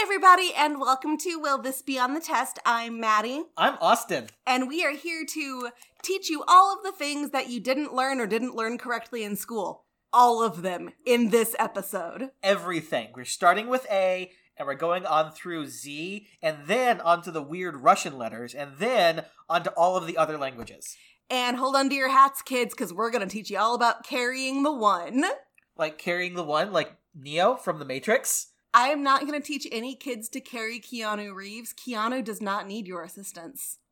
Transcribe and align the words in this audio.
everybody, 0.00 0.52
and 0.56 0.80
welcome 0.80 1.18
to 1.18 1.40
Will 1.40 1.58
This 1.58 1.82
Be 1.82 1.98
on 1.98 2.14
the 2.14 2.20
Test? 2.20 2.58
I'm 2.64 3.00
Maddie, 3.00 3.42
I'm 3.56 3.76
Austin. 3.80 4.28
and 4.46 4.68
we 4.68 4.84
are 4.84 4.92
here 4.92 5.24
to 5.26 5.70
teach 6.02 6.30
you 6.30 6.44
all 6.46 6.72
of 6.72 6.84
the 6.84 6.92
things 6.92 7.30
that 7.30 7.48
you 7.48 7.58
didn't 7.58 7.92
learn 7.94 8.20
or 8.20 8.26
didn't 8.26 8.54
learn 8.54 8.78
correctly 8.78 9.24
in 9.24 9.34
school. 9.34 9.84
All 10.12 10.42
of 10.42 10.62
them 10.62 10.90
in 11.04 11.30
this 11.30 11.56
episode. 11.58 12.30
Everything. 12.42 13.08
We're 13.14 13.24
starting 13.24 13.68
with 13.68 13.86
A, 13.90 14.30
and 14.56 14.66
we're 14.68 14.74
going 14.74 15.04
on 15.04 15.32
through 15.32 15.66
Z, 15.66 16.26
and 16.40 16.58
then 16.66 17.00
onto 17.00 17.30
the 17.30 17.42
weird 17.42 17.76
Russian 17.76 18.16
letters, 18.16 18.54
and 18.54 18.72
then 18.78 19.24
onto 19.48 19.70
all 19.70 19.96
of 19.96 20.06
the 20.06 20.16
other 20.16 20.38
languages. 20.38 20.96
And 21.28 21.56
hold 21.56 21.74
on 21.76 21.88
to 21.90 21.94
your 21.94 22.10
hats, 22.10 22.40
kids, 22.40 22.72
because 22.72 22.92
we're 22.92 23.10
going 23.10 23.26
to 23.26 23.32
teach 23.32 23.50
you 23.50 23.58
all 23.58 23.74
about 23.74 24.04
carrying 24.04 24.62
the 24.62 24.72
one. 24.72 25.24
Like 25.76 25.98
carrying 25.98 26.34
the 26.34 26.44
one, 26.44 26.72
like 26.72 26.96
Neo 27.14 27.56
from 27.56 27.78
The 27.78 27.84
Matrix. 27.84 28.47
I 28.74 28.88
am 28.88 29.02
not 29.02 29.26
going 29.26 29.40
to 29.40 29.46
teach 29.46 29.66
any 29.72 29.94
kids 29.94 30.28
to 30.30 30.40
carry 30.40 30.80
Keanu 30.80 31.34
Reeves. 31.34 31.72
Keanu 31.72 32.22
does 32.22 32.40
not 32.40 32.66
need 32.66 32.86
your 32.86 33.02
assistance. 33.02 33.78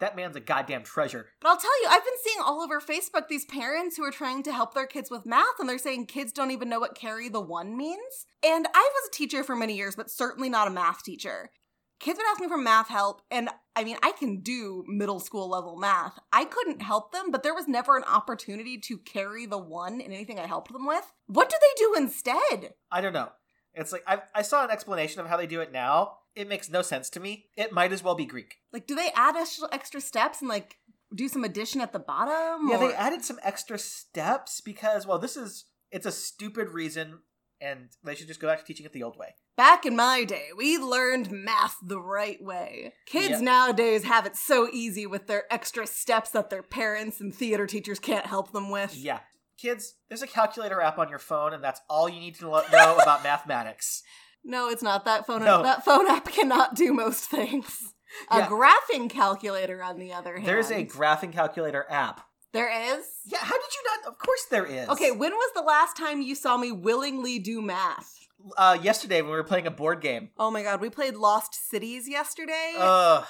That 0.00 0.16
man's 0.16 0.34
a 0.34 0.40
goddamn 0.40 0.82
treasure. 0.82 1.28
But 1.40 1.48
I'll 1.50 1.56
tell 1.56 1.80
you, 1.80 1.88
I've 1.88 2.04
been 2.04 2.14
seeing 2.24 2.40
all 2.44 2.60
over 2.60 2.80
Facebook 2.80 3.28
these 3.28 3.44
parents 3.44 3.96
who 3.96 4.02
are 4.02 4.10
trying 4.10 4.42
to 4.42 4.52
help 4.52 4.74
their 4.74 4.86
kids 4.86 5.12
with 5.12 5.24
math, 5.24 5.60
and 5.60 5.68
they're 5.68 5.78
saying 5.78 6.06
kids 6.06 6.32
don't 6.32 6.50
even 6.50 6.68
know 6.68 6.80
what 6.80 6.96
carry 6.96 7.28
the 7.28 7.40
one 7.40 7.76
means. 7.76 8.26
And 8.44 8.66
I 8.74 8.90
was 8.94 9.08
a 9.08 9.16
teacher 9.16 9.44
for 9.44 9.54
many 9.54 9.76
years, 9.76 9.94
but 9.94 10.10
certainly 10.10 10.48
not 10.48 10.66
a 10.66 10.72
math 10.72 11.04
teacher. 11.04 11.52
Kids 12.00 12.18
would 12.18 12.26
ask 12.32 12.40
me 12.40 12.48
for 12.48 12.58
math 12.58 12.88
help, 12.88 13.22
and 13.30 13.48
I 13.76 13.84
mean, 13.84 13.96
I 14.02 14.10
can 14.10 14.40
do 14.40 14.84
middle 14.88 15.20
school 15.20 15.48
level 15.48 15.76
math. 15.76 16.18
I 16.32 16.46
couldn't 16.46 16.82
help 16.82 17.12
them, 17.12 17.30
but 17.30 17.44
there 17.44 17.54
was 17.54 17.68
never 17.68 17.96
an 17.96 18.02
opportunity 18.02 18.78
to 18.78 18.98
carry 18.98 19.46
the 19.46 19.58
one 19.58 20.00
in 20.00 20.10
anything 20.10 20.40
I 20.40 20.48
helped 20.48 20.72
them 20.72 20.84
with. 20.84 21.12
What 21.28 21.48
do 21.48 21.56
they 21.60 21.78
do 21.78 21.94
instead? 21.96 22.74
I 22.90 23.00
don't 23.00 23.12
know. 23.12 23.28
It's 23.74 23.92
like, 23.92 24.02
I, 24.06 24.20
I 24.34 24.42
saw 24.42 24.64
an 24.64 24.70
explanation 24.70 25.20
of 25.20 25.26
how 25.28 25.36
they 25.36 25.46
do 25.46 25.60
it 25.60 25.72
now. 25.72 26.18
It 26.34 26.48
makes 26.48 26.70
no 26.70 26.82
sense 26.82 27.10
to 27.10 27.20
me. 27.20 27.46
It 27.56 27.72
might 27.72 27.92
as 27.92 28.02
well 28.02 28.14
be 28.14 28.26
Greek. 28.26 28.56
Like, 28.72 28.86
do 28.86 28.94
they 28.94 29.10
add 29.14 29.36
extra 29.36 29.68
extra 29.72 30.00
steps 30.00 30.40
and 30.40 30.48
like 30.48 30.76
do 31.14 31.28
some 31.28 31.44
addition 31.44 31.80
at 31.80 31.92
the 31.92 31.98
bottom? 31.98 32.68
Yeah, 32.68 32.76
or- 32.76 32.88
they 32.88 32.94
added 32.94 33.24
some 33.24 33.38
extra 33.42 33.78
steps 33.78 34.60
because, 34.60 35.06
well, 35.06 35.18
this 35.18 35.36
is, 35.36 35.66
it's 35.90 36.06
a 36.06 36.12
stupid 36.12 36.70
reason, 36.70 37.18
and 37.60 37.90
they 38.02 38.14
should 38.14 38.28
just 38.28 38.40
go 38.40 38.48
back 38.48 38.58
to 38.60 38.64
teaching 38.64 38.86
it 38.86 38.92
the 38.92 39.02
old 39.02 39.18
way. 39.18 39.34
Back 39.54 39.84
in 39.84 39.94
my 39.94 40.24
day, 40.24 40.46
we 40.56 40.78
learned 40.78 41.30
math 41.30 41.76
the 41.82 42.00
right 42.00 42.42
way. 42.42 42.94
Kids 43.04 43.32
Yeah. 43.32 43.40
nowadays 43.40 44.04
have 44.04 44.24
it 44.24 44.34
so 44.36 44.68
easy 44.72 45.06
with 45.06 45.26
their 45.26 45.44
extra 45.52 45.86
steps 45.86 46.30
that 46.30 46.48
their 46.48 46.62
parents 46.62 47.20
and 47.20 47.34
theater 47.34 47.66
teachers 47.66 47.98
can't 47.98 48.24
help 48.24 48.52
them 48.52 48.70
with. 48.70 48.96
Yeah. 48.96 49.20
Kids, 49.62 49.94
there's 50.08 50.22
a 50.22 50.26
calculator 50.26 50.80
app 50.80 50.98
on 50.98 51.08
your 51.08 51.20
phone, 51.20 51.52
and 51.54 51.62
that's 51.62 51.80
all 51.88 52.08
you 52.08 52.18
need 52.18 52.34
to 52.36 52.50
lo- 52.50 52.62
know 52.72 52.96
about 53.02 53.22
mathematics. 53.22 54.02
No, 54.44 54.68
it's 54.68 54.82
not. 54.82 55.04
That 55.04 55.24
phone 55.24 55.44
No. 55.44 55.62
that 55.62 55.84
phone 55.84 56.08
app 56.08 56.24
cannot 56.32 56.74
do 56.74 56.92
most 56.92 57.26
things. 57.30 57.94
A 58.28 58.38
Yeah. 58.40 58.48
graphing 58.48 59.08
calculator, 59.08 59.80
on 59.80 59.98
the 60.00 60.12
other 60.12 60.34
hand. 60.34 60.46
There's 60.48 60.70
a 60.72 60.84
graphing 60.84 61.32
calculator 61.32 61.86
app. 61.88 62.26
There 62.52 62.68
is? 62.98 63.06
Yeah, 63.24 63.38
how 63.38 63.54
did 63.54 63.70
you 63.72 63.82
not? 64.02 64.12
Of 64.12 64.18
course 64.18 64.44
there 64.50 64.66
is. 64.66 64.88
Okay, 64.88 65.12
when 65.12 65.30
was 65.32 65.50
the 65.54 65.62
last 65.62 65.96
time 65.96 66.20
you 66.20 66.34
saw 66.34 66.56
me 66.58 66.72
willingly 66.72 67.38
do 67.38 67.62
math? 67.62 68.18
Uh, 68.58 68.76
yesterday 68.82 69.22
when 69.22 69.30
we 69.30 69.36
were 69.36 69.44
playing 69.44 69.68
a 69.68 69.70
board 69.70 70.00
game. 70.02 70.30
Oh 70.36 70.50
my 70.50 70.64
god, 70.64 70.80
we 70.80 70.90
played 70.90 71.14
Lost 71.14 71.54
Cities 71.70 72.08
yesterday. 72.08 72.74
Ugh. 72.76 73.24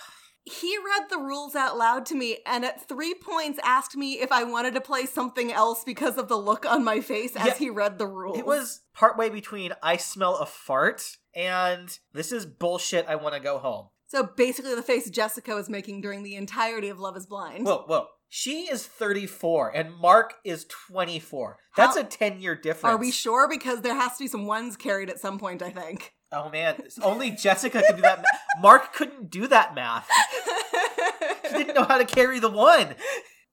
He 0.44 0.76
read 0.78 1.08
the 1.08 1.18
rules 1.18 1.54
out 1.54 1.76
loud 1.78 2.04
to 2.06 2.14
me 2.16 2.38
and 2.46 2.64
at 2.64 2.88
three 2.88 3.14
points 3.14 3.60
asked 3.62 3.96
me 3.96 4.14
if 4.20 4.32
I 4.32 4.42
wanted 4.44 4.74
to 4.74 4.80
play 4.80 5.06
something 5.06 5.52
else 5.52 5.84
because 5.84 6.18
of 6.18 6.28
the 6.28 6.36
look 6.36 6.66
on 6.66 6.82
my 6.84 7.00
face 7.00 7.36
as 7.36 7.46
Yeah. 7.46 7.54
he 7.54 7.70
read 7.70 7.98
the 7.98 8.06
rules. 8.06 8.38
It 8.38 8.46
was 8.46 8.80
partway 8.92 9.28
between 9.30 9.72
I 9.82 9.96
smell 9.96 10.36
a 10.38 10.46
fart 10.46 11.04
and 11.34 11.96
this 12.12 12.32
is 12.32 12.44
bullshit. 12.46 13.06
I 13.08 13.14
want 13.16 13.34
to 13.34 13.40
go 13.40 13.58
home. 13.58 13.88
so 14.08 14.24
basically 14.36 14.74
the 14.74 14.82
face 14.82 15.08
Jessica 15.08 15.54
was 15.54 15.70
making 15.70 16.00
during 16.02 16.22
the 16.22 16.34
entirety 16.36 16.88
of 16.88 16.98
Love 16.98 17.16
is 17.16 17.24
Blind. 17.26 17.64
Whoa, 17.64 17.84
whoa. 17.86 18.06
She 18.28 18.62
is 18.70 18.86
34 18.86 19.70
and 19.76 19.94
Mark 19.94 20.34
is 20.44 20.64
24. 20.88 21.58
That's 21.76 21.96
How- 21.96 22.02
a 22.02 22.04
10 22.04 22.40
year 22.40 22.54
difference. 22.56 22.94
Are 22.94 22.98
we 22.98 23.10
sure? 23.10 23.46
Because 23.48 23.82
there 23.82 23.94
has 23.94 24.16
to 24.16 24.24
be 24.24 24.28
some 24.28 24.46
ones 24.46 24.76
carried 24.76 25.08
at 25.10 25.20
some 25.20 25.38
point, 25.38 25.62
I 25.62 25.70
think. 25.70 26.14
Oh 26.32 26.48
man, 26.50 26.82
only 27.02 27.30
Jessica 27.30 27.82
could 27.86 27.96
do 27.96 28.02
that. 28.02 28.18
ma- 28.20 28.38
Mark 28.60 28.92
couldn't 28.94 29.30
do 29.30 29.46
that 29.48 29.74
math. 29.74 30.08
He 31.52 31.58
didn't 31.58 31.74
know 31.74 31.84
how 31.84 31.98
to 31.98 32.06
carry 32.06 32.38
the 32.38 32.48
one. 32.48 32.94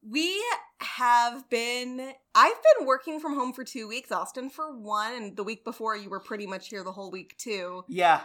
we 0.02 0.42
have 0.80 1.50
been 1.50 2.14
I've 2.34 2.54
been 2.78 2.88
working 2.88 3.20
from 3.20 3.36
home 3.36 3.52
for 3.52 3.66
two 3.66 3.90
weeks, 3.90 4.10
Austin 4.12 4.50
for 4.50 4.74
one, 4.74 5.14
and 5.14 5.36
the 5.36 5.44
week 5.44 5.66
before 5.66 5.98
you 5.98 6.10
were 6.10 6.22
pretty 6.22 6.48
much 6.48 6.70
here 6.70 6.84
the 6.84 6.94
whole 6.94 7.12
week 7.12 7.36
too. 7.38 7.84
Yeah. 7.90 8.22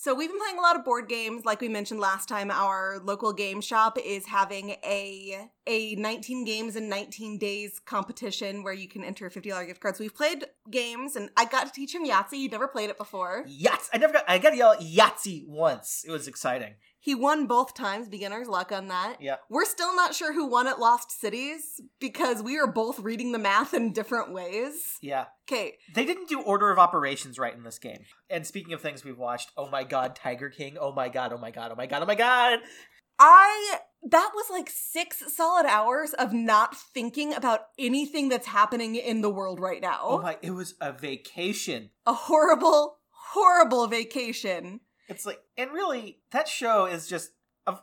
So 0.00 0.14
we've 0.14 0.30
been 0.30 0.38
playing 0.38 0.58
a 0.58 0.60
lot 0.60 0.76
of 0.76 0.84
board 0.84 1.08
games. 1.08 1.44
Like 1.44 1.60
we 1.60 1.68
mentioned 1.68 1.98
last 1.98 2.28
time, 2.28 2.52
our 2.52 3.00
local 3.02 3.32
game 3.32 3.60
shop 3.60 3.98
is 3.98 4.26
having 4.26 4.76
a 4.84 5.50
a 5.66 5.96
19 5.96 6.44
games 6.44 6.76
in 6.76 6.88
19 6.88 7.36
days 7.36 7.80
competition 7.84 8.62
where 8.62 8.72
you 8.72 8.86
can 8.86 9.02
enter 9.02 9.28
$50 9.28 9.66
gift 9.66 9.80
cards. 9.80 9.98
We've 9.98 10.14
played 10.14 10.46
games 10.70 11.16
and 11.16 11.30
I 11.36 11.46
got 11.46 11.66
to 11.66 11.72
teach 11.72 11.96
him 11.96 12.06
Yahtzee. 12.06 12.34
He'd 12.34 12.52
never 12.52 12.68
played 12.68 12.90
it 12.90 12.96
before. 12.96 13.44
Yahtzee. 13.48 13.88
I 13.92 13.98
never 13.98 14.12
got. 14.12 14.24
I 14.28 14.38
got 14.38 14.50
to 14.50 14.56
yell 14.56 14.76
Yahtzee 14.76 15.48
once. 15.48 16.04
It 16.06 16.12
was 16.12 16.28
exciting. 16.28 16.74
He 17.00 17.14
won 17.14 17.46
both 17.46 17.74
times, 17.74 18.08
beginner's 18.08 18.48
luck 18.48 18.72
on 18.72 18.88
that. 18.88 19.18
Yeah. 19.20 19.36
We're 19.48 19.64
still 19.64 19.94
not 19.94 20.14
sure 20.14 20.32
who 20.32 20.46
won 20.46 20.66
at 20.66 20.80
Lost 20.80 21.12
Cities 21.12 21.80
because 22.00 22.42
we 22.42 22.58
are 22.58 22.66
both 22.66 22.98
reading 22.98 23.32
the 23.32 23.38
math 23.38 23.72
in 23.72 23.92
different 23.92 24.32
ways. 24.32 24.98
Yeah. 25.00 25.26
Okay, 25.50 25.74
They 25.94 26.04
didn't 26.04 26.28
do 26.28 26.42
order 26.42 26.70
of 26.70 26.78
operations 26.78 27.38
right 27.38 27.54
in 27.54 27.62
this 27.62 27.78
game. 27.78 28.00
And 28.28 28.46
speaking 28.46 28.74
of 28.74 28.80
things 28.80 29.04
we've 29.04 29.16
watched, 29.16 29.50
oh 29.56 29.68
my 29.70 29.84
god, 29.84 30.14
Tiger 30.16 30.50
King. 30.50 30.76
Oh 30.78 30.92
my 30.92 31.08
god. 31.08 31.32
Oh 31.32 31.38
my 31.38 31.50
god. 31.50 31.70
Oh 31.72 31.76
my 31.76 31.86
god. 31.86 32.02
Oh 32.02 32.06
my 32.06 32.14
god. 32.14 32.58
I 33.18 33.78
that 34.04 34.30
was 34.34 34.46
like 34.50 34.70
six 34.70 35.22
solid 35.34 35.66
hours 35.66 36.14
of 36.14 36.32
not 36.32 36.76
thinking 36.76 37.32
about 37.34 37.62
anything 37.78 38.28
that's 38.28 38.46
happening 38.46 38.94
in 38.94 39.22
the 39.22 39.30
world 39.30 39.58
right 39.60 39.80
now. 39.80 40.00
Oh 40.02 40.22
my. 40.22 40.36
It 40.42 40.50
was 40.52 40.74
a 40.80 40.92
vacation. 40.92 41.90
a 42.06 42.12
horrible, 42.12 42.98
horrible 43.32 43.86
vacation. 43.86 44.80
It's 45.08 45.24
like, 45.26 45.40
and 45.56 45.72
really, 45.72 46.20
that 46.32 46.48
show 46.48 46.86
is 46.86 47.06
just 47.08 47.30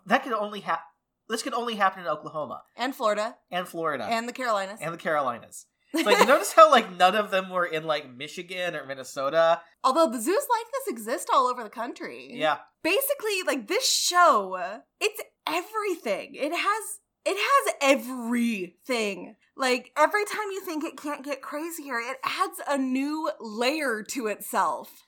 that 0.05 0.23
could 0.23 0.33
only 0.33 0.61
happen. 0.61 0.83
This 1.27 1.41
could 1.41 1.53
only 1.53 1.75
happen 1.75 2.03
in 2.03 2.07
Oklahoma 2.07 2.61
And 2.75 2.95
Florida 2.95 3.35
and 3.49 3.67
Florida 3.67 4.05
and 4.05 4.29
the 4.29 4.33
Carolinas. 4.33 4.79
and 4.81 4.93
the 4.93 4.97
Carolinas. 4.97 5.65
It's 5.91 6.05
like 6.05 6.19
you 6.19 6.25
notice 6.27 6.53
how 6.53 6.69
like 6.69 6.95
none 6.95 7.15
of 7.15 7.31
them 7.31 7.49
were 7.49 7.65
in 7.65 7.85
like 7.85 8.13
Michigan 8.15 8.75
or 8.75 8.85
Minnesota. 8.85 9.61
Although 9.83 10.09
the 10.11 10.21
zoos 10.21 10.35
like 10.35 10.65
this 10.71 10.87
exist 10.93 11.29
all 11.33 11.47
over 11.47 11.63
the 11.63 11.69
country. 11.69 12.29
Yeah. 12.31 12.57
Basically, 12.83 13.41
like 13.47 13.67
this 13.67 13.89
show, 13.89 14.81
it's 14.99 15.21
everything. 15.47 16.35
It 16.35 16.51
has 16.51 16.99
it 17.25 17.37
has 17.37 17.75
everything. 17.81 19.35
Like 19.57 19.91
every 19.97 20.25
time 20.25 20.51
you 20.51 20.61
think 20.61 20.83
it 20.83 20.97
can't 20.97 21.23
get 21.23 21.41
crazier, 21.41 21.97
it 21.99 22.17
adds 22.23 22.61
a 22.67 22.77
new 22.77 23.31
layer 23.39 24.03
to 24.09 24.27
itself. 24.27 25.04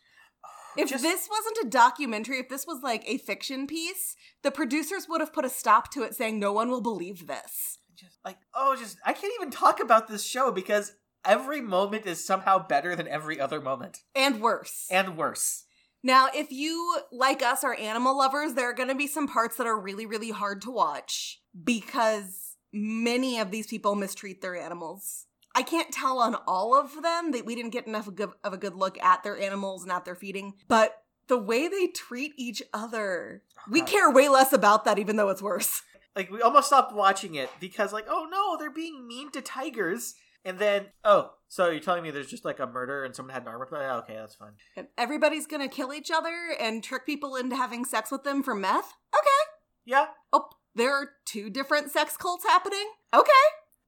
If 0.78 0.90
Just- 0.90 1.04
this 1.04 1.28
wasn't 1.30 1.66
a 1.66 1.70
documentary, 1.70 2.40
if 2.40 2.50
this 2.50 2.66
was 2.68 2.82
like 2.84 3.04
a 3.08 3.18
fiction 3.18 3.68
piece, 3.68 4.16
the 4.44 4.52
producers 4.52 5.08
would 5.10 5.22
have 5.22 5.34
put 5.34 5.46
a 5.46 5.50
stop 5.50 5.92
to 5.92 6.04
it 6.04 6.16
saying 6.16 6.40
no 6.40 6.54
one 6.54 6.70
will 6.70 6.82
believe 6.82 7.28
this. 7.28 7.80
just 7.96 8.20
like 8.24 8.38
oh 8.54 8.76
just 8.76 8.98
i 9.06 9.12
can't 9.12 9.34
even 9.40 9.50
talk 9.50 9.80
about 9.80 10.08
this 10.08 10.24
show 10.24 10.52
because 10.52 10.94
every 11.26 11.62
moment 11.62 12.06
is 12.06 12.24
somehow 12.24 12.60
better 12.60 12.96
than 12.96 13.08
every 13.08 13.40
other 13.40 13.60
moment 13.60 14.04
And 14.14 14.40
worse. 14.40 14.86
and 14.92 15.18
worse 15.18 15.64
Now, 16.04 16.28
if 16.34 16.52
you, 16.52 17.00
like 17.12 17.42
us, 17.42 17.64
are 17.64 17.74
animal 17.76 18.16
lovers, 18.18 18.54
there 18.54 18.70
are 18.70 18.74
going 18.74 18.90
to 18.90 18.96
be 18.96 19.08
some 19.08 19.28
parts 19.28 19.58
that 19.58 19.66
are 19.68 19.78
really, 19.80 20.06
really 20.06 20.30
hard 20.30 20.62
to 20.62 20.72
watch 20.72 21.42
because 21.64 22.56
many 22.72 23.40
of 23.40 23.50
these 23.52 23.66
people 23.68 23.96
mistreat 23.96 24.42
their 24.42 24.56
animals. 24.56 25.26
I 25.58 25.64
can't 25.64 25.92
tell 25.92 26.20
on 26.20 26.36
all 26.48 26.80
of 26.80 27.02
them 27.02 27.32
that 27.32 27.44
we 27.44 27.56
didn't 27.56 27.72
get 27.72 27.88
enough 27.88 28.06
of 28.06 28.14
a 28.14 28.16
good, 28.16 28.30
of 28.44 28.54
a 28.54 28.58
good 28.58 28.76
look 28.76 29.02
at 29.02 29.24
their 29.24 29.40
animals 29.40 29.82
and 29.82 29.92
at 29.92 30.06
their 30.06 30.14
feeding, 30.14 30.54
but 30.68 31.02
the 31.28 31.38
way 31.38 31.68
they 31.68 31.88
treat 31.88 32.34
each 32.38 32.62
other, 32.76 33.42
we 33.68 33.82
care 33.82 34.12
way 34.12 34.30
less 34.30 34.54
about 34.54 34.86
that, 34.86 35.00
even 35.00 35.16
though 35.16 35.30
it's 35.30 35.42
worse. 35.42 35.82
like 36.16 36.30
we 36.30 36.42
almost 36.42 36.68
stopped 36.68 36.94
watching 36.94 37.36
it 37.36 37.50
because 37.60 37.92
like 37.92 38.06
oh 38.08 38.28
no 38.30 38.58
they're 38.58 38.72
being 38.72 39.08
mean 39.08 39.32
to 39.32 39.42
tigers 39.42 40.16
and 40.46 40.60
then 40.60 40.86
oh 41.04 41.32
so 41.48 41.70
you're 41.70 41.80
telling 41.80 42.04
me 42.04 42.12
there's 42.12 42.30
just 42.30 42.46
like 42.46 42.60
a 42.60 42.68
murder 42.68 43.04
and 43.04 43.16
someone 43.16 43.34
had 43.34 43.44
an 43.44 43.48
armor 43.48 43.68
oh, 43.72 43.98
okay 44.00 44.16
that's 44.16 44.36
fine 44.36 44.88
everybody's 44.98 45.48
to 45.48 45.68
kill 45.68 45.94
each 45.94 46.12
other 46.12 46.56
and 46.60 46.84
trick 46.84 47.06
people 47.06 47.36
into 47.36 47.56
having 47.56 47.86
sex 47.86 48.12
with 48.12 48.24
them 48.24 48.44
for 48.44 48.56
meth? 48.56 48.94
Okay. 49.14 49.52
yeah 49.86 50.08
Oh, 50.34 50.50
there 50.76 50.94
are 50.94 51.10
two 51.26 51.50
different 51.50 51.92
sex 51.92 52.18
cults 52.18 52.46
happening? 52.46 52.92
Okay. 53.14 53.32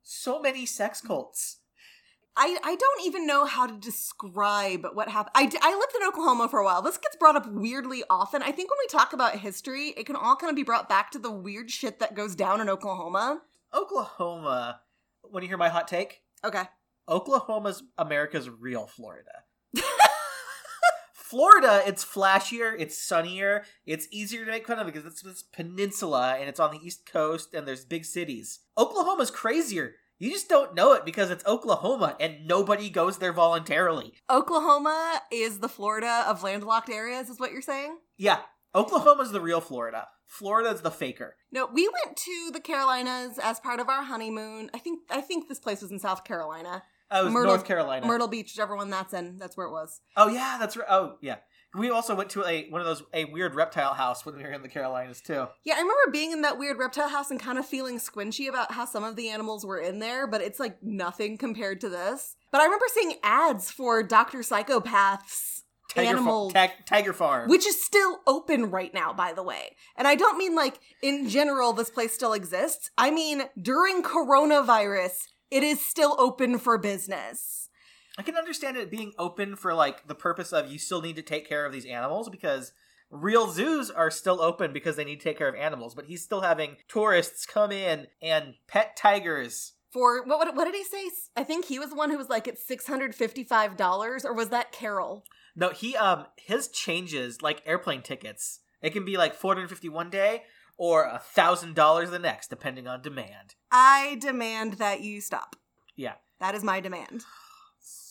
so 0.04 0.40
many 0.40 0.66
sex 0.66 1.02
cults 1.02 1.59
I, 2.42 2.58
I 2.64 2.76
don't 2.78 3.06
even 3.06 3.28
know 3.28 3.44
how 3.46 3.68
to 3.68 3.74
describe 3.78 4.86
what 4.94 5.10
happened. 5.10 5.34
I 5.36 5.44
lived 5.44 5.94
in 6.02 6.08
Oklahoma 6.08 6.48
for 6.48 6.60
a 6.60 6.64
while. 6.64 6.82
This 6.82 6.98
gets 6.98 7.18
brought 7.18 7.36
up 7.36 7.46
weirdly 7.52 8.04
often. 8.10 8.42
I 8.42 8.52
think 8.54 8.72
when 8.72 8.78
we 8.82 8.88
talk 8.88 9.12
about 9.12 9.36
history, 9.40 9.94
it 9.98 10.06
can 10.06 10.16
all 10.16 10.38
kind 10.38 10.50
of 10.50 10.56
be 10.56 10.64
brought 10.64 10.88
back 10.88 11.12
to 11.12 11.20
the 11.20 11.30
weird 11.30 11.70
shit 11.70 12.00
that 12.00 12.16
goes 12.16 12.36
down 12.36 12.62
in 12.62 12.70
Oklahoma. 12.70 13.42
oklahoma 13.74 14.80
when 15.24 15.44
you 15.44 15.50
hear 15.50 15.58
my 15.58 15.70
hot 15.70 15.88
take 15.88 16.22
Okay. 16.44 16.64
oklahoma's 17.08 17.84
america's 17.98 18.50
real 18.50 18.88
florida 18.88 19.44
Florida, 21.14 21.84
it's 21.86 22.04
flashier, 22.04 22.74
it's 22.80 23.00
sunnier, 23.00 23.64
it's 23.86 24.08
easier 24.10 24.44
to 24.44 24.50
make 24.50 24.66
fun 24.66 24.80
of 24.80 24.88
because 24.88 25.06
it's 25.06 25.22
this 25.22 25.44
peninsula 25.44 26.36
and 26.40 26.50
it's 26.50 26.60
on 26.60 26.72
the 26.72 26.80
east 26.84 27.06
coast 27.06 27.54
and 27.54 27.68
there's 27.68 27.86
big 27.86 28.04
cities. 28.04 28.62
Oklahoma's 28.76 29.30
crazier. 29.30 29.94
You 30.20 30.30
just 30.32 30.50
don't 30.50 30.76
know 30.76 30.92
it 30.94 31.06
because 31.06 31.32
it's 31.32 31.46
Oklahoma 31.46 32.18
and 32.20 32.46
nobody 32.46 32.90
goes 32.90 33.18
there 33.20 33.32
voluntarily. 33.32 34.14
Oklahoma 34.30 35.22
is 35.32 35.60
the 35.60 35.70
Florida 35.70 36.26
of 36.28 36.44
landlocked 36.44 36.90
areas, 36.90 37.30
is 37.30 37.40
what 37.40 37.54
you're 37.54 37.62
saying? 37.62 37.98
Yeah, 38.18 38.40
Oklahoma's 38.76 39.32
the 39.32 39.40
real 39.42 39.62
Florida. 39.62 40.08
Florida's 40.28 40.82
the 40.82 40.92
faker. 40.92 41.36
No, 41.52 41.68
we 41.74 41.88
went 41.88 42.18
to 42.18 42.50
the 42.54 42.60
Carolinas 42.60 43.40
as 43.42 43.60
part 43.62 43.80
of 43.80 43.88
our 43.90 44.04
honeymoon. 44.04 44.70
I 44.74 44.78
think 44.78 45.00
I 45.10 45.22
think 45.22 45.48
this 45.48 45.60
place 45.60 45.82
was 45.82 45.90
in 45.92 46.00
South 46.00 46.24
Carolina. 46.26 46.84
Oh, 47.10 47.22
it 47.22 47.24
was 47.26 47.34
Myrtle- 47.34 47.54
North 47.54 47.66
Carolina. 47.66 48.06
Myrtle 48.06 48.28
Beach, 48.28 48.52
whichever 48.54 48.76
one 48.76 48.90
that's 48.92 49.14
in. 49.14 49.38
That's 49.38 49.58
where 49.58 49.66
it 49.66 49.72
was. 49.72 50.02
Oh 50.16 50.28
yeah, 50.28 50.58
that's 50.60 50.78
right. 50.78 50.86
Oh 50.90 51.16
yeah. 51.22 51.38
We 51.76 51.92
also 51.92 52.16
went 52.16 52.32
to 52.32 52.44
a 52.46 52.68
one 52.70 52.82
of 52.82 52.88
those 52.88 53.04
a 53.14 53.26
weird 53.26 53.54
reptile 53.54 53.94
house 53.94 54.26
when 54.26 54.36
we 54.36 54.44
were 54.44 54.52
in 54.52 54.64
the 54.64 54.70
Carolinas 54.70 55.22
too. 55.22 55.48
Yeah, 55.64 55.76
I 55.76 55.82
remember 55.82 56.12
being 56.12 56.32
in 56.32 56.42
that 56.42 56.58
weird 56.58 56.80
reptile 56.80 57.10
house 57.10 57.30
and 57.30 57.40
kind 57.40 57.60
of 57.60 57.66
feeling 57.66 58.00
squinchy 58.00 58.50
about 58.50 58.72
how 58.72 58.86
some 58.86 59.04
of 59.04 59.16
the 59.16 59.30
animals 59.30 59.66
were 59.66 59.78
in 59.78 60.00
there, 60.00 60.26
but 60.26 60.42
it's 60.42 60.60
like 60.60 60.82
nothing 60.82 61.38
compared 61.38 61.80
to 61.82 61.90
this. 61.90 62.36
But 62.52 62.62
I 62.62 62.64
remember 62.64 62.86
seeing 62.92 63.14
ads 63.22 63.70
for 63.70 64.02
Dr. 64.02 64.40
Psychopath's 64.40 65.64
Tiger 65.90 66.10
animal 66.10 66.50
Fa- 66.52 66.72
Tiger 66.86 67.14
Farm. 67.14 67.50
which 67.50 67.66
is 67.66 67.84
still 67.84 68.20
open 68.28 68.70
right 68.70 68.94
now, 68.94 69.12
by 69.14 69.34
the 69.34 69.44
way. 69.44 69.76
And 69.96 70.08
I 70.08 70.16
don't 70.16 70.38
mean 70.38 70.56
like 70.56 70.80
in 71.02 71.30
general 71.30 71.74
this 71.74 71.90
place 71.90 72.14
still 72.14 72.34
exists. 72.34 72.90
I 72.98 73.12
mean 73.12 73.44
during 73.60 74.04
coronavirus, 74.04 75.28
it 75.52 75.64
is 75.64 75.84
still 75.84 76.16
open 76.20 76.58
for 76.60 76.78
business. 76.78 77.69
I 78.20 78.22
can 78.22 78.36
understand 78.36 78.76
it 78.76 78.92
being 78.92 79.14
open 79.18 79.56
for 79.56 79.74
like 79.74 80.10
the 80.10 80.14
purpose 80.14 80.52
of 80.52 80.70
you 80.70 80.78
still 80.78 81.02
need 81.02 81.16
to 81.16 81.22
take 81.22 81.48
care 81.48 81.66
of 81.66 81.72
these 81.72 81.86
animals 81.86 82.28
because 82.28 82.74
real 83.10 83.50
zoos 83.50 83.90
are 83.90 84.12
still 84.12 84.42
open 84.42 84.74
because 84.74 84.98
they 84.98 85.06
need 85.06 85.22
to 85.22 85.24
take 85.24 85.38
care 85.38 85.48
of 85.48 85.56
animals, 85.56 85.96
but 85.96 86.08
he's 86.08 86.22
still 86.22 86.42
having 86.42 86.76
tourists 86.90 87.46
come 87.46 87.72
in 87.72 88.08
and 88.22 88.56
pet 88.68 88.98
tigers. 88.98 89.72
For 89.94 90.22
what, 90.26 90.38
what 90.38 90.54
what 90.54 90.66
did 90.66 90.76
he 90.76 90.84
say? 90.84 91.10
I 91.38 91.46
think 91.46 91.64
he 91.64 91.80
was 91.80 91.92
the 91.92 91.96
one 91.96 92.12
who 92.12 92.18
was 92.18 92.28
like 92.28 92.46
it's 92.46 92.68
six 92.68 92.86
hundred 92.88 93.16
fifty 93.16 93.46
five 93.46 93.78
dollars, 93.78 94.26
or 94.26 94.34
was 94.34 94.50
that 94.50 94.74
Carol? 94.74 95.24
No, 95.56 95.70
he 95.70 95.96
um 95.96 96.26
his 96.36 96.68
changes 96.68 97.42
like 97.42 97.64
airplane 97.66 98.02
tickets. 98.02 98.60
It 98.82 98.90
can 98.90 99.06
be 99.06 99.16
like 99.16 99.34
450 99.34 99.88
one 99.88 100.10
day 100.10 100.44
or 100.78 101.06
a 101.06 101.20
thousand 101.20 101.74
dollars 101.74 102.10
the 102.10 102.20
next, 102.20 102.50
depending 102.50 102.86
on 102.86 103.02
demand. 103.02 103.56
I 103.72 104.18
demand 104.20 104.74
that 104.74 105.00
you 105.00 105.22
stop. 105.22 105.56
Yeah. 105.96 106.16
That 106.42 106.54
is 106.54 106.66
my 106.66 106.82
demand. 106.82 107.24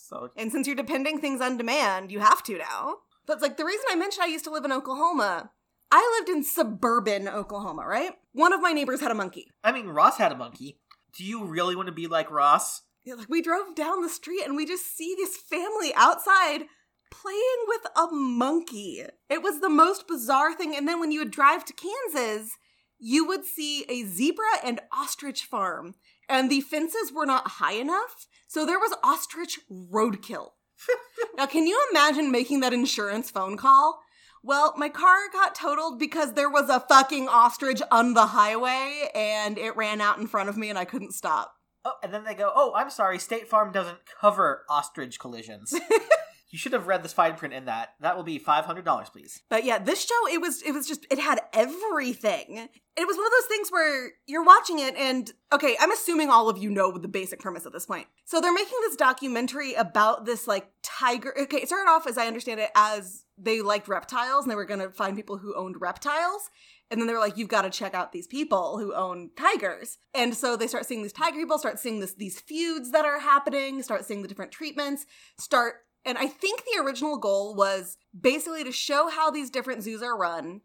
So 0.08 0.30
And 0.36 0.50
since 0.50 0.66
you're 0.66 0.76
depending 0.76 1.20
things 1.20 1.40
on 1.40 1.56
demand, 1.56 2.10
you 2.10 2.20
have 2.20 2.42
to 2.44 2.58
now. 2.58 2.96
But 3.26 3.42
like 3.42 3.56
the 3.56 3.64
reason 3.64 3.84
I 3.90 3.96
mentioned 3.96 4.24
I 4.24 4.28
used 4.28 4.44
to 4.44 4.50
live 4.50 4.64
in 4.64 4.72
Oklahoma, 4.72 5.50
I 5.90 6.18
lived 6.18 6.30
in 6.30 6.42
suburban 6.42 7.28
Oklahoma, 7.28 7.84
right? 7.86 8.12
One 8.32 8.52
of 8.52 8.60
my 8.60 8.72
neighbors 8.72 9.00
had 9.00 9.10
a 9.10 9.14
monkey. 9.14 9.48
I 9.62 9.72
mean, 9.72 9.86
Ross 9.86 10.16
had 10.16 10.32
a 10.32 10.36
monkey. 10.36 10.80
Do 11.16 11.24
you 11.24 11.44
really 11.44 11.76
want 11.76 11.88
to 11.88 11.92
be 11.92 12.06
like 12.06 12.30
Ross? 12.30 12.82
Yeah, 13.04 13.14
Like 13.14 13.28
we 13.28 13.42
drove 13.42 13.74
down 13.74 14.02
the 14.02 14.08
street 14.08 14.44
and 14.44 14.56
we 14.56 14.66
just 14.66 14.96
see 14.96 15.14
this 15.16 15.36
family 15.36 15.92
outside 15.94 16.64
playing 17.10 17.64
with 17.66 17.86
a 17.96 18.06
monkey. 18.12 19.04
It 19.28 19.42
was 19.42 19.60
the 19.60 19.70
most 19.70 20.06
bizarre 20.08 20.54
thing. 20.54 20.74
And 20.76 20.86
then 20.88 21.00
when 21.00 21.10
you 21.10 21.20
would 21.20 21.30
drive 21.30 21.64
to 21.66 21.74
Kansas, 21.74 22.56
you 22.98 23.26
would 23.26 23.44
see 23.44 23.84
a 23.88 24.04
zebra 24.04 24.44
and 24.64 24.80
ostrich 24.92 25.44
farm, 25.44 25.94
and 26.28 26.50
the 26.50 26.60
fences 26.60 27.12
were 27.12 27.26
not 27.26 27.48
high 27.52 27.74
enough, 27.74 28.26
so 28.46 28.64
there 28.64 28.78
was 28.78 28.96
ostrich 29.02 29.60
roadkill. 29.70 30.50
now, 31.36 31.46
can 31.46 31.66
you 31.66 31.80
imagine 31.90 32.30
making 32.30 32.60
that 32.60 32.72
insurance 32.72 33.30
phone 33.30 33.56
call? 33.56 34.00
Well, 34.42 34.74
my 34.76 34.88
car 34.88 35.16
got 35.32 35.54
totaled 35.54 35.98
because 35.98 36.34
there 36.34 36.50
was 36.50 36.68
a 36.68 36.80
fucking 36.80 37.28
ostrich 37.28 37.82
on 37.90 38.14
the 38.14 38.26
highway 38.26 39.10
and 39.14 39.58
it 39.58 39.76
ran 39.76 40.00
out 40.00 40.18
in 40.18 40.26
front 40.26 40.48
of 40.48 40.56
me 40.56 40.70
and 40.70 40.78
I 40.78 40.84
couldn't 40.84 41.12
stop. 41.12 41.54
Oh, 41.84 41.94
and 42.02 42.12
then 42.12 42.24
they 42.24 42.34
go, 42.34 42.52
"Oh, 42.54 42.72
I'm 42.74 42.90
sorry, 42.90 43.18
State 43.18 43.48
Farm 43.48 43.72
doesn't 43.72 43.98
cover 44.20 44.64
ostrich 44.68 45.18
collisions." 45.18 45.74
you 46.50 46.58
should 46.58 46.72
have 46.72 46.86
read 46.86 47.02
this 47.02 47.12
fine 47.12 47.34
print 47.34 47.52
in 47.52 47.66
that. 47.66 47.94
That 48.00 48.16
will 48.16 48.24
be 48.24 48.38
five 48.38 48.64
hundred 48.64 48.84
dollars, 48.84 49.10
please. 49.10 49.42
But 49.48 49.64
yeah, 49.64 49.78
this 49.78 50.04
show 50.04 50.28
it 50.32 50.40
was 50.40 50.62
it 50.62 50.72
was 50.72 50.86
just 50.86 51.06
it 51.10 51.18
had 51.18 51.40
everything. 51.52 52.68
It 52.96 53.06
was 53.06 53.16
one 53.16 53.26
of 53.26 53.32
those 53.32 53.46
things 53.48 53.70
where 53.70 54.10
you're 54.26 54.44
watching 54.44 54.78
it 54.78 54.96
and 54.96 55.30
okay, 55.52 55.76
I'm 55.78 55.92
assuming 55.92 56.30
all 56.30 56.48
of 56.48 56.58
you 56.58 56.70
know 56.70 56.96
the 56.96 57.08
basic 57.08 57.40
premise 57.40 57.66
at 57.66 57.72
this 57.72 57.86
point. 57.86 58.06
So 58.24 58.40
they're 58.40 58.52
making 58.52 58.78
this 58.82 58.96
documentary 58.96 59.74
about 59.74 60.24
this 60.24 60.48
like 60.48 60.70
tiger. 60.82 61.34
Okay, 61.38 61.58
it 61.58 61.68
started 61.68 61.90
off 61.90 62.06
as 62.06 62.18
I 62.18 62.26
understand 62.26 62.60
it 62.60 62.70
as 62.74 63.24
they 63.36 63.60
liked 63.60 63.88
reptiles 63.88 64.44
and 64.44 64.50
they 64.50 64.56
were 64.56 64.64
going 64.64 64.80
to 64.80 64.90
find 64.90 65.16
people 65.16 65.38
who 65.38 65.54
owned 65.54 65.80
reptiles. 65.80 66.50
And 66.90 66.98
then 66.98 67.06
they 67.06 67.12
were 67.12 67.20
like, 67.20 67.36
you've 67.36 67.48
got 67.48 67.62
to 67.62 67.70
check 67.70 67.92
out 67.92 68.12
these 68.12 68.26
people 68.26 68.78
who 68.78 68.94
own 68.94 69.30
tigers. 69.36 69.98
And 70.14 70.34
so 70.34 70.56
they 70.56 70.66
start 70.66 70.86
seeing 70.86 71.02
these 71.02 71.12
tiger 71.12 71.36
people, 71.36 71.58
start 71.58 71.78
seeing 71.78 72.00
this 72.00 72.14
these 72.14 72.40
feuds 72.40 72.92
that 72.92 73.04
are 73.04 73.20
happening, 73.20 73.82
start 73.82 74.06
seeing 74.06 74.22
the 74.22 74.28
different 74.28 74.52
treatments, 74.52 75.04
start 75.36 75.74
and 76.08 76.18
I 76.18 76.26
think 76.26 76.62
the 76.64 76.82
original 76.82 77.18
goal 77.18 77.54
was 77.54 77.96
basically 78.18 78.64
to 78.64 78.72
show 78.72 79.08
how 79.08 79.30
these 79.30 79.50
different 79.50 79.82
zoos 79.82 80.02
are 80.02 80.16
run 80.16 80.62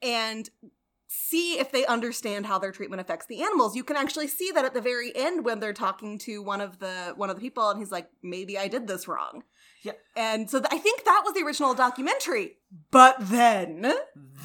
and 0.00 0.48
see 1.08 1.58
if 1.58 1.70
they 1.70 1.84
understand 1.86 2.46
how 2.46 2.58
their 2.58 2.72
treatment 2.72 3.00
affects 3.00 3.26
the 3.26 3.42
animals. 3.42 3.76
You 3.76 3.84
can 3.84 3.96
actually 3.96 4.28
see 4.28 4.50
that 4.52 4.64
at 4.64 4.74
the 4.74 4.80
very 4.80 5.14
end 5.14 5.44
when 5.44 5.60
they're 5.60 5.72
talking 5.72 6.18
to 6.20 6.42
one 6.42 6.60
of 6.60 6.78
the 6.78 7.12
one 7.16 7.28
of 7.30 7.36
the 7.36 7.42
people 7.42 7.68
and 7.68 7.78
he's 7.78 7.92
like, 7.92 8.08
"Maybe 8.22 8.56
I 8.56 8.68
did 8.68 8.86
this 8.86 9.06
wrong." 9.06 9.42
Yeah. 9.82 9.92
And 10.16 10.50
so 10.50 10.60
th- 10.60 10.72
I 10.72 10.78
think 10.78 11.04
that 11.04 11.22
was 11.24 11.34
the 11.34 11.42
original 11.42 11.74
documentary. 11.74 12.56
But 12.90 13.16
then 13.20 13.92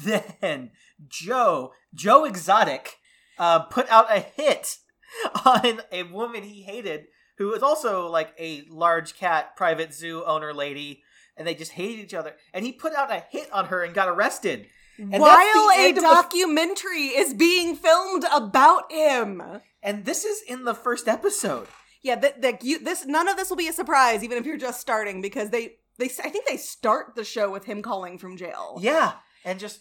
Then 0.02 0.70
Joe, 1.08 1.72
Joe 1.94 2.24
Exotic, 2.24 2.98
uh, 3.38 3.60
put 3.60 3.90
out 3.90 4.14
a 4.14 4.20
hit 4.20 4.78
on 5.44 5.80
a 5.90 6.02
woman 6.04 6.42
he 6.42 6.62
hated, 6.62 7.06
who 7.40 7.48
was 7.48 7.62
also 7.62 8.06
like 8.06 8.34
a 8.38 8.64
large 8.68 9.14
cat 9.16 9.56
private 9.56 9.94
zoo 9.94 10.22
owner 10.26 10.52
lady, 10.52 11.02
and 11.38 11.46
they 11.46 11.54
just 11.54 11.72
hated 11.72 11.98
each 12.04 12.12
other. 12.12 12.34
And 12.52 12.66
he 12.66 12.70
put 12.70 12.94
out 12.94 13.10
a 13.10 13.24
hit 13.30 13.50
on 13.50 13.64
her 13.68 13.82
and 13.82 13.94
got 13.94 14.08
arrested. 14.08 14.66
the 14.98 15.18
while 15.18 15.70
a 15.70 15.74
end 15.78 15.96
of 15.96 16.04
the- 16.04 16.10
documentary 16.10 17.06
is 17.06 17.32
being 17.32 17.74
filmed 17.76 18.26
about 18.30 18.92
him. 18.92 19.42
And 19.82 20.04
this 20.04 20.26
is 20.26 20.42
in 20.46 20.64
the 20.64 20.74
first 20.74 21.08
episode. 21.08 21.66
Yeah, 22.02 22.16
that 22.16 22.42
that 22.42 22.62
you 22.62 22.78
this 22.78 23.06
none 23.06 23.26
of 23.26 23.38
this 23.38 23.48
will 23.48 23.56
be 23.56 23.68
a 23.68 23.72
surprise, 23.72 24.22
even 24.22 24.36
if 24.36 24.44
you're 24.44 24.58
just 24.58 24.78
starting, 24.78 25.22
because 25.22 25.48
they 25.48 25.76
they 25.98 26.10
I 26.22 26.28
think 26.28 26.46
they 26.46 26.58
start 26.58 27.14
the 27.16 27.24
show 27.24 27.50
with 27.50 27.64
him 27.64 27.80
calling 27.80 28.18
from 28.18 28.36
jail. 28.36 28.78
Yeah, 28.82 29.14
and 29.46 29.58
just 29.58 29.80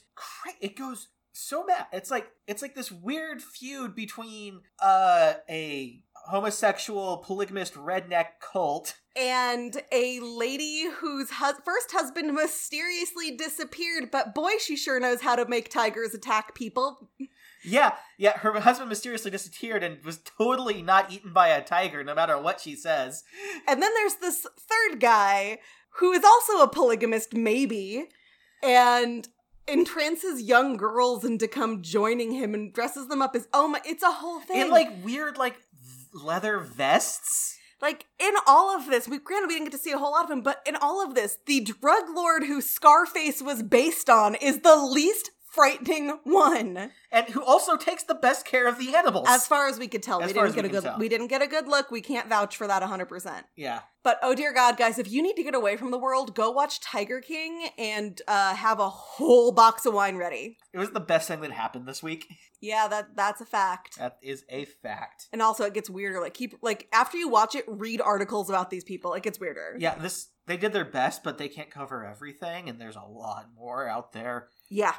it 0.62 0.77
goes 0.77 1.10
so 1.33 1.65
bad. 1.65 1.88
It's 1.93 2.12
like 2.12 2.27
it's 2.48 2.62
like 2.62 2.75
this 2.75 2.91
weird 2.91 3.41
feud 3.41 3.95
between 3.95 4.62
uh 4.81 5.33
a 5.50 6.01
homosexual 6.29 7.17
polygamist 7.17 7.74
redneck 7.74 8.39
cult. 8.39 8.95
And 9.15 9.81
a 9.91 10.19
lady 10.19 10.86
whose 11.00 11.31
hus- 11.31 11.59
first 11.65 11.91
husband 11.91 12.33
mysteriously 12.33 13.31
disappeared, 13.36 14.12
but 14.12 14.33
boy, 14.33 14.51
she 14.59 14.77
sure 14.77 15.00
knows 15.00 15.21
how 15.21 15.36
to 15.36 15.48
make 15.48 15.69
tigers 15.69 16.13
attack 16.13 16.55
people. 16.55 17.09
Yeah, 17.63 17.95
yeah, 18.17 18.38
her 18.38 18.57
husband 18.59 18.89
mysteriously 18.89 19.31
disappeared 19.31 19.83
and 19.83 20.03
was 20.05 20.19
totally 20.19 20.81
not 20.81 21.12
eaten 21.12 21.33
by 21.33 21.50
a 21.50 21.63
tiger, 21.63 22.03
no 22.03 22.15
matter 22.15 22.39
what 22.39 22.62
she 22.62 22.75
says. 22.75 23.24
And 23.67 23.81
then 23.81 23.91
there's 23.95 24.15
this 24.15 24.48
third 24.57 25.00
guy 25.00 25.59
who 25.95 26.13
is 26.13 26.24
also 26.24 26.62
a 26.62 26.69
polygamist, 26.69 27.33
maybe, 27.33 28.07
and 28.63 29.27
entrances 29.69 30.41
young 30.41 30.77
girls 30.77 31.24
into 31.24 31.48
come 31.48 31.81
joining 31.81 32.31
him 32.31 32.53
and 32.53 32.74
dresses 32.74 33.07
them 33.07 33.21
up 33.21 33.36
as 33.36 33.48
oh 33.53 33.67
my, 33.67 33.81
it's 33.86 34.03
a 34.03 34.12
whole 34.12 34.39
thing. 34.39 34.62
In 34.62 34.69
like 34.69 34.89
weird 35.03 35.38
like 35.38 35.57
leather 36.13 36.59
vests. 36.59 37.57
Like 37.81 38.05
in 38.19 38.33
all 38.45 38.75
of 38.75 38.87
this, 38.87 39.07
we 39.07 39.19
granted 39.19 39.47
we 39.47 39.53
didn't 39.55 39.71
get 39.71 39.77
to 39.77 39.83
see 39.83 39.91
a 39.91 39.97
whole 39.97 40.11
lot 40.11 40.25
of 40.25 40.31
him, 40.31 40.41
but 40.41 40.61
in 40.65 40.75
all 40.75 41.03
of 41.03 41.15
this, 41.15 41.37
the 41.45 41.61
drug 41.61 42.03
lord 42.13 42.43
who 42.43 42.61
Scarface 42.61 43.41
was 43.41 43.63
based 43.63 44.09
on 44.09 44.35
is 44.35 44.59
the 44.59 44.75
least 44.75 45.31
frightening 45.51 46.20
one. 46.24 46.91
And 47.12 47.27
who 47.29 47.44
also 47.44 47.75
takes 47.75 48.03
the 48.03 48.13
best 48.15 48.46
care 48.46 48.68
of 48.68 48.77
the 48.77 48.96
animals. 48.96 49.25
As 49.29 49.48
far 49.48 49.68
as 49.68 49.79
we 49.79 49.88
could 49.88 50.03
tell, 50.03 50.22
As 50.22 50.27
we 50.27 50.34
didn't 50.34 50.53
get 50.56 50.65
a 50.65 50.70
good 50.70 50.84
tell. 50.84 51.00
we 51.00 51.10
didn't 51.10 51.27
get 51.27 51.41
a 51.41 51.48
good 51.48 51.68
look. 51.68 51.89
We 51.91 52.01
can't 52.01 52.27
vouch 52.29 52.56
for 52.56 52.68
that 52.68 52.84
100%. 52.84 53.44
yeah. 53.56 53.82
But 54.01 54.18
oh 54.24 54.34
dear 54.34 54.53
god, 54.53 54.77
guys, 54.77 54.98
if 54.98 55.12
you 55.12 55.22
need 55.22 55.36
to 55.36 55.44
get 55.44 55.53
away 55.53 55.75
from 55.75 55.91
the 55.91 55.98
world, 55.98 56.34
go 56.34 56.51
watch 56.51 56.79
Tiger 56.79 57.20
King 57.20 57.68
and 57.77 58.22
uh, 58.29 58.56
have 58.56 58.79
a 58.79 58.88
whole 58.88 59.51
box 59.51 59.86
of 59.86 59.94
wine 59.94 60.15
ready. 60.15 60.58
It 60.74 60.77
was 60.77 60.91
the 60.91 61.01
best 61.01 61.27
thing 61.27 61.41
that 61.41 61.51
happened 61.51 61.86
this 61.86 62.01
week. 62.01 62.25
Yeah, 62.62 62.88
that 62.88 63.15
that's 63.18 63.41
a 63.41 63.46
fact. 63.46 63.98
That 63.98 64.18
is 64.22 64.46
a 64.50 64.63
fact. 64.65 65.27
And 65.34 65.41
also, 65.41 65.65
it 65.65 65.74
gets 65.74 65.89
weirder. 65.89 66.22
Like 66.22 66.34
keep 66.34 66.56
like 66.62 66.88
after 66.94 67.18
you 67.18 67.27
watch 67.27 67.56
it, 67.56 67.65
read 67.68 68.00
articles 68.00 68.50
about 68.50 68.70
these 68.70 68.86
people. 68.86 69.13
It 69.15 69.24
gets 69.24 69.38
weirder. 69.39 69.75
Yeah, 69.79 69.96
this 69.96 70.29
they 70.48 70.56
did 70.58 70.72
their 70.74 70.86
best, 70.86 71.22
but 71.24 71.38
they 71.38 71.50
can't 71.50 71.70
cover 71.70 72.06
everything, 72.06 72.70
and 72.70 72.79
there's 72.79 72.96
a 72.96 73.01
lot 73.01 73.48
more 73.53 73.88
out 73.88 74.13
there. 74.13 74.48
Yeah. 74.70 74.96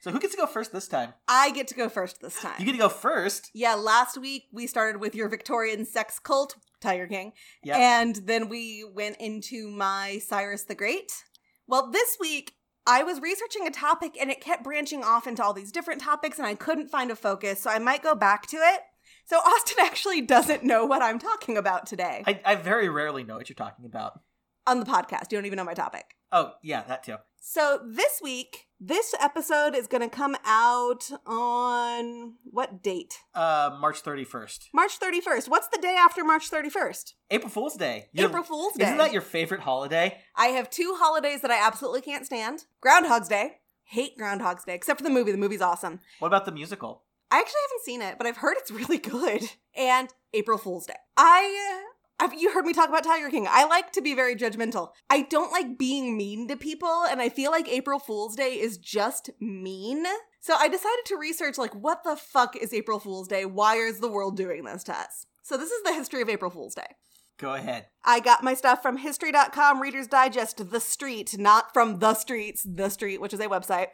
So 0.00 0.10
who 0.10 0.20
gets 0.20 0.34
to 0.34 0.40
go 0.40 0.46
first 0.46 0.72
this 0.72 0.88
time? 0.88 1.14
I 1.26 1.50
get 1.50 1.68
to 1.68 1.74
go 1.74 1.88
first 1.88 2.20
this 2.20 2.40
time. 2.40 2.54
You 2.58 2.64
get 2.66 2.72
to 2.72 2.78
go 2.78 2.88
first. 2.88 3.50
Yeah, 3.54 3.74
last 3.74 4.18
week 4.18 4.44
we 4.52 4.66
started 4.66 5.00
with 5.00 5.14
your 5.14 5.28
Victorian 5.28 5.84
sex 5.84 6.18
cult, 6.18 6.56
Tiger 6.80 7.06
King. 7.06 7.32
Yep. 7.64 7.76
And 7.76 8.16
then 8.24 8.48
we 8.48 8.84
went 8.84 9.16
into 9.18 9.68
my 9.68 10.18
Cyrus 10.18 10.64
the 10.64 10.74
Great, 10.74 11.12
Well, 11.66 11.90
this 11.90 12.16
week 12.20 12.52
I 12.86 13.02
was 13.02 13.20
researching 13.20 13.66
a 13.66 13.70
topic 13.70 14.16
and 14.20 14.30
it 14.30 14.40
kept 14.40 14.62
branching 14.62 15.02
off 15.02 15.26
into 15.26 15.42
all 15.42 15.52
these 15.52 15.72
different 15.72 16.00
topics 16.00 16.38
and 16.38 16.46
I 16.46 16.54
couldn't 16.54 16.88
find 16.88 17.10
a 17.10 17.16
focus, 17.16 17.60
so 17.60 17.70
I 17.70 17.80
might 17.80 18.02
go 18.02 18.14
back 18.14 18.46
to 18.48 18.56
it. 18.58 18.80
So 19.24 19.38
Austin 19.38 19.78
actually 19.80 20.20
doesn't 20.20 20.62
know 20.62 20.84
what 20.84 21.02
I'm 21.02 21.18
talking 21.18 21.56
about 21.56 21.86
today 21.86 22.22
I, 22.26 22.40
I 22.44 22.54
very 22.54 22.88
rarely 22.88 23.24
know 23.24 23.36
what 23.36 23.48
you're 23.48 23.54
talking 23.54 23.84
about. 23.84 24.20
On 24.66 24.80
the 24.80 24.86
podcast. 24.86 25.30
You 25.32 25.38
don't 25.38 25.46
even 25.46 25.56
know 25.56 25.64
my 25.64 25.74
topic. 25.74 26.14
Oh, 26.32 26.52
yeah, 26.62 26.82
that 26.84 27.02
too. 27.04 27.16
So 27.40 27.80
this 27.86 28.20
week, 28.22 28.66
this 28.80 29.14
episode 29.20 29.74
is 29.76 29.86
going 29.86 30.02
to 30.02 30.08
come 30.08 30.36
out 30.44 31.08
on 31.26 32.34
what 32.44 32.82
date? 32.82 33.14
Uh, 33.34 33.76
March 33.80 34.02
31st. 34.02 34.66
March 34.74 34.98
31st. 34.98 35.48
What's 35.48 35.68
the 35.68 35.78
day 35.78 35.94
after 35.96 36.24
March 36.24 36.50
31st? 36.50 37.12
April 37.30 37.48
Fool's 37.50 37.76
Day. 37.76 38.06
You're- 38.12 38.28
April 38.28 38.42
Fool's 38.42 38.74
Day. 38.74 38.86
Isn't 38.86 38.98
that 38.98 39.12
your 39.12 39.22
favorite 39.22 39.60
holiday? 39.60 40.18
I 40.34 40.46
have 40.48 40.68
two 40.70 40.96
holidays 40.98 41.40
that 41.42 41.50
I 41.52 41.64
absolutely 41.64 42.00
can't 42.00 42.26
stand. 42.26 42.64
Groundhog's 42.80 43.28
Day. 43.28 43.58
Hate 43.84 44.18
Groundhog's 44.18 44.64
Day, 44.64 44.74
except 44.74 44.98
for 44.98 45.04
the 45.04 45.10
movie. 45.10 45.30
The 45.30 45.38
movie's 45.38 45.62
awesome. 45.62 46.00
What 46.18 46.26
about 46.28 46.44
the 46.44 46.50
musical? 46.52 47.04
I 47.30 47.38
actually 47.38 47.60
haven't 47.68 47.84
seen 47.84 48.02
it, 48.02 48.18
but 48.18 48.26
I've 48.26 48.38
heard 48.38 48.56
it's 48.58 48.70
really 48.72 48.98
good. 48.98 49.42
And 49.76 50.08
April 50.34 50.58
Fool's 50.58 50.86
Day. 50.86 50.94
I 51.16 51.82
uh, 51.84 51.85
you 52.38 52.52
heard 52.52 52.64
me 52.64 52.72
talk 52.72 52.88
about 52.88 53.04
Tiger 53.04 53.30
King? 53.30 53.46
I 53.48 53.64
like 53.66 53.92
to 53.92 54.02
be 54.02 54.14
very 54.14 54.36
judgmental. 54.36 54.90
I 55.10 55.22
don't 55.22 55.52
like 55.52 55.78
being 55.78 56.16
mean 56.16 56.48
to 56.48 56.56
people, 56.56 57.04
and 57.08 57.20
I 57.20 57.28
feel 57.28 57.50
like 57.50 57.68
April 57.68 57.98
Fool's 57.98 58.36
Day 58.36 58.58
is 58.58 58.78
just 58.78 59.30
mean. 59.40 60.04
So 60.40 60.54
I 60.54 60.68
decided 60.68 61.04
to 61.06 61.16
research 61.16 61.58
like 61.58 61.74
what 61.74 62.04
the 62.04 62.16
fuck 62.16 62.56
is 62.56 62.72
April 62.72 63.00
Fool's 63.00 63.28
Day? 63.28 63.44
Why 63.44 63.76
is 63.76 64.00
the 64.00 64.10
world 64.10 64.36
doing 64.36 64.64
this 64.64 64.84
to 64.84 64.96
us? 64.96 65.26
So 65.42 65.56
this 65.56 65.70
is 65.70 65.82
the 65.82 65.92
history 65.92 66.22
of 66.22 66.28
April 66.28 66.50
Fool's 66.50 66.74
Day. 66.74 66.96
Go 67.38 67.54
ahead. 67.54 67.86
I 68.02 68.20
got 68.20 68.42
my 68.42 68.54
stuff 68.54 68.80
from 68.80 68.96
history.com, 68.96 69.80
Reader's 69.80 70.06
Digest, 70.06 70.70
The 70.70 70.80
Street, 70.80 71.36
not 71.38 71.74
from 71.74 71.98
The 71.98 72.14
Streets, 72.14 72.62
The 72.62 72.88
Street, 72.88 73.20
which 73.20 73.34
is 73.34 73.40
a 73.40 73.48
website. 73.48 73.88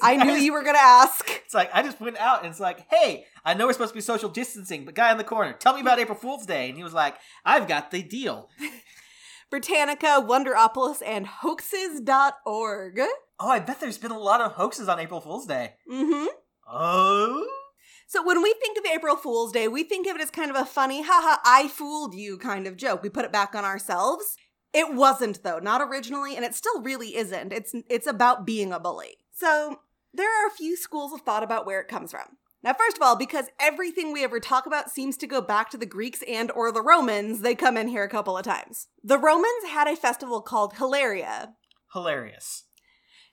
I 0.00 0.16
knew 0.16 0.32
you 0.32 0.52
were 0.52 0.62
going 0.62 0.76
to 0.76 0.80
ask. 0.80 1.28
It's 1.44 1.52
like 1.54 1.70
I 1.74 1.82
just 1.82 2.00
went 2.00 2.16
out 2.16 2.42
and 2.42 2.50
it's 2.50 2.60
like, 2.60 2.86
hey, 2.90 3.26
I 3.44 3.54
know 3.54 3.66
we're 3.66 3.74
supposed 3.74 3.92
to 3.92 3.96
be 3.96 4.00
social 4.00 4.30
distancing, 4.30 4.84
but 4.84 4.94
guy 4.94 5.10
in 5.12 5.18
the 5.18 5.24
corner, 5.24 5.52
tell 5.52 5.74
me 5.74 5.80
about 5.82 5.98
April 5.98 6.16
Fool's 6.16 6.46
Day, 6.46 6.68
and 6.68 6.76
he 6.76 6.84
was 6.84 6.94
like, 6.94 7.16
I've 7.44 7.68
got 7.68 7.90
the 7.90 8.02
deal. 8.02 8.48
Britannica, 9.50 10.24
Wonderopolis, 10.26 11.02
and 11.04 11.26
hoaxes.org. 11.26 13.00
Oh, 13.40 13.48
I 13.48 13.60
bet 13.60 13.80
there's 13.80 13.98
been 13.98 14.10
a 14.10 14.18
lot 14.18 14.40
of 14.40 14.52
hoaxes 14.52 14.88
on 14.88 14.98
April 14.98 15.20
Fool's 15.20 15.46
Day. 15.46 15.74
Mm-hmm. 15.90 16.26
Oh, 16.70 17.46
So 18.08 18.24
when 18.24 18.42
we 18.42 18.54
think 18.54 18.78
of 18.78 18.86
April 18.86 19.16
Fool's 19.16 19.52
Day, 19.52 19.68
we 19.68 19.84
think 19.84 20.06
of 20.06 20.16
it 20.16 20.22
as 20.22 20.30
kind 20.30 20.50
of 20.50 20.56
a 20.56 20.64
funny, 20.64 21.02
haha, 21.02 21.40
I 21.44 21.68
fooled 21.68 22.14
you 22.14 22.38
kind 22.38 22.66
of 22.66 22.78
joke. 22.78 23.02
We 23.02 23.10
put 23.10 23.26
it 23.26 23.32
back 23.32 23.54
on 23.54 23.66
ourselves. 23.66 24.38
It 24.72 24.94
wasn't 24.94 25.42
though, 25.42 25.58
not 25.58 25.82
originally, 25.82 26.34
and 26.34 26.42
it 26.42 26.54
still 26.54 26.80
really 26.80 27.16
isn't. 27.16 27.52
It's 27.52 27.74
it's 27.90 28.06
about 28.06 28.46
being 28.46 28.72
a 28.72 28.80
bully. 28.80 29.18
So 29.30 29.80
there 30.14 30.26
are 30.26 30.48
a 30.48 30.56
few 30.56 30.74
schools 30.74 31.12
of 31.12 31.20
thought 31.20 31.42
about 31.42 31.66
where 31.66 31.82
it 31.82 31.88
comes 31.88 32.10
from. 32.10 32.38
Now, 32.62 32.72
first 32.72 32.96
of 32.96 33.02
all, 33.02 33.14
because 33.14 33.50
everything 33.60 34.10
we 34.10 34.24
ever 34.24 34.40
talk 34.40 34.64
about 34.64 34.90
seems 34.90 35.18
to 35.18 35.26
go 35.26 35.42
back 35.42 35.68
to 35.70 35.76
the 35.76 35.86
Greeks 35.86 36.22
and 36.26 36.50
or 36.52 36.72
the 36.72 36.82
Romans, 36.82 37.42
they 37.42 37.54
come 37.54 37.76
in 37.76 37.88
here 37.88 38.04
a 38.04 38.08
couple 38.08 38.38
of 38.38 38.44
times. 38.44 38.88
The 39.04 39.18
Romans 39.18 39.68
had 39.68 39.86
a 39.86 39.94
festival 39.94 40.40
called 40.40 40.76
Hilaria, 40.78 41.54
hilarious. 41.92 42.64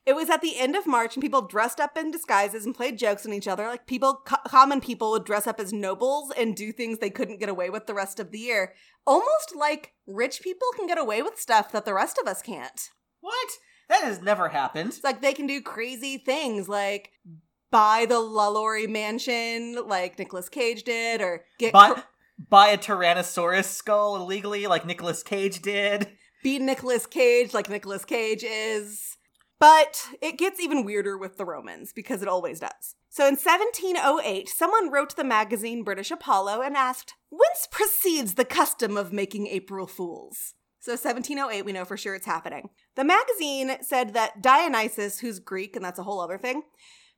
It 0.05 0.15
was 0.15 0.29
at 0.29 0.41
the 0.41 0.57
end 0.57 0.75
of 0.75 0.85
March, 0.85 1.15
and 1.15 1.21
people 1.21 1.41
dressed 1.41 1.79
up 1.79 1.97
in 1.97 2.11
disguises 2.11 2.65
and 2.65 2.75
played 2.75 2.97
jokes 2.97 3.25
on 3.25 3.33
each 3.33 3.47
other. 3.47 3.67
Like 3.67 3.87
people, 3.87 4.21
co- 4.25 4.37
common 4.47 4.79
people 4.81 5.11
would 5.11 5.25
dress 5.25 5.47
up 5.47 5.59
as 5.59 5.73
nobles 5.73 6.31
and 6.37 6.55
do 6.55 6.71
things 6.71 6.99
they 6.99 7.09
couldn't 7.09 7.39
get 7.39 7.49
away 7.49 7.69
with 7.69 7.87
the 7.87 7.93
rest 7.93 8.19
of 8.19 8.31
the 8.31 8.39
year. 8.39 8.73
Almost 9.07 9.55
like 9.55 9.93
rich 10.05 10.41
people 10.41 10.67
can 10.75 10.87
get 10.87 10.99
away 10.99 11.21
with 11.21 11.39
stuff 11.39 11.71
that 11.71 11.85
the 11.85 11.93
rest 11.93 12.19
of 12.21 12.27
us 12.27 12.41
can't. 12.41 12.89
What? 13.21 13.49
That 13.89 14.03
has 14.03 14.21
never 14.21 14.49
happened. 14.49 14.89
It's 14.89 15.03
like 15.03 15.21
they 15.21 15.33
can 15.33 15.47
do 15.47 15.61
crazy 15.61 16.17
things 16.17 16.69
like 16.69 17.11
buy 17.71 18.05
the 18.07 18.19
LaLaurie 18.19 18.87
mansion 18.87 19.75
like 19.87 20.17
Nicolas 20.19 20.49
Cage 20.49 20.83
did, 20.83 21.21
or 21.21 21.45
get 21.59 21.73
Buy, 21.73 21.93
cr- 21.93 21.99
buy 22.49 22.67
a 22.69 22.77
Tyrannosaurus 22.77 23.65
skull 23.65 24.15
illegally, 24.15 24.67
like 24.67 24.85
Nicolas 24.85 25.23
Cage 25.23 25.61
did. 25.61 26.09
be 26.43 26.59
Nicolas 26.59 27.05
Cage 27.05 27.53
like 27.53 27.69
Nicolas 27.69 28.05
Cage 28.05 28.43
is. 28.43 29.14
But 29.65 30.09
it 30.21 30.37
gets 30.37 30.59
even 30.59 30.85
weirder 30.85 31.17
with 31.17 31.37
the 31.37 31.45
Romans 31.45 31.91
because 31.91 32.21
it 32.21 32.27
always 32.27 32.59
does. 32.59 32.93
So 33.09 33.23
in 33.23 33.33
1708, 33.33 34.47
someone 34.47 34.91
wrote 34.91 35.15
the 35.15 35.23
magazine 35.23 35.83
British 35.83 36.11
Apollo 36.11 36.61
and 36.61 36.77
asked, 36.77 37.15
Whence 37.31 37.67
proceeds 37.71 38.35
the 38.35 38.45
custom 38.45 38.95
of 38.95 39.11
making 39.11 39.47
April 39.47 39.87
Fools? 39.87 40.53
So 40.79 40.91
1708, 40.91 41.65
we 41.65 41.71
know 41.71 41.83
for 41.83 41.97
sure 41.97 42.13
it's 42.13 42.27
happening. 42.27 42.69
The 42.93 43.03
magazine 43.03 43.77
said 43.81 44.13
that 44.13 44.43
Dionysus, 44.43 45.21
who's 45.21 45.39
Greek, 45.39 45.75
and 45.75 45.83
that's 45.83 45.97
a 45.97 46.03
whole 46.03 46.19
other 46.19 46.37
thing, 46.37 46.61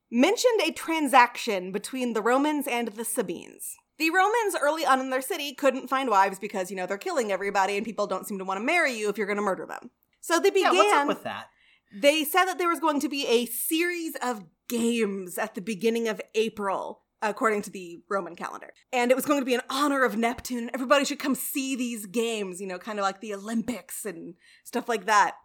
mentioned 0.10 0.62
a 0.66 0.72
transaction 0.72 1.74
between 1.74 2.14
the 2.14 2.22
Romans 2.22 2.66
and 2.66 2.88
the 2.88 3.04
Sabines. 3.04 3.76
The 3.98 4.10
Romans 4.10 4.56
early 4.62 4.86
on 4.86 5.02
in 5.02 5.10
their 5.10 5.22
city 5.22 5.54
couldn't 5.54 5.90
find 5.90 6.10
wives 6.10 6.40
because, 6.40 6.72
you 6.72 6.78
know, 6.78 6.86
they're 6.86 6.98
killing 6.98 7.30
everybody 7.30 7.76
and 7.76 7.86
people 7.86 8.08
don't 8.08 8.26
seem 8.26 8.38
to 8.38 8.46
want 8.46 8.58
to 8.58 8.66
marry 8.66 8.94
you 8.94 9.10
if 9.10 9.18
you're 9.18 9.28
going 9.28 9.36
to 9.36 9.44
murder 9.44 9.66
them. 9.66 9.92
So 10.22 10.40
they 10.40 10.50
began. 10.50 10.74
Yeah, 10.74 10.80
what's 10.80 10.94
up 10.94 11.08
with 11.10 11.24
that? 11.24 11.48
They 11.94 12.24
said 12.24 12.46
that 12.46 12.58
there 12.58 12.70
was 12.70 12.80
going 12.80 13.00
to 13.02 13.10
be 13.10 13.26
a 13.28 13.46
series 13.46 14.16
of 14.22 14.46
games 14.68 15.38
at 15.38 15.56
the 15.56 15.62
beginning 15.62 16.08
of 16.08 16.22
April, 16.36 17.02
according 17.22 17.62
to 17.64 17.70
the 17.70 18.02
Roman 18.10 18.36
calendar. 18.36 18.74
And 18.92 19.12
it 19.12 19.16
was 19.16 19.26
going 19.26 19.40
to 19.40 19.46
be 19.46 19.54
in 19.54 19.62
honor 19.70 20.04
of 20.04 20.18
Neptune. 20.18 20.70
Everybody 20.74 21.06
should 21.06 21.20
come 21.20 21.36
see 21.36 21.76
these 21.76 22.06
games, 22.06 22.60
you 22.60 22.68
know, 22.68 22.78
kind 22.78 23.00
of 23.00 23.04
like 23.04 23.22
the 23.22 23.34
Olympics 23.34 24.06
and 24.06 24.36
stuff 24.64 24.90
like 24.90 25.06
that. 25.06 25.36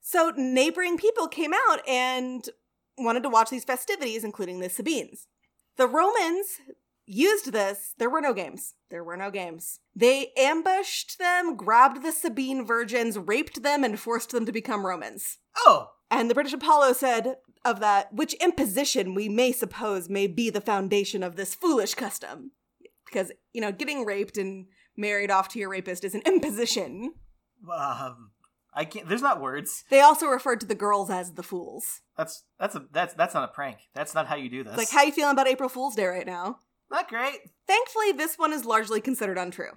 So 0.00 0.32
neighboring 0.36 0.98
people 0.98 1.26
came 1.26 1.52
out 1.52 1.80
and 1.88 2.48
wanted 2.98 3.22
to 3.24 3.28
watch 3.28 3.50
these 3.50 3.64
festivities, 3.64 4.22
including 4.24 4.60
the 4.60 4.68
Sabines. 4.68 5.26
The 5.76 5.88
Romans 5.88 6.60
used 7.06 7.52
this. 7.52 7.94
There 7.98 8.10
were 8.10 8.20
no 8.20 8.34
games. 8.34 8.74
There 8.90 9.04
were 9.04 9.16
no 9.16 9.30
games. 9.30 9.80
They 9.94 10.32
ambushed 10.36 11.18
them, 11.18 11.56
grabbed 11.56 12.02
the 12.02 12.12
Sabine 12.12 12.66
virgins, 12.66 13.18
raped 13.18 13.62
them, 13.62 13.84
and 13.84 13.98
forced 13.98 14.30
them 14.30 14.46
to 14.46 14.52
become 14.52 14.86
Romans. 14.86 15.38
Oh, 15.58 15.88
And 16.10 16.28
the 16.30 16.34
British 16.34 16.52
Apollo 16.52 16.94
said 16.94 17.36
of 17.64 17.80
that, 17.80 18.12
which 18.12 18.34
imposition 18.34 19.14
we 19.14 19.28
may 19.28 19.52
suppose 19.52 20.08
may 20.08 20.26
be 20.26 20.50
the 20.50 20.60
foundation 20.60 21.22
of 21.22 21.36
this 21.36 21.54
foolish 21.54 21.94
custom. 21.94 22.52
Because, 23.06 23.32
you 23.52 23.60
know, 23.60 23.72
getting 23.72 24.04
raped 24.04 24.36
and 24.36 24.66
married 24.96 25.30
off 25.30 25.48
to 25.50 25.58
your 25.58 25.68
rapist 25.70 26.04
is 26.04 26.14
an 26.14 26.22
imposition. 26.26 27.14
um, 27.72 28.30
I 28.74 28.84
can't. 28.84 29.08
There's 29.08 29.22
not 29.22 29.40
words. 29.40 29.84
They 29.90 30.00
also 30.00 30.26
referred 30.26 30.60
to 30.60 30.66
the 30.66 30.74
girls 30.74 31.08
as 31.08 31.32
the 31.32 31.42
fools. 31.42 32.02
That's 32.16 32.44
that's 32.58 32.74
a 32.74 32.84
that's 32.92 33.14
that's 33.14 33.32
not 33.32 33.48
a 33.48 33.52
prank. 33.52 33.78
That's 33.94 34.14
not 34.14 34.26
how 34.26 34.36
you 34.36 34.50
do 34.50 34.62
this. 34.62 34.74
It's 34.74 34.78
like, 34.78 34.90
how 34.90 35.02
you 35.02 35.12
feeling 35.12 35.32
about 35.32 35.48
April 35.48 35.70
Fool's 35.70 35.94
Day 35.94 36.04
right 36.04 36.26
now? 36.26 36.58
Not 36.90 37.08
great. 37.08 37.38
Thankfully, 37.66 38.12
this 38.12 38.36
one 38.36 38.52
is 38.52 38.64
largely 38.64 39.00
considered 39.00 39.38
untrue. 39.38 39.72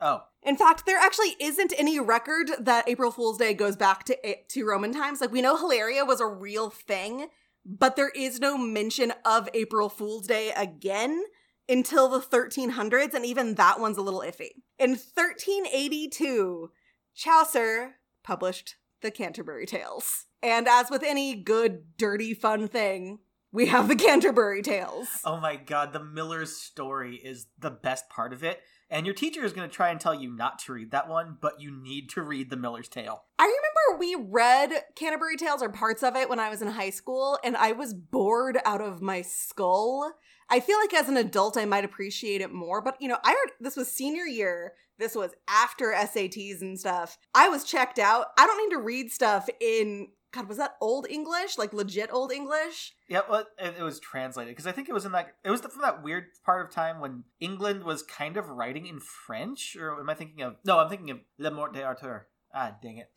Oh, 0.00 0.22
In 0.42 0.56
fact, 0.56 0.84
there 0.84 0.98
actually 0.98 1.36
isn't 1.38 1.72
any 1.78 2.00
record 2.00 2.50
that 2.58 2.88
April 2.88 3.12
Fool's 3.12 3.38
Day 3.38 3.54
goes 3.54 3.76
back 3.76 4.02
to 4.04 4.26
eh, 4.26 4.34
to 4.48 4.64
Roman 4.64 4.92
times. 4.92 5.20
Like 5.20 5.30
we 5.30 5.42
know 5.42 5.56
Hilaria 5.56 6.04
was 6.04 6.20
a 6.20 6.26
real 6.26 6.70
thing, 6.70 7.28
but 7.64 7.94
there 7.94 8.10
is 8.10 8.40
no 8.40 8.58
mention 8.58 9.12
of 9.24 9.48
April 9.54 9.88
Fool's 9.88 10.26
Day 10.26 10.50
again 10.56 11.22
until 11.68 12.08
the 12.08 12.18
1300s, 12.18 13.14
and 13.14 13.24
even 13.24 13.54
that 13.54 13.78
one's 13.78 13.96
a 13.96 14.02
little 14.02 14.22
iffy. 14.22 14.50
In 14.78 14.90
1382, 14.90 16.70
Chaucer 17.14 17.96
published 18.24 18.74
the 19.02 19.10
Canterbury 19.12 19.66
Tales. 19.66 20.26
And 20.42 20.66
as 20.66 20.90
with 20.90 21.04
any 21.04 21.36
good, 21.36 21.96
dirty, 21.96 22.34
fun 22.34 22.66
thing, 22.66 23.20
we 23.52 23.66
have 23.66 23.88
the 23.88 23.96
Canterbury 24.06 24.62
Tales. 24.62 25.08
oh 25.24 25.38
my 25.40 25.56
God! 25.56 25.92
The 25.92 26.02
Miller's 26.02 26.56
story 26.56 27.16
is 27.16 27.46
the 27.58 27.70
best 27.70 28.08
part 28.08 28.32
of 28.32 28.42
it, 28.42 28.60
and 28.90 29.06
your 29.06 29.14
teacher 29.14 29.44
is 29.44 29.52
going 29.52 29.68
to 29.68 29.74
try 29.74 29.90
and 29.90 30.00
tell 30.00 30.14
you 30.14 30.34
not 30.34 30.58
to 30.60 30.72
read 30.72 30.90
that 30.90 31.08
one, 31.08 31.36
but 31.40 31.60
you 31.60 31.70
need 31.70 32.08
to 32.10 32.22
read 32.22 32.50
the 32.50 32.56
Miller's 32.56 32.88
Tale. 32.88 33.24
I 33.38 33.44
remember 33.44 34.00
we 34.00 34.16
read 34.30 34.70
Canterbury 34.96 35.36
Tales 35.36 35.62
or 35.62 35.68
parts 35.68 36.02
of 36.02 36.16
it 36.16 36.28
when 36.28 36.40
I 36.40 36.48
was 36.50 36.62
in 36.62 36.68
high 36.68 36.90
school, 36.90 37.38
and 37.44 37.56
I 37.56 37.72
was 37.72 37.94
bored 37.94 38.58
out 38.64 38.80
of 38.80 39.02
my 39.02 39.22
skull. 39.22 40.12
I 40.50 40.60
feel 40.60 40.78
like 40.78 40.92
as 40.92 41.08
an 41.08 41.16
adult, 41.16 41.56
I 41.56 41.64
might 41.64 41.84
appreciate 41.84 42.42
it 42.42 42.52
more, 42.52 42.82
but 42.82 43.00
you 43.00 43.08
know, 43.08 43.18
I 43.24 43.30
heard 43.30 43.52
this 43.60 43.76
was 43.76 43.90
senior 43.90 44.24
year. 44.24 44.74
This 44.98 45.14
was 45.16 45.32
after 45.48 45.92
SATs 45.96 46.60
and 46.60 46.78
stuff. 46.78 47.16
I 47.34 47.48
was 47.48 47.64
checked 47.64 47.98
out. 47.98 48.26
I 48.38 48.46
don't 48.46 48.58
need 48.58 48.76
to 48.76 48.82
read 48.82 49.10
stuff 49.10 49.48
in, 49.60 50.08
God, 50.32 50.48
was 50.48 50.56
that 50.56 50.76
old 50.80 51.06
English? 51.08 51.58
Like 51.58 51.72
legit 51.74 52.10
old 52.12 52.32
English? 52.32 52.94
Yeah, 53.08 53.20
well, 53.28 53.46
it, 53.58 53.74
it 53.78 53.82
was 53.82 54.00
translated 54.00 54.52
because 54.52 54.66
I 54.66 54.72
think 54.72 54.88
it 54.88 54.94
was 54.94 55.04
in 55.04 55.12
that 55.12 55.34
it 55.44 55.50
was 55.50 55.60
the, 55.60 55.68
from 55.68 55.82
that 55.82 56.02
weird 56.02 56.24
part 56.44 56.64
of 56.64 56.72
time 56.72 57.00
when 57.00 57.24
England 57.38 57.84
was 57.84 58.02
kind 58.02 58.36
of 58.36 58.48
writing 58.48 58.86
in 58.86 58.98
French, 58.98 59.76
or 59.76 60.00
am 60.00 60.08
I 60.08 60.14
thinking 60.14 60.42
of? 60.42 60.56
No, 60.64 60.78
I'm 60.78 60.88
thinking 60.88 61.10
of 61.10 61.20
Le 61.38 61.50
Morte 61.50 61.74
d'Arthur. 61.74 62.28
Ah, 62.54 62.76
dang 62.82 62.98
it! 62.98 63.10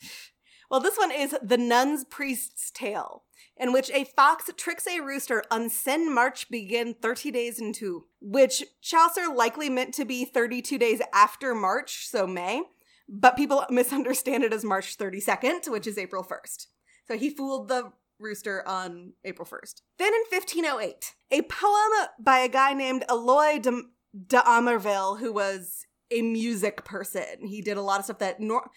Well, 0.69 0.79
this 0.79 0.97
one 0.97 1.11
is 1.11 1.35
The 1.43 1.57
Nun's 1.57 2.05
Priest's 2.05 2.71
Tale, 2.71 3.23
in 3.55 3.71
which 3.71 3.91
a 3.91 4.03
fox 4.03 4.49
tricks 4.57 4.87
a 4.87 4.99
rooster 4.99 5.43
on 5.51 5.69
Sen 5.69 6.13
March 6.13 6.49
begin 6.49 6.95
30 6.95 7.31
days 7.31 7.59
into, 7.59 8.05
which 8.19 8.63
Chaucer 8.81 9.27
likely 9.33 9.69
meant 9.69 9.93
to 9.93 10.05
be 10.05 10.25
32 10.25 10.79
days 10.79 11.01
after 11.13 11.53
March, 11.53 12.07
so 12.07 12.25
May, 12.25 12.63
but 13.07 13.37
people 13.37 13.63
misunderstand 13.69 14.43
it 14.43 14.53
as 14.53 14.65
March 14.65 14.97
32nd, 14.97 15.69
which 15.69 15.85
is 15.85 15.99
April 15.99 16.23
1st. 16.23 16.65
So 17.07 17.17
he 17.17 17.29
fooled 17.29 17.67
the 17.67 17.91
rooster 18.19 18.67
on 18.67 19.13
April 19.23 19.47
1st. 19.47 19.81
Then 19.97 20.13
in 20.13 20.21
1508, 20.29 21.13
a 21.31 21.41
poem 21.43 22.07
by 22.19 22.39
a 22.39 22.49
guy 22.49 22.73
named 22.73 23.03
Eloy 23.09 23.59
de, 23.59 23.81
de 24.27 24.49
Amerville, 24.49 25.15
who 25.15 25.33
was 25.33 25.85
a 26.11 26.21
music 26.21 26.85
person. 26.85 27.47
He 27.47 27.61
did 27.61 27.77
a 27.77 27.81
lot 27.81 27.99
of 27.99 28.05
stuff 28.05 28.19
that 28.19 28.39
nor- 28.39 28.69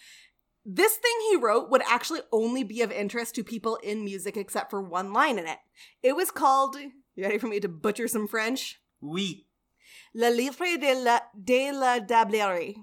this 0.65 0.95
thing 0.97 1.15
he 1.29 1.37
wrote 1.37 1.69
would 1.69 1.81
actually 1.87 2.21
only 2.31 2.63
be 2.63 2.81
of 2.81 2.91
interest 2.91 3.35
to 3.35 3.43
people 3.43 3.77
in 3.77 4.03
music 4.03 4.37
except 4.37 4.69
for 4.69 4.81
one 4.81 5.13
line 5.13 5.39
in 5.39 5.47
it. 5.47 5.59
It 6.03 6.15
was 6.15 6.31
called, 6.31 6.75
you 6.75 7.23
ready 7.23 7.37
for 7.37 7.47
me 7.47 7.59
to 7.59 7.69
butcher 7.69 8.07
some 8.07 8.27
French? 8.27 8.79
Oui. 9.01 9.45
Le 10.13 10.29
Livre 10.29 10.77
de 10.79 10.93
la, 10.95 11.19
de 11.41 11.71
la 11.71 11.99
Diablerie. 11.99 12.75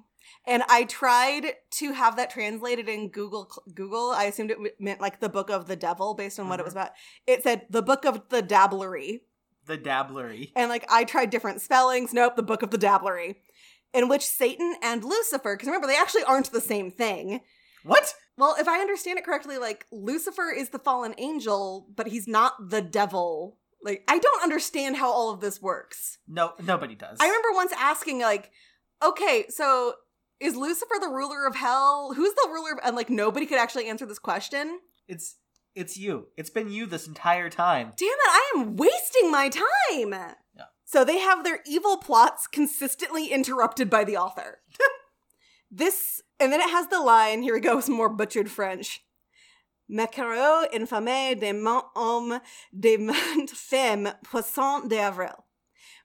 And 0.46 0.62
I 0.68 0.84
tried 0.84 1.54
to 1.72 1.92
have 1.92 2.16
that 2.16 2.30
translated 2.30 2.88
in 2.88 3.08
Google. 3.08 3.50
Google, 3.74 4.10
I 4.10 4.24
assumed 4.24 4.50
it 4.50 4.58
meant 4.80 5.00
like 5.00 5.20
the 5.20 5.28
book 5.28 5.50
of 5.50 5.66
the 5.66 5.76
devil 5.76 6.14
based 6.14 6.38
on 6.38 6.48
what 6.48 6.60
it 6.60 6.62
uh-huh. 6.62 6.66
was 6.66 6.72
about. 6.74 6.90
It 7.26 7.42
said 7.42 7.66
the 7.70 7.82
book 7.82 8.04
of 8.04 8.28
the 8.28 8.42
dabblery. 8.42 9.20
The 9.66 9.78
dabblery. 9.78 10.52
And 10.54 10.68
like 10.68 10.84
I 10.90 11.04
tried 11.04 11.30
different 11.30 11.60
spellings. 11.60 12.12
Nope, 12.12 12.36
the 12.36 12.42
book 12.42 12.62
of 12.62 12.70
the 12.70 12.78
dabblery. 12.78 13.36
In 13.92 14.08
which 14.08 14.26
Satan 14.26 14.74
and 14.82 15.04
Lucifer, 15.04 15.54
because 15.54 15.66
remember, 15.66 15.86
they 15.86 15.96
actually 15.96 16.24
aren't 16.24 16.52
the 16.52 16.60
same 16.60 16.90
thing. 16.90 17.40
What? 17.82 18.14
Well, 18.36 18.56
if 18.58 18.68
I 18.68 18.80
understand 18.80 19.18
it 19.18 19.24
correctly, 19.24 19.58
like 19.58 19.86
Lucifer 19.90 20.52
is 20.54 20.68
the 20.68 20.78
fallen 20.78 21.14
angel, 21.18 21.88
but 21.94 22.08
he's 22.08 22.28
not 22.28 22.70
the 22.70 22.82
devil. 22.82 23.58
Like, 23.82 24.02
I 24.08 24.18
don't 24.18 24.42
understand 24.42 24.96
how 24.96 25.10
all 25.12 25.32
of 25.32 25.40
this 25.40 25.62
works. 25.62 26.18
No, 26.26 26.54
nobody 26.60 26.96
does. 26.96 27.18
I 27.20 27.26
remember 27.26 27.48
once 27.52 27.72
asking, 27.78 28.20
like, 28.20 28.50
okay, 29.02 29.46
so 29.48 29.94
is 30.40 30.56
Lucifer 30.56 30.96
the 31.00 31.08
ruler 31.08 31.46
of 31.46 31.56
hell? 31.56 32.12
Who's 32.14 32.34
the 32.34 32.48
ruler 32.50 32.72
of, 32.72 32.78
and 32.84 32.96
like 32.96 33.10
nobody 33.10 33.46
could 33.46 33.58
actually 33.58 33.88
answer 33.88 34.06
this 34.06 34.18
question. 34.18 34.80
It's 35.08 35.36
it's 35.76 35.98
you. 35.98 36.28
It's 36.38 36.50
been 36.50 36.70
you 36.70 36.86
this 36.86 37.06
entire 37.06 37.50
time. 37.50 37.92
Damn 37.96 38.08
it, 38.08 38.28
I 38.28 38.52
am 38.56 38.76
wasting 38.76 39.30
my 39.30 39.50
time. 39.50 40.12
Yeah. 40.56 40.64
So 40.84 41.04
they 41.04 41.18
have 41.18 41.44
their 41.44 41.60
evil 41.66 41.98
plots 41.98 42.46
consistently 42.46 43.26
interrupted 43.26 43.90
by 43.90 44.02
the 44.04 44.16
author. 44.16 44.60
this, 45.70 46.22
and 46.40 46.50
then 46.50 46.60
it 46.60 46.70
has 46.70 46.88
the 46.88 47.00
line, 47.00 47.42
here 47.42 47.52
we 47.52 47.60
go, 47.60 47.80
some 47.80 47.94
more 47.94 48.08
butchered 48.08 48.50
French. 48.50 49.02
Maquereau 49.88 50.64
infamé 50.72 51.38
des 51.38 51.52
mains 51.52 51.84
hommes 51.94 52.40
des 52.76 52.96
mains 52.96 53.50
femmes 53.50 54.14
poisson 54.24 54.88
d'avril. 54.88 55.44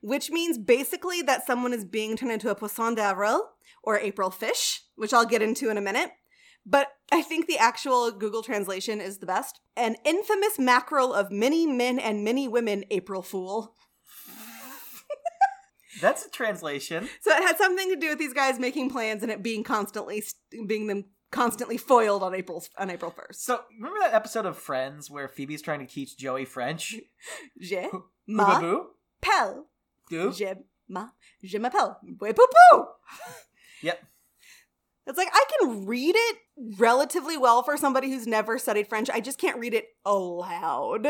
Which 0.02 0.32
means 0.32 0.58
basically 0.58 1.22
that 1.22 1.46
someone 1.46 1.74
is 1.74 1.86
being 1.86 2.18
turned 2.18 2.32
into 2.34 2.50
a 2.50 2.56
poisson 2.56 2.96
d'avril, 2.96 3.52
or 3.84 3.98
April 3.98 4.30
fish, 4.30 4.82
which 4.96 5.14
I'll 5.14 5.26
get 5.26 5.42
into 5.42 5.70
in 5.70 5.78
a 5.78 5.82
minute. 5.82 6.12
But 6.66 6.90
I 7.12 7.22
think 7.22 7.48
the 7.48 7.58
actual 7.58 8.12
Google 8.12 8.44
translation 8.44 9.02
is 9.02 9.18
the 9.18 9.26
best. 9.26 9.60
An 9.76 9.96
infamous 10.06 10.60
mackerel 10.60 11.14
of 11.14 11.32
many 11.32 11.66
men 11.66 11.98
and 11.98 12.24
many 12.24 12.48
women, 12.48 12.84
April 12.92 13.22
Fool. 13.22 13.76
That's 16.02 16.26
a 16.26 16.30
translation. 16.30 17.10
So 17.22 17.32
it 17.32 17.44
had 17.44 17.58
something 17.58 17.90
to 17.90 17.96
do 17.96 18.10
with 18.10 18.20
these 18.20 18.34
guys 18.34 18.60
making 18.60 18.92
plans 18.92 19.24
and 19.24 19.32
it 19.32 19.42
being 19.42 19.64
constantly 19.64 20.24
being 20.68 20.88
them 20.88 21.06
constantly 21.32 21.78
foiled 21.78 22.22
on 22.22 22.36
April 22.36 22.64
on 22.78 22.90
April 22.92 23.10
first. 23.10 23.44
So 23.46 23.62
remember 23.78 24.00
that 24.02 24.14
episode 24.14 24.46
of 24.46 24.58
Friends 24.58 25.10
where 25.10 25.28
Phoebe's 25.28 25.62
trying 25.62 25.80
to 25.80 25.92
teach 25.92 26.18
Joey 26.18 26.46
French? 26.46 26.96
Je 27.60 27.88
Ma 28.28 28.60
m'appelle. 28.60 29.66
Je 30.32 30.54
ma 30.90 31.08
je 31.42 31.58
m'appelle. 31.58 31.96
Oui, 32.20 32.34
poo 32.34 32.48
poo. 32.48 32.86
Yep. 33.82 34.04
It's 35.08 35.18
like 35.18 35.30
I 35.34 35.44
can 35.60 35.86
read 35.86 36.16
it 36.16 36.38
relatively 36.78 37.38
well 37.38 37.64
for 37.64 37.76
somebody 37.78 38.10
who's 38.12 38.28
never 38.28 38.58
studied 38.60 38.88
French. 38.88 39.10
I 39.10 39.20
just 39.20 39.40
can't 39.40 39.58
read 39.60 39.74
it 39.74 39.86
aloud. 40.06 41.08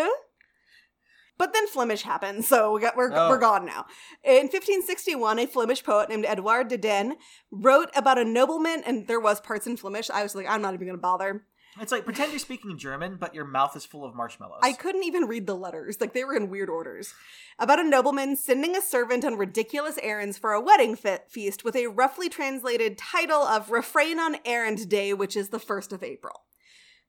But 1.38 1.54
then 1.54 1.68
Flemish 1.68 2.04
happened, 2.04 2.46
so 2.46 2.74
we 2.74 2.82
got, 2.82 2.96
we're, 2.96 3.12
Oh. 3.12 3.30
we're 3.30 3.40
gone 3.40 3.66
now. 3.66 3.86
In 4.24 4.44
1561, 4.44 5.40
a 5.40 5.48
Flemish 5.48 5.84
poet 5.84 6.08
named 6.08 6.24
Edouard 6.26 6.68
de 6.68 6.78
Den 6.78 7.16
wrote 7.52 7.90
about 7.96 8.20
a 8.20 8.24
nobleman, 8.24 8.84
and 8.86 9.08
there 9.08 9.20
was 9.20 9.42
parts 9.42 9.66
in 9.66 9.76
Flemish. 9.76 10.12
I 10.12 10.22
was 10.22 10.36
like, 10.36 10.46
I'm 10.48 10.62
not 10.62 10.76
even 10.76 10.86
going 10.86 10.98
to 10.98 11.02
bother. 11.02 11.44
It's 11.80 11.92
like 11.92 12.04
pretend 12.04 12.32
you're 12.32 12.40
speaking 12.40 12.78
German, 12.78 13.16
but 13.16 13.34
your 13.34 13.46
mouth 13.46 13.76
is 13.78 13.86
full 13.86 14.04
of 14.04 14.14
marshmallows. 14.14 14.60
I 14.62 14.74
couldn't 14.74 15.06
even 15.06 15.26
read 15.26 15.48
the 15.48 15.56
letters. 15.56 16.02
Like 16.02 16.14
they 16.14 16.26
were 16.26 16.36
in 16.36 16.50
weird 16.50 16.70
orders. 16.70 17.14
About 17.60 17.80
a 17.80 17.84
nobleman 17.84 18.36
sending 18.36 18.76
a 18.76 18.82
servant 18.82 19.24
on 19.24 19.38
ridiculous 19.38 19.98
errands 20.04 20.38
for 20.38 20.52
a 20.52 20.62
wedding 20.62 20.96
fe- 20.96 21.20
feast 21.30 21.64
with 21.64 21.76
a 21.76 21.88
roughly 21.88 22.28
translated 22.28 22.98
title 22.98 23.42
of 23.42 23.72
Refrain 23.72 24.20
on 24.20 24.36
Errand 24.46 24.90
Day, 24.90 25.14
which 25.14 25.38
is 25.38 25.50
the 25.50 25.60
1st 25.60 25.94
of 25.94 26.04
April. 26.04 26.42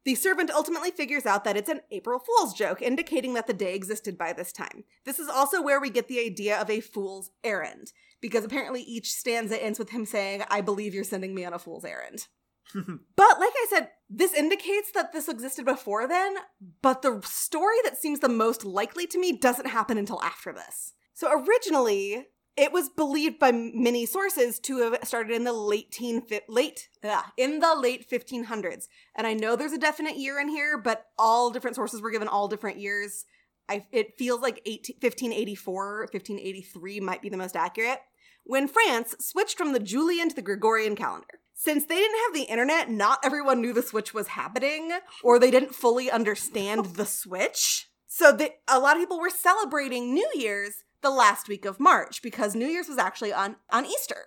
The 0.05 0.15
servant 0.15 0.51
ultimately 0.51 0.91
figures 0.91 1.27
out 1.27 1.45
that 1.45 1.57
it's 1.57 1.69
an 1.69 1.81
April 1.91 2.19
Fool's 2.19 2.55
joke, 2.55 2.83
indicating 2.83 3.35
that 3.35 3.47
the 3.47 3.53
day 3.53 3.75
existed 3.75 4.19
by 4.19 4.33
this 4.33 4.53
time. 4.53 4.85
This 5.05 5.19
is 5.21 5.29
also 5.29 5.63
where 5.63 5.81
we 5.81 5.91
get 5.91 6.09
the 6.09 6.19
idea 6.21 6.61
of 6.61 6.69
a 6.69 6.81
fool's 6.81 7.31
errand, 7.45 7.93
because 8.21 8.45
apparently 8.45 8.83
each 8.83 9.13
stanza 9.13 9.63
ends 9.63 9.79
with 9.79 9.91
him 9.91 10.05
saying, 10.05 10.43
I 10.51 10.61
believe 10.61 10.93
you're 10.93 11.05
sending 11.05 11.35
me 11.35 11.45
on 11.45 11.53
a 11.53 11.59
fool's 11.59 11.85
errand. 11.85 12.27
But 12.75 13.41
like 13.41 13.53
I 13.55 13.67
said, 13.69 13.91
this 14.15 14.35
indicates 14.35 14.93
that 14.93 15.13
this 15.13 15.29
existed 15.29 15.65
before 15.65 16.07
then, 16.07 16.35
but 16.83 17.01
the 17.01 17.21
story 17.25 17.77
that 17.85 17.97
seems 17.97 18.21
the 18.21 18.29
most 18.29 18.65
likely 18.65 19.07
to 19.07 19.19
me 19.19 19.33
doesn't 19.33 19.69
happen 19.69 19.97
until 19.97 20.23
after 20.23 20.53
this. 20.53 20.93
So 21.15 21.31
originally, 21.33 22.27
it 22.55 22.73
was 22.73 22.91
believed 22.91 23.39
by 23.39 23.53
many 23.53 24.05
sources 24.05 24.59
to 24.61 24.79
have 24.79 24.99
started 25.05 25.35
in 25.35 25.45
the 25.45 25.53
late 25.55 25.91
teen 25.91 26.23
late 26.47 26.89
ah, 27.03 27.33
in 27.39 27.61
the 27.61 27.75
late 27.75 28.09
1500s. 28.11 28.89
And 29.17 29.27
I 29.27 29.33
know 29.33 29.57
there's 29.57 29.73
a 29.73 29.79
definite 29.79 30.17
year 30.17 30.39
in 30.39 30.49
here, 30.49 30.77
but 30.77 31.07
all 31.19 31.51
different 31.51 31.77
sources 31.77 32.03
were 32.03 32.11
given 32.11 32.29
all 32.29 32.49
different 32.49 32.79
years. 32.79 33.25
I, 33.69 33.87
it 33.93 34.19
feels 34.19 34.43
like 34.43 34.61
18, 34.67 34.97
1584, 35.01 36.09
1583 36.13 37.01
might 37.01 37.23
be 37.23 37.31
the 37.31 37.39
most 37.39 37.57
accurate. 37.57 38.01
When 38.45 38.69
France 38.69 39.15
switched 39.21 39.57
from 39.57 39.73
the 39.73 39.81
Julian 39.81 40.29
to 40.29 40.35
the 40.35 40.43
Gregorian 40.43 40.97
calendar. 40.97 41.39
Since 41.63 41.85
they 41.85 41.95
didn't 41.95 42.19
have 42.25 42.35
the 42.35 42.51
internet, 42.51 42.91
not 42.91 43.21
everyone 43.23 43.61
knew 43.61 43.73
the 43.73 43.83
switch 43.83 44.13
was 44.13 44.27
happening, 44.27 44.91
or 45.23 45.39
they 45.39 45.53
didn't 45.53 45.77
fully 45.77 46.11
understand 46.11 46.97
the 46.97 47.07
switch. 47.07 47.89
So 48.09 48.33
that 48.33 48.57
a 48.67 48.81
lot 48.81 48.97
of 48.97 49.01
people 49.01 49.21
were 49.21 49.31
celebrating 49.31 50.13
New 50.13 50.29
Year's 50.35 50.83
the 51.03 51.11
last 51.11 51.47
week 51.47 51.65
of 51.65 51.79
March 51.79 52.21
because 52.21 52.57
New 52.57 52.67
Year's 52.67 52.89
was 52.89 52.99
actually 52.99 53.33
on, 53.33 53.55
on 53.71 53.87
Easter, 53.87 54.25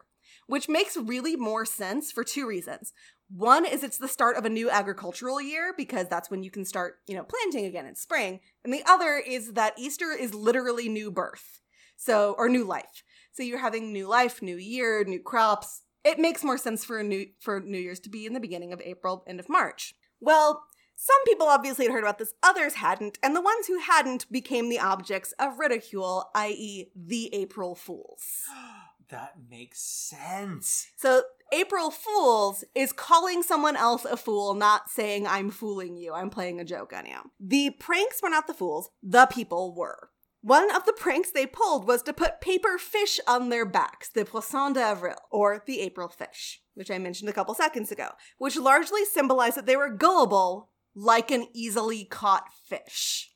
which 0.48 0.70
makes 0.70 0.96
really 0.96 1.36
more 1.36 1.66
sense 1.66 2.10
for 2.10 2.24
two 2.24 2.48
reasons. 2.48 2.94
One 3.30 3.66
is 3.66 3.84
it's 3.84 3.98
the 3.98 4.08
start 4.08 4.38
of 4.38 4.46
a 4.46 4.50
new 4.50 4.70
agricultural 4.70 5.42
year 5.42 5.74
because 5.76 6.08
that's 6.08 6.32
when 6.32 6.42
you 6.42 6.50
can 6.50 6.64
start, 6.64 7.00
you 7.06 7.18
know, 7.18 7.26
planting 7.26 7.66
again 7.66 7.86
in 7.86 7.96
spring. 7.96 8.40
And 8.64 8.74
the 8.74 8.84
other 8.86 9.18
is 9.18 9.52
that 9.56 9.78
Easter 9.78 10.14
is 10.18 10.34
literally 10.34 10.88
new 10.88 11.12
birth. 11.12 11.60
So, 11.98 12.34
or 12.38 12.48
new 12.48 12.64
life. 12.64 13.04
So 13.34 13.44
you're 13.44 13.60
having 13.60 13.92
new 13.92 14.08
life, 14.08 14.42
new 14.42 14.56
year, 14.56 15.04
new 15.04 15.20
crops. 15.22 15.82
It 16.06 16.20
makes 16.20 16.44
more 16.44 16.58
sense 16.60 16.86
for 16.86 17.00
a 17.00 17.04
new 17.04 17.26
for 17.40 17.60
New 17.60 17.80
Year's 17.80 18.00
to 18.02 18.10
be 18.10 18.28
in 18.28 18.34
the 18.34 18.40
beginning 18.40 18.72
of 18.72 18.82
April, 18.82 19.24
end 19.28 19.40
of 19.40 19.50
March. 19.50 19.96
Well, 20.22 20.64
some 20.96 21.18
people 21.26 21.48
obviously 21.48 21.86
had 21.86 21.92
heard 21.92 22.04
about 22.04 22.20
this, 22.20 22.34
others 22.42 22.76
hadn't, 22.76 23.18
and 23.22 23.36
the 23.36 23.42
ones 23.42 23.68
who 23.68 23.80
hadn't 23.80 24.32
became 24.32 24.70
the 24.70 24.80
objects 24.80 25.34
of 25.40 25.60
ridicule, 25.60 26.30
i.e., 26.36 26.86
the 26.96 27.34
April 27.34 27.76
Fools. 27.76 28.22
that 29.10 29.34
makes 29.50 29.82
sense. 29.82 30.88
So, 30.96 31.24
April 31.52 31.92
Fools 31.92 32.64
is 32.74 32.94
calling 32.94 33.44
someone 33.44 33.76
else 33.76 34.06
a 34.06 34.16
fool, 34.16 34.54
not 34.54 34.90
saying, 34.90 35.28
I'm 35.28 35.50
fooling 35.50 35.98
you, 35.98 36.14
I'm 36.14 36.30
playing 36.30 36.60
a 36.60 36.66
joke 36.66 36.94
on 36.94 37.06
you. 37.06 37.18
The 37.40 37.72
pranks 37.72 38.22
were 38.22 38.30
not 38.30 38.48
the 38.48 38.54
fools, 38.54 38.90
the 39.04 39.26
people 39.26 39.76
were. 39.76 40.10
One 40.46 40.70
of 40.76 40.86
the 40.86 40.94
pranks 40.94 41.32
they 41.32 41.48
pulled 41.48 41.88
was 41.88 42.04
to 42.04 42.14
put 42.14 42.40
paper 42.40 42.78
fish 42.78 43.20
on 43.28 43.50
their 43.50 43.66
backs, 43.66 44.10
the 44.10 44.26
poisson 44.26 44.74
d'avril, 44.74 45.16
or 45.32 45.64
the 45.66 45.82
April 45.82 46.08
fish, 46.08 46.62
which 46.76 46.92
I 46.92 47.00
mentioned 47.00 47.32
a 47.32 47.34
couple 47.34 47.56
seconds 47.56 47.92
ago, 47.92 48.10
which 48.38 48.56
largely 48.56 49.06
symbolized 49.06 49.58
that 49.58 49.66
they 49.66 49.76
were 49.76 49.90
gullible, 49.90 50.70
like 50.94 51.32
an 51.32 51.48
easily 51.56 52.06
caught 52.06 52.44
fish. 52.64 53.32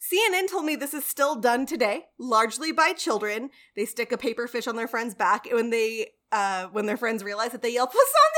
CNN 0.00 0.48
told 0.50 0.64
me 0.64 0.74
this 0.74 0.94
is 0.94 1.04
still 1.04 1.36
done 1.36 1.66
today, 1.66 2.06
largely 2.18 2.72
by 2.72 2.94
children. 2.94 3.50
They 3.76 3.84
stick 3.84 4.10
a 4.10 4.16
paper 4.16 4.46
fish 4.46 4.66
on 4.66 4.76
their 4.76 4.88
friend's 4.88 5.14
back 5.14 5.46
when 5.52 5.68
they 5.68 6.12
uh 6.32 6.68
when 6.68 6.86
their 6.86 6.96
friends 6.96 7.22
realize 7.22 7.52
that 7.52 7.60
they 7.60 7.74
yell 7.74 7.88
Poisson 7.88 8.30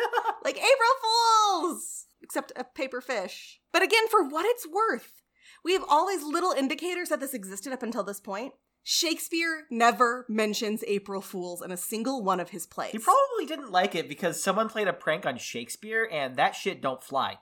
d'Avril! 0.00 0.32
like 0.44 0.56
April 0.56 0.94
Fools! 1.02 2.06
Except 2.22 2.52
a 2.56 2.64
paper 2.64 3.02
fish. 3.02 3.60
But 3.70 3.82
again, 3.82 4.08
for 4.08 4.26
what 4.26 4.46
it's 4.46 4.66
worth, 4.66 5.21
we 5.64 5.72
have 5.72 5.84
all 5.88 6.08
these 6.08 6.22
little 6.22 6.52
indicators 6.52 7.08
that 7.08 7.20
this 7.20 7.34
existed 7.34 7.72
up 7.72 7.82
until 7.82 8.02
this 8.02 8.20
point. 8.20 8.54
Shakespeare 8.84 9.64
never 9.70 10.26
mentions 10.28 10.82
April 10.86 11.20
Fools 11.20 11.62
in 11.62 11.70
a 11.70 11.76
single 11.76 12.22
one 12.22 12.40
of 12.40 12.50
his 12.50 12.66
plays. 12.66 12.90
He 12.90 12.98
probably 12.98 13.46
didn't 13.46 13.70
like 13.70 13.94
it 13.94 14.08
because 14.08 14.42
someone 14.42 14.68
played 14.68 14.88
a 14.88 14.92
prank 14.92 15.24
on 15.24 15.38
Shakespeare 15.38 16.08
and 16.10 16.34
that 16.36 16.56
shit 16.56 16.82
don't 16.82 17.02
fly. 17.02 17.38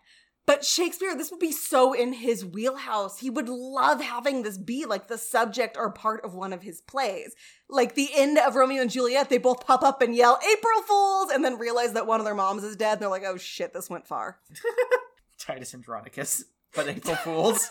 But 0.47 0.65
Shakespeare, 0.65 1.15
this 1.17 1.31
would 1.31 1.41
be 1.41 1.53
so 1.53 1.93
in 1.93 2.13
his 2.13 2.45
wheelhouse. 2.45 3.21
He 3.21 3.31
would 3.31 3.49
love 3.49 4.01
having 4.01 4.43
this 4.43 4.59
be 4.59 4.85
like 4.85 5.07
the 5.07 5.17
subject 5.17 5.77
or 5.77 5.93
part 5.93 6.25
of 6.25 6.35
one 6.35 6.53
of 6.53 6.63
his 6.63 6.81
plays. 6.81 7.35
Like 7.69 7.95
the 7.95 8.09
end 8.15 8.37
of 8.37 8.57
Romeo 8.57 8.83
and 8.83 8.91
Juliet, 8.91 9.31
they 9.31 9.39
both 9.39 9.65
pop 9.65 9.83
up 9.83 10.03
and 10.03 10.15
yell, 10.15 10.41
April 10.43 10.83
Fools! 10.83 11.31
And 11.31 11.45
then 11.45 11.59
realize 11.59 11.93
that 11.93 12.07
one 12.07 12.21
of 12.21 12.27
their 12.27 12.35
moms 12.35 12.65
is 12.65 12.75
dead. 12.75 12.95
And 12.95 13.03
they're 13.03 13.09
like, 13.09 13.25
oh 13.25 13.37
shit, 13.37 13.73
this 13.73 13.89
went 13.89 14.07
far. 14.09 14.41
Titus 15.39 15.73
Andronicus, 15.73 16.45
but 16.75 16.89
April 16.89 17.17
Fools. 17.25 17.69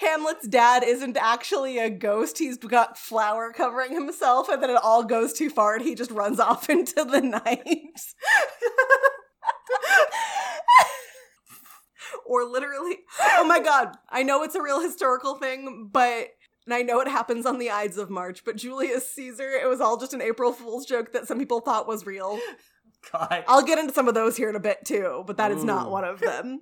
Hamlet's 0.00 0.48
dad 0.48 0.82
isn't 0.82 1.16
actually 1.18 1.78
a 1.78 1.90
ghost. 1.90 2.38
He's 2.38 2.56
got 2.56 2.96
flour 2.96 3.52
covering 3.52 3.92
himself, 3.92 4.48
and 4.48 4.62
then 4.62 4.70
it 4.70 4.80
all 4.82 5.04
goes 5.04 5.32
too 5.34 5.50
far 5.50 5.76
and 5.76 5.84
he 5.84 5.94
just 5.94 6.10
runs 6.10 6.40
off 6.40 6.70
into 6.70 7.04
the 7.04 7.20
night. 7.20 8.00
or 12.26 12.44
literally, 12.44 12.98
oh 13.20 13.44
my 13.44 13.60
god, 13.60 13.96
I 14.08 14.22
know 14.22 14.42
it's 14.42 14.54
a 14.54 14.62
real 14.62 14.80
historical 14.80 15.36
thing, 15.36 15.90
but. 15.92 16.28
And 16.66 16.74
I 16.74 16.82
know 16.82 17.00
it 17.00 17.08
happens 17.08 17.46
on 17.46 17.58
the 17.58 17.70
Ides 17.70 17.96
of 17.96 18.10
March, 18.10 18.44
but 18.44 18.54
Julius 18.54 19.10
Caesar, 19.14 19.50
it 19.50 19.66
was 19.66 19.80
all 19.80 19.96
just 19.96 20.12
an 20.12 20.22
April 20.22 20.52
Fool's 20.52 20.86
joke 20.86 21.12
that 21.14 21.26
some 21.26 21.38
people 21.38 21.60
thought 21.60 21.88
was 21.88 22.06
real. 22.06 22.38
God. 23.10 23.44
I'll 23.48 23.62
get 23.62 23.78
into 23.78 23.94
some 23.94 24.08
of 24.08 24.14
those 24.14 24.36
here 24.36 24.50
in 24.50 24.54
a 24.54 24.60
bit 24.60 24.84
too, 24.84 25.24
but 25.26 25.38
that 25.38 25.50
is 25.50 25.64
not 25.64 25.90
one 25.90 26.04
of 26.04 26.20
them. 26.20 26.60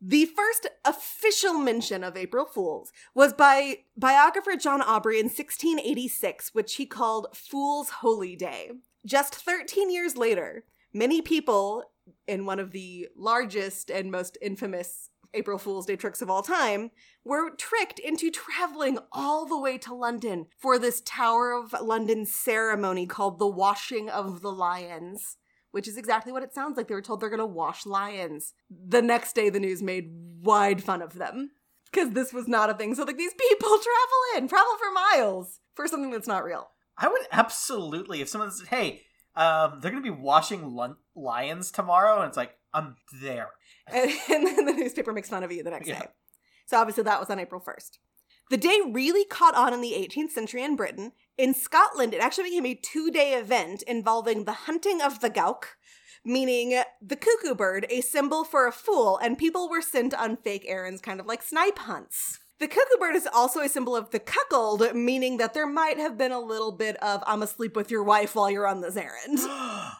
The 0.00 0.26
first 0.26 0.66
official 0.84 1.54
mention 1.54 2.04
of 2.04 2.16
April 2.16 2.44
Fools 2.44 2.92
was 3.14 3.32
by 3.32 3.78
biographer 3.96 4.54
John 4.54 4.82
Aubrey 4.82 5.18
in 5.18 5.26
1686, 5.26 6.54
which 6.54 6.74
he 6.74 6.84
called 6.84 7.28
Fool's 7.34 7.88
Holy 7.88 8.36
Day. 8.36 8.72
Just 9.06 9.34
13 9.34 9.90
years 9.90 10.16
later, 10.16 10.64
many 10.92 11.22
people 11.22 11.82
in 12.28 12.44
one 12.44 12.60
of 12.60 12.72
the 12.72 13.08
largest 13.16 13.90
and 13.90 14.10
most 14.10 14.36
infamous 14.42 15.08
April 15.32 15.58
Fool's 15.58 15.86
Day 15.86 15.96
tricks 15.96 16.20
of 16.20 16.28
all 16.28 16.42
time 16.42 16.90
were 17.24 17.50
tricked 17.50 17.98
into 17.98 18.30
traveling 18.30 18.98
all 19.12 19.46
the 19.46 19.58
way 19.58 19.78
to 19.78 19.94
London 19.94 20.46
for 20.58 20.78
this 20.78 21.00
Tower 21.04 21.52
of 21.52 21.74
London 21.80 22.26
ceremony 22.26 23.06
called 23.06 23.38
the 23.38 23.46
Washing 23.46 24.10
of 24.10 24.42
the 24.42 24.52
Lions 24.52 25.38
which 25.76 25.86
is 25.86 25.98
exactly 25.98 26.32
what 26.32 26.42
it 26.42 26.54
sounds 26.54 26.78
like. 26.78 26.88
They 26.88 26.94
were 26.94 27.02
told 27.02 27.20
they're 27.20 27.28
going 27.28 27.38
to 27.38 27.44
wash 27.44 27.84
lions. 27.84 28.54
The 28.70 29.02
next 29.02 29.34
day, 29.34 29.50
the 29.50 29.60
news 29.60 29.82
made 29.82 30.10
wide 30.40 30.82
fun 30.82 31.02
of 31.02 31.12
them 31.18 31.50
because 31.92 32.12
this 32.12 32.32
was 32.32 32.48
not 32.48 32.70
a 32.70 32.74
thing. 32.74 32.94
So, 32.94 33.02
like, 33.04 33.18
these 33.18 33.34
people 33.34 33.68
travel 33.78 34.22
in, 34.38 34.48
travel 34.48 34.72
for 34.78 34.90
miles 34.90 35.60
for 35.74 35.86
something 35.86 36.10
that's 36.10 36.26
not 36.26 36.44
real. 36.44 36.70
I 36.96 37.08
would 37.08 37.20
absolutely, 37.30 38.22
if 38.22 38.28
someone 38.30 38.50
said, 38.52 38.68
hey, 38.68 39.02
um, 39.34 39.80
they're 39.82 39.90
going 39.90 40.02
to 40.02 40.10
be 40.12 40.18
washing 40.18 40.66
lun- 40.74 40.96
lions 41.14 41.70
tomorrow, 41.70 42.20
and 42.20 42.28
it's 42.28 42.38
like, 42.38 42.54
I'm 42.72 42.96
there. 43.20 43.50
And, 43.86 44.10
and 44.30 44.46
then 44.46 44.64
the 44.64 44.72
newspaper 44.72 45.12
makes 45.12 45.28
fun 45.28 45.44
of 45.44 45.52
you 45.52 45.62
the 45.62 45.68
next 45.72 45.88
Yeah. 45.88 45.98
day. 46.00 46.06
So, 46.64 46.78
obviously, 46.78 47.04
that 47.04 47.20
was 47.20 47.28
on 47.28 47.38
April 47.38 47.60
1st. 47.60 47.98
The 48.48 48.56
day 48.56 48.80
really 48.86 49.24
caught 49.24 49.56
on 49.56 49.74
in 49.74 49.80
the 49.80 49.92
18th 49.92 50.30
century 50.30 50.62
in 50.62 50.76
Britain. 50.76 51.12
In 51.36 51.52
Scotland, 51.52 52.14
it 52.14 52.20
actually 52.20 52.44
became 52.44 52.66
a 52.66 52.74
two 52.74 53.10
day 53.10 53.34
event 53.34 53.82
involving 53.82 54.44
the 54.44 54.52
hunting 54.52 55.02
of 55.02 55.20
the 55.20 55.30
gowk, 55.30 55.76
meaning 56.24 56.80
the 57.02 57.16
cuckoo 57.16 57.54
bird, 57.54 57.86
a 57.90 58.00
symbol 58.00 58.44
for 58.44 58.66
a 58.66 58.72
fool, 58.72 59.18
and 59.18 59.36
people 59.36 59.68
were 59.68 59.82
sent 59.82 60.14
on 60.14 60.36
fake 60.36 60.64
errands, 60.66 61.00
kind 61.00 61.18
of 61.18 61.26
like 61.26 61.42
snipe 61.42 61.78
hunts. 61.78 62.38
The 62.58 62.68
cuckoo 62.68 62.98
bird 62.98 63.16
is 63.16 63.28
also 63.32 63.60
a 63.60 63.68
symbol 63.68 63.96
of 63.96 64.10
the 64.10 64.20
cuckold, 64.20 64.94
meaning 64.94 65.36
that 65.38 65.52
there 65.52 65.66
might 65.66 65.98
have 65.98 66.16
been 66.16 66.32
a 66.32 66.40
little 66.40 66.72
bit 66.72 66.96
of 67.02 67.22
I'm 67.26 67.42
asleep 67.42 67.76
with 67.76 67.90
your 67.90 68.02
wife 68.02 68.34
while 68.34 68.50
you're 68.50 68.66
on 68.66 68.80
this 68.80 68.96
errand. 68.96 69.40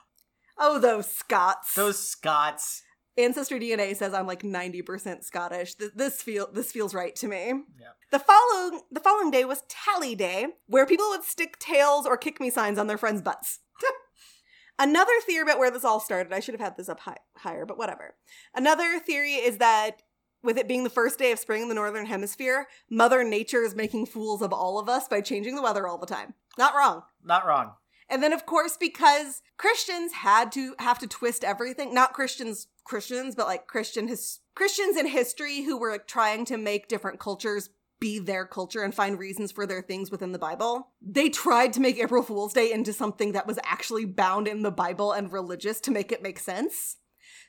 Oh, 0.59 0.79
those 0.79 1.07
Scots. 1.11 1.75
Those 1.75 1.99
Scots. 1.99 2.83
Ancestry 3.19 3.59
DNA 3.59 3.97
says 3.97 4.13
I'm 4.13 4.27
like 4.27 4.43
90% 4.43 5.25
Scottish. 5.25 5.75
Th- 5.75 5.93
This 5.95 6.23
feel 6.23 6.49
this 6.53 6.73
feels 6.73 6.95
right 6.95 7.15
to 7.17 7.29
me. 7.29 7.53
Yeah. 7.81 7.89
The 8.13 8.19
following 8.19 8.83
the 8.91 9.01
following 9.01 9.31
day 9.31 9.45
was 9.45 9.63
Tally 9.69 10.15
Day, 10.15 10.47
where 10.67 10.87
people 10.87 11.09
would 11.11 11.25
stick 11.25 11.59
tails 11.59 12.07
or 12.07 12.17
kick 12.17 12.41
me 12.41 12.51
signs 12.51 12.79
on 12.79 12.87
their 12.87 12.99
friends' 12.99 13.23
butts. 13.23 13.61
Another 14.79 15.13
theory 15.25 15.43
about 15.43 15.59
where 15.59 15.71
this 15.71 15.85
all 15.85 16.01
started, 16.01 16.33
I 16.33 16.41
should 16.41 16.55
have 16.55 16.61
had 16.61 16.77
this 16.77 16.89
up 16.91 17.01
high, 17.01 17.17
higher, 17.39 17.65
but 17.65 17.79
whatever. 17.79 18.15
Another 18.55 18.99
theory 19.01 19.33
is 19.35 19.57
that 19.59 20.03
with 20.43 20.59
it 20.59 20.69
being 20.69 20.85
the 20.85 20.91
first 20.91 21.19
day 21.19 21.33
of 21.33 21.39
spring 21.39 21.63
in 21.63 21.69
the 21.69 21.75
northern 21.75 22.07
hemisphere, 22.07 22.69
Mother 22.91 23.25
Nature 23.25 23.63
is 23.63 23.75
making 23.75 24.07
fools 24.07 24.43
of 24.43 24.53
all 24.53 24.79
of 24.79 24.89
us 24.89 25.09
by 25.09 25.23
changing 25.23 25.57
the 25.57 25.63
weather 25.63 25.89
all 25.89 25.97
the 25.99 26.07
time. 26.07 26.35
Not 26.59 26.75
wrong. 26.75 27.03
Not 27.25 27.47
wrong. 27.47 27.73
And 28.09 28.23
then 28.23 28.33
of 28.35 28.47
course 28.47 28.77
because 28.79 29.43
Christians 29.57 30.13
had 30.13 30.53
to 30.53 30.75
have 30.79 30.99
to 31.01 31.07
twist 31.09 31.43
everything, 31.43 31.93
not 31.95 32.13
Christians 32.13 32.69
Christians, 32.87 33.35
but 33.35 33.47
like 33.47 33.67
Christian 33.67 34.09
his 34.09 34.41
Christians 34.55 34.97
in 34.97 35.07
history 35.07 35.63
who 35.63 35.79
were 35.79 35.93
like, 35.93 36.07
trying 36.07 36.45
to 36.47 36.57
make 36.57 36.89
different 36.89 37.21
cultures 37.21 37.69
be 37.99 38.19
their 38.19 38.47
culture 38.47 38.83
and 38.83 38.95
find 38.95 39.19
reasons 39.19 39.53
for 39.53 39.67
their 39.67 39.83
things 39.83 40.11
within 40.11 40.33
the 40.33 40.39
Bible. 40.39 40.93
They 41.01 41.29
tried 41.29 41.73
to 41.75 41.81
make 41.81 41.99
April 41.99 42.23
Fool's 42.23 42.53
Day 42.53 42.71
into 42.73 42.93
something 42.93 43.33
that 43.33 43.47
was 43.47 43.59
actually 43.65 44.05
bound 44.05 44.49
in 44.49 44.63
the 44.63 44.71
Bible 44.71 45.13
and 45.13 45.33
religious 45.33 45.81
to 45.81 45.91
make 45.91 46.13
it 46.13 46.23
make 46.23 46.39
sense. 46.39 46.97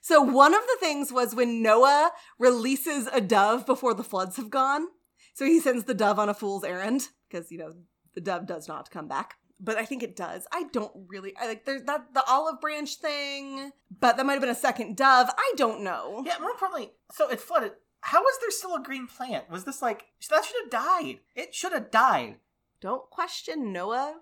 So 0.02 0.22
one 0.22 0.54
of 0.54 0.62
the 0.62 0.78
things 0.80 1.12
was 1.12 1.36
when 1.36 1.62
Noah 1.62 2.12
releases 2.40 3.08
a 3.08 3.20
dove 3.20 3.66
before 3.66 3.94
the 3.94 4.04
floods 4.04 4.38
have 4.38 4.50
gone. 4.50 4.88
So 5.34 5.46
he 5.46 5.60
sends 5.60 5.84
the 5.84 5.94
dove 5.94 6.18
on 6.18 6.30
a 6.30 6.34
fool's 6.34 6.64
errand 6.64 7.10
because 7.30 7.52
you 7.52 7.58
know 7.58 7.74
the 8.16 8.22
dove 8.22 8.48
does 8.48 8.68
not 8.68 8.90
come 8.90 9.08
back. 9.08 9.36
But 9.60 9.78
I 9.78 9.86
think 9.86 10.04
it 10.04 10.16
does. 10.16 10.46
I 10.52 10.66
don't 10.72 10.92
really. 11.08 11.34
I 11.40 11.48
like 11.48 11.66
there's 11.66 11.84
that 11.84 12.14
the 12.14 12.24
olive 12.28 12.62
branch 12.62 12.96
thing, 12.96 13.72
but 14.00 14.18
that 14.18 14.26
might 14.26 14.34
have 14.34 14.42
been 14.42 14.50
a 14.50 14.56
second 14.56 14.96
dove. 14.96 15.30
I 15.36 15.54
don't 15.58 15.84
know. 15.84 16.24
Yeah, 16.26 16.38
more 16.40 16.52
importantly, 16.52 16.92
so 17.12 17.30
it 17.30 17.40
flooded. 17.40 17.72
How 18.02 18.22
was 18.22 18.38
there 18.40 18.52
still 18.52 18.76
a 18.76 18.84
green 18.84 19.08
plant? 19.08 19.50
Was 19.50 19.64
this 19.64 19.82
like 19.82 20.06
that 20.30 20.46
should 20.46 20.62
have 20.64 20.70
died? 20.70 21.20
It 21.36 21.56
should 21.56 21.74
have 21.74 21.90
died. 21.90 22.36
Don't 22.80 23.10
question 23.10 23.74
Noah. 23.74 24.18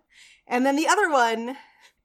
And 0.48 0.66
then 0.66 0.78
the 0.78 0.88
other 0.88 1.10
one, 1.12 1.58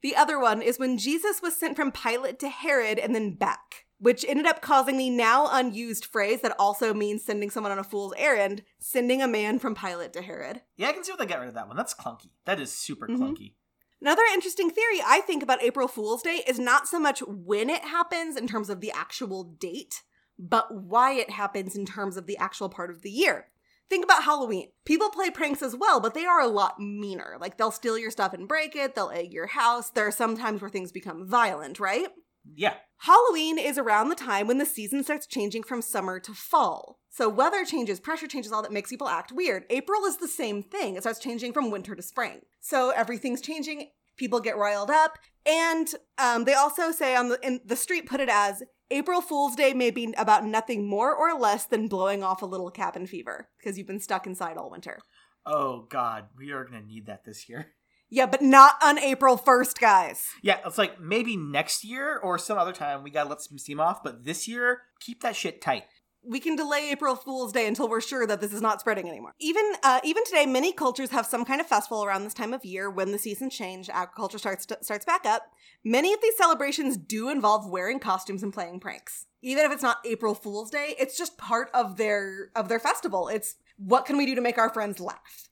the 0.02 0.16
other 0.16 0.38
one 0.38 0.62
is 0.62 0.78
when 0.78 0.98
Jesus 0.98 1.40
was 1.40 1.56
sent 1.56 1.76
from 1.76 1.92
Pilate 1.92 2.38
to 2.40 2.48
Herod 2.48 2.98
and 2.98 3.14
then 3.14 3.34
back, 3.34 3.86
which 4.00 4.24
ended 4.26 4.46
up 4.46 4.60
causing 4.62 4.96
the 4.96 5.10
now 5.10 5.48
unused 5.52 6.06
phrase 6.06 6.40
that 6.40 6.56
also 6.58 6.92
means 6.92 7.22
sending 7.22 7.50
someone 7.50 7.70
on 7.70 7.78
a 7.78 7.84
fool's 7.84 8.14
errand, 8.16 8.62
sending 8.78 9.22
a 9.22 9.28
man 9.28 9.58
from 9.58 9.74
Pilate 9.74 10.12
to 10.14 10.22
Herod. 10.22 10.62
Yeah, 10.76 10.88
I 10.88 10.92
can 10.92 11.04
see 11.04 11.12
what 11.12 11.20
they 11.20 11.26
got 11.26 11.38
rid 11.38 11.48
of 11.48 11.54
that 11.54 11.68
one. 11.68 11.76
That's 11.76 11.94
clunky. 11.94 12.30
That 12.46 12.58
is 12.58 12.72
super 12.72 13.06
Mhm. 13.06 13.18
clunky. 13.18 13.54
Another 14.00 14.22
interesting 14.32 14.70
theory 14.70 15.02
I 15.04 15.20
think 15.20 15.42
about 15.42 15.62
April 15.62 15.86
Fool's 15.86 16.22
Day 16.22 16.42
is 16.48 16.58
not 16.58 16.88
so 16.88 16.98
much 16.98 17.20
when 17.20 17.68
it 17.68 17.82
happens 17.82 18.36
in 18.36 18.46
terms 18.46 18.70
of 18.70 18.80
the 18.80 18.90
actual 18.92 19.44
date, 19.44 20.02
but 20.38 20.74
why 20.74 21.12
it 21.12 21.28
happens 21.30 21.76
in 21.76 21.84
terms 21.84 22.16
of 22.16 22.26
the 22.26 22.38
actual 22.38 22.70
part 22.70 22.90
of 22.90 23.02
the 23.02 23.10
year. 23.10 23.48
Think 23.90 24.04
about 24.04 24.22
Halloween. 24.24 24.70
People 24.86 25.10
play 25.10 25.28
pranks 25.30 25.60
as 25.62 25.76
well, 25.76 26.00
but 26.00 26.14
they 26.14 26.24
are 26.24 26.40
a 26.40 26.46
lot 26.46 26.80
meaner. 26.80 27.36
Like 27.38 27.58
they'll 27.58 27.70
steal 27.70 27.98
your 27.98 28.10
stuff 28.10 28.32
and 28.32 28.48
break 28.48 28.74
it, 28.74 28.94
they'll 28.94 29.10
egg 29.10 29.34
your 29.34 29.48
house. 29.48 29.90
There 29.90 30.06
are 30.06 30.12
some 30.12 30.36
times 30.36 30.62
where 30.62 30.70
things 30.70 30.92
become 30.92 31.26
violent, 31.26 31.78
right? 31.78 32.08
Yeah. 32.44 32.74
Halloween 32.98 33.59
is 33.59 33.79
around 33.79 34.09
the 34.09 34.14
time 34.14 34.46
when 34.46 34.59
the 34.59 34.66
season 34.66 35.03
starts 35.03 35.26
changing 35.26 35.62
from 35.62 35.81
summer 35.81 36.20
to 36.20 36.35
fall. 36.35 36.98
So 37.09 37.29
weather 37.29 37.64
changes, 37.64 37.98
pressure 37.98 38.26
changes, 38.26 38.53
all 38.53 38.62
that 38.62 38.72
makes 38.72 38.90
people 38.90 39.09
act 39.09 39.33
weird. 39.33 39.64
April 39.70 40.05
is 40.05 40.18
the 40.18 40.29
same 40.29 40.62
thing. 40.62 40.96
It 40.96 41.03
starts 41.03 41.18
changing 41.18 41.53
from 41.53 41.70
winter 41.70 41.94
to 41.94 42.03
spring. 42.03 42.40
So 42.61 42.90
everything's 42.90 43.40
changing. 43.40 43.90
People 44.16 44.40
get 44.40 44.59
riled 44.59 44.90
up, 44.90 45.16
and 45.46 45.88
um, 46.18 46.44
they 46.44 46.53
also 46.53 46.92
say 46.92 47.16
on 47.16 47.31
the 47.31 47.38
in 47.42 47.61
the 47.64 47.74
street 47.76 48.07
put 48.07 48.20
it 48.20 48.29
as 48.29 48.62
April 48.90 49.22
Fool's 49.22 49.57
Day 49.57 49.72
may 49.72 49.90
be 49.90 50.12
about 50.18 50.44
nothing 50.44 50.87
more 50.87 51.14
or 51.14 51.38
less 51.38 51.64
than 51.64 51.88
blowing 51.88 52.22
off 52.22 52.42
a 52.42 52.46
little 52.46 52.70
cabin 52.70 53.07
fever 53.07 53.48
because 53.59 53.79
you've 53.79 53.87
been 53.87 53.98
stuck 53.98 54.26
inside 54.26 54.59
all 54.59 54.70
winter. 54.70 54.98
Oh 55.46 55.87
God, 55.88 56.26
we 56.37 56.50
are 56.50 56.64
gonna 56.64 56.83
need 56.83 57.07
that 57.07 57.24
this 57.24 57.48
year. 57.48 57.68
Yeah, 58.10 58.26
but 58.26 58.42
not 58.42 58.74
on 58.82 58.98
April 58.98 59.38
1st, 59.38 59.78
guys. 59.80 60.26
Yeah, 60.42 60.58
it's 60.66 60.78
like 60.78 61.00
maybe 61.00 61.36
next 61.36 61.84
year 61.84 62.18
or 62.18 62.38
some 62.38 62.58
other 62.58 62.72
time 62.72 63.02
we 63.04 63.10
gotta 63.10 63.28
let 63.28 63.40
some 63.40 63.56
steam 63.58 63.78
off, 63.80 64.02
but 64.02 64.24
this 64.24 64.48
year, 64.48 64.82
keep 65.00 65.22
that 65.22 65.36
shit 65.36 65.62
tight. 65.62 65.84
we 66.22 66.38
can 66.38 66.54
delay 66.54 66.90
April 66.90 67.16
Fool's 67.16 67.50
Day 67.52 67.66
until 67.66 67.88
we're 67.88 68.00
sure 68.02 68.26
that 68.26 68.42
this 68.42 68.52
is 68.52 68.60
not 68.60 68.78
spreading 68.80 69.08
anymore. 69.08 69.32
Even 69.40 69.64
uh, 69.82 70.00
even 70.04 70.22
today, 70.24 70.44
many 70.44 70.70
cultures 70.72 71.10
have 71.10 71.24
some 71.24 71.44
kind 71.46 71.60
of 71.62 71.66
festival 71.66 72.04
around 72.04 72.24
this 72.24 72.34
time 72.34 72.52
of 72.52 72.62
year 72.64 72.90
when 72.90 73.10
the 73.12 73.18
seasons 73.18 73.54
change, 73.54 73.88
agriculture 73.88 74.36
starts 74.38 74.66
starts 74.82 75.04
back 75.06 75.24
up. 75.24 75.44
Many 75.82 76.12
of 76.12 76.20
these 76.20 76.36
celebrations 76.36 76.98
do 76.98 77.30
involve 77.30 77.70
wearing 77.70 78.00
costumes 78.00 78.42
and 78.42 78.52
playing 78.52 78.80
pranks. 78.80 79.26
Even 79.40 79.64
if 79.64 79.72
it's 79.72 79.82
not 79.82 79.96
April 80.04 80.34
Fool's 80.34 80.70
Day, 80.70 80.94
it's 80.98 81.16
just 81.16 81.38
part 81.38 81.70
of 81.72 81.96
their 81.96 82.50
of 82.54 82.68
their 82.68 82.80
festival. 82.80 83.28
It's 83.28 83.54
what 83.78 84.04
can 84.04 84.18
we 84.18 84.26
do 84.26 84.34
to 84.34 84.42
make 84.42 84.58
our 84.58 84.68
friends 84.68 85.00
laugh. 85.00 85.48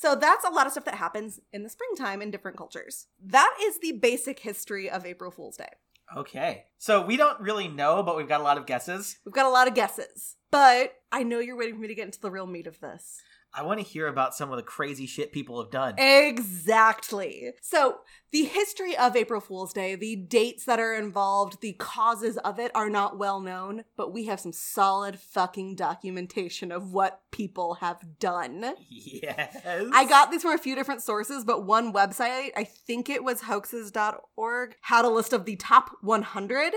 So 0.00 0.14
that's 0.14 0.46
a 0.46 0.50
lot 0.50 0.64
of 0.64 0.72
stuff 0.72 0.86
that 0.86 0.94
happens 0.94 1.40
in 1.52 1.62
the 1.62 1.68
springtime 1.68 2.22
in 2.22 2.30
different 2.30 2.56
cultures. 2.56 3.08
That 3.22 3.54
is 3.60 3.80
the 3.80 3.92
basic 3.92 4.38
history 4.38 4.88
of 4.88 5.04
April 5.04 5.30
Fool's 5.30 5.58
Day. 5.58 5.68
Okay. 6.16 6.64
So 6.78 7.04
we 7.04 7.18
don't 7.18 7.38
really 7.38 7.68
know, 7.68 8.02
but 8.02 8.16
we've 8.16 8.26
got 8.26 8.40
a 8.40 8.42
lot 8.42 8.56
of 8.56 8.64
guesses. 8.64 9.18
We've 9.26 9.34
got 9.34 9.44
a 9.44 9.50
lot 9.50 9.68
of 9.68 9.74
guesses, 9.74 10.36
but 10.50 10.94
I 11.12 11.22
know 11.22 11.38
you're 11.38 11.54
waiting 11.54 11.74
for 11.74 11.82
me 11.82 11.88
to 11.88 11.94
get 11.94 12.06
into 12.06 12.18
the 12.18 12.30
real 12.30 12.46
meat 12.46 12.66
of 12.66 12.80
this. 12.80 13.20
I 13.52 13.62
want 13.62 13.80
to 13.80 13.84
hear 13.84 14.06
about 14.06 14.34
some 14.34 14.50
of 14.50 14.56
the 14.56 14.62
crazy 14.62 15.06
shit 15.06 15.32
people 15.32 15.60
have 15.60 15.70
done. 15.70 15.94
Exactly. 15.98 17.52
So, 17.60 17.98
the 18.30 18.44
history 18.44 18.96
of 18.96 19.16
April 19.16 19.40
Fool's 19.40 19.72
Day, 19.72 19.96
the 19.96 20.14
dates 20.14 20.64
that 20.66 20.78
are 20.78 20.94
involved, 20.94 21.60
the 21.60 21.72
causes 21.72 22.36
of 22.38 22.60
it 22.60 22.70
are 22.76 22.88
not 22.88 23.18
well 23.18 23.40
known, 23.40 23.84
but 23.96 24.12
we 24.12 24.26
have 24.26 24.38
some 24.38 24.52
solid 24.52 25.18
fucking 25.18 25.74
documentation 25.74 26.70
of 26.70 26.92
what 26.92 27.22
people 27.32 27.74
have 27.74 28.18
done. 28.20 28.74
Yes. 28.88 29.56
I 29.64 30.04
got 30.04 30.30
these 30.30 30.42
from 30.42 30.52
a 30.52 30.58
few 30.58 30.76
different 30.76 31.02
sources, 31.02 31.44
but 31.44 31.66
one 31.66 31.92
website, 31.92 32.50
I 32.56 32.62
think 32.64 33.10
it 33.10 33.24
was 33.24 33.42
hoaxes.org, 33.42 34.76
had 34.82 35.04
a 35.04 35.08
list 35.08 35.32
of 35.32 35.44
the 35.44 35.56
top 35.56 35.90
100. 36.02 36.72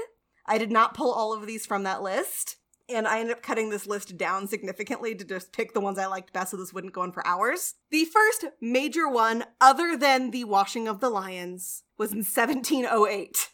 I 0.47 0.57
did 0.57 0.71
not 0.71 0.95
pull 0.95 1.11
all 1.11 1.33
of 1.33 1.45
these 1.45 1.67
from 1.67 1.83
that 1.83 2.01
list. 2.01 2.57
And 2.93 3.07
I 3.07 3.19
ended 3.19 3.35
up 3.35 3.43
cutting 3.43 3.69
this 3.69 3.87
list 3.87 4.17
down 4.17 4.47
significantly 4.47 5.15
to 5.15 5.25
just 5.25 5.51
pick 5.51 5.73
the 5.73 5.79
ones 5.79 5.97
I 5.97 6.05
liked 6.05 6.33
best 6.33 6.51
so 6.51 6.57
this 6.57 6.73
wouldn't 6.73 6.93
go 6.93 7.01
on 7.01 7.11
for 7.11 7.25
hours. 7.25 7.75
The 7.91 8.05
first 8.05 8.45
major 8.61 9.07
one, 9.07 9.45
other 9.59 9.97
than 9.97 10.31
the 10.31 10.43
washing 10.43 10.87
of 10.87 10.99
the 10.99 11.09
lions, 11.09 11.83
was 11.97 12.11
in 12.11 12.19
1708. 12.19 13.49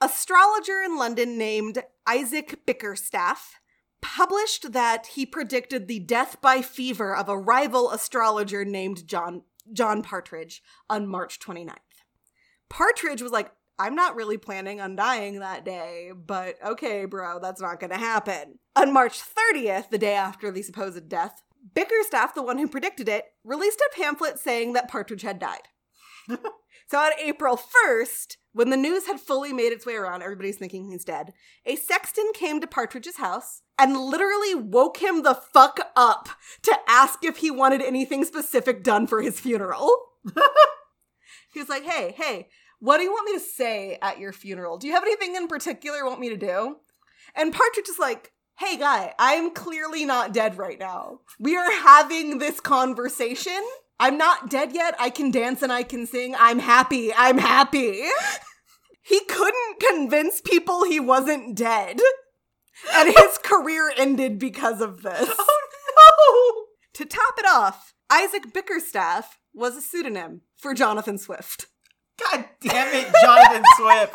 Astrologer 0.00 0.80
in 0.82 0.96
London 0.96 1.38
named 1.38 1.82
Isaac 2.06 2.64
Bickerstaff 2.66 3.56
published 4.00 4.72
that 4.72 5.08
he 5.08 5.24
predicted 5.24 5.88
the 5.88 6.00
death 6.00 6.40
by 6.40 6.60
fever 6.60 7.14
of 7.14 7.28
a 7.28 7.38
rival 7.38 7.90
astrologer 7.90 8.64
named 8.64 9.06
John 9.06 9.42
John 9.72 10.02
Partridge 10.02 10.62
on 10.90 11.06
March 11.06 11.38
29th. 11.38 11.76
Partridge 12.68 13.22
was 13.22 13.32
like, 13.32 13.52
I'm 13.78 13.94
not 13.94 14.14
really 14.14 14.38
planning 14.38 14.80
on 14.80 14.96
dying 14.96 15.40
that 15.40 15.64
day, 15.64 16.12
but 16.14 16.56
okay, 16.64 17.04
bro, 17.04 17.38
that's 17.40 17.60
not 17.60 17.80
gonna 17.80 17.98
happen. 17.98 18.58
On 18.76 18.92
March 18.92 19.20
30th, 19.20 19.90
the 19.90 19.98
day 19.98 20.14
after 20.14 20.50
the 20.50 20.62
supposed 20.62 21.08
death, 21.08 21.42
Bickerstaff, 21.74 22.34
the 22.34 22.42
one 22.42 22.58
who 22.58 22.68
predicted 22.68 23.08
it, 23.08 23.26
released 23.44 23.80
a 23.80 23.96
pamphlet 23.96 24.38
saying 24.38 24.72
that 24.72 24.88
Partridge 24.88 25.22
had 25.22 25.38
died. 25.38 25.68
so 26.28 26.98
on 26.98 27.12
April 27.20 27.58
1st, 27.58 28.36
when 28.52 28.70
the 28.70 28.76
news 28.76 29.06
had 29.06 29.20
fully 29.20 29.52
made 29.52 29.72
its 29.72 29.86
way 29.86 29.94
around, 29.94 30.22
everybody's 30.22 30.58
thinking 30.58 30.90
he's 30.90 31.04
dead. 31.04 31.32
A 31.64 31.76
sexton 31.76 32.32
came 32.34 32.60
to 32.60 32.66
Partridge's 32.66 33.16
house 33.16 33.62
and 33.78 33.96
literally 33.96 34.54
woke 34.54 34.98
him 34.98 35.22
the 35.22 35.34
fuck 35.34 35.80
up 35.96 36.28
to 36.62 36.76
ask 36.86 37.24
if 37.24 37.38
he 37.38 37.50
wanted 37.50 37.80
anything 37.80 38.24
specific 38.24 38.82
done 38.82 39.06
for 39.06 39.22
his 39.22 39.40
funeral. 39.40 39.90
he 41.52 41.60
was 41.60 41.68
like, 41.68 41.84
hey, 41.84 42.14
hey, 42.16 42.48
what 42.82 42.96
do 42.98 43.04
you 43.04 43.12
want 43.12 43.30
me 43.30 43.38
to 43.38 43.44
say 43.44 43.96
at 44.02 44.18
your 44.18 44.32
funeral? 44.32 44.76
Do 44.76 44.88
you 44.88 44.94
have 44.94 45.04
anything 45.04 45.36
in 45.36 45.46
particular 45.46 45.98
you 45.98 46.04
want 46.04 46.18
me 46.18 46.30
to 46.30 46.36
do? 46.36 46.78
And 47.36 47.54
Partridge 47.54 47.88
is 47.88 48.00
like, 48.00 48.32
hey, 48.58 48.76
guy, 48.76 49.14
I'm 49.20 49.54
clearly 49.54 50.04
not 50.04 50.34
dead 50.34 50.58
right 50.58 50.80
now. 50.80 51.20
We 51.38 51.56
are 51.56 51.70
having 51.70 52.38
this 52.38 52.58
conversation. 52.58 53.62
I'm 54.00 54.18
not 54.18 54.50
dead 54.50 54.72
yet. 54.72 54.96
I 54.98 55.10
can 55.10 55.30
dance 55.30 55.62
and 55.62 55.72
I 55.72 55.84
can 55.84 56.08
sing. 56.08 56.34
I'm 56.36 56.58
happy. 56.58 57.14
I'm 57.14 57.38
happy. 57.38 58.02
he 59.02 59.20
couldn't 59.26 59.78
convince 59.78 60.40
people 60.40 60.82
he 60.82 60.98
wasn't 60.98 61.56
dead. 61.56 62.00
And 62.92 63.14
his 63.16 63.38
career 63.44 63.92
ended 63.96 64.40
because 64.40 64.80
of 64.80 65.02
this. 65.02 65.32
Oh 65.38 66.66
no! 66.96 66.98
To 67.04 67.04
top 67.04 67.34
it 67.38 67.46
off, 67.46 67.94
Isaac 68.10 68.52
Bickerstaff 68.52 69.38
was 69.54 69.76
a 69.76 69.80
pseudonym 69.80 70.40
for 70.56 70.74
Jonathan 70.74 71.16
Swift. 71.16 71.66
God 72.18 72.44
damn 72.60 72.94
it, 72.94 73.12
Jonathan 73.22 73.62
Swift. 73.76 74.12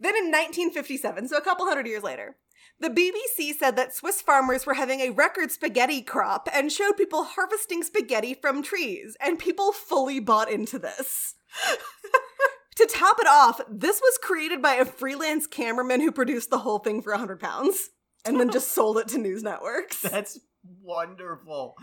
Then 0.00 0.16
in 0.16 0.26
1957, 0.26 1.28
so 1.28 1.36
a 1.36 1.40
couple 1.40 1.66
hundred 1.66 1.86
years 1.86 2.02
later, 2.02 2.36
the 2.80 2.90
BBC 2.90 3.54
said 3.54 3.76
that 3.76 3.94
Swiss 3.94 4.20
farmers 4.20 4.66
were 4.66 4.74
having 4.74 5.00
a 5.00 5.10
record 5.10 5.52
spaghetti 5.52 6.02
crop 6.02 6.48
and 6.52 6.72
showed 6.72 6.96
people 6.96 7.24
harvesting 7.24 7.82
spaghetti 7.82 8.34
from 8.34 8.62
trees, 8.62 9.16
and 9.20 9.38
people 9.38 9.72
fully 9.72 10.20
bought 10.20 10.50
into 10.50 10.78
this. 10.78 11.34
to 12.76 12.86
top 12.86 13.18
it 13.20 13.28
off, 13.28 13.60
this 13.70 14.00
was 14.00 14.18
created 14.20 14.60
by 14.60 14.74
a 14.74 14.84
freelance 14.84 15.46
cameraman 15.46 16.00
who 16.00 16.10
produced 16.10 16.50
the 16.50 16.58
whole 16.58 16.80
thing 16.80 17.00
for 17.00 17.12
100 17.12 17.38
pounds 17.40 17.90
and 18.24 18.40
then 18.40 18.50
just 18.50 18.68
sold 18.74 18.98
it 18.98 19.08
to 19.08 19.18
news 19.18 19.42
networks. 19.42 20.00
That's 20.00 20.38
wonderful. 20.82 21.76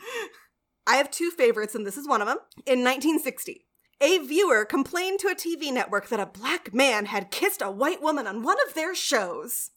I 0.86 0.98
have 0.98 1.12
two 1.12 1.32
favorites, 1.32 1.76
and 1.76 1.86
this 1.86 1.98
is 1.98 2.08
one 2.08 2.22
of 2.22 2.28
them. 2.28 2.38
In 2.66 2.84
1960, 2.84 3.66
a 4.02 4.18
viewer 4.18 4.66
complained 4.66 5.20
to 5.20 5.28
a 5.28 5.36
TV 5.36 5.72
network 5.72 6.10
that 6.10 6.20
a 6.20 6.26
black 6.26 6.74
man 6.74 7.06
had 7.06 7.32
kissed 7.32 7.62
a 7.62 7.72
white 7.72 8.02
woman 8.02 8.26
on 8.26 8.42
one 8.42 8.58
of 8.68 8.74
their 8.74 8.96
shows. 8.96 9.70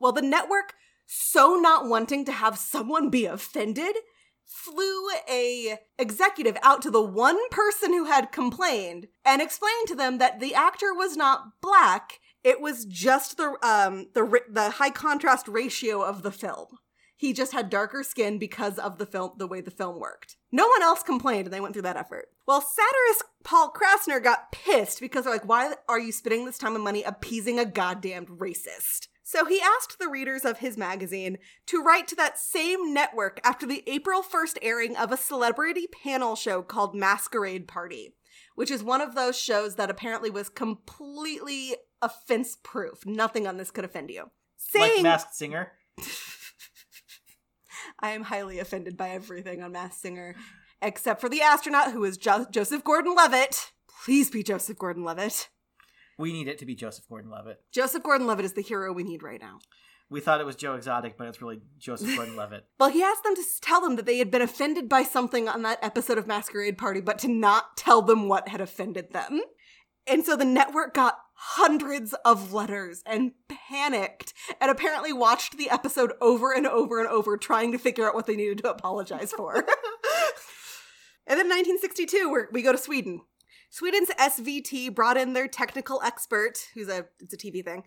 Well, 0.00 0.12
the 0.12 0.22
network, 0.22 0.74
so 1.06 1.54
not 1.54 1.88
wanting 1.88 2.24
to 2.24 2.32
have 2.32 2.58
someone 2.58 3.10
be 3.10 3.26
offended, 3.26 3.94
flew 4.44 5.08
a 5.30 5.78
executive 5.98 6.56
out 6.62 6.82
to 6.82 6.90
the 6.90 7.02
one 7.02 7.38
person 7.50 7.92
who 7.92 8.06
had 8.06 8.32
complained 8.32 9.06
and 9.24 9.40
explained 9.40 9.86
to 9.86 9.94
them 9.94 10.18
that 10.18 10.40
the 10.40 10.54
actor 10.54 10.92
was 10.92 11.16
not 11.16 11.60
black. 11.62 12.18
It 12.42 12.60
was 12.60 12.84
just 12.84 13.36
the 13.36 13.56
um 13.62 14.08
the 14.14 14.40
the 14.50 14.70
high 14.70 14.90
contrast 14.90 15.46
ratio 15.46 16.02
of 16.02 16.22
the 16.22 16.32
film. 16.32 16.78
He 17.16 17.32
just 17.32 17.52
had 17.52 17.70
darker 17.70 18.02
skin 18.02 18.38
because 18.38 18.78
of 18.78 18.98
the 18.98 19.06
film, 19.06 19.32
the 19.36 19.46
way 19.46 19.60
the 19.60 19.70
film 19.70 20.00
worked. 20.00 20.36
No 20.52 20.66
one 20.66 20.82
else 20.82 21.02
complained, 21.02 21.46
and 21.46 21.54
they 21.54 21.60
went 21.60 21.74
through 21.74 21.82
that 21.82 21.96
effort. 21.96 22.28
Well, 22.46 22.60
satirist 22.60 23.24
Paul 23.44 23.72
Krassner 23.72 24.22
got 24.22 24.52
pissed 24.52 25.00
because 25.00 25.24
they're 25.24 25.32
like, 25.32 25.44
"Why 25.44 25.74
are 25.88 25.98
you 25.98 26.12
spending 26.12 26.44
this 26.44 26.58
time 26.58 26.74
and 26.74 26.82
money 26.82 27.02
appeasing 27.02 27.58
a 27.58 27.64
goddamned 27.64 28.28
racist?" 28.28 29.08
So 29.22 29.44
he 29.44 29.60
asked 29.60 30.00
the 30.00 30.08
readers 30.08 30.44
of 30.44 30.58
his 30.58 30.76
magazine 30.76 31.38
to 31.66 31.80
write 31.80 32.08
to 32.08 32.16
that 32.16 32.36
same 32.36 32.92
network 32.92 33.40
after 33.44 33.64
the 33.64 33.84
April 33.86 34.24
1st 34.24 34.58
airing 34.60 34.96
of 34.96 35.12
a 35.12 35.16
celebrity 35.16 35.86
panel 35.86 36.34
show 36.34 36.62
called 36.62 36.96
Masquerade 36.96 37.68
Party, 37.68 38.16
which 38.56 38.72
is 38.72 38.82
one 38.82 39.00
of 39.00 39.14
those 39.14 39.38
shows 39.38 39.76
that 39.76 39.88
apparently 39.88 40.30
was 40.30 40.48
completely 40.48 41.76
offense 42.02 42.56
proof. 42.60 43.06
Nothing 43.06 43.46
on 43.46 43.56
this 43.56 43.70
could 43.70 43.84
offend 43.84 44.10
you. 44.10 44.32
Like 44.74 44.90
Saying 44.90 45.02
Masked 45.04 45.34
Singer. 45.36 45.72
I 48.00 48.10
am 48.10 48.24
highly 48.24 48.58
offended 48.58 48.96
by 48.96 49.10
everything 49.10 49.62
on 49.62 49.72
Masked 49.72 50.00
Singer, 50.00 50.34
except 50.80 51.20
for 51.20 51.28
the 51.28 51.42
astronaut 51.42 51.92
who 51.92 52.04
is 52.04 52.16
jo- 52.16 52.46
Joseph 52.50 52.84
Gordon 52.84 53.14
Levitt. 53.14 53.72
Please 54.04 54.30
be 54.30 54.42
Joseph 54.42 54.78
Gordon 54.78 55.04
Levitt. 55.04 55.48
We 56.18 56.32
need 56.32 56.48
it 56.48 56.58
to 56.58 56.66
be 56.66 56.74
Joseph 56.74 57.08
Gordon 57.08 57.30
Levitt. 57.30 57.60
Joseph 57.72 58.02
Gordon 58.02 58.26
Levitt 58.26 58.44
is 58.44 58.52
the 58.54 58.62
hero 58.62 58.92
we 58.92 59.02
need 59.04 59.22
right 59.22 59.40
now. 59.40 59.58
We 60.08 60.20
thought 60.20 60.40
it 60.40 60.46
was 60.46 60.56
Joe 60.56 60.74
Exotic, 60.74 61.16
but 61.16 61.28
it's 61.28 61.40
really 61.40 61.60
Joseph 61.78 62.16
Gordon 62.16 62.36
Levitt. 62.36 62.66
Well, 62.80 62.90
he 62.90 63.02
asked 63.02 63.22
them 63.22 63.36
to 63.36 63.42
tell 63.60 63.80
them 63.80 63.96
that 63.96 64.06
they 64.06 64.18
had 64.18 64.30
been 64.30 64.42
offended 64.42 64.88
by 64.88 65.02
something 65.04 65.48
on 65.48 65.62
that 65.62 65.78
episode 65.82 66.18
of 66.18 66.26
Masquerade 66.26 66.78
Party, 66.78 67.00
but 67.00 67.18
to 67.20 67.28
not 67.28 67.76
tell 67.76 68.02
them 68.02 68.26
what 68.28 68.48
had 68.48 68.60
offended 68.60 69.12
them. 69.12 69.40
And 70.06 70.24
so 70.24 70.34
the 70.34 70.44
network 70.44 70.94
got 70.94 71.18
hundreds 71.42 72.12
of 72.22 72.52
letters 72.52 73.02
and 73.06 73.32
panicked 73.48 74.34
and 74.60 74.70
apparently 74.70 75.10
watched 75.10 75.56
the 75.56 75.70
episode 75.70 76.12
over 76.20 76.52
and 76.52 76.66
over 76.66 77.00
and 77.00 77.08
over 77.08 77.38
trying 77.38 77.72
to 77.72 77.78
figure 77.78 78.06
out 78.06 78.14
what 78.14 78.26
they 78.26 78.36
needed 78.36 78.58
to 78.58 78.70
apologize 78.70 79.32
for. 79.32 79.54
and 81.26 81.38
then 81.38 81.48
1962, 81.48 82.30
we're, 82.30 82.48
we 82.52 82.60
go 82.60 82.72
to 82.72 82.78
Sweden. 82.78 83.22
Sweden's 83.70 84.10
SVT 84.10 84.94
brought 84.94 85.16
in 85.16 85.32
their 85.32 85.48
technical 85.48 86.02
expert, 86.04 86.58
who's 86.74 86.88
a 86.88 87.06
it's 87.20 87.32
a 87.32 87.38
TV 87.38 87.64
thing, 87.64 87.84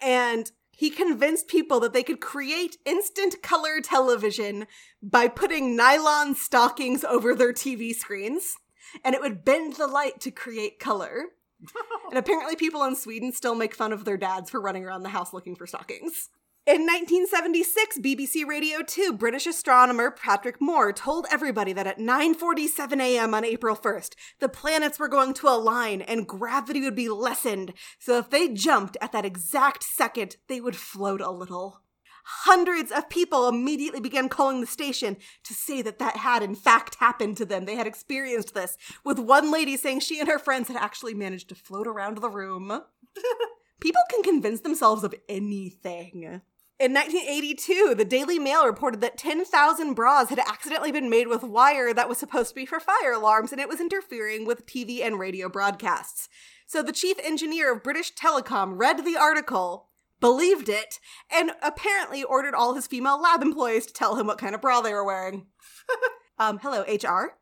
and 0.00 0.50
he 0.70 0.90
convinced 0.90 1.46
people 1.46 1.78
that 1.80 1.92
they 1.92 2.02
could 2.02 2.20
create 2.20 2.76
instant 2.84 3.40
color 3.40 3.80
television 3.80 4.66
by 5.00 5.28
putting 5.28 5.76
nylon 5.76 6.34
stockings 6.34 7.04
over 7.04 7.34
their 7.34 7.52
TV 7.52 7.94
screens, 7.94 8.56
and 9.04 9.14
it 9.14 9.20
would 9.20 9.44
bend 9.44 9.74
the 9.74 9.86
light 9.86 10.20
to 10.22 10.32
create 10.32 10.80
color. 10.80 11.26
and 12.10 12.18
apparently, 12.18 12.56
people 12.56 12.84
in 12.84 12.96
Sweden 12.96 13.32
still 13.32 13.54
make 13.54 13.74
fun 13.74 13.92
of 13.92 14.04
their 14.04 14.16
dads 14.16 14.50
for 14.50 14.60
running 14.60 14.84
around 14.84 15.02
the 15.02 15.10
house 15.10 15.32
looking 15.32 15.56
for 15.56 15.66
stockings. 15.66 16.28
In 16.66 16.80
1976, 16.80 17.98
BBC 17.98 18.44
Radio 18.44 18.82
2 18.82 19.12
British 19.12 19.46
astronomer 19.46 20.10
Patrick 20.10 20.60
Moore 20.60 20.92
told 20.92 21.26
everybody 21.30 21.72
that 21.72 21.86
at 21.86 21.98
9:47 22.00 23.00
a.m. 23.00 23.34
on 23.34 23.44
April 23.44 23.76
1st, 23.76 24.14
the 24.40 24.48
planets 24.48 24.98
were 24.98 25.06
going 25.06 25.32
to 25.34 25.48
align 25.48 26.02
and 26.02 26.26
gravity 26.26 26.80
would 26.80 26.96
be 26.96 27.08
lessened. 27.08 27.72
So 28.00 28.18
if 28.18 28.30
they 28.30 28.48
jumped 28.48 28.96
at 29.00 29.12
that 29.12 29.24
exact 29.24 29.84
second, 29.84 30.38
they 30.48 30.60
would 30.60 30.74
float 30.74 31.20
a 31.20 31.30
little. 31.30 31.82
Hundreds 32.28 32.90
of 32.90 33.08
people 33.08 33.46
immediately 33.46 34.00
began 34.00 34.28
calling 34.28 34.60
the 34.60 34.66
station 34.66 35.16
to 35.44 35.54
say 35.54 35.80
that 35.80 36.00
that 36.00 36.16
had 36.16 36.42
in 36.42 36.56
fact 36.56 36.96
happened 36.96 37.36
to 37.36 37.44
them. 37.44 37.66
They 37.66 37.76
had 37.76 37.86
experienced 37.86 38.52
this, 38.52 38.76
with 39.04 39.20
one 39.20 39.52
lady 39.52 39.76
saying 39.76 40.00
she 40.00 40.18
and 40.18 40.28
her 40.28 40.40
friends 40.40 40.66
had 40.66 40.76
actually 40.76 41.14
managed 41.14 41.48
to 41.50 41.54
float 41.54 41.86
around 41.86 42.18
the 42.18 42.28
room. 42.28 42.82
People 43.80 44.02
can 44.10 44.24
convince 44.24 44.62
themselves 44.62 45.04
of 45.04 45.14
anything. 45.28 46.40
In 46.78 46.92
1982, 46.92 47.94
the 47.96 48.04
Daily 48.04 48.40
Mail 48.40 48.66
reported 48.66 49.00
that 49.02 49.16
10,000 49.16 49.94
bras 49.94 50.28
had 50.28 50.40
accidentally 50.40 50.90
been 50.90 51.08
made 51.08 51.28
with 51.28 51.44
wire 51.44 51.94
that 51.94 52.08
was 52.08 52.18
supposed 52.18 52.48
to 52.50 52.54
be 52.56 52.66
for 52.66 52.80
fire 52.80 53.12
alarms 53.12 53.52
and 53.52 53.60
it 53.60 53.68
was 53.68 53.80
interfering 53.80 54.44
with 54.44 54.66
TV 54.66 55.00
and 55.00 55.20
radio 55.20 55.48
broadcasts. 55.48 56.28
So 56.66 56.82
the 56.82 56.92
chief 56.92 57.18
engineer 57.22 57.72
of 57.72 57.84
British 57.84 58.12
Telecom 58.14 58.72
read 58.74 59.04
the 59.04 59.16
article, 59.16 59.85
believed 60.20 60.68
it, 60.68 60.98
and 61.30 61.52
apparently 61.62 62.22
ordered 62.22 62.54
all 62.54 62.74
his 62.74 62.86
female 62.86 63.20
lab 63.20 63.42
employees 63.42 63.86
to 63.86 63.92
tell 63.92 64.16
him 64.16 64.26
what 64.26 64.38
kind 64.38 64.54
of 64.54 64.60
bra 64.60 64.80
they 64.80 64.92
were 64.92 65.04
wearing. 65.04 65.46
um, 66.38 66.58
hello, 66.62 66.82
HR. 66.82 67.36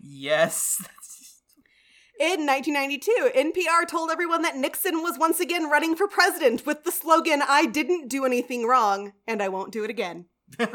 yes. 0.00 0.82
In 2.20 2.46
1992, 2.46 3.30
NPR 3.34 3.88
told 3.88 4.10
everyone 4.10 4.42
that 4.42 4.56
Nixon 4.56 5.02
was 5.02 5.18
once 5.18 5.40
again 5.40 5.68
running 5.68 5.96
for 5.96 6.06
president 6.06 6.64
with 6.64 6.84
the 6.84 6.92
slogan, 6.92 7.42
I 7.46 7.66
didn't 7.66 8.08
do 8.08 8.24
anything 8.24 8.66
wrong, 8.66 9.12
and 9.26 9.42
I 9.42 9.48
won't 9.48 9.72
do 9.72 9.82
it 9.82 9.90
again. 9.90 10.26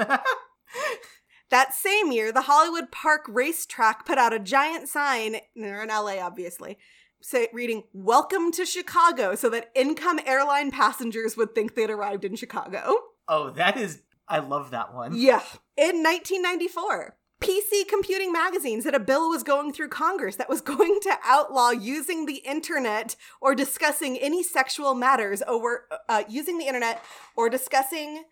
That 1.50 1.74
same 1.74 2.12
year, 2.12 2.32
the 2.32 2.42
Hollywood 2.42 2.92
Park 2.92 3.24
Racetrack 3.28 4.06
put 4.06 4.20
out 4.20 4.34
a 4.34 4.40
giant 4.40 4.88
sign, 4.88 5.38
they're 5.56 5.82
in 5.82 5.90
LA 5.90 6.18
obviously, 6.22 6.78
say, 7.22 7.48
reading, 7.54 7.84
Welcome 7.94 8.52
to 8.54 8.66
Chicago, 8.66 9.36
so 9.36 9.50
that 9.50 9.72
income 9.76 10.20
airline 10.26 10.72
passengers 10.72 11.36
would 11.38 11.54
think 11.54 11.76
they'd 11.76 11.90
arrived 11.90 12.26
in 12.26 12.36
Chicago. 12.36 12.96
Oh, 13.28 13.52
that 13.52 13.78
is. 13.78 14.02
I 14.28 14.40
love 14.40 14.72
that 14.72 14.94
one. 14.94 15.16
Yeah. 15.16 15.42
In 15.76 16.04
1994, 16.04 17.16
PC 17.42 17.88
Computing 17.88 18.32
Magazine 18.32 18.82
said 18.82 18.94
a 18.94 19.00
bill 19.00 19.30
was 19.30 19.44
going 19.44 19.72
through 19.72 19.90
Congress 19.90 20.36
that 20.36 20.50
was 20.50 20.62
going 20.74 21.00
to 21.04 21.18
outlaw 21.24 21.72
using 21.72 22.26
the 22.26 22.38
internet 22.38 23.16
or 23.42 23.56
discussing 23.56 24.18
any 24.18 24.44
sexual 24.44 24.94
matters 24.94 25.42
over 25.48 25.88
uh, 26.08 26.24
using 26.28 26.58
the 26.58 26.68
internet 26.68 27.04
or 27.36 27.50
discussing 27.50 28.24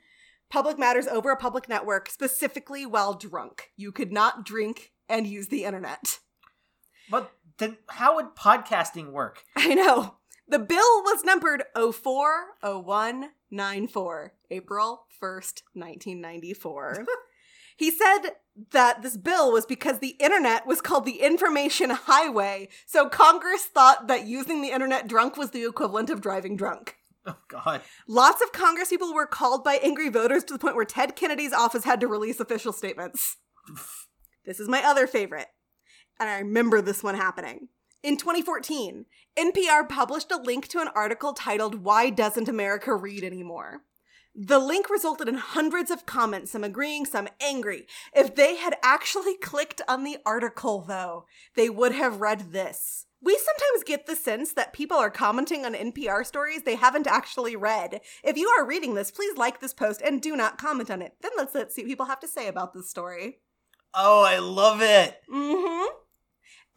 public 0.50 0.78
matters 0.78 1.08
over 1.08 1.32
a 1.32 1.38
public 1.38 1.68
network, 1.68 2.10
specifically 2.10 2.86
while 2.86 3.14
drunk. 3.14 3.72
You 3.76 3.92
could 3.92 4.12
not 4.12 4.46
drink 4.46 4.94
and 5.10 5.26
use 5.28 5.48
the 5.48 5.64
internet. 5.64 6.20
But 7.10 7.32
then, 7.58 7.78
how 7.90 8.16
would 8.16 8.36
podcasting 8.36 9.12
work? 9.12 9.44
I 9.56 9.74
know. 9.74 10.18
The 10.48 10.60
bill 10.60 11.02
was 11.04 11.24
numbered 11.26 11.64
040194, 11.76 14.34
April 14.50 15.04
1st, 15.22 15.64
1994. 15.74 17.06
he 17.78 17.92
said 17.92 18.30
that 18.72 19.02
this 19.02 19.18
bill 19.18 19.52
was 19.52 19.66
because 19.66 20.00
the 20.00 20.16
internet 20.20 20.66
was 20.66 20.80
called 20.80 21.04
the 21.06 21.20
information 21.22 21.90
highway, 21.90 22.70
so 22.86 23.10
Congress 23.10 23.66
thought 23.66 24.08
that 24.08 24.26
using 24.26 24.62
the 24.62 24.72
internet 24.72 25.10
drunk 25.10 25.36
was 25.36 25.52
the 25.52 25.66
equivalent 25.66 26.10
of 26.10 26.22
driving 26.22 26.56
drunk. 26.56 26.96
Oh 27.26 27.36
God. 27.50 27.82
Lots 28.08 28.42
of 28.42 28.54
Congress 28.54 28.88
people 28.90 29.14
were 29.14 29.26
called 29.26 29.66
by 29.66 29.82
angry 29.84 30.08
voters 30.08 30.46
to 30.46 30.54
the 30.54 30.60
point 30.60 30.78
where 30.78 30.86
Ted 30.86 31.18
Kennedy's 31.18 31.52
office 31.52 31.84
had 31.84 32.00
to 32.00 32.08
release 32.08 32.40
official 32.40 32.72
statements. 32.72 33.36
This 34.46 34.62
is 34.62 34.70
my 34.70 34.82
other 34.82 35.08
favorite, 35.08 35.48
and 36.20 36.30
I 36.30 36.40
remember 36.40 36.82
this 36.82 37.04
one 37.04 37.16
happening. 37.16 37.70
In 38.04 38.18
2014, 38.18 39.06
NPR 39.38 39.90
published 39.90 40.32
a 40.32 40.38
link 40.38 40.68
to 40.70 40.80
an 40.80 40.90
article 40.96 41.34
titled 41.34 41.84
Why 41.84 42.10
Doesn't 42.10 42.48
America 42.48 42.96
Read 42.96 43.24
Anymore? 43.24 43.82
The 44.40 44.60
link 44.60 44.90
resulted 44.90 45.28
in 45.28 45.36
hundreds 45.36 45.90
of 45.90 46.06
comments, 46.06 46.52
some 46.52 46.64
agreeing, 46.64 47.06
some 47.06 47.28
angry. 47.42 47.88
If 48.14 48.36
they 48.36 48.58
had 48.58 48.76
actually 48.84 49.36
clicked 49.42 49.82
on 49.88 50.04
the 50.04 50.18
article, 50.26 50.86
though, 50.88 51.26
they 51.56 51.70
would 51.70 51.94
have 51.94 52.22
read 52.22 52.52
this. 52.52 53.08
We 53.20 53.36
sometimes 53.36 53.84
get 53.84 54.06
the 54.06 54.16
sense 54.16 54.54
that 54.54 54.74
people 54.74 54.98
are 54.98 55.10
commenting 55.10 55.66
on 55.66 55.74
NPR 55.74 56.24
stories 56.24 56.62
they 56.64 56.76
haven't 56.76 57.08
actually 57.08 57.56
read. 57.56 58.02
If 58.24 58.38
you 58.38 58.48
are 58.50 58.66
reading 58.66 58.94
this, 58.94 59.10
please 59.10 59.36
like 59.38 59.60
this 59.60 59.74
post 59.74 60.04
and 60.04 60.22
do 60.22 60.36
not 60.36 60.60
comment 60.60 60.92
on 60.92 61.02
it. 61.02 61.14
Then 61.22 61.32
let's, 61.36 61.56
let's 61.56 61.74
see 61.74 61.82
what 61.82 61.90
people 61.90 62.06
have 62.06 62.20
to 62.20 62.28
say 62.28 62.48
about 62.48 62.74
this 62.74 62.92
story. 62.92 63.40
Oh, 63.96 64.24
I 64.24 64.38
love 64.38 64.84
it. 64.84 65.20
Mm-hmm. 65.34 65.96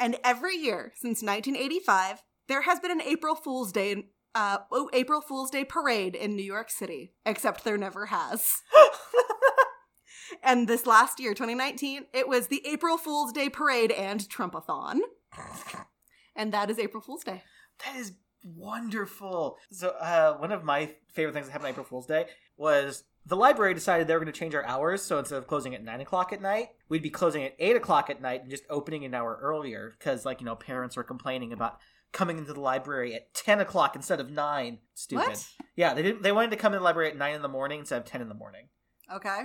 And 0.01 0.17
every 0.25 0.57
year 0.57 0.93
since 0.97 1.23
1985, 1.23 2.23
there 2.49 2.63
has 2.63 2.81
been 2.81 2.91
an 2.91 3.03
April 3.03 3.35
Fool's 3.35 3.71
Day, 3.71 4.07
uh, 4.35 4.59
oh, 4.73 4.89
April 4.95 5.21
Fool's 5.21 5.51
Day 5.51 5.63
parade 5.63 6.17
in 6.17 6.35
New 6.35 6.43
York 6.43 6.71
City. 6.71 7.13
Except 7.27 7.63
there 7.63 7.77
never 7.77 8.07
has. 8.07 8.63
and 10.43 10.67
this 10.67 10.87
last 10.87 11.21
year, 11.21 11.35
2019, 11.35 12.07
it 12.15 12.27
was 12.27 12.49
the 12.49 12.63
April 12.67 12.97
Fool's 12.97 13.33
Day 13.33 13.51
parade 13.51 13.93
and 13.93 14.21
Trumpathon. 14.21 15.01
And 16.35 16.53
that 16.55 16.71
is 16.71 16.79
April 16.79 17.03
Fool's 17.03 17.23
Day. 17.23 17.43
That 17.85 17.97
is 17.97 18.13
wonderful. 18.43 19.59
So, 19.71 19.91
uh, 20.01 20.35
one 20.39 20.51
of 20.51 20.65
my 20.65 20.95
favorite 21.13 21.35
things 21.35 21.47
that 21.47 21.53
happened 21.53 21.67
on 21.67 21.73
April 21.73 21.87
Fool's 21.87 22.07
Day 22.07 22.27
was 22.57 23.05
the 23.31 23.37
library 23.37 23.73
decided 23.73 24.07
they 24.07 24.13
were 24.15 24.21
going 24.21 24.33
to 24.33 24.39
change 24.39 24.55
our 24.55 24.67
hours. 24.67 25.03
So 25.03 25.19
instead 25.19 25.39
of 25.39 25.47
closing 25.47 25.75
at 25.75 25.83
nine 25.83 26.01
o'clock 26.01 26.33
at 26.33 26.43
night, 26.43 26.71
we'd 26.89 27.03
be 27.03 27.11
closing 27.11 27.45
at 27.45 27.55
eight 27.59 27.77
o'clock 27.77 28.11
at 28.11 28.21
night 28.21 28.43
and 28.43 28.51
just 28.51 28.65
opening 28.69 29.05
an 29.05 29.15
hour 29.15 29.39
earlier 29.41 29.95
because, 29.99 30.27
like, 30.27 30.41
you 30.41 30.45
know, 30.45 30.57
parents 30.57 30.97
were 30.97 31.05
complaining 31.05 31.53
about 31.53 31.79
coming 32.13 32.39
into 32.39 32.53
the 32.53 32.61
library 32.61 33.15
at 33.15 33.33
ten 33.33 33.61
o'clock 33.61 33.97
instead 33.97 34.21
of 34.21 34.31
nine. 34.31 34.79
Stupid. 34.95 35.29
What? 35.29 35.49
Yeah, 35.77 35.95
they 35.95 36.03
didn't. 36.03 36.23
They 36.23 36.33
wanted 36.33 36.51
to 36.51 36.57
come 36.57 36.75
in 36.75 36.81
the 36.81 36.85
library 36.85 37.11
at 37.11 37.17
nine 37.17 37.35
in 37.35 37.43
the 37.43 37.49
morning 37.49 37.81
instead 37.81 38.01
of 38.01 38.05
ten 38.05 38.21
in 38.21 38.29
the 38.29 38.35
morning. 38.35 38.67
Okay. 39.11 39.43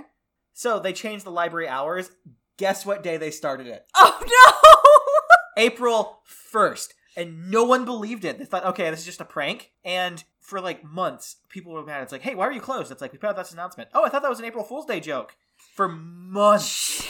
So 0.52 0.80
they 0.80 0.92
changed 0.92 1.24
the 1.24 1.30
library 1.30 1.68
hours. 1.68 2.10
Guess 2.58 2.84
what 2.84 3.02
day 3.02 3.16
they 3.16 3.30
started 3.30 3.68
it? 3.68 3.86
Oh 3.94 4.20
no! 5.56 5.62
April 5.62 6.20
1st. 6.52 6.88
And 7.16 7.50
no 7.50 7.64
one 7.64 7.84
believed 7.86 8.24
it. 8.26 8.38
They 8.38 8.44
thought, 8.44 8.66
okay, 8.66 8.90
this 8.90 9.00
is 9.00 9.06
just 9.06 9.22
a 9.22 9.24
prank. 9.24 9.72
And 9.84 10.22
for 10.46 10.60
like 10.60 10.84
months, 10.84 11.36
people 11.48 11.72
were 11.72 11.84
mad. 11.84 12.04
It's 12.04 12.12
like, 12.12 12.22
hey, 12.22 12.36
why 12.36 12.46
are 12.46 12.52
you 12.52 12.60
closed? 12.60 12.92
It's 12.92 13.00
like, 13.00 13.12
we 13.12 13.18
put 13.18 13.28
out 13.30 13.36
this 13.36 13.52
announcement. 13.52 13.90
Oh, 13.92 14.04
I 14.04 14.08
thought 14.08 14.22
that 14.22 14.30
was 14.30 14.38
an 14.38 14.44
April 14.44 14.62
Fool's 14.62 14.86
Day 14.86 15.00
joke. 15.00 15.36
For 15.74 15.88
months. 15.88 17.04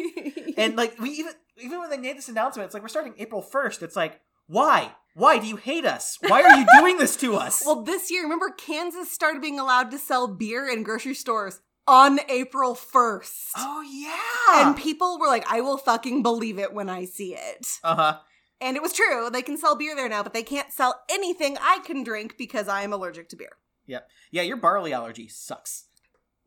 and 0.56 0.76
like, 0.76 0.98
we 0.98 1.10
even, 1.10 1.34
even 1.58 1.78
when 1.78 1.90
they 1.90 1.98
made 1.98 2.16
this 2.16 2.30
announcement, 2.30 2.64
it's 2.64 2.74
like, 2.74 2.82
we're 2.82 2.88
starting 2.88 3.14
April 3.18 3.42
1st. 3.42 3.82
It's 3.82 3.96
like, 3.96 4.22
why? 4.46 4.92
Why 5.14 5.38
do 5.38 5.46
you 5.46 5.56
hate 5.56 5.84
us? 5.84 6.16
Why 6.26 6.42
are 6.42 6.58
you 6.58 6.66
doing 6.78 6.96
this 6.96 7.16
to 7.16 7.36
us? 7.36 7.62
well, 7.66 7.82
this 7.82 8.10
year, 8.10 8.22
remember 8.22 8.48
Kansas 8.48 9.12
started 9.12 9.42
being 9.42 9.60
allowed 9.60 9.90
to 9.90 9.98
sell 9.98 10.26
beer 10.26 10.66
in 10.66 10.82
grocery 10.82 11.14
stores 11.14 11.60
on 11.86 12.18
April 12.30 12.74
1st. 12.74 13.50
oh, 13.58 13.82
yeah. 13.82 14.66
And 14.66 14.76
people 14.76 15.18
were 15.20 15.26
like, 15.26 15.44
I 15.52 15.60
will 15.60 15.76
fucking 15.76 16.22
believe 16.22 16.58
it 16.58 16.72
when 16.72 16.88
I 16.88 17.04
see 17.04 17.34
it. 17.34 17.66
uh 17.84 17.94
huh. 17.94 18.18
And 18.60 18.76
it 18.76 18.82
was 18.82 18.92
true. 18.92 19.30
They 19.30 19.42
can 19.42 19.56
sell 19.56 19.76
beer 19.76 19.96
there 19.96 20.08
now, 20.08 20.22
but 20.22 20.32
they 20.34 20.42
can't 20.42 20.72
sell 20.72 21.00
anything 21.10 21.56
I 21.60 21.78
can 21.84 22.02
drink 22.02 22.36
because 22.36 22.68
I 22.68 22.82
am 22.82 22.92
allergic 22.92 23.28
to 23.30 23.36
beer. 23.36 23.52
Yep. 23.86 24.06
Yeah, 24.30 24.42
your 24.42 24.56
barley 24.58 24.92
allergy 24.92 25.28
sucks. 25.28 25.86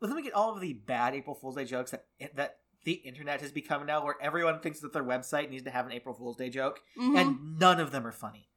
But 0.00 0.06
then 0.08 0.16
we 0.16 0.22
get 0.22 0.34
all 0.34 0.54
of 0.54 0.60
the 0.60 0.72
bad 0.74 1.14
April 1.14 1.34
Fool's 1.34 1.56
Day 1.56 1.64
jokes 1.64 1.90
that 1.92 2.04
that 2.36 2.56
the 2.84 2.92
internet 2.92 3.40
has 3.40 3.50
become 3.50 3.86
now, 3.86 4.04
where 4.04 4.16
everyone 4.20 4.60
thinks 4.60 4.80
that 4.80 4.92
their 4.92 5.02
website 5.04 5.48
needs 5.50 5.64
to 5.64 5.70
have 5.70 5.86
an 5.86 5.92
April 5.92 6.14
Fool's 6.14 6.36
Day 6.36 6.50
joke, 6.50 6.80
Mhm. 6.98 7.18
and 7.18 7.58
none 7.58 7.80
of 7.80 7.90
them 7.92 8.06
are 8.06 8.12
funny. 8.12 8.50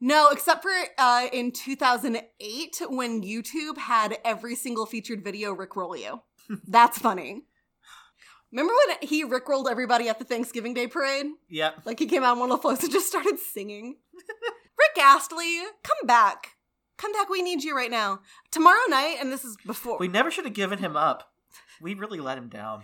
No, 0.00 0.28
except 0.30 0.62
for 0.62 0.72
uh, 0.98 1.28
in 1.32 1.52
2008 1.52 2.82
when 2.88 3.22
YouTube 3.22 3.78
had 3.78 4.18
every 4.24 4.54
single 4.54 4.84
featured 4.86 5.24
video 5.24 5.54
Rickroll 5.54 5.98
you. 5.98 6.22
That's 6.66 6.98
funny. 6.98 7.44
Remember 8.52 8.72
when 8.86 8.96
he 9.08 9.24
Rickrolled 9.24 9.70
everybody 9.70 10.08
at 10.08 10.18
the 10.18 10.24
Thanksgiving 10.24 10.74
Day 10.74 10.86
parade? 10.86 11.26
Yep. 11.48 11.82
Like 11.86 11.98
he 11.98 12.06
came 12.06 12.22
out 12.22 12.32
on 12.32 12.40
one 12.40 12.50
of 12.50 12.58
the 12.58 12.62
floats 12.62 12.82
and 12.84 12.92
just 12.92 13.08
started 13.08 13.38
singing. 13.38 13.96
Rick 14.14 15.02
Astley, 15.04 15.58
come 15.82 16.06
back. 16.06 16.56
Come 16.98 17.12
back, 17.12 17.30
we 17.30 17.42
need 17.42 17.64
you 17.64 17.74
right 17.74 17.90
now. 17.90 18.20
Tomorrow 18.50 18.86
night, 18.88 19.16
and 19.20 19.32
this 19.32 19.44
is 19.44 19.56
before 19.66 19.96
We 19.98 20.06
never 20.06 20.30
should 20.30 20.44
have 20.44 20.54
given 20.54 20.78
him 20.78 20.96
up. 20.96 21.31
We 21.82 21.94
really 21.94 22.20
let 22.20 22.38
him 22.38 22.48
down. 22.48 22.82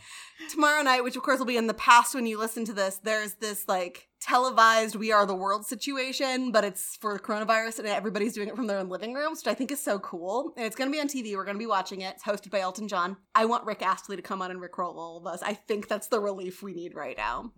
tomorrow 0.50 0.82
night, 0.82 1.04
which 1.04 1.16
of 1.16 1.22
course 1.22 1.38
will 1.38 1.46
be 1.46 1.56
in 1.56 1.68
the 1.68 1.74
past 1.74 2.14
when 2.14 2.26
you 2.26 2.38
listen 2.38 2.64
to 2.64 2.72
this, 2.72 3.00
there's 3.02 3.34
this 3.34 3.66
like 3.68 4.08
televised 4.20 4.96
We 4.96 5.12
Are 5.12 5.24
the 5.24 5.34
World 5.34 5.64
situation, 5.64 6.50
but 6.50 6.64
it's 6.64 6.96
for 6.96 7.18
coronavirus 7.18 7.78
and 7.78 7.88
everybody's 7.88 8.34
doing 8.34 8.48
it 8.48 8.56
from 8.56 8.66
their 8.66 8.78
own 8.78 8.88
living 8.88 9.14
rooms, 9.14 9.40
which 9.44 9.50
I 9.50 9.54
think 9.54 9.70
is 9.70 9.80
so 9.80 9.98
cool. 10.00 10.52
And 10.56 10.66
it's 10.66 10.74
going 10.74 10.90
to 10.90 10.92
be 10.92 11.00
on 11.00 11.08
TV. 11.08 11.36
We're 11.36 11.44
going 11.44 11.56
to 11.56 11.60
be 11.60 11.66
watching 11.66 12.00
it. 12.00 12.16
It's 12.16 12.24
hosted 12.24 12.50
by 12.50 12.60
Elton 12.60 12.88
John. 12.88 13.16
I 13.34 13.44
want 13.44 13.66
Rick 13.66 13.82
Astley 13.82 14.16
to 14.16 14.22
come 14.22 14.42
on 14.42 14.50
and 14.50 14.60
Rickroll 14.60 14.96
all 14.96 15.18
of 15.18 15.26
us. 15.26 15.42
I 15.42 15.54
think 15.54 15.86
that's 15.86 16.08
the 16.08 16.20
relief 16.20 16.62
we 16.62 16.74
need 16.74 16.94
right 16.94 17.16
now. 17.16 17.52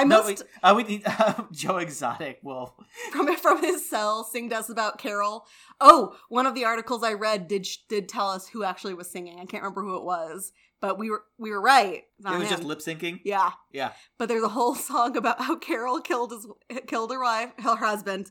I 0.00 0.04
No, 0.04 0.22
must, 0.22 0.44
we, 0.44 0.50
uh, 0.62 0.74
we 0.74 0.82
need 0.84 1.04
Joe 1.52 1.76
Exotic 1.78 2.38
will. 2.42 2.74
from 3.12 3.34
from 3.36 3.62
his 3.62 3.88
cell, 3.88 4.24
sing 4.24 4.50
to 4.50 4.56
us 4.58 4.68
about 4.68 4.98
Carole. 4.98 5.46
Oh, 5.80 6.16
one 6.28 6.46
of 6.46 6.54
the 6.54 6.64
articles 6.64 7.02
I 7.02 7.12
read 7.14 7.48
did 7.48 7.66
did 7.88 8.08
tell 8.08 8.30
us 8.30 8.48
who 8.48 8.64
actually 8.64 8.94
was 8.94 9.10
singing. 9.10 9.34
I 9.40 9.44
can't 9.46 9.62
remember 9.62 9.82
who 9.82 9.96
it 9.96 10.04
was, 10.04 10.52
but 10.80 10.98
we 10.98 11.10
were 11.10 11.24
we 11.38 11.50
were 11.50 11.60
right. 11.60 12.04
It 12.24 12.38
was 12.38 12.42
him. 12.42 12.48
just 12.50 12.64
lip 12.64 12.78
syncing. 12.80 13.20
yeah. 13.24 13.50
Yeah. 13.72 13.92
but 14.18 14.28
there's 14.28 14.42
a 14.44 14.48
whole 14.48 14.74
song 14.90 15.16
about 15.16 15.40
how 15.42 15.56
Carole 15.56 16.00
killed 16.00 16.32
his 16.32 16.46
killed 16.86 17.10
her 17.12 17.20
wife, 17.22 17.52
her 17.58 17.76
husband. 17.76 18.30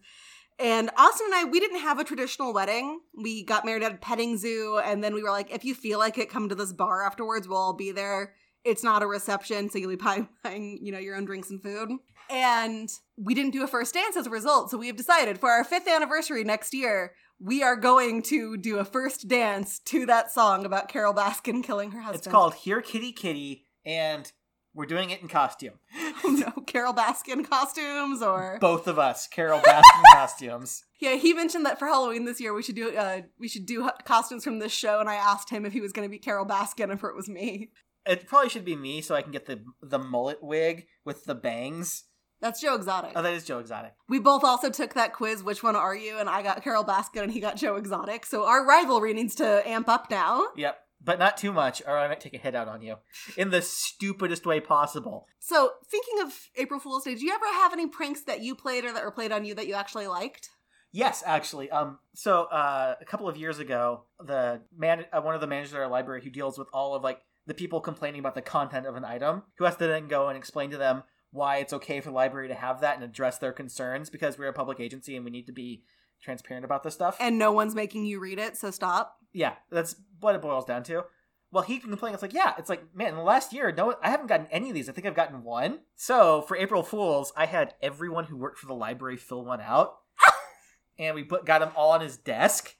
And 0.59 0.89
Austin 0.97 1.27
and 1.27 1.35
I, 1.35 1.43
we 1.43 1.59
didn't 1.59 1.81
have 1.81 1.99
a 1.99 2.03
traditional 2.03 2.51
wedding. 2.51 3.01
We 3.15 3.43
got 3.43 3.63
married 3.63 3.83
at 3.83 3.91
a 3.93 3.97
petting 3.97 4.37
zoo, 4.37 4.81
and 4.83 5.03
then 5.03 5.13
we 5.13 5.21
were 5.21 5.29
like, 5.29 5.51
if 5.53 5.63
you 5.63 5.75
feel 5.75 5.99
like 5.99 6.17
it, 6.17 6.31
come 6.31 6.49
to 6.49 6.55
this 6.55 6.73
bar 6.73 7.03
afterwards. 7.03 7.47
We'll 7.47 7.59
all 7.59 7.73
be 7.73 7.91
there. 7.91 8.33
It's 8.67 8.83
not 8.83 9.01
a 9.01 9.07
reception, 9.07 9.69
so 9.69 9.79
you'll 9.79 9.89
be 9.89 9.95
buying, 10.03 10.27
buying, 10.43 10.79
you 10.81 10.91
know, 10.91 10.99
your 10.99 11.15
own 11.15 11.25
drinks 11.25 11.49
and 11.49 11.61
food. 11.61 11.89
And 12.29 12.89
we 13.15 13.33
didn't 13.33 13.51
do 13.51 13.63
a 13.63 13.67
first 13.67 13.93
dance 13.93 14.17
as 14.17 14.27
a 14.27 14.29
result. 14.29 14.69
So 14.69 14.77
we 14.77 14.87
have 14.87 14.97
decided 14.97 15.39
for 15.39 15.49
our 15.49 15.63
fifth 15.63 15.87
anniversary 15.87 16.43
next 16.43 16.73
year, 16.73 17.13
we 17.39 17.63
are 17.63 17.75
going 17.75 18.21
to 18.23 18.57
do 18.57 18.79
a 18.79 18.85
first 18.85 19.27
dance 19.27 19.79
to 19.79 20.05
that 20.07 20.31
song 20.31 20.65
about 20.65 20.89
Carole 20.89 21.13
Baskin 21.13 21.63
killing 21.63 21.91
her 21.91 22.01
husband. 22.01 22.25
It's 22.25 22.27
called 22.27 22.55
Here 22.55 22.81
Kitty 22.81 23.11
Kitty, 23.11 23.65
and 23.85 24.29
we're 24.73 24.85
doing 24.85 25.11
it 25.11 25.21
in 25.21 25.27
costume. 25.27 25.73
oh 25.95 26.29
no, 26.29 26.61
Carole 26.63 26.93
Baskin 26.93 27.47
costumes 27.47 28.21
or 28.21 28.57
Both 28.59 28.87
of 28.87 28.99
us, 28.99 29.27
Carole 29.27 29.59
Baskin 29.59 30.03
costumes. 30.13 30.83
Yeah, 30.99 31.15
he 31.15 31.33
mentioned 31.33 31.65
that 31.65 31.79
for 31.79 31.87
Halloween 31.87 32.25
this 32.25 32.41
year 32.41 32.53
we 32.53 32.63
should 32.63 32.75
do 32.75 32.95
uh 32.95 33.21
we 33.39 33.47
should 33.47 33.65
do 33.65 33.89
costumes 34.03 34.43
from 34.43 34.59
this 34.59 34.71
show, 34.71 34.99
and 34.99 35.09
I 35.09 35.15
asked 35.15 35.49
him 35.49 35.65
if 35.65 35.73
he 35.73 35.81
was 35.81 35.93
going 35.93 36.07
to 36.07 36.11
be 36.11 36.19
Carole 36.19 36.45
Baskin 36.45 36.91
if 36.91 37.03
it 37.03 37.15
was 37.15 37.29
me. 37.29 37.71
It 38.07 38.27
probably 38.27 38.49
should 38.49 38.65
be 38.65 38.75
me, 38.75 39.01
so 39.01 39.15
I 39.15 39.21
can 39.21 39.31
get 39.31 39.45
the 39.45 39.63
the 39.81 39.99
mullet 39.99 40.41
wig 40.41 40.87
with 41.05 41.25
the 41.25 41.35
bangs. 41.35 42.03
That's 42.39 42.61
Joe 42.61 42.75
Exotic. 42.75 43.13
Oh, 43.15 43.21
that 43.23 43.33
is 43.33 43.45
Joe 43.45 43.59
Exotic. 43.59 43.93
we 44.07 44.19
both 44.19 44.43
also 44.43 44.69
took 44.69 44.93
that 44.93 45.13
quiz. 45.13 45.43
Which 45.43 45.63
one 45.63 45.75
are 45.75 45.95
you? 45.95 46.19
And 46.19 46.29
I 46.29 46.43
got 46.43 46.63
Carole 46.63 46.83
Baskin, 46.83 47.23
and 47.23 47.31
he 47.31 47.39
got 47.39 47.57
Joe 47.57 47.75
Exotic. 47.75 48.25
So 48.25 48.45
our 48.45 48.65
rivalry 48.65 49.13
needs 49.13 49.33
to 49.35 49.67
amp 49.67 49.89
up 49.89 50.11
now. 50.11 50.45
Yep, 50.55 50.77
but 51.03 51.17
not 51.17 51.37
too 51.37 51.51
much, 51.51 51.81
or 51.87 51.97
I 51.97 52.07
might 52.07 52.19
take 52.21 52.35
a 52.35 52.37
hit 52.37 52.53
out 52.53 52.67
on 52.67 52.81
you 52.81 52.97
in 53.37 53.49
the 53.49 53.61
stupidest 53.61 54.45
way 54.45 54.59
possible. 54.59 55.25
So 55.39 55.71
thinking 55.89 56.21
of 56.21 56.33
April 56.55 56.79
Fool's 56.79 57.05
Day, 57.05 57.15
do 57.15 57.25
you 57.25 57.33
ever 57.33 57.45
have 57.45 57.73
any 57.73 57.87
pranks 57.87 58.21
that 58.23 58.41
you 58.41 58.53
played 58.53 58.85
or 58.85 58.93
that 58.93 59.03
were 59.03 59.11
played 59.11 59.31
on 59.31 59.43
you 59.43 59.55
that 59.55 59.67
you 59.67 59.73
actually 59.73 60.07
liked? 60.07 60.49
Yes, 60.93 61.21
actually. 61.25 61.69
Um, 61.69 61.99
so 62.13 62.43
uh, 62.45 62.95
a 62.99 63.05
couple 63.05 63.27
of 63.27 63.35
years 63.35 63.59
ago, 63.59 64.05
the 64.19 64.61
man, 64.75 65.05
uh, 65.11 65.21
one 65.21 65.35
of 65.35 65.41
the 65.41 65.47
managers 65.47 65.73
at 65.73 65.79
our 65.79 65.87
library, 65.87 66.23
who 66.23 66.29
deals 66.29 66.57
with 66.57 66.69
all 66.71 66.95
of 66.95 67.03
like 67.03 67.19
the 67.47 67.53
people 67.53 67.79
complaining 67.81 68.19
about 68.19 68.35
the 68.35 68.41
content 68.41 68.85
of 68.85 68.95
an 68.95 69.05
item, 69.05 69.43
who 69.57 69.65
has 69.65 69.77
to 69.77 69.87
then 69.87 70.07
go 70.07 70.27
and 70.27 70.37
explain 70.37 70.69
to 70.69 70.77
them 70.77 71.03
why 71.31 71.57
it's 71.57 71.73
okay 71.73 71.99
for 72.01 72.09
the 72.09 72.15
library 72.15 72.47
to 72.47 72.55
have 72.55 72.81
that 72.81 72.95
and 72.95 73.03
address 73.03 73.37
their 73.37 73.51
concerns 73.51 74.09
because 74.09 74.37
we're 74.37 74.49
a 74.49 74.53
public 74.53 74.79
agency 74.79 75.15
and 75.15 75.25
we 75.25 75.31
need 75.31 75.45
to 75.45 75.51
be 75.51 75.83
transparent 76.21 76.65
about 76.65 76.83
this 76.83 76.93
stuff. 76.93 77.17
And 77.19 77.37
no 77.37 77.51
one's 77.51 77.75
making 77.75 78.05
you 78.05 78.19
read 78.19 78.39
it, 78.39 78.57
so 78.57 78.71
stop. 78.71 79.17
yeah, 79.33 79.53
that's 79.71 79.95
what 80.19 80.35
it 80.35 80.41
boils 80.41 80.65
down 80.65 80.83
to. 80.83 81.05
Well, 81.51 81.63
he 81.63 81.79
can 81.79 81.89
complain. 81.89 82.13
It's 82.13 82.21
like, 82.21 82.33
yeah, 82.33 82.53
it's 82.57 82.69
like, 82.69 82.83
man, 82.93 83.09
in 83.09 83.15
the 83.15 83.21
last 83.21 83.53
year, 83.53 83.71
no, 83.71 83.95
I 84.03 84.09
haven't 84.09 84.27
gotten 84.27 84.47
any 84.47 84.69
of 84.69 84.75
these. 84.75 84.89
I 84.89 84.91
think 84.91 85.07
I've 85.07 85.15
gotten 85.15 85.43
one. 85.43 85.79
So 85.95 86.41
for 86.41 86.57
April 86.57 86.83
Fools, 86.83 87.31
I 87.37 87.45
had 87.45 87.73
everyone 87.81 88.25
who 88.25 88.35
worked 88.35 88.59
for 88.59 88.67
the 88.67 88.73
library 88.73 89.15
fill 89.15 89.45
one 89.45 89.61
out, 89.61 89.95
and 90.99 91.15
we 91.15 91.23
put 91.23 91.45
got 91.45 91.59
them 91.59 91.71
all 91.75 91.91
on 91.91 92.01
his 92.01 92.17
desk, 92.17 92.75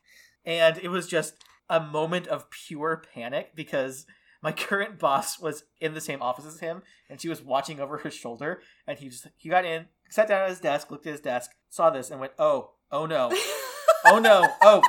and 0.46 0.78
it 0.80 0.90
was 0.90 1.08
just 1.08 1.36
a 1.70 1.80
moment 1.80 2.28
of 2.28 2.50
pure 2.50 3.04
panic 3.14 3.56
because 3.56 4.06
my 4.42 4.52
current 4.52 5.00
boss 5.00 5.40
was 5.40 5.64
in 5.80 5.94
the 5.94 6.02
same 6.02 6.22
office 6.22 6.46
as 6.46 6.60
him, 6.60 6.84
and 7.10 7.20
she 7.20 7.30
was 7.30 7.42
watching 7.42 7.80
over 7.80 7.98
his 7.98 8.14
shoulder, 8.14 8.62
and 8.86 9.00
he 9.00 9.10
just 9.10 9.28
he 9.38 9.50
got 9.50 9.66
in, 9.66 9.86
sat 10.10 10.28
down 10.28 10.44
at 10.44 10.50
his 10.50 10.60
desk, 10.60 10.92
looked 10.92 11.06
at 11.06 11.12
his 11.12 11.22
desk, 11.22 11.52
saw 11.70 11.90
this, 11.90 12.10
and 12.10 12.20
went, 12.20 12.34
oh, 12.40 12.72
oh 12.92 13.06
no, 13.06 13.32
oh 14.06 14.20
no, 14.20 14.48
oh, 14.62 14.82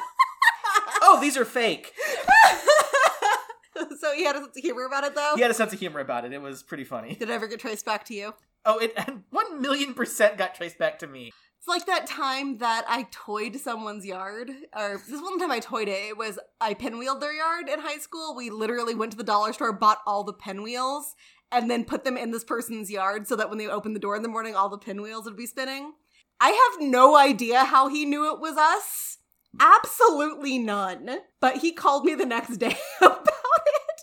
oh, 1.03 1.21
these 1.21 1.37
are 1.37 1.45
fake. 1.45 1.93
so 4.01 4.13
he 4.15 4.25
had 4.25 4.37
a 4.37 4.41
sense 4.41 4.57
of 4.57 4.63
humor 4.63 4.85
about 4.85 5.05
it, 5.05 5.15
though. 5.15 5.33
He 5.37 5.43
had 5.43 5.51
a 5.51 5.55
sense 5.55 5.73
of 5.73 5.79
humor 5.79 6.01
about 6.01 6.25
it. 6.25 6.33
It 6.33 6.43
was 6.43 6.63
pretty 6.63 6.85
funny. 6.85 7.15
Did 7.15 7.29
it 7.29 7.31
ever 7.31 7.47
get 7.47 7.61
traced 7.61 7.87
back 7.87 8.05
to 8.07 8.15
you? 8.15 8.35
Oh, 8.65 8.79
it 8.79 8.99
one 9.31 9.63
million 9.63 9.95
percent 9.95 10.37
got 10.37 10.55
traced 10.55 10.79
back 10.79 10.99
to 10.99 11.07
me. 11.07 11.33
It's 11.59 11.67
like 11.67 11.87
that 11.87 12.07
time 12.07 12.59
that 12.59 12.85
I 12.89 13.07
toyed 13.11 13.57
someone's 13.57 14.07
yard, 14.07 14.51
or 14.77 15.03
this 15.09 15.21
one 15.21 15.39
time 15.41 15.51
I 15.51 15.59
toyed 15.59 15.89
it. 15.89 16.11
It 16.11 16.17
was 16.17 16.39
I 16.61 16.75
pinwheeled 16.75 17.21
their 17.21 17.33
yard 17.33 17.69
in 17.69 17.81
high 17.81 17.99
school. 17.99 18.35
We 18.37 18.49
literally 18.49 18.95
went 18.95 19.11
to 19.13 19.19
the 19.19 19.25
dollar 19.25 19.53
store, 19.53 19.73
bought 19.73 19.99
all 20.07 20.23
the 20.23 20.33
pinwheels, 20.33 21.15
and 21.51 21.69
then 21.71 21.85
put 21.85 22.05
them 22.05 22.17
in 22.17 22.31
this 22.31 22.45
person's 22.45 22.91
yard 22.91 23.27
so 23.27 23.35
that 23.37 23.49
when 23.49 23.59
they 23.59 23.67
opened 23.67 23.97
the 23.97 24.01
door 24.01 24.15
in 24.15 24.23
the 24.23 24.29
morning, 24.29 24.55
all 24.55 24.69
the 24.69 24.79
pinwheels 24.79 25.25
would 25.25 25.37
be 25.37 25.47
spinning. 25.47 25.95
I 26.41 26.51
have 26.51 26.89
no 26.89 27.17
idea 27.17 27.65
how 27.65 27.89
he 27.89 28.05
knew 28.05 28.33
it 28.33 28.41
was 28.41 28.57
us. 28.57 29.19
Absolutely 29.59 30.59
none. 30.59 31.19
But 31.41 31.57
he 31.57 31.73
called 31.73 32.05
me 32.05 32.15
the 32.15 32.25
next 32.27 32.57
day 32.59 32.77
about 33.01 33.27
it, 33.27 34.03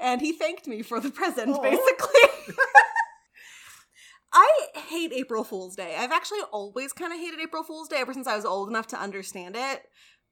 and 0.00 0.20
he 0.20 0.32
thanked 0.32 0.66
me 0.66 0.82
for 0.82 1.00
the 1.00 1.10
present, 1.10 1.56
Aw. 1.56 1.62
basically. 1.62 2.54
I 4.32 4.66
hate 4.88 5.12
April 5.12 5.44
Fool's 5.44 5.76
Day. 5.76 5.96
I've 5.98 6.12
actually 6.12 6.40
always 6.52 6.92
kind 6.92 7.12
of 7.12 7.18
hated 7.18 7.40
April 7.40 7.62
Fool's 7.62 7.88
Day 7.88 7.96
ever 7.98 8.12
since 8.12 8.26
I 8.26 8.36
was 8.36 8.44
old 8.44 8.68
enough 8.68 8.86
to 8.88 9.00
understand 9.00 9.56
it. 9.56 9.82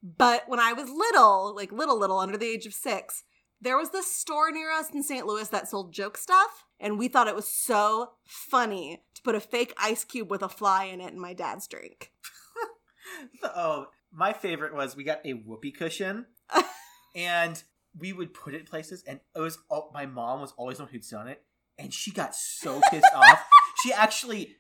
But 0.02 0.44
when 0.48 0.60
I 0.60 0.72
was 0.72 0.88
little, 0.88 1.54
like 1.56 1.72
little, 1.72 1.98
little, 1.98 2.18
under 2.18 2.36
the 2.36 2.46
age 2.46 2.66
of 2.66 2.74
six, 2.74 3.24
there 3.60 3.76
was 3.76 3.90
this 3.90 4.14
store 4.14 4.52
near 4.52 4.70
us 4.70 4.90
in 4.94 5.02
St. 5.02 5.26
Louis 5.26 5.48
that 5.48 5.68
sold 5.68 5.92
joke 5.92 6.16
stuff. 6.16 6.64
And 6.78 6.98
we 6.98 7.08
thought 7.08 7.26
it 7.26 7.34
was 7.34 7.48
so 7.48 8.12
funny 8.24 9.02
to 9.14 9.22
put 9.22 9.34
a 9.34 9.40
fake 9.40 9.74
ice 9.76 10.04
cube 10.04 10.30
with 10.30 10.42
a 10.42 10.48
fly 10.48 10.84
in 10.84 11.00
it 11.00 11.12
in 11.12 11.18
my 11.18 11.34
dad's 11.34 11.66
drink. 11.66 12.12
Oh, 13.42 13.86
my 14.12 14.32
favorite 14.32 14.74
was 14.74 14.94
we 14.94 15.02
got 15.02 15.24
a 15.24 15.32
whoopee 15.32 15.72
cushion, 15.72 16.26
and 17.16 17.62
we 17.98 18.12
would 18.12 18.32
put 18.34 18.54
it 18.54 18.66
places, 18.68 19.02
and 19.06 19.20
it 19.34 19.40
was 19.40 19.58
all, 19.68 19.90
my 19.92 20.06
mom 20.06 20.40
was 20.40 20.52
always 20.56 20.76
the 20.76 20.84
one 20.84 20.92
who'd 20.92 21.14
on 21.14 21.26
it, 21.26 21.42
and 21.78 21.92
she 21.92 22.10
got 22.12 22.34
so 22.34 22.80
pissed 22.90 23.04
off. 23.14 23.44
She 23.82 23.92
actually 23.92 24.56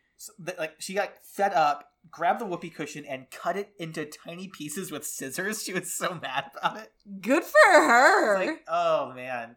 like 0.58 0.74
she 0.78 0.94
got 0.94 1.12
fed 1.22 1.52
up, 1.52 1.90
grabbed 2.10 2.40
the 2.40 2.46
whoopee 2.46 2.70
cushion, 2.70 3.04
and 3.04 3.30
cut 3.30 3.56
it 3.56 3.72
into 3.78 4.04
tiny 4.04 4.48
pieces 4.48 4.90
with 4.90 5.06
scissors. 5.06 5.62
She 5.62 5.72
was 5.72 5.92
so 5.92 6.18
mad 6.20 6.46
about 6.56 6.78
it. 6.78 6.92
Good 7.20 7.44
for 7.44 7.72
her. 7.72 8.38
Like, 8.38 8.64
oh 8.68 9.12
man, 9.14 9.56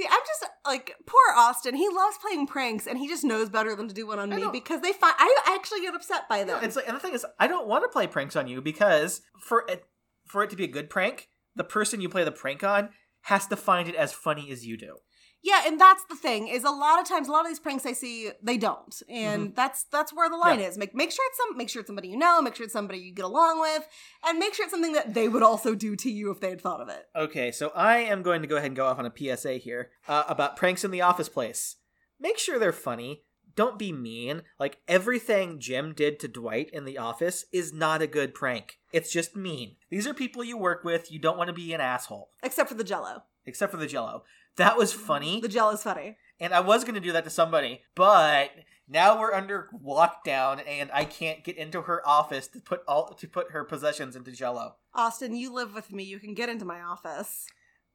See, 0.00 0.06
I'm 0.10 0.20
just 0.26 0.46
like 0.64 0.96
poor 1.04 1.20
Austin. 1.36 1.74
He 1.74 1.86
loves 1.88 2.16
playing 2.18 2.46
pranks, 2.46 2.86
and 2.86 2.98
he 2.98 3.06
just 3.06 3.22
knows 3.22 3.50
better 3.50 3.76
than 3.76 3.86
to 3.86 3.94
do 3.94 4.06
one 4.06 4.18
on 4.18 4.32
I 4.32 4.36
me 4.36 4.48
because 4.50 4.80
they 4.80 4.92
find 4.92 5.14
I 5.18 5.54
actually 5.58 5.82
get 5.82 5.94
upset 5.94 6.26
by 6.26 6.42
them. 6.42 6.64
it's 6.64 6.74
like, 6.74 6.88
and 6.88 6.96
the 6.96 7.00
thing 7.00 7.12
is, 7.12 7.26
I 7.38 7.46
don't 7.46 7.68
want 7.68 7.84
to 7.84 7.88
play 7.88 8.06
pranks 8.06 8.34
on 8.34 8.48
you 8.48 8.62
because 8.62 9.20
for 9.38 9.66
it 9.68 9.84
for 10.26 10.42
it 10.42 10.48
to 10.50 10.56
be 10.56 10.64
a 10.64 10.68
good 10.68 10.88
prank, 10.88 11.28
the 11.54 11.64
person 11.64 12.00
you 12.00 12.08
play 12.08 12.24
the 12.24 12.32
prank 12.32 12.64
on 12.64 12.90
has 13.22 13.46
to 13.48 13.56
find 13.56 13.88
it 13.88 13.94
as 13.94 14.14
funny 14.14 14.50
as 14.50 14.66
you 14.66 14.78
do. 14.78 14.96
Yeah, 15.42 15.62
and 15.66 15.80
that's 15.80 16.04
the 16.04 16.16
thing 16.16 16.48
is 16.48 16.64
a 16.64 16.70
lot 16.70 17.00
of 17.00 17.08
times 17.08 17.26
a 17.26 17.32
lot 17.32 17.42
of 17.42 17.48
these 17.48 17.58
pranks 17.60 17.86
I 17.86 17.92
see 17.92 18.30
they 18.42 18.58
don't, 18.58 18.94
and 19.08 19.54
that's 19.56 19.84
that's 19.84 20.12
where 20.12 20.28
the 20.28 20.36
line 20.36 20.52
Mm-hmm. 20.54 20.60
Yeah. 20.62 20.68
is. 20.68 20.78
Make 20.78 20.94
make 20.94 21.10
sure 21.10 21.24
it's 21.28 21.38
some 21.38 21.56
make 21.56 21.68
sure 21.70 21.80
it's 21.80 21.86
somebody 21.88 22.08
you 22.08 22.18
know, 22.18 22.42
make 22.42 22.54
sure 22.56 22.64
it's 22.64 22.72
somebody 22.74 22.98
you 22.98 23.14
get 23.14 23.24
along 23.24 23.60
with, 23.60 23.86
and 24.26 24.38
make 24.38 24.52
sure 24.54 24.64
it's 24.64 24.72
something 24.72 24.92
that 24.92 25.14
they 25.14 25.28
would 25.28 25.42
also 25.42 25.74
do 25.74 25.96
to 25.96 26.10
you 26.10 26.30
if 26.30 26.40
they 26.40 26.50
had 26.50 26.60
thought 26.60 26.80
of 26.82 26.88
it. 26.90 27.06
Okay, 27.16 27.50
so 27.52 27.72
I 27.74 27.98
am 27.98 28.22
going 28.22 28.42
to 28.42 28.48
go 28.48 28.56
ahead 28.56 28.66
and 28.66 28.76
go 28.76 28.86
off 28.86 28.98
on 28.98 29.06
a 29.06 29.36
PSA 29.36 29.54
here 29.54 29.90
uh, 30.08 30.24
about 30.28 30.56
pranks 30.56 30.84
in 30.84 30.90
the 30.90 31.00
office 31.02 31.28
place. 31.28 31.76
Make 32.18 32.38
sure 32.38 32.58
they're 32.58 32.72
funny. 32.72 33.22
Don't 33.56 33.78
be 33.78 33.92
mean. 33.92 34.42
Like 34.58 34.78
everything 34.86 35.58
Jim 35.58 35.92
did 35.94 36.20
to 36.20 36.28
Dwight 36.28 36.68
in 36.72 36.84
the 36.84 36.98
office 36.98 37.46
is 37.52 37.72
not 37.72 38.02
a 38.02 38.06
good 38.06 38.34
prank. 38.34 38.78
It's 38.92 39.10
just 39.12 39.34
mean. 39.34 39.76
These 39.90 40.06
are 40.06 40.14
people 40.14 40.44
you 40.44 40.56
work 40.58 40.84
with. 40.84 41.10
You 41.10 41.18
don't 41.18 41.38
want 41.38 41.48
to 41.48 41.54
be 41.54 41.72
an 41.72 41.80
asshole. 41.80 42.30
Except 42.42 42.68
for 42.68 42.74
the 42.76 42.84
Jello. 42.84 43.22
Except 43.46 43.72
for 43.72 43.78
the 43.78 43.86
Jello. 43.86 44.22
That 44.60 44.76
was 44.78 44.92
funny, 44.92 45.40
The 45.40 45.48
gel 45.48 45.70
is 45.70 45.82
funny. 45.82 46.16
and 46.38 46.52
I 46.54 46.60
was 46.60 46.84
going 46.84 46.94
to 46.94 47.00
do 47.00 47.12
that 47.12 47.24
to 47.24 47.30
somebody, 47.30 47.82
but 47.94 48.50
now 48.86 49.18
we're 49.18 49.32
under 49.32 49.68
lockdown, 49.84 50.62
and 50.66 50.90
I 50.92 51.04
can't 51.04 51.42
get 51.42 51.56
into 51.56 51.82
her 51.82 52.06
office 52.06 52.46
to 52.48 52.60
put 52.60 52.82
all 52.86 53.14
to 53.14 53.26
put 53.26 53.52
her 53.52 53.64
possessions 53.64 54.16
into 54.16 54.32
Jello. 54.32 54.76
Austin, 54.94 55.34
you 55.34 55.52
live 55.52 55.74
with 55.74 55.92
me. 55.92 56.04
You 56.04 56.18
can 56.18 56.34
get 56.34 56.48
into 56.48 56.64
my 56.64 56.80
office. 56.80 57.46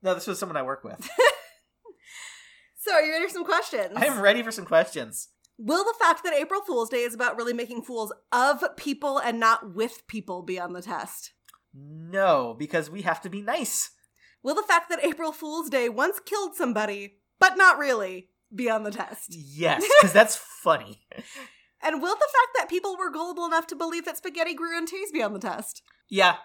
No, 0.01 0.13
this 0.13 0.25
was 0.27 0.39
someone 0.39 0.57
I 0.57 0.63
work 0.63 0.83
with. 0.83 1.07
So, 2.77 2.93
are 2.93 3.01
you 3.01 3.11
ready 3.13 3.25
for 3.25 3.33
some 3.33 3.45
questions? 3.45 3.93
I 3.95 4.05
am 4.05 4.21
ready 4.21 4.43
for 4.43 4.51
some 4.51 4.65
questions. 4.65 5.29
Will 5.57 5.83
the 5.83 5.95
fact 5.99 6.23
that 6.23 6.33
April 6.35 6.61
Fool's 6.61 6.89
Day 6.89 6.99
is 7.01 7.15
about 7.15 7.35
really 7.35 7.53
making 7.53 7.81
fools 7.81 8.13
of 8.31 8.63
people 8.77 9.17
and 9.17 9.39
not 9.39 9.73
with 9.73 10.05
people 10.07 10.43
be 10.43 10.59
on 10.59 10.73
the 10.73 10.83
test? 10.83 11.33
No, 11.73 12.55
because 12.57 12.89
we 12.91 13.01
have 13.01 13.21
to 13.21 13.29
be 13.29 13.41
nice. 13.41 13.89
Will 14.45 14.53
the 14.53 14.61
fact 14.61 14.89
that 14.89 15.03
April 15.03 15.31
Fool's 15.31 15.71
Day 15.71 15.89
once 15.89 16.19
killed 16.19 16.53
somebody, 16.53 17.15
but 17.39 17.57
not 17.57 17.79
really, 17.79 18.29
be 18.53 18.69
on 18.69 18.83
the 18.83 18.91
test? 18.91 19.35
Yes, 19.35 19.83
because 19.99 20.13
that's 20.13 20.35
funny. 20.35 21.01
And 21.81 21.99
will 21.99 22.13
the 22.13 22.29
fact 22.31 22.49
that 22.55 22.69
people 22.69 22.95
were 22.95 23.09
gullible 23.09 23.47
enough 23.47 23.65
to 23.65 23.75
believe 23.75 24.05
that 24.05 24.17
spaghetti 24.17 24.53
grew 24.53 24.77
in 24.77 24.85
trees 24.85 25.11
be 25.11 25.23
on 25.23 25.33
the 25.33 25.39
test? 25.39 25.81
Yeah, 26.09 26.35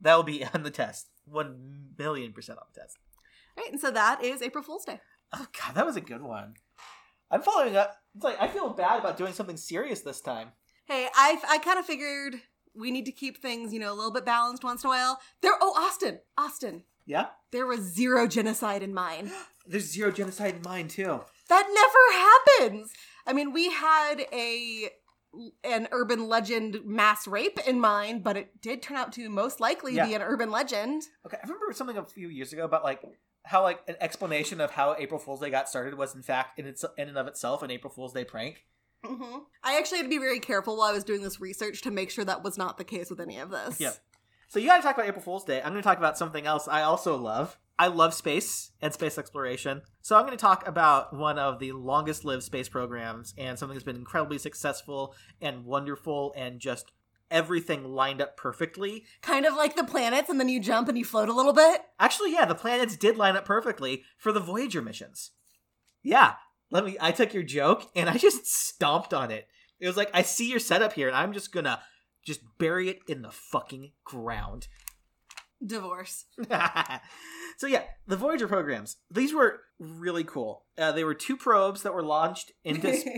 that 0.00 0.14
will 0.14 0.22
be 0.22 0.44
on 0.54 0.62
the 0.62 0.70
test. 0.70 1.08
One 1.24 1.88
million 1.98 2.32
percent 2.32 2.60
on 2.60 2.66
the 2.72 2.80
test. 2.80 2.98
Right, 3.56 3.72
and 3.72 3.80
so 3.80 3.90
that 3.90 4.22
is 4.22 4.40
April 4.40 4.62
Fool's 4.62 4.84
Day. 4.84 5.00
Oh 5.32 5.48
god, 5.60 5.74
that 5.74 5.84
was 5.84 5.96
a 5.96 6.00
good 6.00 6.22
one. 6.22 6.54
I'm 7.32 7.42
following 7.42 7.76
up. 7.76 7.96
It's 8.14 8.22
like 8.22 8.40
I 8.40 8.46
feel 8.46 8.70
bad 8.70 9.00
about 9.00 9.16
doing 9.16 9.32
something 9.32 9.56
serious 9.56 10.02
this 10.02 10.20
time. 10.20 10.52
Hey, 10.84 11.08
I 11.12 11.36
I 11.48 11.58
kind 11.58 11.80
of 11.80 11.84
figured 11.84 12.36
we 12.76 12.92
need 12.92 13.06
to 13.06 13.12
keep 13.12 13.38
things, 13.38 13.72
you 13.72 13.80
know, 13.80 13.92
a 13.92 13.96
little 13.96 14.12
bit 14.12 14.24
balanced 14.24 14.62
once 14.62 14.84
in 14.84 14.88
a 14.88 14.90
while. 14.90 15.20
There, 15.42 15.54
oh, 15.60 15.74
Austin, 15.76 16.20
Austin, 16.38 16.84
Yeah, 17.06 17.26
there 17.52 17.66
was 17.66 17.80
zero 17.80 18.26
genocide 18.26 18.82
in 18.82 18.94
mine. 18.94 19.30
there's 19.66 19.84
zero 19.90 20.10
genocide 20.10 20.56
in 20.56 20.62
mine 20.62 20.88
too. 20.88 21.20
That 21.48 21.66
never 21.72 22.58
happens. 22.68 22.92
I 23.26 23.32
mean, 23.32 23.52
we 23.52 23.70
had 23.70 24.22
a 24.32 24.90
an 25.64 25.88
urban 25.90 26.28
legend 26.28 26.80
mass 26.84 27.26
rape 27.26 27.58
in 27.66 27.80
mine, 27.80 28.20
but 28.20 28.36
it 28.36 28.60
did 28.62 28.82
turn 28.82 28.96
out 28.96 29.12
to 29.14 29.28
most 29.28 29.58
likely 29.60 29.94
Yeah. 29.94 30.06
be 30.06 30.14
an 30.14 30.22
urban 30.22 30.50
legend. 30.50 31.02
Okay, 31.26 31.36
I 31.36 31.46
remember 31.46 31.72
something 31.72 31.96
a 31.96 32.04
few 32.04 32.28
years 32.28 32.52
ago 32.52 32.64
about 32.64 32.84
like 32.84 33.02
how 33.44 33.62
like 33.62 33.80
an 33.88 33.96
explanation 34.00 34.60
of 34.60 34.70
how 34.70 34.94
April 34.98 35.18
Fool's 35.18 35.40
Day 35.40 35.50
got 35.50 35.68
started 35.68 35.94
was 35.98 36.14
in 36.14 36.22
fact 36.22 36.58
in 36.58 36.66
its 36.66 36.84
in 36.96 37.08
and 37.08 37.18
of 37.18 37.26
itself 37.26 37.62
an 37.62 37.70
April 37.70 37.92
Fool's 37.92 38.12
Day 38.12 38.24
prank. 38.24 38.64
hmm 39.04 39.38
I 39.62 39.76
actually 39.76 39.98
had 39.98 40.04
to 40.04 40.08
be 40.10 40.18
very 40.18 40.38
careful 40.40 40.76
while 40.78 40.88
I 40.88 40.92
was 40.92 41.04
doing 41.04 41.22
this 41.22 41.40
research 41.40 41.82
to 41.82 41.90
make 41.90 42.10
sure 42.10 42.24
that 42.24 42.44
was 42.44 42.56
not 42.56 42.78
the 42.78 42.84
case 42.84 43.10
with 43.10 43.20
any 43.20 43.38
of 43.38 43.50
this. 43.50 43.80
Yep. 43.80 43.96
So 44.54 44.60
you 44.60 44.68
got 44.68 44.76
to 44.76 44.82
talk 44.82 44.94
about 44.94 45.08
April 45.08 45.20
Fool's 45.20 45.42
Day. 45.42 45.60
I'm 45.60 45.72
going 45.72 45.82
to 45.82 45.88
talk 45.88 45.98
about 45.98 46.16
something 46.16 46.46
else 46.46 46.68
I 46.68 46.82
also 46.82 47.16
love. 47.16 47.58
I 47.76 47.88
love 47.88 48.14
space 48.14 48.70
and 48.80 48.94
space 48.94 49.18
exploration. 49.18 49.82
So 50.00 50.14
I'm 50.14 50.26
going 50.26 50.38
to 50.38 50.40
talk 50.40 50.68
about 50.68 51.12
one 51.12 51.40
of 51.40 51.58
the 51.58 51.72
longest 51.72 52.24
lived 52.24 52.44
space 52.44 52.68
programs 52.68 53.34
and 53.36 53.58
something 53.58 53.74
that's 53.74 53.84
been 53.84 53.96
incredibly 53.96 54.38
successful 54.38 55.16
and 55.40 55.64
wonderful 55.64 56.32
and 56.36 56.60
just 56.60 56.92
everything 57.32 57.82
lined 57.82 58.22
up 58.22 58.36
perfectly. 58.36 59.02
Kind 59.22 59.44
of 59.44 59.54
like 59.54 59.74
the 59.74 59.82
planets, 59.82 60.30
and 60.30 60.38
then 60.38 60.48
you 60.48 60.60
jump 60.60 60.88
and 60.88 60.96
you 60.96 61.04
float 61.04 61.28
a 61.28 61.34
little 61.34 61.52
bit. 61.52 61.80
Actually, 61.98 62.32
yeah, 62.32 62.44
the 62.44 62.54
planets 62.54 62.96
did 62.96 63.16
line 63.16 63.34
up 63.34 63.44
perfectly 63.44 64.04
for 64.18 64.30
the 64.30 64.38
Voyager 64.38 64.82
missions. 64.82 65.32
Yeah, 66.00 66.34
let 66.70 66.84
me 66.84 66.96
I 67.00 67.10
took 67.10 67.34
your 67.34 67.42
joke 67.42 67.90
and 67.96 68.08
I 68.08 68.18
just 68.18 68.46
stomped 68.46 69.12
on 69.12 69.32
it. 69.32 69.48
It 69.80 69.88
was 69.88 69.96
like 69.96 70.10
I 70.14 70.22
see 70.22 70.48
your 70.48 70.60
setup 70.60 70.92
here 70.92 71.08
and 71.08 71.16
I'm 71.16 71.32
just 71.32 71.50
going 71.50 71.64
to 71.64 71.80
just 72.24 72.40
bury 72.58 72.88
it 72.88 73.00
in 73.06 73.22
the 73.22 73.30
fucking 73.30 73.92
ground. 74.04 74.68
Divorce. 75.64 76.26
so 77.56 77.66
yeah, 77.66 77.84
the 78.06 78.16
Voyager 78.16 78.48
programs. 78.48 78.96
These 79.10 79.32
were 79.32 79.60
really 79.78 80.24
cool. 80.24 80.64
Uh, 80.76 80.92
they 80.92 81.04
were 81.04 81.14
two 81.14 81.36
probes 81.36 81.82
that 81.82 81.94
were 81.94 82.02
launched 82.02 82.52
into 82.64 82.94
sp- 82.96 83.08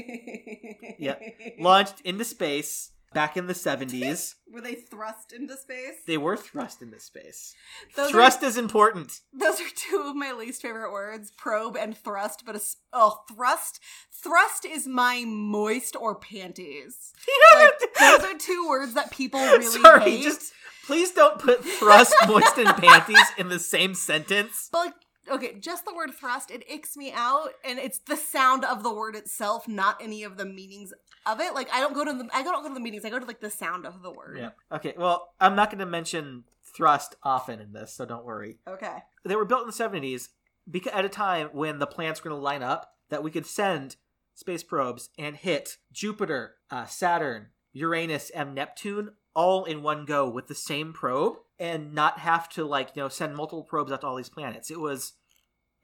launched 1.59 2.01
into 2.03 2.25
space. 2.25 2.93
Back 3.13 3.37
in 3.37 3.47
the 3.47 3.53
70s. 3.53 4.35
Were 4.53 4.61
they 4.61 4.75
thrust 4.75 5.33
into 5.33 5.57
space? 5.57 6.03
They 6.07 6.19
were 6.19 6.37
thrust 6.37 6.83
into 6.83 7.01
space. 7.01 7.55
Those 7.97 8.11
thrust 8.11 8.43
is 8.43 8.57
important. 8.57 9.21
Those 9.33 9.61
are 9.61 9.69
two 9.75 10.05
of 10.07 10.15
my 10.15 10.33
least 10.33 10.63
favorite 10.63 10.93
words, 10.93 11.33
probe 11.37 11.77
and 11.77 11.97
thrust, 11.97 12.45
but 12.47 12.57
a, 12.57 12.61
oh, 12.93 13.23
thrust. 13.33 13.81
Thrust 14.13 14.65
is 14.65 14.87
my 14.87 15.25
moist 15.27 15.97
or 15.97 16.15
panties. 16.15 17.13
Like, 17.55 17.95
those 17.99 18.25
are 18.25 18.39
two 18.39 18.69
words 18.69 18.95
that 18.95 19.11
people 19.11 19.41
really 19.41 19.65
Sorry, 19.81 20.11
hate. 20.11 20.23
just 20.25 20.53
please 20.87 21.13
don't 21.13 21.39
put 21.39 21.65
thrust, 21.65 22.15
moist, 22.29 22.59
and 22.59 22.69
panties 22.77 23.27
in 23.39 23.49
the 23.49 23.59
same 23.59 23.95
sentence. 23.95 24.69
But 24.71 24.79
like, 24.87 24.95
okay, 25.31 25.59
just 25.59 25.85
the 25.85 25.95
word 25.95 26.11
thrust, 26.14 26.51
it 26.51 26.64
icks 26.70 26.97
me 26.97 27.12
out, 27.12 27.51
and 27.64 27.79
it's 27.79 27.99
the 27.99 28.16
sound 28.16 28.64
of 28.64 28.83
the 28.83 28.93
word 28.93 29.16
itself, 29.16 29.66
not 29.68 30.01
any 30.01 30.22
of 30.22 30.37
the 30.37 30.45
meanings 30.45 30.93
of 31.27 31.41
it. 31.41 31.55
Like, 31.55 31.68
I 31.72 31.81
don't 31.81 31.95
go 31.95 32.05
to 32.05 32.12
the, 32.12 32.29
I 32.33 32.43
don't 32.43 32.62
go 32.62 32.68
to 32.68 32.74
the 32.74 32.81
meanings. 32.81 33.05
I 33.05 33.11
go 33.11 33.18
to 33.18 33.24
like 33.24 33.41
the 33.41 33.51
sound 33.51 33.87
of 33.87 34.03
the 34.03 34.11
word. 34.11 34.39
Yeah. 34.39 34.51
Okay. 34.72 34.95
Well, 34.97 35.33
I'm 35.41 35.57
not 35.57 35.70
going 35.70 35.81
to 35.81 35.87
mention 35.87 36.45
thrust 36.77 37.16
often 37.22 37.61
in 37.61 37.72
this, 37.72 37.95
so 37.95 38.05
don't 38.05 38.24
worry. 38.24 38.59
Okay. 38.68 38.99
They 39.24 39.37
were 39.37 39.45
built 39.45 39.62
in 39.62 39.66
the 39.68 39.72
70s 39.72 40.29
because 40.70 40.93
at 40.93 41.05
a 41.05 41.09
time 41.09 41.49
when 41.53 41.79
the 41.79 41.87
planets 41.87 42.22
were 42.22 42.31
going 42.31 42.41
to 42.41 42.45
line 42.45 42.62
up 42.62 42.93
that 43.09 43.22
we 43.22 43.31
could 43.31 43.47
send 43.47 43.97
space 44.35 44.62
probes 44.62 45.11
and 45.18 45.37
hit 45.37 45.79
Jupiter, 45.93 46.57
uh, 46.70 46.87
Saturn, 46.87 47.49
Uranus, 47.72 48.31
and 48.31 48.55
Neptune 48.55 49.11
all 49.35 49.64
in 49.64 49.83
one 49.83 50.05
go 50.05 50.29
with 50.29 50.49
the 50.49 50.55
same 50.55 50.93
probe 50.93 51.37
and 51.59 51.95
not 51.95 52.19
have 52.19 52.49
to 52.51 52.65
like 52.65 52.91
you 52.95 53.03
know 53.03 53.09
send 53.09 53.35
multiple 53.35 53.65
probes 53.65 53.93
out 53.93 54.01
to 54.03 54.07
all 54.07 54.17
these 54.17 54.29
planets. 54.29 54.71
It 54.71 54.81
was 54.81 55.15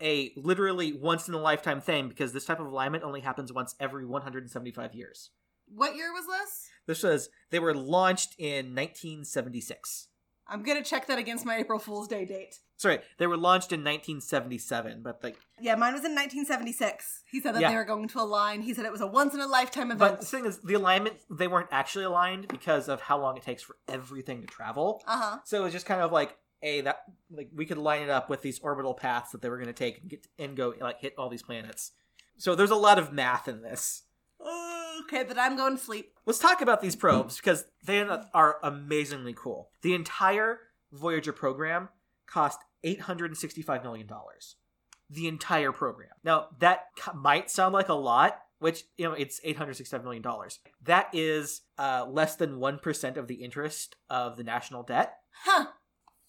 a 0.01 0.33
literally 0.37 0.93
once 0.93 1.29
in 1.29 1.35
a 1.35 1.41
lifetime 1.41 1.81
thing 1.81 2.09
because 2.09 2.33
this 2.33 2.45
type 2.45 2.61
of 2.61 2.67
alignment 2.67 3.05
only 3.05 3.21
happens 3.21 3.53
once 3.53 3.75
every 3.79 4.05
175 4.05 4.95
years. 4.95 5.31
What 5.67 5.97
year 5.97 6.13
was 6.13 6.27
this? 6.27 6.69
This 6.87 7.03
was 7.03 7.29
they 7.51 7.59
were 7.59 7.75
launched 7.75 8.35
in 8.39 8.75
1976. 8.75 10.09
I'm 10.49 10.63
gonna 10.63 10.83
check 10.83 11.07
that 11.07 11.19
against 11.19 11.47
my 11.47 11.57
April 11.57 11.79
Fool's 11.79 12.09
Day 12.09 12.25
date. 12.25 12.59
Sorry, 12.77 12.99
they 13.19 13.27
were 13.27 13.37
launched 13.37 13.73
in 13.73 13.81
1977, 13.85 15.03
but 15.03 15.23
like 15.23 15.37
Yeah, 15.61 15.77
mine 15.77 15.93
was 15.93 16.05
in 16.05 16.15
1976. 16.15 17.23
He 17.31 17.41
said 17.41 17.55
that 17.55 17.61
Yeah. 17.63 17.71
they 17.71 17.77
were 17.77 17.85
going 17.85 18.09
to 18.09 18.21
align. 18.21 18.63
He 18.63 18.75
said 18.75 18.85
it 18.85 18.93
was 18.93 19.01
a 19.01 19.07
once 19.07 19.35
in 19.35 19.41
a 19.41 19.47
lifetime 19.47 19.91
event. 19.93 19.99
But 19.99 20.21
the 20.21 20.27
thing 20.27 20.45
is, 20.47 20.59
the 20.59 20.75
alignment, 20.75 21.17
they 21.31 21.47
weren't 21.49 21.69
actually 21.71 22.05
aligned 22.05 22.49
because 22.49 22.89
of 22.89 23.01
how 23.03 23.21
long 23.21 23.37
it 23.37 23.43
takes 23.45 23.63
for 23.63 23.77
everything 23.89 24.41
to 24.41 24.47
travel. 24.47 25.03
Uh 25.07 25.21
huh. 25.21 25.39
So 25.45 25.61
it 25.61 25.65
was 25.65 25.73
just 25.73 25.87
kind 25.87 26.01
of 26.01 26.11
like, 26.13 26.37
a 26.65 26.81
that 26.83 27.03
like 27.31 27.49
we 27.55 27.67
could 27.67 27.79
line 27.79 28.03
it 28.03 28.09
up 28.09 28.31
with 28.31 28.41
these 28.43 28.61
orbital 28.61 28.95
paths 28.95 29.33
that 29.33 29.43
they 29.43 29.49
were 29.49 29.57
going 29.57 29.67
to 29.67 29.73
take 29.73 30.01
and 30.01 30.09
get 30.11 30.27
and 30.39 30.57
go 30.57 30.73
like 30.81 31.01
hit 31.01 31.13
all 31.19 31.29
these 31.29 31.43
planets. 31.43 31.91
So 32.37 32.55
there's 32.55 32.71
a 32.71 32.77
lot 32.77 32.99
of 33.01 33.13
math 33.13 33.49
in 33.49 33.63
this. 33.63 34.03
Okay, 35.03 35.25
but 35.25 35.39
I'm 35.39 35.57
going 35.57 35.77
to 35.77 35.83
sleep. 35.83 36.13
Let's 36.27 36.39
talk 36.39 36.61
about 36.61 36.81
these 36.81 36.97
probes 36.97 37.37
because 37.37 37.65
they 37.85 38.01
are 38.01 38.57
amazingly 38.63 39.35
cool. 39.37 39.71
The 39.83 39.95
entire 39.95 40.61
Voyager 40.93 41.33
program 41.33 41.89
cost 42.27 42.61
$865 42.85 43.83
million. 43.83 44.09
The 45.11 45.29
entire 45.29 45.73
program. 45.73 46.11
Now, 46.25 46.49
that 46.61 46.85
might 47.15 47.51
sound 47.51 47.73
like 47.73 47.89
a 47.89 47.95
lot, 47.95 48.39
which, 48.59 48.85
you 48.97 49.05
know, 49.07 49.13
it's 49.13 49.41
$865 49.41 50.05
million. 50.05 50.23
That 50.83 51.09
is 51.13 51.63
uh, 51.79 52.07
less 52.09 52.37
than 52.37 52.59
1% 52.59 53.17
of 53.17 53.29
the 53.29 53.37
interest 53.37 53.97
of 54.09 54.37
the 54.37 54.45
national 54.45 54.83
debt. 54.83 55.15
Huh. 55.45 55.67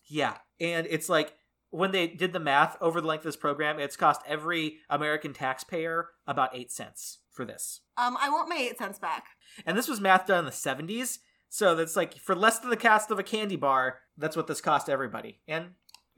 Yeah. 0.05 0.37
And 0.59 0.87
it's 0.89 1.09
like 1.09 1.33
when 1.69 1.91
they 1.91 2.07
did 2.07 2.33
the 2.33 2.39
math 2.39 2.77
over 2.81 3.01
the 3.01 3.07
length 3.07 3.21
of 3.21 3.25
this 3.25 3.35
program, 3.35 3.79
it's 3.79 3.95
cost 3.95 4.21
every 4.27 4.77
American 4.89 5.33
taxpayer 5.33 6.09
about 6.25 6.55
8 6.55 6.71
cents 6.71 7.19
for 7.33 7.43
this. 7.45 7.81
Um, 7.97 8.17
I 8.21 8.29
want 8.29 8.47
my 8.49 8.55
eight 8.55 8.77
cents 8.77 8.99
back. 8.99 9.25
And 9.65 9.77
this 9.77 9.87
was 9.87 9.99
math 9.99 10.27
done 10.27 10.39
in 10.39 10.45
the 10.45 10.51
70s. 10.51 11.19
So 11.49 11.75
that's 11.75 11.95
like 11.95 12.15
for 12.15 12.35
less 12.35 12.59
than 12.59 12.69
the 12.69 12.77
cost 12.77 13.11
of 13.11 13.19
a 13.19 13.23
candy 13.23 13.55
bar, 13.55 13.99
that's 14.17 14.35
what 14.35 14.47
this 14.47 14.61
cost 14.61 14.89
everybody. 14.89 15.39
And 15.47 15.71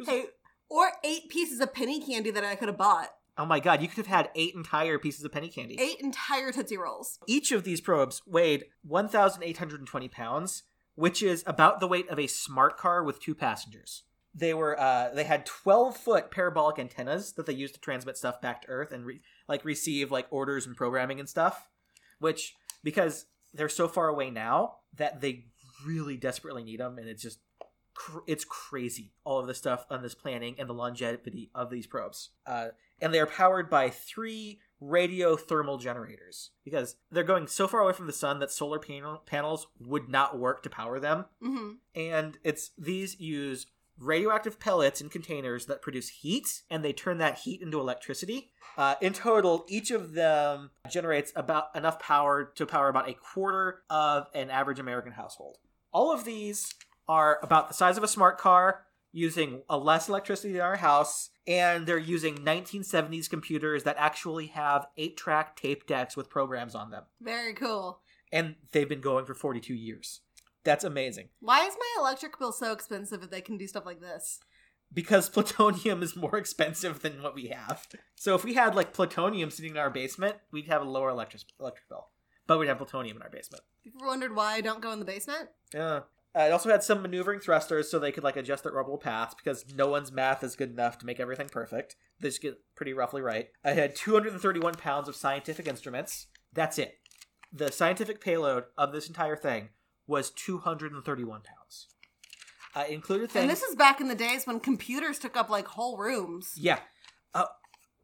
Hey, 0.06 0.26
or 0.70 0.92
eight 1.04 1.30
pieces 1.30 1.60
of 1.60 1.74
penny 1.74 2.00
candy 2.06 2.32
that 2.32 2.44
I 2.44 2.56
could 2.56 2.68
have 2.70 2.78
bought. 2.78 3.10
oh 3.38 3.46
my 3.46 3.60
god, 3.60 3.82
you 3.82 3.88
could 3.90 3.98
have 3.98 4.08
had 4.08 4.30
eight 4.36 4.56
entire 4.56 4.98
pieces 4.98 5.26
of 5.26 5.32
penny 5.32 5.50
candy. 5.50 5.78
Eight 5.80 6.00
entire 6.00 6.52
Tootsie 6.54 6.78
Rolls. 6.78 7.20
Each 7.28 7.52
of 7.52 7.64
these 7.66 7.82
probes 7.82 8.22
weighed 8.26 8.66
1,820 8.84 10.08
pounds, 10.10 10.64
which 10.96 11.22
is 11.22 11.44
about 11.46 11.80
the 11.80 11.88
weight 11.88 12.10
of 12.10 12.20
a 12.20 12.28
smart 12.28 12.78
car 12.78 13.04
with 13.04 13.20
two 13.20 13.36
passengers. 13.36 14.04
They 14.34 14.54
were 14.54 14.80
uh, 14.80 15.10
they 15.14 15.24
had 15.24 15.46
12 15.46 15.96
foot 15.98 16.32
parabolic 16.32 16.78
antennas 16.80 17.34
that 17.34 17.46
they 17.46 17.54
used 17.54 17.74
to 17.76 17.80
transmit 17.82 18.18
stuff 18.18 18.42
back 18.42 18.62
to 18.64 18.68
Earth 18.70 18.92
and 18.92 19.06
re- 19.06 19.22
like 19.48 19.66
receive 19.66 20.12
like 20.12 20.28
orders 20.30 20.66
and 20.66 20.76
programming 20.76 21.20
and 21.20 21.30
stuff. 21.30 21.70
Which 22.20 22.54
because 22.84 23.26
they're 23.54 23.70
so 23.70 23.88
far 23.88 24.08
away 24.08 24.30
now 24.30 24.76
that 24.96 25.22
they 25.22 25.46
really 25.86 26.18
desperately 26.18 26.64
need 26.64 26.80
them, 26.80 26.98
and 26.98 27.08
it's 27.08 27.22
just 27.22 27.40
cr- 27.94 28.20
it's 28.28 28.46
crazy 28.46 29.14
all 29.24 29.40
of 29.40 29.48
the 29.48 29.54
stuff 29.54 29.86
on 29.90 30.04
this 30.04 30.14
planning 30.14 30.56
and 30.60 30.70
the 30.70 30.74
longevity 30.74 31.50
of 31.56 31.70
these 31.70 31.88
probes. 31.88 32.30
Uh, 32.46 32.70
and 33.02 33.14
they 33.14 33.20
are 33.20 33.26
powered 33.26 33.70
by 33.70 33.90
three 33.90 34.60
radio 34.80 35.36
thermal 35.36 35.78
generators 35.78 36.52
because 36.64 36.98
they're 37.12 37.24
going 37.24 37.48
so 37.48 37.68
far 37.68 37.82
away 37.82 37.94
from 37.94 38.08
the 38.08 38.14
sun 38.14 38.40
that 38.40 38.52
solar 38.52 38.80
panel- 38.80 39.22
panels 39.26 39.68
would 39.80 40.10
not 40.10 40.38
work 40.38 40.62
to 40.64 40.70
power 40.70 41.00
them. 41.00 41.26
Mm-hmm. 41.44 41.72
And 41.96 42.38
it's 42.44 42.72
these 42.78 43.20
use 43.20 43.68
radioactive 44.00 44.60
pellets 44.60 45.02
in 45.02 45.10
containers 45.10 45.66
that 45.68 45.82
produce 45.82 46.10
heat, 46.10 46.64
and 46.70 46.84
they 46.84 46.94
turn 46.94 47.18
that 47.20 47.40
heat 47.40 47.62
into 47.62 47.80
electricity. 47.80 48.52
Uh, 48.78 48.96
in 49.02 49.14
total, 49.14 49.66
each 49.68 49.92
of 49.92 50.14
them 50.14 50.72
generates 50.90 51.32
about 51.36 51.68
enough 51.76 52.00
power 52.00 52.52
to 52.56 52.66
power 52.66 52.90
about 52.90 53.10
a 53.10 53.14
quarter 53.14 53.84
of 53.90 54.28
an 54.34 54.50
average 54.50 54.80
American 54.80 55.14
household. 55.14 55.58
All 55.94 56.12
of 56.12 56.26
these 56.26 56.74
are 57.08 57.40
about 57.42 57.70
the 57.70 57.74
size 57.74 57.98
of 57.98 58.04
a 58.04 58.08
smart 58.08 58.38
car, 58.38 58.86
using 59.12 59.62
a 59.70 59.78
less 59.78 60.10
electricity 60.10 60.52
than 60.52 60.62
our 60.62 60.76
house, 60.76 61.30
and 61.48 61.88
they're 61.88 61.98
using 61.98 62.36
1970s 62.36 63.30
computers 63.30 63.84
that 63.84 63.96
actually 63.98 64.48
have 64.48 64.88
eight-track 64.98 65.56
tape 65.56 65.88
decks 65.88 66.18
with 66.18 66.30
programs 66.30 66.76
on 66.76 66.90
them. 66.90 67.04
Very 67.22 67.54
cool. 67.54 68.02
And 68.34 68.56
they've 68.74 68.90
been 68.90 69.00
going 69.00 69.26
for 69.26 69.34
42 69.34 69.74
years. 69.74 70.20
That's 70.66 70.84
amazing. 70.84 71.30
Why 71.40 71.66
is 71.66 71.76
my 71.80 72.02
electric 72.02 72.38
bill 72.38 72.52
so 72.52 72.74
expensive 72.74 73.24
if 73.24 73.30
they 73.30 73.42
can 73.42 73.58
do 73.58 73.68
stuff 73.68 73.86
like 73.86 74.02
this? 74.02 74.42
because 74.94 75.30
plutonium 75.30 76.02
is 76.02 76.16
more 76.16 76.38
expensive 76.38 77.02
than 77.02 77.22
what 77.22 77.36
we 77.36 77.48
have. 77.48 77.88
So 78.16 78.36
if 78.36 78.44
we 78.44 78.56
had 78.56 78.76
like 78.76 78.94
plutonium 78.94 79.52
sitting 79.52 79.72
in 79.72 79.78
our 79.78 79.90
basement, 79.90 80.38
we'd 80.52 80.68
have 80.68 80.82
a 80.82 80.90
lower 80.90 81.10
electric 81.10 81.44
electric 81.60 81.88
bill. 81.90 82.08
But 82.48 82.60
we'd 82.60 82.68
have 82.68 82.78
plutonium 82.78 83.18
in 83.18 83.24
our 83.24 83.30
basement. 83.30 83.64
People 83.84 84.06
wondered 84.06 84.36
why 84.36 84.54
I 84.54 84.62
don't 84.62 84.82
go 84.82 84.92
in 84.92 85.00
the 85.00 85.06
basement? 85.06 85.50
Yeah. 85.74 86.02
Uh, 86.38 86.42
it 86.42 86.52
also 86.52 86.70
had 86.70 86.84
some 86.84 87.02
maneuvering 87.02 87.40
thrusters 87.40 87.90
so 87.90 87.98
they 87.98 88.12
could 88.12 88.24
like 88.24 88.36
adjust 88.36 88.64
their 88.64 88.74
orbital 88.74 88.98
paths 88.98 89.34
because 89.34 89.66
no 89.74 89.88
one's 89.88 90.12
math 90.12 90.44
is 90.44 90.56
good 90.56 90.72
enough 90.72 90.98
to 91.00 91.06
make 91.06 91.20
everything 91.20 91.48
perfect. 91.50 91.96
They 92.20 92.28
just 92.28 92.42
get 92.42 92.60
pretty 92.76 92.94
roughly 92.94 93.22
right. 93.22 93.50
I 93.64 93.72
had 93.72 93.96
231 93.96 94.76
pounds 94.76 95.08
of 95.08 95.16
scientific 95.16 95.68
instruments. 95.68 96.28
That's 96.54 96.78
it. 96.78 96.96
The 97.54 97.72
scientific 97.72 98.20
payload 98.22 98.66
of 98.78 98.92
this 98.92 99.08
entire 99.08 99.38
thing 99.38 99.70
was 100.08 100.32
231 100.32 101.42
pounds. 101.42 101.88
Uh, 102.76 102.84
included 102.90 103.32
things. 103.32 103.44
And 103.44 103.50
this 103.50 103.64
is 103.64 103.76
back 103.76 104.02
in 104.02 104.10
the 104.10 104.16
days 104.16 104.46
when 104.46 104.60
computers 104.60 105.18
took 105.18 105.38
up 105.38 105.50
like 105.50 105.66
whole 105.66 105.98
rooms. 105.98 106.52
Yeah. 106.58 106.80
Uh, 107.34 107.46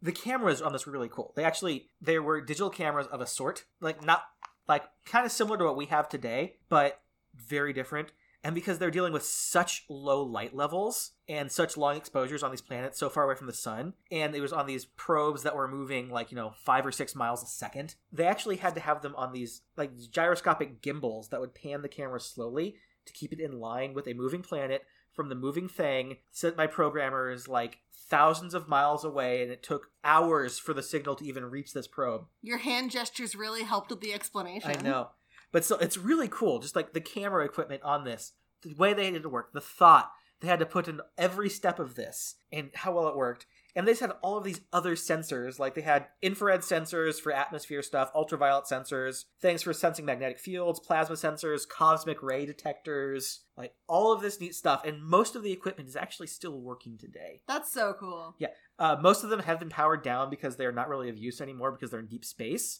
the 0.01 0.13
cameras 0.13 0.61
on 0.61 0.71
this 0.71 0.85
were 0.85 0.93
really 0.93 1.09
cool. 1.09 1.33
They 1.35 1.43
actually 1.43 1.89
they 2.01 2.19
were 2.19 2.39
digital 2.39 2.69
cameras 2.69 3.07
of 3.07 3.19
a 3.19 3.27
sort, 3.27 3.65
like 3.81 4.03
not 4.03 4.23
like 4.67 4.83
kind 5.05 5.25
of 5.25 5.31
similar 5.31 5.57
to 5.57 5.65
what 5.65 5.75
we 5.75 5.87
have 5.87 6.07
today, 6.07 6.55
but 6.69 7.01
very 7.35 7.73
different. 7.73 8.13
And 8.43 8.55
because 8.55 8.79
they're 8.79 8.89
dealing 8.89 9.13
with 9.13 9.23
such 9.23 9.85
low 9.87 10.23
light 10.23 10.55
levels 10.55 11.11
and 11.29 11.51
such 11.51 11.77
long 11.77 11.95
exposures 11.95 12.41
on 12.41 12.49
these 12.51 12.61
planets 12.61 12.97
so 12.99 13.07
far 13.07 13.25
away 13.25 13.35
from 13.35 13.47
the 13.47 13.53
sun, 13.53 13.93
and 14.11 14.33
it 14.35 14.41
was 14.41 14.51
on 14.53 14.65
these 14.65 14.85
probes 14.85 15.43
that 15.43 15.55
were 15.55 15.67
moving 15.67 16.09
like, 16.09 16.31
you 16.31 16.35
know, 16.35 16.53
five 16.63 16.85
or 16.85 16.91
six 16.91 17.15
miles 17.15 17.43
a 17.43 17.47
second, 17.47 17.95
they 18.11 18.25
actually 18.25 18.57
had 18.57 18.73
to 18.75 18.81
have 18.81 19.01
them 19.01 19.15
on 19.15 19.31
these 19.31 19.61
like 19.77 19.91
gyroscopic 20.09 20.81
gimbals 20.81 21.29
that 21.29 21.39
would 21.39 21.53
pan 21.53 21.81
the 21.83 21.89
camera 21.89 22.19
slowly 22.19 22.75
to 23.05 23.13
keep 23.13 23.31
it 23.31 23.39
in 23.39 23.59
line 23.59 23.93
with 23.93 24.07
a 24.07 24.13
moving 24.13 24.41
planet 24.41 24.83
from 25.13 25.29
the 25.29 25.35
moving 25.35 25.67
thing 25.67 26.17
sent 26.31 26.57
my 26.57 26.67
programmers 26.67 27.47
like 27.47 27.79
thousands 27.93 28.53
of 28.53 28.67
miles 28.67 29.03
away 29.03 29.41
and 29.41 29.51
it 29.51 29.63
took 29.63 29.89
hours 30.03 30.57
for 30.57 30.73
the 30.73 30.83
signal 30.83 31.15
to 31.15 31.25
even 31.25 31.45
reach 31.45 31.73
this 31.73 31.87
probe 31.87 32.25
Your 32.41 32.59
hand 32.59 32.91
gestures 32.91 33.35
really 33.35 33.63
helped 33.63 33.89
with 33.89 34.01
the 34.01 34.13
explanation. 34.13 34.71
i 34.71 34.81
know 34.81 35.09
but 35.51 35.65
so 35.65 35.77
it's 35.77 35.97
really 35.97 36.27
cool 36.27 36.59
just 36.59 36.75
like 36.75 36.93
the 36.93 37.01
camera 37.01 37.45
equipment 37.45 37.81
on 37.83 38.03
this 38.03 38.33
the 38.63 38.73
way 38.75 38.93
they 38.93 39.05
had 39.05 39.15
it 39.15 39.21
to 39.21 39.29
work 39.29 39.53
the 39.53 39.61
thought 39.61 40.11
they 40.39 40.47
had 40.47 40.59
to 40.59 40.65
put 40.65 40.87
in 40.87 40.99
every 41.17 41.49
step 41.49 41.79
of 41.79 41.95
this 41.95 42.35
and 42.51 42.71
how 42.73 42.91
well 42.93 43.07
it 43.07 43.15
worked 43.15 43.45
and 43.73 43.87
they 43.87 43.91
just 43.91 44.01
had 44.01 44.11
all 44.21 44.37
of 44.37 44.43
these 44.43 44.59
other 44.73 44.95
sensors 44.95 45.59
like 45.59 45.75
they 45.75 45.81
had 45.81 46.07
infrared 46.21 46.61
sensors 46.61 47.21
for 47.21 47.31
atmosphere 47.31 47.81
stuff 47.81 48.11
ultraviolet 48.15 48.65
sensors 48.65 49.25
things 49.39 49.63
for 49.63 49.73
sensing 49.73 50.05
magnetic 50.05 50.39
fields 50.39 50.79
plasma 50.79 51.15
sensors 51.15 51.67
cosmic 51.67 52.21
ray 52.21 52.45
detectors 52.45 53.41
like 53.55 53.73
all 53.87 54.11
of 54.11 54.21
this 54.21 54.39
neat 54.41 54.55
stuff 54.55 54.83
and 54.85 55.03
most 55.03 55.35
of 55.35 55.43
the 55.43 55.51
equipment 55.51 55.87
is 55.87 55.95
actually 55.95 56.27
still 56.27 56.59
working 56.59 56.97
today 56.97 57.41
That's 57.47 57.71
so 57.71 57.95
cool. 57.99 58.35
uh, 58.81 58.97
most 58.99 59.23
of 59.23 59.29
them 59.29 59.41
have 59.41 59.59
been 59.59 59.69
powered 59.69 60.01
down 60.03 60.31
because 60.31 60.55
they're 60.55 60.71
not 60.71 60.89
really 60.89 61.07
of 61.07 61.15
use 61.15 61.39
anymore 61.39 61.71
because 61.71 61.91
they're 61.91 61.99
in 61.99 62.07
deep 62.07 62.25
space. 62.25 62.79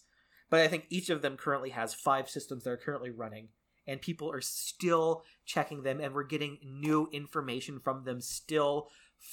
But 0.51 0.59
I 0.59 0.67
think 0.67 0.85
each 0.89 1.09
of 1.09 1.23
them 1.23 1.35
currently 1.37 1.71
has 1.71 1.95
five 1.95 2.29
systems 2.29 2.65
that 2.65 2.69
are 2.69 2.77
currently 2.77 3.09
running. 3.09 3.47
and 3.87 4.01
people 4.01 4.31
are 4.31 4.41
still 4.41 5.23
checking 5.45 5.83
them, 5.83 5.99
and 5.99 6.13
we're 6.13 6.23
getting 6.23 6.57
new 6.63 7.09
information 7.11 7.79
from 7.79 8.03
them 8.03 8.21
still 8.21 8.89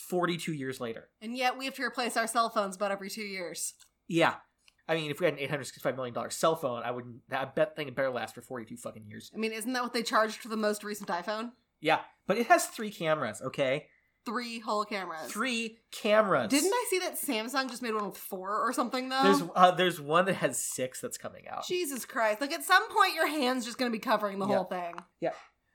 42 0.08 0.52
years 0.52 0.80
later. 0.80 1.08
And 1.20 1.36
yet 1.36 1.58
we 1.58 1.64
have 1.66 1.74
to 1.74 1.82
replace 1.82 2.16
our 2.16 2.26
cell 2.26 2.50
phones 2.50 2.76
about 2.76 2.90
every 2.90 3.10
two 3.10 3.22
years. 3.22 3.74
Yeah. 4.08 4.34
I 4.88 4.94
mean, 4.94 5.10
if 5.10 5.20
we 5.20 5.26
had 5.26 5.38
an 5.38 5.46
$865 5.46 5.96
million 5.96 6.14
cell 6.30 6.56
phone, 6.56 6.82
I 6.82 6.90
wouldn't, 6.90 7.16
I 7.30 7.44
bet 7.44 7.76
thing 7.76 7.86
would 7.86 7.94
better 7.94 8.10
last 8.10 8.34
for 8.34 8.40
42 8.40 8.78
fucking 8.78 9.04
years. 9.06 9.30
I 9.34 9.38
mean, 9.38 9.52
isn't 9.52 9.72
that 9.74 9.82
what 9.82 9.92
they 9.92 10.02
charged 10.02 10.36
for 10.38 10.48
the 10.48 10.56
most 10.56 10.82
recent 10.82 11.10
iPhone? 11.10 11.52
Yeah. 11.80 12.00
But 12.26 12.38
it 12.38 12.46
has 12.46 12.66
three 12.66 12.90
cameras, 12.90 13.42
okay? 13.42 13.86
Three 14.28 14.60
whole 14.60 14.84
cameras. 14.84 15.30
Three 15.30 15.78
cameras. 15.90 16.50
Didn't 16.50 16.72
I 16.72 16.86
see 16.90 16.98
that 17.00 17.20
Samsung 17.20 17.68
just 17.70 17.82
made 17.82 17.94
one 17.94 18.06
with 18.06 18.16
four 18.18 18.60
or 18.66 18.72
something 18.72 19.08
though? 19.08 19.22
There's 19.22 19.42
uh, 19.54 19.70
there's 19.72 20.00
one 20.00 20.26
that 20.26 20.36
has 20.36 20.62
six 20.62 21.00
that's 21.00 21.18
coming 21.18 21.48
out. 21.48 21.66
Jesus 21.66 22.04
Christ! 22.04 22.40
Like 22.40 22.52
at 22.52 22.64
some 22.64 22.88
point, 22.90 23.14
your 23.14 23.26
hand's 23.28 23.64
just 23.64 23.78
going 23.78 23.90
to 23.90 23.96
be 23.96 24.00
covering 24.00 24.38
the 24.38 24.46
Yeah. 24.46 24.54
whole 24.56 24.64
thing. 24.64 24.94
Yeah. 25.20 25.32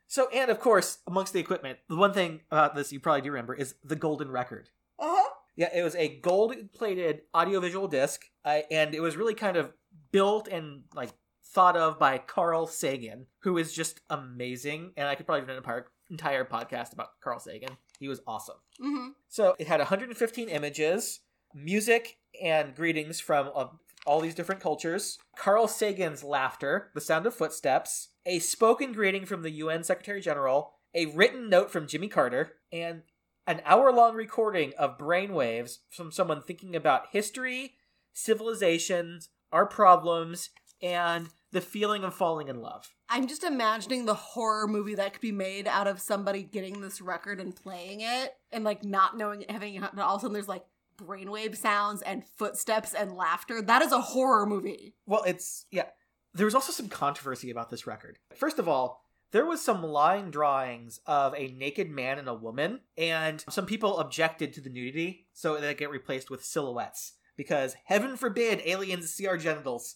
So, 0.07 0.29
and 0.33 0.51
of 0.51 0.59
course, 0.59 0.99
amongst 1.07 1.33
the 1.33 1.39
equipment, 1.39 1.79
the 1.89 1.95
one 1.95 2.13
thing 2.13 2.41
about 2.51 2.75
this 2.75 2.91
you 2.91 2.99
probably 2.99 3.21
do 3.21 3.31
remember 3.31 3.55
is 3.55 3.75
the 3.83 3.95
golden 3.95 4.29
record. 4.29 4.69
Uh 4.99 5.05
huh. 5.15 5.29
Yeah, 5.55 5.69
it 5.75 5.83
was 5.83 5.95
a 5.95 6.19
gold-plated 6.19 7.21
audiovisual 7.35 7.87
disc, 7.87 8.21
uh, 8.45 8.59
and 8.71 8.95
it 8.95 9.01
was 9.01 9.15
really 9.15 9.33
kind 9.35 9.57
of 9.57 9.71
built 10.11 10.47
and 10.47 10.83
like 10.95 11.09
thought 11.45 11.77
of 11.77 11.99
by 11.99 12.17
Carl 12.17 12.65
Sagan, 12.67 13.27
who 13.41 13.57
is 13.57 13.73
just 13.73 14.01
amazing. 14.09 14.93
And 14.97 15.07
I 15.07 15.15
could 15.15 15.25
probably 15.25 15.45
do 15.45 15.51
an 15.51 15.57
entire 15.57 15.85
entire 16.09 16.45
podcast 16.45 16.93
about 16.93 17.09
Carl 17.23 17.39
Sagan. 17.39 17.69
He 18.03 18.09
was 18.09 18.19
awesome. 18.27 18.57
Mm-hmm. 18.83 19.07
So 19.29 19.55
it 19.57 19.67
had 19.67 19.79
115 19.79 20.49
images, 20.49 21.21
music, 21.55 22.17
and 22.43 22.75
greetings 22.75 23.21
from 23.21 23.49
uh, 23.55 23.67
all 24.05 24.19
these 24.19 24.35
different 24.35 24.59
cultures. 24.59 25.19
Carl 25.37 25.69
Sagan's 25.69 26.21
laughter, 26.21 26.91
the 26.93 26.99
sound 26.99 27.25
of 27.25 27.33
footsteps, 27.33 28.09
a 28.25 28.39
spoken 28.39 28.91
greeting 28.91 29.25
from 29.25 29.41
the 29.41 29.51
UN 29.51 29.85
Secretary 29.85 30.19
General, 30.19 30.73
a 30.93 31.05
written 31.05 31.49
note 31.49 31.71
from 31.71 31.87
Jimmy 31.87 32.09
Carter, 32.09 32.55
and 32.73 33.03
an 33.47 33.61
hour 33.63 33.89
long 33.89 34.15
recording 34.15 34.73
of 34.77 34.97
brainwaves 34.97 35.77
from 35.89 36.11
someone 36.11 36.41
thinking 36.41 36.75
about 36.75 37.07
history, 37.13 37.75
civilizations, 38.11 39.29
our 39.53 39.65
problems, 39.65 40.49
and 40.81 41.29
the 41.53 41.61
feeling 41.61 42.03
of 42.03 42.13
falling 42.13 42.49
in 42.49 42.59
love. 42.59 42.91
I'm 43.07 43.27
just 43.27 43.43
imagining 43.43 44.05
the 44.05 44.15
horror 44.15 44.67
movie 44.67 44.95
that 44.95 45.13
could 45.13 45.21
be 45.21 45.31
made 45.31 45.67
out 45.67 45.87
of 45.87 46.01
somebody 46.01 46.43
getting 46.43 46.81
this 46.81 46.99
record 46.99 47.39
and 47.39 47.55
playing 47.55 48.01
it, 48.01 48.33
and 48.51 48.63
like 48.63 48.83
not 48.83 49.17
knowing 49.17 49.43
it, 49.43 49.51
having 49.51 49.75
it, 49.75 49.83
and 49.83 49.99
all 49.99 50.15
of 50.15 50.19
a 50.19 50.21
sudden 50.21 50.33
there's 50.33 50.47
like 50.47 50.65
brainwave 50.97 51.55
sounds 51.55 52.01
and 52.01 52.25
footsteps 52.25 52.93
and 52.93 53.15
laughter. 53.15 53.61
That 53.61 53.81
is 53.81 53.91
a 53.91 54.01
horror 54.01 54.45
movie. 54.45 54.95
Well, 55.05 55.23
it's 55.23 55.65
yeah. 55.71 55.85
There 56.33 56.45
was 56.45 56.55
also 56.55 56.71
some 56.71 56.89
controversy 56.89 57.51
about 57.51 57.69
this 57.69 57.85
record. 57.85 58.17
First 58.35 58.57
of 58.57 58.67
all, 58.67 59.03
there 59.31 59.45
was 59.45 59.61
some 59.61 59.83
line 59.83 60.31
drawings 60.31 60.99
of 61.05 61.35
a 61.35 61.47
naked 61.49 61.89
man 61.89 62.17
and 62.17 62.27
a 62.27 62.33
woman, 62.33 62.79
and 62.97 63.43
some 63.49 63.67
people 63.67 63.99
objected 63.99 64.53
to 64.53 64.61
the 64.61 64.69
nudity, 64.69 65.27
so 65.33 65.57
they 65.57 65.73
get 65.75 65.91
replaced 65.91 66.31
with 66.31 66.43
silhouettes 66.43 67.13
because 67.35 67.75
heaven 67.85 68.15
forbid 68.15 68.61
aliens 68.65 69.13
see 69.13 69.27
our 69.27 69.37
genitals. 69.37 69.95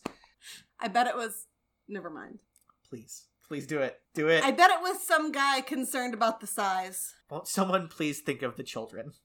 I 0.80 0.88
bet 0.88 1.08
it 1.08 1.16
was. 1.16 1.46
Never 1.88 2.10
mind. 2.10 2.40
Please, 2.90 3.26
please 3.48 3.66
do 3.68 3.80
it, 3.80 4.00
do 4.14 4.28
it. 4.30 4.44
I 4.44 4.52
bet 4.52 4.72
it 4.72 4.82
was 4.82 5.02
some 5.06 5.32
guy 5.32 5.62
concerned 5.62 6.14
about 6.14 6.40
the 6.40 6.48
size. 6.48 7.14
Won't 7.30 7.48
someone 7.48 7.88
please 7.88 8.20
think 8.22 8.42
of 8.42 8.56
the 8.56 8.64
children? 8.64 9.12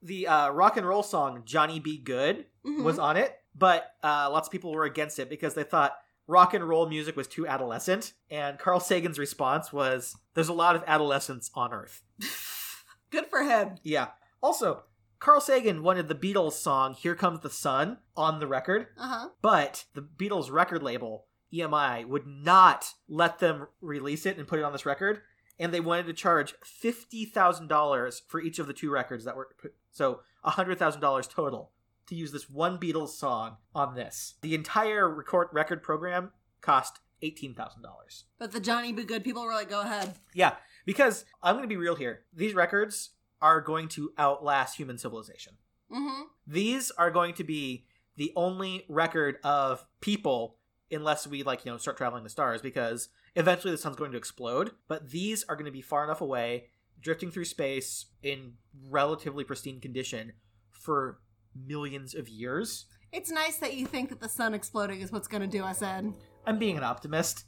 The 0.00 0.28
uh, 0.28 0.50
rock 0.50 0.76
and 0.76 0.86
roll 0.86 1.02
song 1.02 1.42
"Johnny 1.44 1.80
B. 1.80 1.98
Goode" 1.98 2.46
Mhm. 2.64 2.84
was 2.84 3.00
on 3.00 3.16
it, 3.16 3.34
but 3.52 3.94
uh, 4.04 4.30
lots 4.30 4.46
of 4.46 4.52
people 4.52 4.72
were 4.72 4.84
against 4.84 5.18
it 5.18 5.28
because 5.28 5.54
they 5.54 5.64
thought 5.64 5.96
rock 6.28 6.54
and 6.54 6.62
roll 6.68 6.88
music 6.88 7.16
was 7.16 7.26
too 7.26 7.48
adolescent. 7.48 8.12
And 8.30 8.60
Carl 8.60 8.78
Sagan's 8.78 9.18
response 9.18 9.72
was, 9.72 10.14
"There's 10.34 10.46
a 10.48 10.52
lot 10.52 10.76
of 10.76 10.84
adolescence 10.86 11.50
on 11.52 11.72
Earth." 11.72 12.02
Good 13.10 13.26
for 13.26 13.42
him. 13.42 13.78
Yeah. 13.82 14.10
Also, 14.40 14.84
Carl 15.20 15.40
Sagan 15.40 15.82
wanted 15.82 16.08
the 16.08 16.14
Beatles 16.14 16.52
song 16.52 16.94
"Here 16.94 17.14
Comes 17.14 17.40
the 17.40 17.50
Sun" 17.50 17.98
on 18.16 18.38
the 18.40 18.46
record, 18.46 18.88
Uh 18.96 19.08
huh. 19.08 19.28
but 19.42 19.84
the 19.94 20.02
Beatles 20.02 20.50
record 20.50 20.82
label 20.82 21.26
EMI 21.52 22.06
would 22.06 22.26
not 22.26 22.92
let 23.08 23.38
them 23.38 23.66
release 23.80 24.26
it 24.26 24.38
and 24.38 24.46
put 24.46 24.58
it 24.58 24.64
on 24.64 24.72
this 24.72 24.86
record, 24.86 25.22
and 25.58 25.72
they 25.72 25.80
wanted 25.80 26.06
to 26.06 26.12
charge 26.12 26.54
fifty 26.62 27.24
thousand 27.24 27.68
dollars 27.68 28.22
for 28.28 28.40
each 28.40 28.58
of 28.58 28.66
the 28.66 28.72
two 28.72 28.90
records 28.90 29.24
that 29.24 29.36
were 29.36 29.48
put, 29.60 29.74
so 29.90 30.20
hundred 30.44 30.78
thousand 30.78 31.00
dollars 31.00 31.26
total 31.26 31.72
to 32.06 32.14
use 32.14 32.32
this 32.32 32.48
one 32.48 32.78
Beatles 32.78 33.10
song 33.10 33.56
on 33.74 33.94
this. 33.94 34.34
The 34.42 34.54
entire 34.54 35.08
record 35.12 35.48
record 35.52 35.82
program 35.82 36.30
cost 36.60 37.00
eighteen 37.22 37.54
thousand 37.54 37.82
dollars. 37.82 38.24
But 38.38 38.52
the 38.52 38.60
Johnny 38.60 38.92
B. 38.92 39.02
Goode 39.04 39.24
people 39.24 39.44
were 39.44 39.52
like, 39.52 39.68
go 39.68 39.80
ahead. 39.80 40.14
Yeah, 40.32 40.54
because 40.86 41.24
I'm 41.42 41.54
going 41.56 41.64
to 41.64 41.68
be 41.68 41.76
real 41.76 41.96
here. 41.96 42.20
These 42.32 42.54
records 42.54 43.10
are 43.40 43.60
going 43.60 43.88
to 43.88 44.12
outlast 44.18 44.76
human 44.76 44.98
civilization. 44.98 45.54
Mm-hmm. 45.92 46.22
these 46.46 46.90
are 46.92 47.10
going 47.10 47.32
to 47.34 47.44
be 47.44 47.86
the 48.16 48.30
only 48.36 48.84
record 48.90 49.36
of 49.42 49.86
people 50.02 50.56
unless 50.92 51.26
we 51.26 51.42
like 51.42 51.64
you 51.64 51.70
know 51.72 51.78
start 51.78 51.96
traveling 51.96 52.24
the 52.24 52.28
stars 52.30 52.60
because 52.60 53.08
eventually 53.36 53.70
the 53.70 53.78
sun's 53.78 53.96
going 53.96 54.10
to 54.12 54.18
explode 54.18 54.72
but 54.86 55.10
these 55.10 55.44
are 55.48 55.54
going 55.56 55.64
to 55.64 55.70
be 55.72 55.80
far 55.80 56.04
enough 56.04 56.20
away 56.20 56.66
drifting 57.00 57.30
through 57.30 57.46
space 57.46 58.06
in 58.22 58.52
relatively 58.90 59.44
pristine 59.44 59.80
condition 59.80 60.32
for 60.70 61.20
millions 61.66 62.14
of 62.14 62.28
years 62.28 62.84
It's 63.12 63.30
nice 63.30 63.56
that 63.58 63.74
you 63.74 63.86
think 63.86 64.10
that 64.10 64.20
the 64.20 64.28
sun 64.28 64.52
exploding 64.52 65.00
is 65.00 65.10
what's 65.10 65.28
going 65.28 65.40
to 65.40 65.46
do 65.58 65.64
us 65.64 65.80
in. 65.80 66.14
i'm 66.46 66.58
being 66.58 66.76
an 66.76 66.84
optimist 66.84 67.44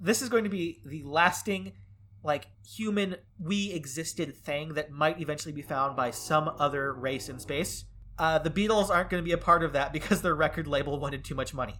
this 0.00 0.22
is 0.22 0.30
going 0.30 0.44
to 0.44 0.50
be 0.50 0.80
the 0.86 1.02
lasting 1.04 1.72
like 2.24 2.48
human 2.66 3.14
we 3.38 3.70
existed 3.72 4.34
thing 4.36 4.74
that 4.74 4.90
might 4.90 5.20
eventually 5.20 5.52
be 5.52 5.62
found 5.62 5.94
by 5.94 6.10
some 6.10 6.50
other 6.58 6.92
race 6.92 7.28
in 7.28 7.38
space 7.38 7.84
uh, 8.18 8.38
the 8.38 8.50
beatles 8.50 8.90
aren't 8.90 9.10
going 9.10 9.22
to 9.22 9.24
be 9.24 9.32
a 9.32 9.38
part 9.38 9.62
of 9.62 9.72
that 9.72 9.92
because 9.92 10.22
their 10.22 10.34
record 10.34 10.66
label 10.66 10.98
wanted 10.98 11.22
too 11.24 11.34
much 11.34 11.52
money 11.54 11.74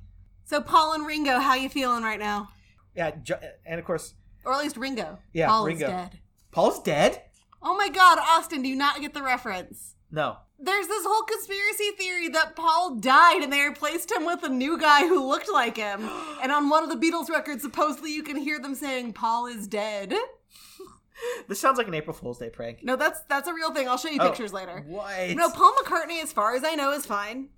So 0.44 0.60
Paul 0.60 0.92
and 0.94 1.06
Ringo, 1.06 1.38
how 1.40 1.54
you 1.54 1.68
feeling 1.68 2.02
right 2.04 2.20
now? 2.20 2.50
Yeah, 2.94 3.12
and 3.66 3.80
of 3.80 3.84
course, 3.86 4.14
Or 4.44 4.52
at 4.52 4.58
least 4.60 4.76
Ringo. 4.76 5.18
Yeah, 5.32 5.48
Paul 5.48 5.64
Ringo. 5.66 5.86
is 5.86 5.90
dead. 5.90 6.18
Paul's 6.52 6.82
dead. 6.82 7.22
Oh 7.62 7.74
my 7.76 7.88
god, 7.88 8.18
Austin, 8.20 8.62
do 8.62 8.68
you 8.68 8.76
not 8.76 9.00
get 9.00 9.14
the 9.14 9.22
reference? 9.22 9.94
No, 10.12 10.36
There's 10.58 10.86
this 10.86 11.04
whole 11.04 11.22
conspiracy 11.24 11.90
theory 11.98 12.28
that 12.28 12.56
Paul 12.56 12.96
died 12.96 13.42
and 13.42 13.52
they 13.52 13.60
replaced 13.62 14.10
him 14.10 14.24
with 14.24 14.42
a 14.44 14.48
new 14.48 14.78
guy 14.78 15.00
who 15.00 15.26
looked 15.28 15.50
like 15.52 15.76
him. 15.76 16.08
And 16.44 16.52
on 16.52 16.68
one 16.68 16.84
of 16.84 16.90
the 16.90 16.96
Beatles 16.96 17.30
records, 17.30 17.62
supposedly 17.62 18.12
you 18.12 18.22
can 18.22 18.36
hear 18.36 18.58
them 18.58 18.74
saying 18.74 19.14
Paul 19.14 19.46
is 19.46 19.66
dead. 19.66 20.12
this 21.48 21.58
sounds 21.58 21.78
like 21.78 21.88
an 21.88 21.94
April 21.94 22.14
Fool's 22.14 22.38
Day 22.38 22.50
prank. 22.50 22.82
No, 22.82 22.96
that's 22.96 23.20
that's 23.30 23.48
a 23.48 23.54
real 23.54 23.72
thing. 23.72 23.88
I'll 23.88 23.96
show 23.96 24.10
you 24.10 24.18
Oh, 24.20 24.28
pictures 24.28 24.52
later. 24.52 24.84
What? 24.86 25.30
No, 25.30 25.48
Paul 25.48 25.74
McCartney, 25.82 26.22
as 26.22 26.32
far 26.34 26.54
as 26.54 26.62
I 26.62 26.74
know, 26.74 26.92
is 26.92 27.06
fine. 27.06 27.48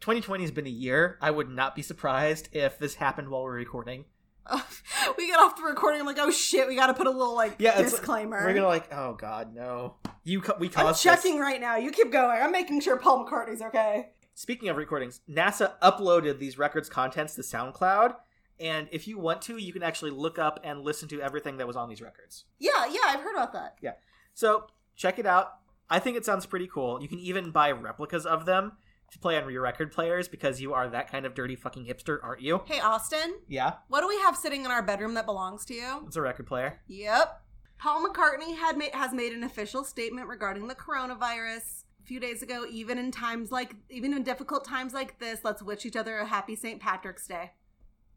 2020 0.00 0.42
has 0.42 0.50
been 0.50 0.66
a 0.66 0.70
year. 0.70 1.18
I 1.20 1.30
would 1.30 1.48
not 1.48 1.76
be 1.76 1.82
surprised 1.82 2.48
if 2.50 2.80
this 2.80 2.96
happened 2.96 3.28
while 3.28 3.44
we're 3.44 3.52
recording. 3.52 4.06
we 5.18 5.26
get 5.28 5.38
off 5.38 5.56
the 5.56 5.62
recording, 5.62 6.00
I'm 6.00 6.06
like, 6.06 6.18
oh 6.18 6.30
shit, 6.30 6.66
we 6.68 6.74
gotta 6.76 6.94
put 6.94 7.06
a 7.06 7.10
little 7.10 7.34
like 7.34 7.56
Yeah, 7.58 7.80
disclaimer. 7.80 8.44
We're 8.44 8.54
gonna 8.54 8.66
like, 8.66 8.92
oh 8.92 9.14
god, 9.14 9.54
no. 9.54 9.96
You 10.24 10.40
ca- 10.40 10.56
we 10.58 10.66
I'm 10.68 10.72
caused 10.72 11.02
checking 11.02 11.36
this. 11.36 11.40
right 11.42 11.60
now. 11.60 11.76
You 11.76 11.90
keep 11.90 12.12
going. 12.12 12.40
I'm 12.42 12.52
making 12.52 12.80
sure 12.80 12.96
Paul 12.96 13.26
McCartney's 13.26 13.62
okay. 13.62 14.10
Speaking 14.34 14.68
of 14.68 14.76
recordings, 14.76 15.20
NASA 15.28 15.78
uploaded 15.80 16.38
these 16.38 16.56
records 16.58 16.88
contents 16.88 17.34
to 17.34 17.42
SoundCloud, 17.42 18.14
and 18.58 18.88
if 18.90 19.06
you 19.06 19.18
want 19.18 19.42
to, 19.42 19.58
you 19.58 19.72
can 19.72 19.82
actually 19.82 20.10
look 20.10 20.38
up 20.38 20.58
and 20.64 20.80
listen 20.80 21.08
to 21.08 21.20
everything 21.20 21.58
that 21.58 21.66
was 21.66 21.76
on 21.76 21.88
these 21.88 22.00
records. 22.00 22.44
Yeah, 22.58 22.86
yeah, 22.90 23.00
I've 23.06 23.20
heard 23.20 23.34
about 23.34 23.52
that. 23.52 23.76
Yeah, 23.82 23.92
so 24.34 24.66
check 24.96 25.18
it 25.18 25.26
out. 25.26 25.54
I 25.90 25.98
think 25.98 26.16
it 26.16 26.24
sounds 26.24 26.46
pretty 26.46 26.66
cool. 26.66 27.02
You 27.02 27.08
can 27.08 27.18
even 27.18 27.50
buy 27.50 27.70
replicas 27.72 28.24
of 28.24 28.46
them 28.46 28.72
to 29.12 29.18
play 29.18 29.36
on 29.36 29.50
your 29.50 29.62
record 29.62 29.92
players 29.92 30.26
because 30.28 30.60
you 30.60 30.72
are 30.74 30.88
that 30.88 31.10
kind 31.10 31.24
of 31.26 31.34
dirty 31.34 31.54
fucking 31.56 31.84
hipster, 31.86 32.18
aren't 32.22 32.40
you? 32.40 32.62
Hey, 32.66 32.80
Austin, 32.80 33.34
Yeah, 33.48 33.74
what 33.88 34.00
do 34.00 34.08
we 34.08 34.18
have 34.20 34.36
sitting 34.36 34.64
in 34.64 34.70
our 34.70 34.82
bedroom 34.82 35.14
that 35.14 35.26
belongs 35.26 35.64
to 35.66 35.74
you? 35.74 36.02
it's 36.06 36.16
a 36.16 36.20
record 36.22 36.46
player. 36.46 36.80
Yep. 36.88 37.40
Paul 37.78 38.06
McCartney 38.06 38.56
had 38.56 38.78
ma- 38.78 38.84
has 38.94 39.12
made 39.12 39.32
an 39.32 39.42
official 39.44 39.84
statement 39.84 40.28
regarding 40.28 40.68
the 40.68 40.74
coronavirus 40.74 41.84
a 42.00 42.04
few 42.04 42.20
days 42.20 42.40
ago. 42.42 42.64
Even 42.70 42.96
in 42.96 43.10
times 43.10 43.50
like, 43.50 43.74
even 43.90 44.14
in 44.14 44.22
difficult 44.22 44.64
times 44.64 44.92
like 44.92 45.18
this, 45.18 45.40
let's 45.44 45.62
wish 45.62 45.84
each 45.84 45.96
other 45.96 46.18
a 46.18 46.26
happy 46.26 46.54
St. 46.56 46.80
Patrick's 46.80 47.26
Day. 47.26 47.52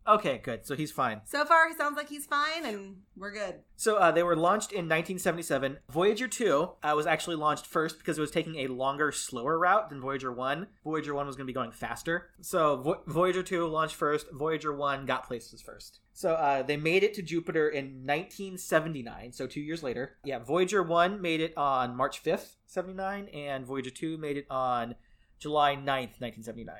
Okay, 0.08 0.40
good. 0.44 0.66
So 0.66 0.76
he's 0.76 0.92
fine. 0.92 1.22
So 1.26 1.46
far, 1.46 1.68
it 1.68 1.78
sounds 1.78 1.98
like 1.98 2.10
he's 2.10 2.28
fine, 2.28 2.64
and 2.64 2.98
we're 3.18 3.32
good. 3.32 3.56
So 3.76 3.96
uh, 3.98 4.12
they 4.12 4.22
were 4.22 4.36
launched 4.36 4.72
in 4.72 4.86
1977. 4.86 5.80
Voyager 5.90 6.28
2 6.28 6.70
uh, 6.84 6.94
was 6.96 7.08
actually 7.08 7.38
launched 7.38 7.66
first 7.66 7.98
because 7.98 8.18
it 8.18 8.22
was 8.22 8.30
taking 8.30 8.58
a 8.58 8.68
longer, 8.68 9.12
slower 9.12 9.58
route 9.58 9.90
than 9.90 10.00
Voyager 10.00 10.32
1. 10.32 10.68
Voyager 10.84 11.16
1 11.16 11.26
was 11.26 11.36
going 11.36 11.46
to 11.46 11.52
be 11.52 11.56
going 11.56 11.72
faster. 11.72 12.30
So 12.42 12.78
Vo- 12.78 13.02
Voyager 13.08 13.42
2 13.42 13.66
launched 13.66 13.96
first. 13.96 14.28
Voyager 14.32 14.76
1 14.76 15.08
got 15.08 15.28
places 15.28 15.62
first. 15.62 16.02
So 16.14 16.34
uh, 16.34 16.62
they 16.62 16.78
made 16.78 17.04
it 17.04 17.16
to 17.16 17.22
Jupiter 17.24 17.68
in 17.70 18.06
1979, 18.06 19.34
so 19.34 19.48
two 19.48 19.60
years 19.60 19.82
later. 19.82 20.18
Yeah, 20.24 20.40
Voyager 20.40 20.84
1 20.84 21.20
made 21.20 21.42
it 21.42 21.58
on 21.58 21.96
March 21.96 22.24
5th, 22.24 22.56
79, 22.68 23.28
and 23.30 23.66
Voyager 23.66 23.90
2 23.90 24.18
made 24.18 24.38
it 24.38 24.46
on 24.50 24.96
July 25.40 25.76
9th, 25.76 26.22
1979. 26.22 26.76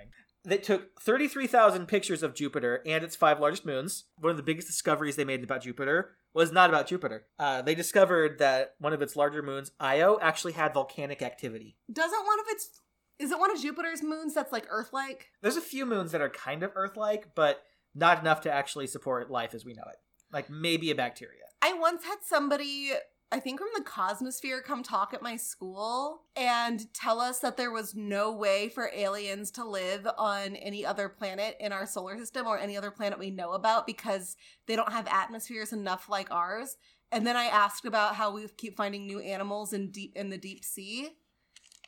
They 0.46 0.58
took 0.58 1.02
33,000 1.02 1.88
pictures 1.88 2.24
of 2.24 2.36
Jupiter 2.36 2.82
and 2.86 3.04
its 3.04 3.16
five 3.16 3.40
largest 3.40 3.66
moons. 3.66 4.06
One 4.18 4.32
of 4.32 4.38
the 4.38 4.44
biggest 4.44 4.68
discoveries 4.68 5.16
they 5.16 5.26
made 5.26 5.44
about 5.44 5.64
Jupiter 5.64 6.12
was 6.34 6.52
not 6.52 6.70
about 6.70 6.88
Jupiter. 6.88 7.26
Uh, 7.40 7.62
they 7.62 7.76
discovered 7.76 8.40
that 8.40 8.76
one 8.80 8.94
of 8.94 9.02
its 9.02 9.16
larger 9.16 9.42
moons, 9.42 9.72
Io, 9.80 10.20
actually 10.22 10.54
had 10.54 10.74
volcanic 10.74 11.22
activity. 11.22 11.78
Doesn't 11.92 12.26
one 12.26 12.40
of 12.40 12.46
its 12.50 12.82
is 13.18 13.32
it 13.32 13.40
one 13.40 13.52
of 13.52 13.62
Jupiter's 13.62 14.04
moons 14.04 14.34
that's 14.34 14.52
like 14.52 14.68
Earth-like? 14.70 15.30
There's 15.42 15.56
a 15.56 15.62
few 15.62 15.86
moons 15.86 16.12
that 16.12 16.22
are 16.22 16.30
kind 16.30 16.64
of 16.64 16.72
Earth 16.76 16.98
like, 16.98 17.34
but 17.34 17.64
not 17.94 18.20
enough 18.20 18.42
to 18.42 18.52
actually 18.52 18.88
support 18.88 19.32
life 19.32 19.54
as 19.54 19.64
we 19.64 19.74
know 19.74 19.86
it. 19.90 19.96
Like 20.34 20.50
maybe 20.50 20.92
a 20.92 20.96
bacteria. 20.96 21.44
I 21.62 21.74
once 21.74 22.04
had 22.04 22.18
somebody, 22.24 22.92
I 23.36 23.40
think 23.42 23.60
from 23.60 23.68
the 23.76 23.84
Cosmosphere, 23.84 24.64
come 24.64 24.82
talk 24.82 25.14
at 25.14 25.22
my 25.22 25.36
school 25.36 26.22
and 26.38 26.88
tell 26.94 27.20
us 27.20 27.40
that 27.40 27.58
there 27.58 27.70
was 27.70 27.94
no 27.94 28.32
way 28.32 28.70
for 28.70 28.90
aliens 28.96 29.52
to 29.52 29.66
live 29.66 30.08
on 30.18 30.56
any 30.56 30.86
other 30.86 31.10
planet 31.10 31.58
in 31.60 31.74
our 31.74 31.86
solar 31.86 32.18
system 32.18 32.48
or 32.48 32.58
any 32.58 32.78
other 32.78 32.92
planet 32.92 33.20
we 33.20 33.32
know 33.32 33.52
about 33.52 33.86
because 33.86 34.38
they 34.68 34.78
don't 34.78 34.94
have 34.94 35.06
atmospheres 35.12 35.74
enough 35.74 36.08
like 36.08 36.32
ours. 36.32 36.78
And 37.12 37.28
then 37.28 37.36
I 37.36 37.48
asked 37.48 37.84
about 37.84 38.16
how 38.16 38.32
we 38.32 38.48
keep 38.56 38.78
finding 38.78 39.06
new 39.06 39.20
animals 39.20 39.74
in 39.74 39.92
deep 39.92 40.14
in 40.16 40.30
the 40.30 40.38
deep 40.38 40.64
sea. 40.64 41.10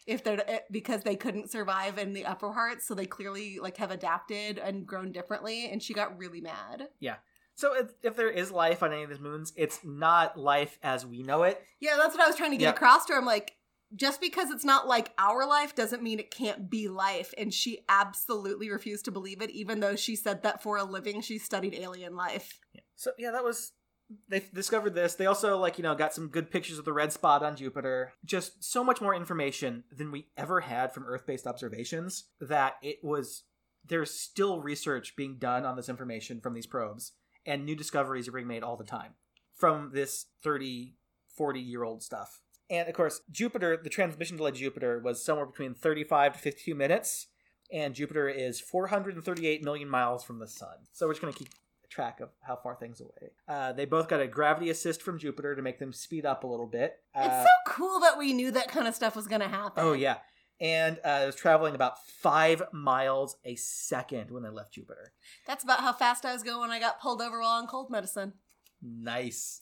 If 0.05 0.25
they're 0.25 0.43
eh, 0.49 0.59
because 0.69 1.03
they 1.03 1.15
couldn't 1.15 1.49
survive 1.49 1.97
in 1.97 2.11
the 2.11 2.25
upper 2.25 2.51
parts, 2.51 2.85
so 2.85 2.93
they 2.93 3.05
clearly 3.05 3.59
like 3.61 3.77
have 3.77 3.91
adapted 3.91 4.57
and 4.57 4.85
grown 4.85 5.13
differently. 5.13 5.71
And 5.71 5.81
she 5.81 5.93
got 5.93 6.17
really 6.17 6.41
mad. 6.41 6.89
So 7.57 7.75
if, 7.75 7.87
if 8.03 8.15
there 8.15 8.29
is 8.29 8.51
life 8.51 8.83
on 8.83 8.93
any 8.93 9.01
of 9.01 9.09
these 9.09 9.19
moons, 9.19 9.51
it's 9.55 9.79
not 9.83 10.37
life 10.37 10.77
as 10.83 11.07
we 11.07 11.23
know 11.23 11.41
it. 11.41 11.59
Yeah, 11.79 11.95
that's 11.97 12.15
what 12.15 12.23
I 12.23 12.27
was 12.27 12.35
trying 12.35 12.51
to 12.51 12.57
get 12.57 12.65
Yeah. 12.65 12.69
across 12.69 13.05
to 13.07 13.13
her. 13.13 13.19
I'm 13.19 13.25
like, 13.25 13.53
just 13.95 14.21
because 14.21 14.51
it's 14.51 14.63
not 14.63 14.87
like 14.87 15.11
our 15.17 15.47
life 15.47 15.73
doesn't 15.73 16.03
mean 16.03 16.19
it 16.19 16.29
can't 16.29 16.69
be 16.69 16.87
life. 16.87 17.33
And 17.35 17.51
she 17.51 17.79
absolutely 17.89 18.69
refused 18.69 19.05
to 19.05 19.11
believe 19.11 19.41
it, 19.41 19.49
even 19.49 19.79
though 19.79 19.95
she 19.95 20.15
said 20.15 20.43
that 20.43 20.61
for 20.61 20.77
a 20.77 20.83
living 20.83 21.19
she 21.21 21.39
studied 21.39 21.73
alien 21.73 22.15
life. 22.15 22.59
So 22.95 23.11
yeah, 23.17 23.31
that 23.31 23.43
was 23.43 23.71
they 24.29 24.43
discovered 24.53 24.93
this. 24.93 25.15
They 25.15 25.25
also 25.25 25.57
like 25.57 25.79
you 25.79 25.83
know 25.83 25.95
got 25.95 26.13
some 26.13 26.27
good 26.27 26.51
pictures 26.51 26.77
of 26.77 26.85
the 26.85 26.93
red 26.93 27.11
spot 27.11 27.41
on 27.41 27.55
Jupiter. 27.55 28.13
Just 28.23 28.63
so 28.63 28.83
much 28.83 29.01
more 29.01 29.15
information 29.15 29.83
than 29.91 30.11
we 30.11 30.27
ever 30.37 30.61
had 30.61 30.93
from 30.93 31.05
Earth-based 31.05 31.47
observations 31.47 32.25
that 32.39 32.75
it 32.83 32.97
was 33.03 33.45
there's 33.83 34.11
still 34.11 34.61
research 34.61 35.15
being 35.15 35.37
done 35.39 35.65
on 35.65 35.75
this 35.75 35.89
information 35.89 36.39
from 36.39 36.53
these 36.53 36.67
probes 36.67 37.13
and 37.47 37.65
new 37.65 37.75
discoveries 37.75 38.27
are 38.27 38.33
being 38.33 38.47
made 38.47 38.61
all 38.61 38.77
the 38.77 38.83
time 38.83 39.13
from 39.55 39.89
this 39.93 40.27
30 40.43 40.93
40 41.35 41.59
year 41.59 41.83
old 41.83 42.03
stuff. 42.03 42.41
And 42.69 42.87
of 42.87 42.93
course, 42.93 43.21
Jupiter, 43.31 43.79
the 43.81 43.89
transmission 43.89 44.37
delay 44.37 44.51
to 44.51 44.57
Jupiter 44.57 44.99
was 44.99 45.23
somewhere 45.23 45.45
between 45.45 45.73
35 45.73 46.33
to 46.33 46.39
52 46.39 46.75
minutes 46.75 47.27
and 47.71 47.93
Jupiter 47.93 48.29
is 48.29 48.59
438 48.59 49.63
million 49.63 49.89
miles 49.89 50.23
from 50.23 50.39
the 50.39 50.47
sun. 50.47 50.75
So 50.93 51.07
we're 51.07 51.13
just 51.13 51.21
going 51.21 51.33
to 51.33 51.39
keep 51.39 51.49
track 51.89 52.19
of 52.19 52.29
how 52.41 52.55
far 52.55 52.75
things 52.75 53.01
away. 53.01 53.31
Uh, 53.47 53.73
they 53.73 53.85
both 53.85 54.07
got 54.07 54.19
a 54.19 54.27
gravity 54.27 54.69
assist 54.69 55.01
from 55.01 55.17
Jupiter 55.17 55.55
to 55.55 55.61
make 55.61 55.79
them 55.79 55.93
speed 55.93 56.25
up 56.25 56.43
a 56.43 56.47
little 56.47 56.67
bit. 56.67 56.95
Uh, 57.15 57.21
it's 57.23 57.43
so 57.43 57.73
cool 57.73 57.99
that 58.01 58.17
we 58.17 58.33
knew 58.33 58.51
that 58.51 58.67
kind 58.67 58.87
of 58.87 58.95
stuff 58.95 59.15
was 59.15 59.27
going 59.27 59.41
to 59.41 59.47
happen. 59.47 59.83
oh 59.83 59.93
yeah, 59.93 60.17
and 60.59 60.99
uh, 61.05 61.21
it 61.23 61.25
was 61.27 61.35
traveling 61.35 61.75
about 61.75 62.05
five 62.05 62.63
miles 62.71 63.37
a 63.45 63.55
second 63.55 64.31
when 64.31 64.43
they 64.43 64.49
left 64.49 64.73
Jupiter. 64.73 65.13
That's 65.45 65.63
about 65.63 65.81
how 65.81 65.93
fast 65.93 66.25
I 66.25 66.33
was 66.33 66.43
going 66.43 66.59
when 66.59 66.71
I 66.71 66.79
got 66.79 67.01
pulled 67.01 67.21
over 67.21 67.39
while 67.39 67.61
on 67.61 67.67
cold 67.67 67.89
medicine. 67.89 68.33
Nice. 68.81 69.59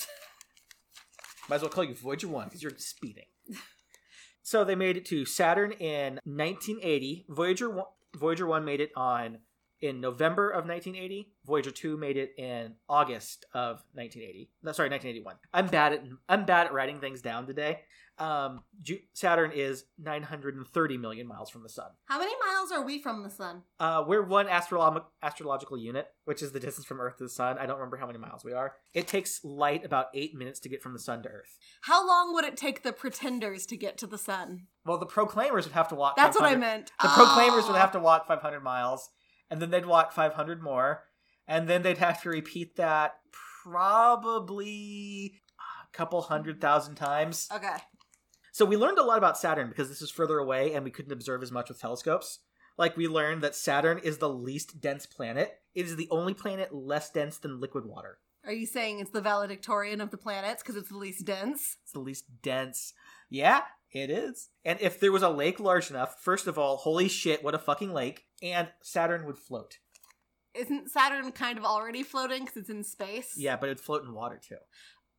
Might 1.49 1.57
as 1.57 1.61
well 1.61 1.71
call 1.71 1.83
you 1.83 1.95
Voyager 1.95 2.27
One 2.27 2.45
because 2.45 2.63
you're 2.63 2.73
speeding. 2.77 3.25
So 4.45 4.63
they 4.63 4.75
made 4.75 4.95
it 4.95 5.05
to 5.05 5.25
Saturn 5.25 5.71
in 5.71 6.19
1980. 6.23 7.25
Voyager 7.29 7.67
One, 7.67 7.87
Voyager 8.15 8.45
One 8.45 8.63
made 8.63 8.79
it 8.79 8.91
on 8.95 9.39
in 9.81 9.99
November 9.99 10.51
of 10.51 10.67
1980. 10.67 11.31
Voyager 11.47 11.71
Two 11.71 11.97
made 11.97 12.15
it 12.15 12.31
in 12.37 12.75
August 12.87 13.47
of 13.55 13.81
1980. 13.93 14.51
No, 14.61 14.71
sorry, 14.71 14.89
1981. 14.89 15.37
I'm 15.51 15.65
bad 15.65 15.93
at 15.93 16.03
I'm 16.29 16.45
bad 16.45 16.67
at 16.67 16.73
writing 16.73 16.99
things 16.99 17.23
down 17.23 17.47
today. 17.47 17.81
Um, 18.17 18.63
Ju- 18.81 18.99
Saturn 19.13 19.51
is 19.53 19.83
930 19.97 20.97
million 20.97 21.27
miles 21.27 21.49
from 21.49 21.63
the 21.63 21.69
sun. 21.69 21.87
How 22.05 22.17
many 22.17 22.31
miles 22.47 22.71
are 22.71 22.85
we 22.85 23.01
from 23.01 23.23
the 23.23 23.29
sun? 23.29 23.63
Uh, 23.79 24.03
we're 24.07 24.23
one 24.23 24.47
astrolo- 24.47 25.03
astrological 25.21 25.77
unit, 25.77 26.07
which 26.23 26.41
is 26.41 26.53
the 26.53 26.59
distance 26.61 26.85
from 26.85 27.01
Earth 27.01 27.17
to 27.17 27.23
the 27.25 27.29
sun. 27.29 27.57
I 27.57 27.65
don't 27.65 27.75
remember 27.77 27.97
how 27.97 28.07
many 28.07 28.19
miles 28.19 28.45
we 28.45 28.53
are. 28.53 28.75
It 28.93 29.07
takes 29.07 29.43
light 29.43 29.83
about 29.83 30.07
eight 30.13 30.33
minutes 30.33 30.61
to 30.61 30.69
get 30.69 30.81
from 30.81 30.93
the 30.93 30.99
sun 30.99 31.23
to 31.23 31.29
Earth. 31.29 31.57
How 31.81 32.07
long 32.07 32.33
would 32.33 32.45
it 32.45 32.55
take 32.55 32.83
the 32.83 32.93
pretenders 32.93 33.65
to 33.65 33.75
get 33.75 33.97
to 33.97 34.07
the 34.07 34.17
sun? 34.17 34.67
Well, 34.85 34.97
the 34.97 35.05
Proclaimers 35.05 35.65
would 35.65 35.73
have 35.73 35.89
to 35.89 35.95
walk. 35.95 36.15
That's 36.15 36.39
what 36.39 36.49
I 36.49 36.55
meant. 36.55 36.91
The 37.01 37.09
Proclaimers 37.09 37.67
would 37.67 37.75
have 37.77 37.91
to 37.91 37.99
walk 37.99 38.27
500 38.27 38.61
miles, 38.61 39.09
and 39.49 39.61
then 39.61 39.71
they'd 39.71 39.85
walk 39.85 40.13
500 40.13 40.63
more, 40.63 41.03
and 41.47 41.67
then 41.67 41.81
they'd 41.81 41.97
have 41.97 42.21
to 42.23 42.29
repeat 42.29 42.77
that 42.77 43.15
probably 43.63 45.41
a 45.59 45.97
couple 45.97 46.21
hundred 46.21 46.61
thousand 46.61 46.95
times. 46.95 47.49
Okay. 47.53 47.75
So 48.55 48.63
we 48.63 48.77
learned 48.77 48.99
a 48.99 49.03
lot 49.03 49.17
about 49.17 49.37
Saturn 49.37 49.67
because 49.67 49.89
this 49.89 50.01
is 50.01 50.09
further 50.09 50.39
away 50.39 50.71
and 50.71 50.85
we 50.85 50.89
couldn't 50.89 51.11
observe 51.11 51.43
as 51.43 51.51
much 51.51 51.67
with 51.67 51.81
telescopes. 51.81 52.39
Like 52.77 52.95
we 52.95 53.05
learned 53.05 53.41
that 53.41 53.53
Saturn 53.53 53.99
is 54.01 54.19
the 54.19 54.29
least 54.29 54.79
dense 54.79 55.05
planet. 55.05 55.59
It 55.73 55.85
is 55.85 55.97
the 55.97 56.07
only 56.09 56.33
planet 56.33 56.73
less 56.73 57.09
dense 57.09 57.37
than 57.37 57.59
liquid 57.59 57.85
water. 57.85 58.19
Are 58.45 58.53
you 58.53 58.65
saying 58.65 59.01
it's 59.01 59.11
the 59.11 59.19
valedictorian 59.19 59.99
of 59.99 60.09
the 60.09 60.17
planets 60.17 60.63
because 60.63 60.77
it's 60.77 60.87
the 60.87 60.97
least 60.97 61.25
dense? 61.25 61.75
It's 61.83 61.91
the 61.91 61.99
least 61.99 62.41
dense. 62.41 62.93
Yeah, 63.29 63.63
it 63.91 64.09
is. 64.09 64.47
And 64.63 64.79
if 64.79 65.01
there 65.01 65.11
was 65.11 65.21
a 65.21 65.27
lake 65.27 65.59
large 65.59 65.89
enough, 65.89 66.21
first 66.21 66.47
of 66.47 66.57
all, 66.57 66.77
holy 66.77 67.09
shit, 67.09 67.43
what 67.43 67.55
a 67.55 67.59
fucking 67.59 67.91
lake, 67.91 68.23
and 68.41 68.69
Saturn 68.81 69.25
would 69.25 69.37
float. 69.37 69.79
Isn't 70.53 70.89
Saturn 70.89 71.33
kind 71.33 71.57
of 71.57 71.65
already 71.65 72.03
floating 72.03 72.45
because 72.45 72.55
it's 72.55 72.69
in 72.69 72.85
space? 72.85 73.33
Yeah, 73.35 73.57
but 73.57 73.67
it'd 73.67 73.81
float 73.81 74.05
in 74.05 74.13
water 74.13 74.39
too. 74.41 74.59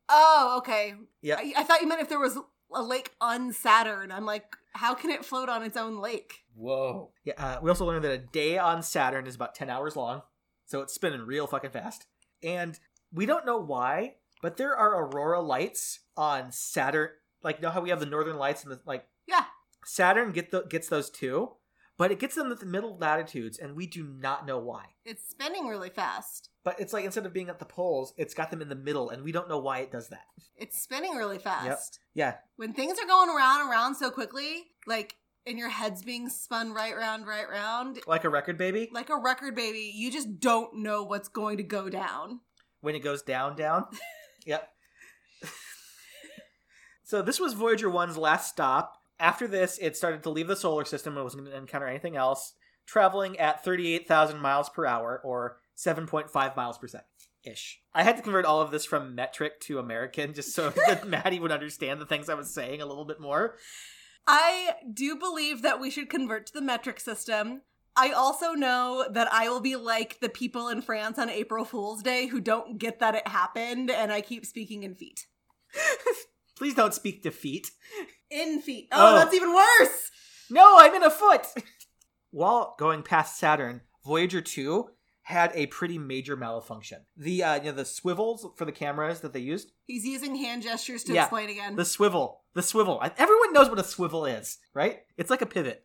Oh, 0.09 0.55
okay. 0.59 0.95
Yeah. 1.20 1.37
I, 1.37 1.53
I 1.59 1.64
thought 1.64 1.82
you 1.82 1.89
meant 1.89 2.01
if 2.01 2.09
there 2.09 2.18
was 2.18 2.39
a 2.75 2.83
lake 2.83 3.12
on 3.21 3.53
Saturn. 3.53 4.12
I'm 4.12 4.27
like, 4.27 4.57
how 4.75 4.95
can 4.95 5.11
it 5.11 5.25
float 5.25 5.49
on 5.49 5.62
its 5.62 5.77
own 5.77 6.01
lake? 6.01 6.45
Whoa. 6.55 7.11
Yeah, 7.25 7.35
uh, 7.39 7.59
we 7.62 7.71
also 7.71 7.87
learned 7.87 8.05
that 8.05 8.12
a 8.12 8.19
day 8.19 8.59
on 8.59 8.83
Saturn 8.83 9.27
is 9.27 9.35
about 9.35 9.55
10 9.55 9.71
hours 9.71 9.97
long, 9.97 10.23
so 10.67 10.81
it's 10.81 10.95
spinning 10.95 11.23
real 11.23 11.47
fucking 11.47 11.71
fast. 11.71 12.07
And 12.43 12.79
we 13.12 13.27
don't 13.27 13.47
know 13.47 13.59
why, 13.59 14.14
but 14.43 14.57
there 14.57 14.77
are 14.77 15.03
aurora 15.03 15.41
lights 15.41 16.01
on 16.17 16.53
Saturn. 16.53 17.11
Like, 17.43 17.62
know 17.62 17.71
how 17.71 17.81
we 17.81 17.91
have 17.91 18.01
the 18.01 18.07
northern 18.07 18.37
lights 18.37 18.64
and 18.64 18.73
the, 18.73 18.81
like, 18.85 19.07
Yeah. 19.27 19.45
Saturn 19.85 20.33
get 20.33 20.51
the, 20.51 20.62
gets 20.62 20.89
those 20.89 21.11
too, 21.11 21.53
but 21.99 22.11
it 22.12 22.18
gets 22.18 22.34
them 22.34 22.53
at 22.53 22.61
the 22.61 22.66
middle 22.66 22.97
latitudes, 22.99 23.59
and 23.59 23.74
we 23.74 23.86
do 23.86 24.05
not 24.05 24.47
know 24.47 24.59
why. 24.59 24.84
It's 25.05 25.28
spinning 25.28 25.66
really 25.66 25.88
fast. 25.90 26.51
But 26.64 26.78
it's 26.80 26.92
like 26.92 27.05
instead 27.05 27.26
of 27.26 27.32
being 27.32 27.49
at 27.49 27.59
the 27.59 27.64
poles, 27.64 28.12
it's 28.16 28.34
got 28.34 28.51
them 28.51 28.61
in 28.61 28.68
the 28.68 28.74
middle, 28.74 29.11
and 29.11 29.22
we 29.22 29.32
don't 29.32 29.49
know 29.49 29.59
why 29.59 29.78
it 29.80 29.90
does 29.90 30.09
that. 30.09 30.26
It's 30.57 30.80
spinning 30.80 31.14
really 31.14 31.38
fast. 31.38 32.01
Yep. 32.14 32.26
Yeah, 32.26 32.34
When 32.57 32.72
things 32.72 32.99
are 32.99 33.07
going 33.07 33.30
around 33.30 33.61
and 33.62 33.70
around 33.70 33.94
so 33.94 34.11
quickly, 34.11 34.64
like, 34.86 35.16
and 35.47 35.59
your 35.59 35.68
head's 35.68 36.03
being 36.03 36.28
spun 36.28 36.72
right 36.72 36.97
round, 36.97 37.26
right 37.26 37.49
round, 37.49 38.01
like 38.07 38.24
a 38.24 38.28
record 38.28 38.59
baby. 38.59 38.88
like 38.92 39.11
a 39.11 39.16
record 39.16 39.55
baby, 39.55 39.92
you 39.94 40.11
just 40.11 40.40
don't 40.40 40.78
know 40.78 41.03
what's 41.05 41.28
going 41.28 41.57
to 41.59 41.62
go 41.62 41.88
down. 41.88 42.40
when 42.80 42.94
it 42.94 43.01
goes 43.01 43.22
down, 43.22 43.55
down. 43.57 43.84
yep. 44.47 44.70
so 47.05 47.22
this 47.22 47.38
was 47.38 47.53
Voyager 47.53 47.88
1's 47.88 48.16
last 48.16 48.51
stop. 48.51 48.94
After 49.19 49.47
this, 49.47 49.79
it 49.81 49.97
started 49.97 50.23
to 50.25 50.31
leave 50.31 50.49
the 50.49 50.57
solar 50.57 50.85
system 50.85 51.14
and 51.17 51.25
wasn't 51.25 51.45
going 51.45 51.53
to 51.53 51.59
encounter 51.59 51.87
anything 51.87 52.17
else, 52.17 52.55
traveling 52.87 53.39
at 53.39 53.64
38,000 53.64 54.39
miles 54.39 54.69
per 54.69 54.85
hour, 54.87 55.21
or 55.25 55.59
7.5 55.77 56.57
miles 56.57 56.79
per 56.79 56.87
second. 56.87 57.07
Ish. 57.45 57.81
I 57.95 58.03
had 58.03 58.17
to 58.17 58.23
convert 58.23 58.45
all 58.45 58.61
of 58.61 58.73
this 58.73 58.85
from 58.85 59.14
metric 59.14 59.61
to 59.62 59.79
American 59.79 60.35
just 60.35 60.53
so 60.53 60.71
that 60.87 61.07
Maddie 61.07 61.41
would 61.41 61.53
understand 61.53 62.01
the 62.01 62.07
things 62.07 62.29
I 62.29 62.35
was 62.35 62.53
saying 62.53 62.83
a 62.83 62.87
little 62.87 63.05
bit 63.05 63.21
more. 63.21 63.57
I 64.27 64.73
do 64.93 65.17
believe 65.17 65.62
that 65.62 65.81
we 65.81 65.91
should 65.91 66.11
convert 66.11 66.47
to 66.47 66.53
the 66.53 66.62
metric 66.62 66.99
system. 66.99 67.62
I 67.97 68.11
also 68.11 68.53
know 68.53 69.07
that 69.11 69.33
I 69.33 69.49
will 69.49 69.61
be 69.61 69.77
like 69.77 70.21
the 70.21 70.29
people 70.29 70.69
in 70.69 70.83
France 70.83 71.19
on 71.19 71.31
April 71.31 71.64
Fool's 71.64 72.03
Day 72.03 72.27
who 72.27 72.41
don't 72.41 72.79
get 72.79 72.99
that 72.99 73.14
it 73.14 73.29
happened, 73.29 73.91
and 73.91 74.12
I 74.12 74.21
keep 74.21 74.45
speaking 74.45 74.83
in 74.83 74.95
feet. 74.95 75.27
Please 76.57 76.74
don't 76.74 76.94
speak 76.94 77.22
defeat. 77.22 77.70
In 78.30 78.61
feet. 78.61 78.88
Oh, 78.92 79.12
Oh. 79.14 79.18
that's 79.18 79.34
even 79.34 79.54
worse! 79.54 80.11
No, 80.50 80.76
I'm 80.78 80.94
in 80.94 81.02
a 81.02 81.11
foot. 81.11 81.46
While 82.30 82.74
going 82.78 83.02
past 83.02 83.38
Saturn, 83.38 83.82
Voyager 84.04 84.40
2 84.40 84.88
had 85.22 85.50
a 85.54 85.66
pretty 85.66 85.98
major 85.98 86.36
malfunction. 86.36 87.00
The 87.16 87.42
uh, 87.42 87.54
you 87.57 87.62
know 87.64 87.72
the 87.72 87.84
swivels 87.84 88.46
for 88.57 88.64
the 88.64 88.72
cameras 88.72 89.20
that 89.20 89.32
they 89.32 89.40
used, 89.40 89.72
He's 89.86 90.04
using 90.04 90.36
hand 90.36 90.62
gestures 90.62 91.02
to 91.04 91.12
Yeah. 91.14 91.22
explain 91.22 91.48
again. 91.50 91.74
the 91.76 91.84
swivel, 91.84 92.42
the 92.54 92.62
swivel. 92.62 93.02
Everyone 93.18 93.52
knows 93.52 93.68
what 93.68 93.78
a 93.80 93.84
swivel 93.84 94.24
is, 94.24 94.59
right? 94.74 95.00
It's 95.16 95.30
like 95.30 95.42
a 95.42 95.46
pivot. 95.46 95.84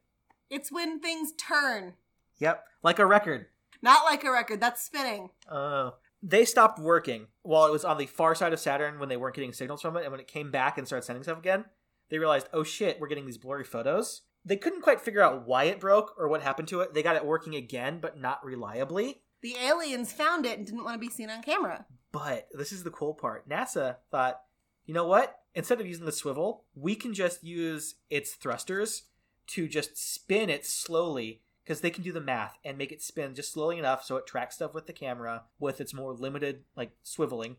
It's 0.50 0.72
when 0.72 1.00
things 1.00 1.32
turn. 1.38 1.94
Yep, 2.40 2.64
like 2.84 3.00
a 3.00 3.06
record. 3.06 3.48
Not 3.82 4.04
like 4.06 4.24
a 4.24 4.32
record, 4.32 4.60
that's 4.62 4.84
spinning. 4.84 5.30
Oh. 5.50 5.94
They 6.24 6.46
stopped 6.46 6.80
working 6.80 7.28
while 7.42 7.66
it 7.66 7.72
was 7.72 7.84
on 7.84 7.98
the 7.98 8.06
far 8.06 8.36
side 8.36 8.54
of 8.54 8.60
Saturn 8.60 9.00
when 9.00 9.10
they 9.10 9.18
weren't 9.18 9.36
getting 9.36 9.54
signals 9.54 9.82
from 9.82 9.98
it, 9.98 10.04
and 10.04 10.12
when 10.12 10.20
it 10.20 10.28
came 10.28 10.52
back 10.52 10.78
and 10.78 10.86
started 10.86 11.06
sending 11.06 11.24
stuff 11.24 11.40
again, 11.40 11.66
they 12.10 12.20
realized, 12.20 12.48
oh 12.54 12.64
shit, 12.64 13.00
we're 13.00 13.08
getting 13.08 13.26
these 13.26 13.38
blurry 13.38 13.64
photos. 13.64 14.22
they 14.44 14.58
couldn't 14.58 14.82
quite 14.82 15.02
figure 15.02 15.22
out 15.22 15.48
why 15.48 15.66
it 15.66 15.80
broke 15.80 16.16
or 16.18 16.28
what 16.28 16.42
happened 16.42 16.68
to 16.68 16.82
it. 16.82 16.94
They 16.94 17.04
got 17.04 17.16
it 17.16 17.26
working 17.26 17.56
again, 17.56 18.00
but 18.00 18.20
not 18.20 18.44
reliably. 18.44 19.22
The 19.42 19.56
aliens 19.58 20.12
found 20.12 20.46
it 20.46 20.58
and 20.58 20.66
didn't 20.66 20.84
want 20.84 20.96
to 20.96 21.00
be 21.08 21.12
seen 21.12 21.30
on 21.30 21.42
camera. 21.44 21.86
But 22.12 22.48
this 22.52 22.72
is 22.72 22.84
the 22.84 22.92
cool 22.92 23.14
part. 23.14 23.48
NASA 23.48 23.98
thought, 24.10 24.42
you 24.86 24.94
know 24.94 25.06
what? 25.06 25.40
Instead 25.56 25.80
of 25.80 25.88
using 25.88 26.06
the 26.06 26.12
swivel, 26.12 26.66
we 26.76 26.96
can 26.96 27.14
just 27.14 27.44
use 27.44 27.96
its 28.10 28.34
thrusters 28.34 29.04
to 29.48 29.68
just 29.68 29.98
spin 29.98 30.50
it 30.50 30.66
slowly 30.66 31.42
because 31.64 31.82
they 31.82 31.90
can 31.90 32.04
do 32.04 32.12
the 32.12 32.22
math 32.22 32.58
and 32.66 32.78
make 32.78 32.92
it 32.92 33.02
spin 33.02 33.36
just 33.36 33.52
slowly 33.54 33.78
enough 33.78 34.04
so 34.04 34.16
it 34.18 34.26
tracks 34.28 34.56
stuff 34.56 34.74
with 34.74 34.88
the 34.88 34.94
camera 34.94 35.44
with 35.60 35.80
its 35.82 35.94
more 35.94 36.14
limited 36.14 36.64
like 36.76 36.92
swiveling 37.06 37.56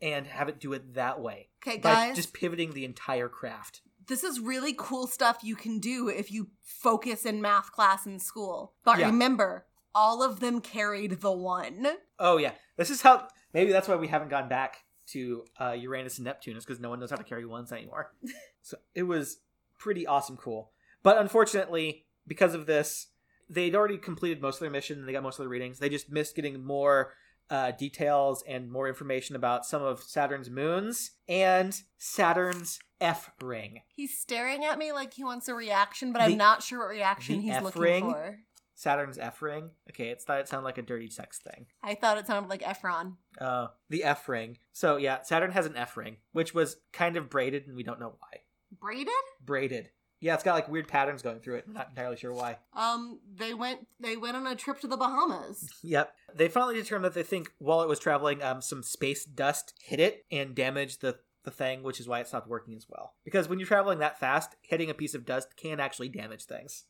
and 0.00 0.26
have 0.26 0.48
it 0.48 0.58
do 0.60 0.72
it 0.72 0.94
that 0.94 1.20
way 1.20 1.48
Okay, 1.66 1.78
by 1.78 1.92
guys. 1.94 2.16
just 2.16 2.32
pivoting 2.34 2.72
the 2.72 2.84
entire 2.84 3.28
craft. 3.28 3.82
this 4.08 4.24
is 4.24 4.40
really 4.40 4.74
cool 4.76 5.06
stuff 5.06 5.38
you 5.42 5.54
can 5.56 5.78
do 5.78 6.08
if 6.08 6.30
you 6.32 6.48
focus 6.60 7.24
in 7.24 7.40
math 7.40 7.70
class 7.72 8.04
in 8.06 8.18
school. 8.18 8.74
But 8.84 8.98
Yeah. 8.98 9.06
remember, 9.06 9.66
all 9.94 10.22
of 10.22 10.40
them 10.40 10.60
carried 10.60 11.20
the 11.20 11.30
one. 11.32 11.86
Oh 12.18 12.36
yeah, 12.38 12.52
this 12.76 12.90
is 12.90 13.02
how 13.02 13.28
maybe 13.52 13.70
that's 13.72 13.86
why 13.88 13.94
we 13.96 14.08
haven't 14.08 14.30
gone 14.30 14.48
back 14.48 14.78
to 15.08 15.44
uh, 15.60 15.72
Uranus 15.72 16.16
and 16.18 16.24
Neptune 16.24 16.56
is 16.56 16.64
because 16.64 16.80
no 16.80 16.88
one 16.88 16.98
knows 16.98 17.10
how 17.10 17.16
to 17.16 17.22
carry 17.24 17.44
ones 17.44 17.70
anymore. 17.72 18.12
so 18.62 18.76
it 18.94 19.02
was 19.04 19.38
pretty 19.78 20.06
awesome, 20.06 20.36
cool. 20.36 20.72
But 21.02 21.18
unfortunately, 21.18 22.06
because 22.26 22.54
of 22.54 22.66
this, 22.66 23.08
they'd 23.52 23.74
already 23.74 23.98
completed 23.98 24.40
most 24.40 24.56
of 24.56 24.60
their 24.60 24.70
mission 24.70 24.98
and 24.98 25.08
they 25.08 25.12
got 25.12 25.22
most 25.22 25.38
of 25.38 25.44
the 25.44 25.48
readings. 25.48 25.78
They 25.78 25.88
just 25.88 26.10
missed 26.10 26.34
getting 26.36 26.64
more 26.64 27.12
uh, 27.50 27.72
details 27.72 28.42
and 28.48 28.70
more 28.70 28.88
information 28.88 29.36
about 29.36 29.66
some 29.66 29.82
of 29.82 30.02
Saturn's 30.02 30.48
moons 30.48 31.10
and 31.28 31.78
Saturn's 31.98 32.78
F 33.00 33.30
ring. 33.42 33.80
He's 33.94 34.16
staring 34.18 34.64
at 34.64 34.78
me 34.78 34.92
like 34.92 35.14
he 35.14 35.24
wants 35.24 35.48
a 35.48 35.54
reaction, 35.54 36.12
but 36.12 36.20
The- 36.20 36.32
I'm 36.32 36.36
not 36.38 36.62
sure 36.62 36.78
what 36.78 36.88
reaction 36.88 37.40
he's 37.40 37.54
F 37.54 37.62
looking 37.62 37.82
ring? 37.82 38.10
for. 38.10 38.38
Saturn's 38.74 39.18
F 39.18 39.42
ring. 39.42 39.70
Okay, 39.90 40.08
it's 40.08 40.24
thought 40.24 40.40
it 40.40 40.48
sounded 40.48 40.64
like 40.64 40.78
a 40.78 40.82
dirty 40.82 41.08
sex 41.10 41.38
thing. 41.38 41.66
I 41.84 41.94
thought 41.94 42.18
it 42.18 42.26
sounded 42.26 42.48
like 42.48 42.62
Efron. 42.62 43.16
Uh, 43.40 43.68
the 43.90 44.02
F 44.02 44.28
ring. 44.28 44.58
So 44.72 44.96
yeah, 44.96 45.22
Saturn 45.22 45.52
has 45.52 45.66
an 45.66 45.76
F 45.76 45.96
ring, 45.96 46.16
which 46.32 46.54
was 46.54 46.76
kind 46.92 47.16
of 47.16 47.28
braided, 47.30 47.66
and 47.66 47.76
we 47.76 47.82
don't 47.82 48.00
know 48.00 48.14
why. 48.18 48.40
Braided? 48.80 49.12
Braided. 49.44 49.90
Yeah, 50.22 50.34
it's 50.34 50.44
got 50.44 50.54
like 50.54 50.68
weird 50.68 50.86
patterns 50.86 51.20
going 51.20 51.40
through 51.40 51.56
it. 51.56 51.64
I'm 51.66 51.74
not 51.74 51.88
entirely 51.90 52.16
sure 52.16 52.32
why. 52.32 52.58
Um, 52.74 53.18
they 53.34 53.54
went 53.54 53.88
they 53.98 54.16
went 54.16 54.36
on 54.36 54.46
a 54.46 54.54
trip 54.54 54.78
to 54.80 54.86
the 54.86 54.96
Bahamas. 54.96 55.68
Yep. 55.82 56.14
They 56.32 56.46
finally 56.46 56.76
determined 56.76 57.06
that 57.06 57.14
they 57.18 57.24
think 57.24 57.50
while 57.58 57.82
it 57.82 57.88
was 57.88 57.98
traveling, 57.98 58.40
um, 58.40 58.62
some 58.62 58.84
space 58.84 59.24
dust 59.24 59.74
hit 59.82 59.98
it 59.98 60.24
and 60.30 60.54
damaged 60.54 61.00
the 61.00 61.18
the 61.42 61.50
thing, 61.50 61.82
which 61.82 61.98
is 61.98 62.06
why 62.06 62.20
it 62.20 62.28
stopped 62.28 62.46
working 62.48 62.76
as 62.76 62.86
well. 62.88 63.14
Because 63.24 63.48
when 63.48 63.58
you're 63.58 63.66
traveling 63.66 63.98
that 63.98 64.20
fast, 64.20 64.54
hitting 64.62 64.90
a 64.90 64.94
piece 64.94 65.14
of 65.14 65.26
dust 65.26 65.56
can 65.56 65.80
actually 65.80 66.08
damage 66.08 66.44
things. 66.44 66.84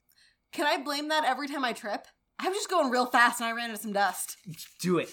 Can 0.53 0.67
I 0.67 0.83
blame 0.83 1.09
that 1.09 1.25
every 1.25 1.49
time 1.49 1.65
I 1.65 1.73
trip? 1.73 2.07
I'm 2.39 2.53
just 2.53 2.69
going 2.69 2.91
real 2.91 3.07
fast 3.07 3.41
and 3.41 3.49
I 3.49 3.53
ran 3.53 3.71
into 3.71 3.81
some 3.81 3.95
dust. 3.95 4.37
Do 4.79 4.99
it. 4.99 5.09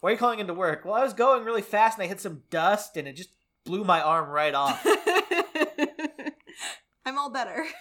Why 0.00 0.10
are 0.10 0.12
you 0.14 0.18
calling 0.18 0.40
into 0.40 0.54
work? 0.54 0.84
Well, 0.84 0.94
I 0.94 1.04
was 1.04 1.12
going 1.12 1.44
really 1.44 1.62
fast 1.62 1.98
and 1.98 2.04
I 2.04 2.08
hit 2.08 2.20
some 2.20 2.42
dust 2.50 2.96
and 2.96 3.06
it 3.06 3.14
just 3.14 3.30
blew 3.64 3.84
my 3.84 4.00
arm 4.00 4.28
right 4.28 4.54
off. 4.54 4.84
I'm 7.10 7.18
all 7.18 7.30
better. 7.30 7.64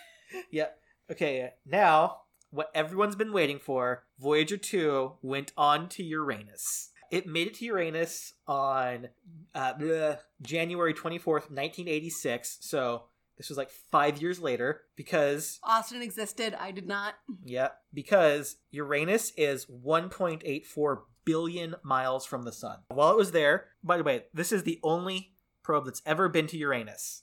Yep. 0.51 0.80
Okay, 1.11 1.49
now 1.65 2.17
what 2.51 2.69
everyone's 2.75 3.15
been 3.15 3.34
waiting 3.34 3.57
for 3.57 4.03
Voyager 4.19 4.57
2 4.57 5.13
went 5.23 5.51
on 5.57 5.89
to 5.89 6.03
Uranus. 6.03 6.91
It 7.09 7.25
made 7.25 7.47
it 7.47 7.53
to 7.55 7.65
Uranus 7.65 8.34
on 8.47 9.09
uh, 9.55 9.73
bleh, 9.73 10.19
January 10.43 10.93
24th, 10.93 11.49
1986. 11.49 12.59
So 12.61 13.05
this 13.38 13.49
was 13.49 13.57
like 13.57 13.71
five 13.71 14.21
years 14.21 14.39
later 14.39 14.82
because, 14.95 15.59
Austin 15.63 16.03
existed. 16.03 16.53
I 16.59 16.69
did 16.69 16.88
not. 16.88 17.15
yeah, 17.43 17.69
because 17.91 18.57
Uranus 18.69 19.32
is 19.36 19.65
1.84 19.65 20.99
billion 21.25 21.75
miles 21.82 22.23
from 22.23 22.43
the 22.43 22.51
sun. 22.51 22.77
While 22.89 23.11
it 23.11 23.17
was 23.17 23.32
there, 23.32 23.65
by 23.84 23.97
the 23.97 24.03
way, 24.03 24.25
this 24.32 24.51
is 24.51 24.61
the 24.61 24.80
only 24.84 25.34
probe 25.70 25.86
that's 25.86 26.01
ever 26.03 26.28
been 26.28 26.47
to 26.47 26.57
Uranus. 26.57 27.22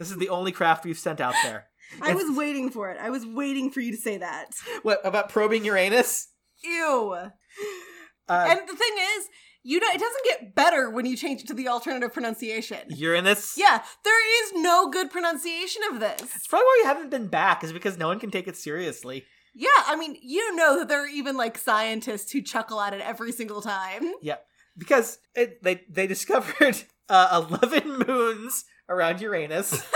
This 0.00 0.10
is 0.10 0.16
the 0.16 0.28
only 0.28 0.50
craft 0.50 0.84
we've 0.84 0.98
sent 0.98 1.20
out 1.20 1.36
there. 1.44 1.68
I 2.02 2.12
was 2.12 2.36
waiting 2.36 2.68
for 2.68 2.90
it. 2.90 2.98
I 3.00 3.08
was 3.08 3.24
waiting 3.24 3.70
for 3.70 3.78
you 3.78 3.92
to 3.92 3.96
say 3.96 4.16
that. 4.16 4.46
What 4.82 4.98
about 5.04 5.28
probing 5.28 5.64
Uranus? 5.64 6.26
Ew. 6.64 7.12
Uh, 7.14 7.30
and 8.28 8.58
the 8.66 8.74
thing 8.74 8.94
is, 9.16 9.28
you 9.62 9.78
know, 9.78 9.86
it 9.94 10.00
doesn't 10.00 10.24
get 10.24 10.56
better 10.56 10.90
when 10.90 11.06
you 11.06 11.16
change 11.16 11.42
it 11.42 11.46
to 11.46 11.54
the 11.54 11.68
alternative 11.68 12.12
pronunciation. 12.12 12.80
Uranus? 12.88 13.54
Yeah, 13.56 13.84
there 14.02 14.44
is 14.44 14.52
no 14.60 14.90
good 14.90 15.08
pronunciation 15.08 15.82
of 15.92 16.00
this. 16.00 16.20
It's 16.20 16.48
probably 16.48 16.64
why 16.64 16.80
we 16.82 16.88
haven't 16.88 17.10
been 17.10 17.28
back, 17.28 17.62
is 17.62 17.72
because 17.72 17.96
no 17.96 18.08
one 18.08 18.18
can 18.18 18.32
take 18.32 18.48
it 18.48 18.56
seriously. 18.56 19.24
Yeah, 19.54 19.68
I 19.86 19.94
mean, 19.94 20.16
you 20.20 20.56
know 20.56 20.80
that 20.80 20.88
there 20.88 21.04
are 21.04 21.06
even 21.06 21.36
like 21.36 21.58
scientists 21.58 22.32
who 22.32 22.42
chuckle 22.42 22.80
at 22.80 22.92
it 22.92 23.00
every 23.02 23.30
single 23.30 23.62
time. 23.62 24.14
Yeah, 24.20 24.38
because 24.76 25.20
it, 25.36 25.62
they 25.62 25.82
they 25.88 26.08
discovered 26.08 26.82
uh, 27.08 27.44
11 27.62 28.06
moons 28.06 28.64
around 28.88 29.20
Uranus. 29.20 29.84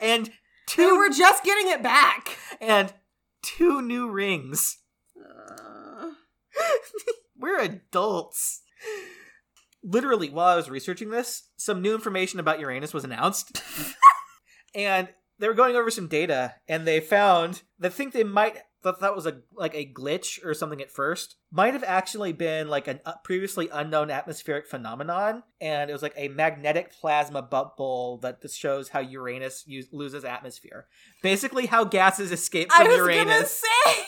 and 0.00 0.26
They 0.26 0.32
two 0.66 0.96
were 0.96 1.10
just 1.10 1.44
getting 1.44 1.70
it 1.70 1.82
back. 1.82 2.36
and 2.60 2.92
two 3.42 3.82
new 3.82 4.10
rings. 4.10 4.78
Uh, 5.18 6.10
We're 7.38 7.60
adults. 7.60 8.62
Literally, 9.82 10.30
while 10.30 10.48
I 10.48 10.56
was 10.56 10.70
researching 10.70 11.10
this, 11.10 11.48
some 11.56 11.80
new 11.80 11.94
information 11.94 12.40
about 12.40 12.60
Uranus 12.60 12.94
was 12.94 13.04
announced. 13.04 13.62
and 14.74 15.08
they 15.38 15.48
were 15.48 15.54
going 15.54 15.76
over 15.76 15.90
some 15.90 16.08
data, 16.08 16.54
and 16.66 16.86
they 16.86 17.00
found 17.00 17.62
they 17.78 17.90
think 17.90 18.12
they 18.12 18.24
might 18.24 18.58
thought 18.82 19.00
that 19.00 19.14
was 19.16 19.26
a 19.26 19.38
like 19.54 19.74
a 19.74 19.92
glitch 19.92 20.44
or 20.44 20.54
something 20.54 20.80
at 20.80 20.90
first 20.90 21.36
might 21.50 21.72
have 21.72 21.84
actually 21.84 22.32
been 22.32 22.68
like 22.68 22.86
a 22.86 23.00
uh, 23.04 23.14
previously 23.24 23.68
unknown 23.72 24.10
atmospheric 24.10 24.66
phenomenon 24.66 25.42
and 25.60 25.90
it 25.90 25.92
was 25.92 26.02
like 26.02 26.14
a 26.16 26.28
magnetic 26.28 26.92
plasma 26.92 27.42
bubble 27.42 28.18
that 28.18 28.38
shows 28.50 28.90
how 28.90 29.00
uranus 29.00 29.64
use, 29.66 29.88
loses 29.92 30.24
atmosphere 30.24 30.86
basically 31.22 31.66
how 31.66 31.84
gases 31.84 32.30
escape 32.30 32.70
from 32.70 32.86
I 32.86 32.90
was 32.90 32.96
uranus 32.98 33.24
gonna 33.24 33.46
say, 33.46 34.04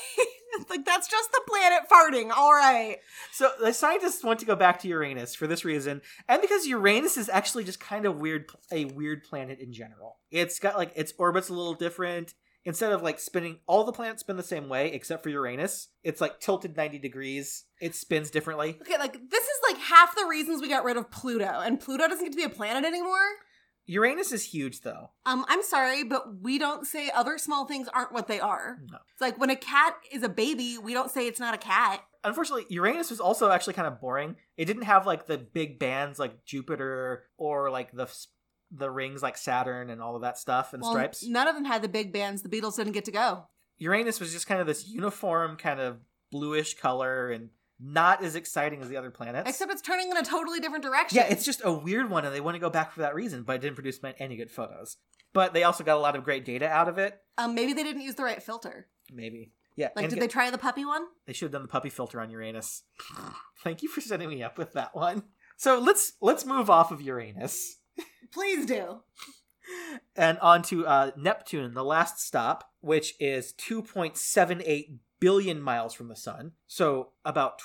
like 0.69 0.85
that's 0.85 1.09
just 1.09 1.31
the 1.33 1.41
planet 1.47 1.81
farting. 1.91 2.31
All 2.31 2.53
right. 2.53 2.97
So 3.33 3.51
the 3.61 3.73
scientists 3.73 4.25
want 4.25 4.41
to 4.41 4.47
go 4.47 4.57
back 4.57 4.81
to 4.81 4.89
Uranus 4.89 5.35
for 5.35 5.47
this 5.47 5.65
reason, 5.65 6.03
and 6.29 6.41
because 6.41 6.67
Uranus 6.67 7.17
is 7.17 7.29
actually 7.29 7.65
just 7.65 7.81
kind 7.81 8.07
of 8.07 8.17
weird, 8.17 8.51
a 8.73 8.87
weird 8.87 9.25
planet 9.25 9.59
in 9.61 9.73
general. 9.73 10.19
It's 10.31 10.59
got 10.59 10.77
like 10.77 10.93
its 10.97 11.13
orbit's 11.19 11.49
a 11.49 11.55
little 11.55 11.75
different. 11.75 12.35
Instead 12.69 12.93
of 12.93 13.03
like 13.03 13.19
spinning, 13.19 13.61
all 13.67 13.83
the 13.83 13.93
planets 13.93 14.21
spin 14.21 14.37
the 14.37 14.43
same 14.43 14.69
way 14.69 14.93
except 14.93 15.23
for 15.23 15.31
Uranus. 15.31 15.89
It's 16.03 16.21
like 16.21 16.39
tilted 16.39 16.77
ninety 16.77 16.99
degrees. 16.99 17.65
It 17.81 17.95
spins 17.95 18.31
differently. 18.31 18.77
Okay, 18.83 18.99
like 18.99 19.15
this 19.15 19.45
is 19.45 19.59
like 19.67 19.79
half 19.79 20.15
the 20.15 20.27
reasons 20.27 20.61
we 20.61 20.69
got 20.69 20.85
rid 20.85 20.99
of 20.99 21.11
Pluto, 21.11 21.47
and 21.47 21.81
Pluto 21.81 22.07
doesn't 22.07 22.23
get 22.27 22.33
to 22.33 22.37
be 22.37 22.45
a 22.45 22.51
planet 22.51 22.85
anymore. 22.85 23.17
Uranus 23.87 24.33
is 24.33 24.45
huge 24.45 24.83
though. 24.83 25.13
Um, 25.25 25.47
I'm 25.49 25.63
sorry, 25.63 26.05
but 26.05 26.43
we 26.43 26.59
don't 26.59 26.87
say 26.87 27.11
other 27.15 27.39
small 27.39 27.65
things 27.65 27.89
aren't 27.89 28.13
what 28.13 28.29
they 28.29 28.39
are. 28.39 28.77
No. 28.93 28.99
It's 29.15 29.23
like 29.23 29.41
when 29.41 29.49
a 29.49 29.57
cat 29.57 29.97
is 30.13 30.23
a 30.23 30.29
baby, 30.29 30.77
we 30.77 30.93
don't 30.93 31.11
say 31.11 31.27
it's 31.27 31.41
not 31.41 31.55
a 31.55 31.59
cat. 31.59 32.03
Unfortunately, 32.23 32.67
Uranus 32.69 33.09
was 33.09 33.19
also 33.19 33.51
actually 33.51 33.73
kind 33.73 33.89
of 33.89 33.99
boring. 33.99 34.37
It 34.59 34.67
didn't 34.67 34.83
have 34.83 35.07
like 35.07 35.25
the 35.25 35.39
big 35.39 35.79
bands 35.79 36.19
like 36.19 36.45
Jupiter 36.45 37.25
or 37.39 37.71
like 37.71 37.93
the 37.93 38.15
the 38.71 38.91
rings 38.91 39.23
like 39.23 39.37
Saturn 39.39 39.91
and 39.91 40.01
all 40.03 40.15
of 40.17 40.23
that 40.23 40.39
stuff 40.39 40.73
and 40.75 40.83
Well, 40.83 40.93
stripes. 40.93 41.25
none 41.27 41.49
of 41.49 41.55
them 41.55 41.65
had 41.65 41.83
the 41.83 41.89
big 41.89 42.13
bands. 42.13 42.43
The 42.43 42.49
Beatles 42.49 42.77
didn't 42.77 42.93
get 42.93 43.05
to 43.07 43.11
go. 43.13 43.47
Uranus 43.79 44.21
was 44.21 44.33
just 44.33 44.47
kind 44.47 44.61
of 44.61 44.67
this 44.67 44.89
uniform 44.89 45.57
kind 45.57 45.81
of 45.81 45.99
bluish 46.31 46.75
color 46.79 47.31
and 47.31 47.51
not 47.81 48.23
as 48.25 48.35
exciting 48.35 48.83
as 48.83 48.89
the 48.89 48.97
other 48.97 49.11
planets. 49.11 49.49
Except 49.49 49.71
it's 49.71 49.81
turning 49.83 50.11
in 50.11 50.17
a 50.17 50.25
totally 50.25 50.59
different 50.61 50.83
direction. 50.85 51.17
yeah, 51.17 51.27
it's 51.29 51.45
just 51.45 51.63
a 51.65 51.73
weird 51.73 52.11
one 52.11 52.25
and 52.25 52.35
they 52.35 52.41
want 52.41 52.57
to 52.57 52.59
go 52.61 52.69
back 52.71 52.93
for 52.93 53.01
that 53.01 53.15
reason, 53.15 53.45
but 53.45 53.55
it 53.57 53.61
didn't 53.61 53.77
produce 53.77 54.01
any 54.19 54.37
good 54.37 54.51
photos. 54.51 54.97
But 55.33 55.53
they 55.55 55.63
also 55.63 55.85
got 55.85 55.97
a 55.97 56.01
lot 56.01 56.17
of 56.17 56.25
great 56.25 56.45
data 56.45 56.69
out 56.69 56.89
of 56.89 56.99
it. 56.99 57.21
um, 57.39 57.55
maybe 57.55 57.73
they 57.73 57.85
didn't 57.85 58.03
use 58.03 58.17
the 58.17 58.25
right 58.25 58.43
filter. 58.43 58.89
Maybe. 59.13 59.53
Yeah. 59.77 59.91
Like, 59.95 60.09
did 60.09 60.17
get- 60.17 60.21
they 60.23 60.29
try 60.29 60.51
the 60.51 60.59
puppy 60.59 60.85
one? 60.85 61.05
They 61.27 61.33
should 61.33 61.47
have 61.47 61.53
done 61.53 61.63
the 61.63 61.69
puppy 61.69 61.89
filter 61.89 62.21
on 62.21 62.31
Uranus. 62.31 62.83
Thank 63.63 63.83
you 63.83 63.89
for 63.89 64.01
setting 64.01 64.29
me 64.29 64.43
up 64.43 64.59
with 64.59 64.73
that 64.73 64.95
one. 64.97 65.23
So 65.57 65.79
let's 65.79 66.13
let's 66.21 66.45
move 66.45 66.69
off 66.71 66.91
of 66.93 67.01
Uranus 67.01 67.78
Please 68.33 68.67
do. 68.67 69.01
and 70.17 70.39
on 70.39 70.63
to 70.63 70.87
uh, 70.87 71.11
Neptune, 71.17 71.75
the 71.75 71.85
last 71.85 72.21
stop, 72.21 72.71
which 72.81 73.15
is 73.21 73.53
2.78 73.55 74.97
billion 75.21 75.61
miles 75.61 75.95
from 75.95 76.09
the 76.09 76.17
sun. 76.17 76.53
So 76.67 77.11
about 77.25 77.61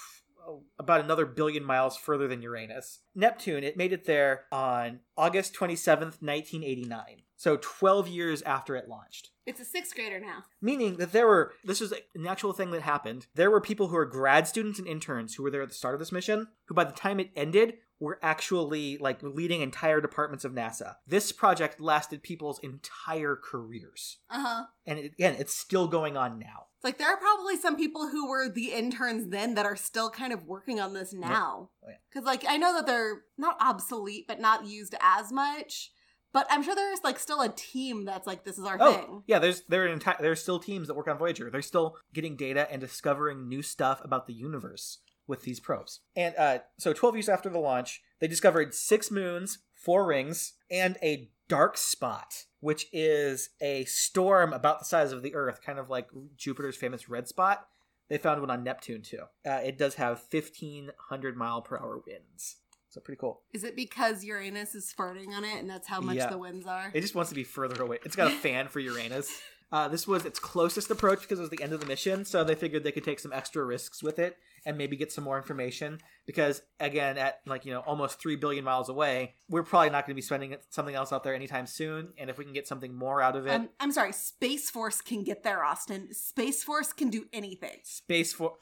about 0.78 1.02
another 1.02 1.26
billion 1.26 1.64
miles 1.64 1.96
further 1.96 2.28
than 2.28 2.42
Uranus. 2.42 3.00
Neptune, 3.16 3.64
it 3.64 3.78
made 3.78 3.94
it 3.94 4.06
there 4.06 4.46
on 4.52 5.00
August 5.18 5.56
27th, 5.56 6.22
1989. 6.22 7.22
So 7.36 7.58
12 7.62 8.08
years 8.08 8.42
after 8.44 8.76
it 8.76 8.88
launched. 8.88 9.32
It's 9.46 9.60
a 9.60 9.66
sixth 9.66 9.96
grader 9.96 10.20
now. 10.20 10.44
Meaning 10.62 10.98
that 10.98 11.12
there 11.12 11.28
were, 11.28 11.54
this 11.64 11.82
was 11.82 11.94
an 12.16 12.28
actual 12.28 12.54
thing 12.54 12.72
that 12.72 12.82
happened. 12.82 13.28
There 13.36 13.52
were 13.52 13.62
people 13.62 13.88
who 13.88 13.96
were 13.96 14.06
grad 14.06 14.48
students 14.48 14.80
and 14.80 14.88
interns 14.88 15.36
who 15.36 15.44
were 15.44 15.52
there 15.52 15.62
at 15.62 15.70
the 15.70 15.76
start 15.76 15.94
of 15.94 16.00
this 16.00 16.12
mission, 16.12 16.48
who 16.66 16.74
by 16.74 16.86
the 16.86 16.94
time 16.94 17.20
it 17.20 17.32
ended 17.36 17.76
were 18.04 18.20
actually 18.22 18.98
like 18.98 19.24
leading 19.24 19.62
entire 19.62 20.02
departments 20.02 20.44
of 20.44 20.52
NASA. 20.52 20.96
This 21.08 21.32
project 21.32 21.80
lasted 21.80 22.22
people's 22.22 22.60
entire 22.60 23.38
careers. 23.42 24.18
Uh 24.30 24.44
huh. 24.46 24.64
And 24.86 25.00
it, 25.00 25.14
again, 25.14 25.36
it's 25.40 25.56
still 25.56 25.88
going 25.88 26.18
on 26.18 26.38
now. 26.38 26.66
Like 26.84 26.98
there 26.98 27.08
are 27.08 27.16
probably 27.18 27.56
some 27.56 27.78
people 27.78 28.10
who 28.10 28.28
were 28.28 28.50
the 28.50 28.74
interns 28.74 29.30
then 29.30 29.56
that 29.56 29.66
are 29.66 29.78
still 29.78 30.10
kind 30.10 30.34
of 30.34 30.46
working 30.46 30.82
on 30.82 30.94
this 30.94 31.14
now. 31.14 31.70
Oh, 31.82 31.88
yeah. 31.88 31.96
Cuz 32.14 32.26
like 32.26 32.44
I 32.48 32.58
know 32.58 32.74
that 32.74 32.86
they're 32.86 33.22
not 33.38 33.56
obsolete 33.62 34.26
but 34.28 34.42
not 34.42 34.66
used 34.66 34.96
as 35.02 35.32
much. 35.32 35.92
But 36.34 36.48
I'm 36.50 36.64
sure 36.64 36.74
there's 36.76 37.04
like 37.04 37.20
still 37.20 37.42
a 37.42 37.50
team 37.56 38.06
that's 38.06 38.28
like 38.28 38.44
this 38.44 38.58
is 38.58 38.66
our 38.66 38.78
Oh, 38.82 38.92
thing. 38.94 39.24
yeah, 39.28 39.40
there's 39.40 39.62
there 39.70 39.86
are 39.86 39.96
enti- 39.96 40.20
there's 40.20 40.42
still 40.42 40.60
teams 40.60 40.88
that 40.88 40.96
work 40.96 41.08
on 41.08 41.18
Voyager. 41.18 41.50
They're 41.50 41.62
still 41.62 41.96
getting 42.14 42.36
data 42.36 42.68
and 42.70 42.82
discovering 42.82 43.48
new 43.48 43.62
stuff 43.62 44.02
about 44.04 44.26
the 44.28 44.34
universe 44.34 44.98
with 45.28 45.44
these 45.44 45.60
probes. 45.60 46.02
And 46.16 46.36
uh, 46.38 46.60
so 46.78 46.94
12 46.94 47.16
years 47.16 47.30
after 47.30 47.50
the 47.50 47.60
launch, 47.60 48.02
they 48.20 48.28
discovered 48.28 48.74
six 48.74 49.10
moons, 49.12 49.60
four 49.74 50.06
rings, 50.06 50.54
and 50.70 50.98
a 51.02 51.30
dark 51.48 51.78
spot, 51.78 52.46
which 52.60 52.88
is 52.92 53.50
a 53.62 53.86
storm 53.86 54.54
about 54.54 54.80
the 54.80 54.86
size 54.86 55.12
of 55.12 55.24
the 55.24 55.36
Earth, 55.36 55.60
kind 55.66 55.80
of 55.80 55.90
like 55.90 56.08
Jupiter's 56.38 56.76
famous 56.78 57.08
red 57.10 57.28
spot. 57.28 57.68
They 58.10 58.18
found 58.18 58.42
one 58.42 58.50
on 58.52 58.64
Neptune 58.64 59.02
too. 59.02 59.24
Uh, 59.46 59.62
it 59.64 59.78
does 59.78 59.96
have 59.96 60.24
1500 60.30 61.38
mile 61.38 61.62
per 61.62 61.78
hour 61.78 62.02
winds. 62.06 62.58
So 62.90 63.02
pretty 63.02 63.20
cool. 63.20 63.42
Is 63.54 63.64
it 63.64 63.76
because 63.76 64.24
Uranus 64.24 64.76
is 64.76 64.94
farting 64.98 65.30
on 65.30 65.44
it 65.44 65.58
and 65.60 65.70
that's 65.70 65.88
how 65.88 66.00
much 66.00 66.18
Yeah. 66.18 66.30
the 66.30 66.38
winds 66.38 66.68
are? 66.68 66.92
It 66.94 67.02
just 67.02 67.16
wants 67.16 67.30
to 67.30 67.36
be 67.36 67.44
further 67.44 67.82
away. 67.82 67.98
It's 68.06 68.16
got 68.16 68.32
a 68.32 68.36
fan 68.36 68.68
for 68.68 68.80
Uranus. 68.80 69.32
Uh, 69.72 69.88
this 69.88 70.08
was 70.08 70.26
its 70.26 70.38
closest 70.38 70.92
approach 70.92 71.22
because 71.22 71.40
it 71.40 71.42
was 71.42 71.50
the 71.50 71.64
end 71.64 71.74
of 71.74 71.80
the 71.80 71.88
mission, 71.88 72.24
so 72.24 72.44
they 72.44 72.54
figured 72.54 72.84
they 72.84 72.92
could 72.92 73.04
take 73.04 73.20
some 73.20 73.34
extra 73.34 73.66
risks 73.66 74.04
with 74.04 74.20
it 74.20 74.38
and 74.66 74.78
maybe 74.78 74.96
get 74.96 75.12
some 75.12 75.24
more 75.24 75.38
information. 75.38 76.00
Because 76.26 76.62
again, 76.80 77.18
at 77.18 77.40
like 77.46 77.66
you 77.66 77.74
know 77.74 77.82
almost 77.82 78.20
three 78.20 78.36
billion 78.36 78.64
miles 78.64 78.90
away, 78.90 79.36
we're 79.50 79.64
probably 79.64 79.90
not 79.90 80.06
going 80.06 80.14
to 80.14 80.16
be 80.16 80.22
spending 80.22 80.56
something 80.70 80.96
else 80.96 81.12
out 81.12 81.24
there 81.24 81.36
anytime 81.36 81.66
soon. 81.68 82.14
And 82.18 82.30
if 82.30 82.38
we 82.38 82.46
can 82.46 82.54
get 82.54 82.68
something 82.68 82.94
more 82.94 83.22
out 83.22 83.36
of 83.36 83.48
it, 83.48 83.52
I'm, 83.52 83.70
I'm 83.80 83.92
sorry, 83.92 84.14
Space 84.14 84.70
Force 84.70 85.02
can 85.02 85.24
get 85.24 85.44
there, 85.44 85.64
Austin. 85.64 86.14
Space 86.14 86.64
Force 86.64 86.94
can 86.94 87.10
do 87.10 87.26
anything. 87.34 87.80
Space 87.84 88.34
Force. 88.34 88.58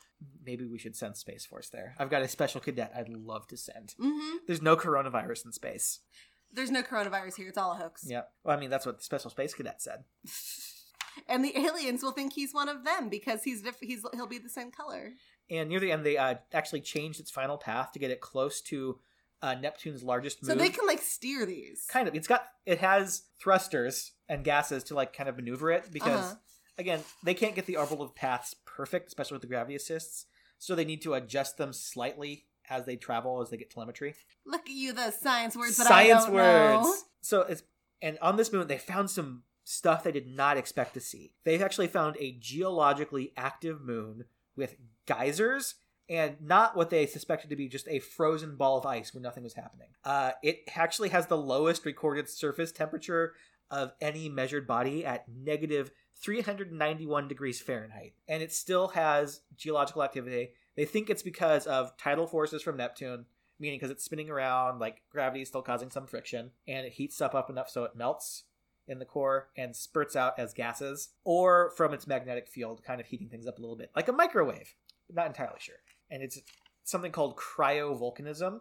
Maybe 0.46 0.66
we 0.66 0.78
should 0.78 0.96
send 0.96 1.18
Space 1.18 1.46
Force 1.46 1.70
there. 1.70 1.96
I've 1.98 2.12
got 2.12 2.22
a 2.22 2.28
special 2.28 2.62
cadet 2.62 2.92
I'd 2.96 3.10
love 3.10 3.48
to 3.48 3.58
send. 3.58 3.96
Mm-hmm. 4.00 4.38
There's 4.46 4.62
no 4.62 4.76
coronavirus 4.76 5.46
in 5.46 5.52
space. 5.52 6.00
There's 6.54 6.70
no 6.70 6.84
coronavirus 6.84 7.38
here. 7.38 7.48
It's 7.48 7.58
all 7.58 7.72
a 7.72 7.76
hoax. 7.76 8.06
Yeah. 8.08 8.24
Well, 8.44 8.56
I 8.56 8.60
mean 8.60 8.70
that's 8.70 8.86
what 8.86 8.98
the 8.98 9.04
special 9.04 9.32
space 9.32 9.54
cadet 9.54 9.82
said. 9.82 10.04
And 11.28 11.44
the 11.44 11.58
aliens 11.58 12.04
will 12.04 12.12
think 12.12 12.34
he's 12.34 12.54
one 12.54 12.70
of 12.70 12.84
them 12.84 13.10
because 13.10 13.44
he's 13.44 13.62
diff- 13.62 13.80
he's 13.82 14.04
he'll 14.14 14.28
be 14.28 14.38
the 14.38 14.50
same 14.50 14.72
color. 14.72 15.12
And 15.52 15.70
near 15.70 15.80
the 15.80 15.92
end 15.92 16.04
they 16.06 16.18
uh, 16.18 16.36
actually 16.54 16.82
changed 16.82 17.20
its 17.20 17.30
final 17.30 17.58
path 17.58 17.92
to 17.92 18.00
get 18.00 18.10
it 18.10 18.22
close 18.22 18.62
to 18.62 18.98
uh, 19.44 19.54
neptune's 19.56 20.02
largest 20.04 20.42
moon. 20.42 20.50
So 20.52 20.56
they 20.56 20.70
can 20.70 20.88
like 20.88 21.02
steer 21.02 21.46
these. 21.46 21.86
kind 21.90 22.08
of 22.08 22.16
it's 22.16 22.28
got 22.28 22.46
it 22.66 22.80
has 22.80 23.24
thrusters 23.40 24.14
and 24.30 24.44
gases 24.44 24.84
to 24.86 24.96
like 24.96 25.14
kind 25.14 25.28
of 25.30 25.36
maneuver 25.36 25.72
it 25.72 25.92
because 25.92 26.20
Uh-huh. 26.32 26.36
again 26.78 27.00
they 27.24 27.34
can't 27.34 27.56
get 27.56 27.66
the 27.66 27.76
orbital 27.78 28.08
paths 28.10 28.56
perfect 28.66 29.08
especially 29.08 29.36
with 29.36 29.42
the 29.42 29.48
gravity 29.48 29.76
assists 29.76 30.26
so 30.60 30.76
they 30.76 30.86
need 30.86 31.02
to 31.02 31.14
adjust 31.16 31.58
them 31.58 31.74
slightly 31.74 32.46
as 32.70 32.86
they 32.86 32.96
travel 32.96 33.42
as 33.42 33.50
they 33.50 33.58
get 33.58 33.70
telemetry 33.72 34.14
Look 34.46 34.62
at 34.70 34.76
you, 34.76 34.94
the 34.94 35.10
science 35.12 35.58
words 35.58 35.76
that 35.78 35.88
science 35.88 36.24
I 36.24 36.26
don't 36.28 36.36
words 36.36 36.84
know. 36.88 36.96
so 37.22 37.42
it's 37.42 37.64
and 38.02 38.18
on 38.22 38.38
this 38.38 38.54
moon 38.54 38.68
they 38.68 38.78
found 38.78 39.10
some 39.10 39.44
stuff 39.64 40.04
they 40.04 40.12
did 40.12 40.28
not 40.28 40.56
expect 40.58 40.94
to 40.94 41.00
see 41.02 41.34
they 41.44 41.62
actually 41.62 41.88
found 41.88 42.16
a 42.20 42.34
geologically 42.40 43.34
active 43.36 43.82
moon 43.82 44.26
with 44.56 44.76
geysers 45.06 45.76
and 46.10 46.36
not 46.42 46.76
what 46.76 46.90
they 46.90 47.06
suspected 47.06 47.50
to 47.50 47.56
be 47.56 47.70
just 47.70 47.88
a 47.88 48.00
frozen 48.00 48.56
ball 48.56 48.78
of 48.78 48.86
ice 48.86 49.14
where 49.14 49.22
nothing 49.22 49.44
was 49.44 49.54
happening. 49.54 49.88
Uh, 50.04 50.32
it 50.44 50.60
actually 50.76 51.10
has 51.10 51.28
the 51.28 51.38
lowest 51.38 51.86
recorded 51.86 52.30
surface 52.30 52.72
temperature 52.72 53.34
of 53.70 53.94
any 54.02 54.28
measured 54.28 54.68
body 54.68 55.06
at 55.06 55.26
negative 55.30 55.92
391 56.22 57.28
degrees 57.28 57.62
fahrenheit. 57.62 58.14
And 58.28 58.44
it 58.44 58.52
still 58.52 58.90
has 58.90 59.42
geological 59.56 60.04
activity. 60.04 60.50
They 60.76 60.86
think 60.86 61.10
it's 61.10 61.24
because 61.24 61.66
of 61.68 61.96
tidal 61.98 62.28
forces 62.28 62.62
from 62.62 62.78
neptune 62.78 63.26
meaning 63.62 63.78
because 63.78 63.92
it's 63.92 64.04
spinning 64.04 64.30
around, 64.30 64.80
like 64.80 65.04
gravity 65.10 65.44
is 65.44 65.48
still 65.48 65.62
causing 65.62 65.92
some 65.92 66.08
friction, 66.08 66.52
and 66.68 66.86
it 66.86 66.94
heats 66.94 67.16
stuff 67.16 67.36
up 67.36 67.50
enough 67.50 67.70
so 67.70 67.84
it 67.84 67.96
melts 67.96 68.44
in 68.88 69.00
the 69.00 69.06
core 69.06 69.50
and 69.58 69.76
spurts 69.76 70.16
out 70.16 70.38
as 70.38 70.54
gases, 70.54 71.10
or 71.24 71.72
from 71.78 71.94
its 71.94 72.08
magnetic 72.08 72.48
field, 72.48 72.82
kind 72.84 73.00
of 73.00 73.08
heating 73.08 73.30
things 73.30 73.48
up 73.48 73.58
a 73.58 73.62
little 73.62 73.78
bit, 73.78 73.92
like 73.96 74.08
a 74.08 74.14
microwave. 74.14 74.74
Not 75.10 75.28
entirely 75.28 75.60
sure. 75.60 75.76
And 76.10 76.24
it's 76.24 76.40
something 76.84 77.12
called 77.12 77.38
cryovolcanism, 77.38 78.60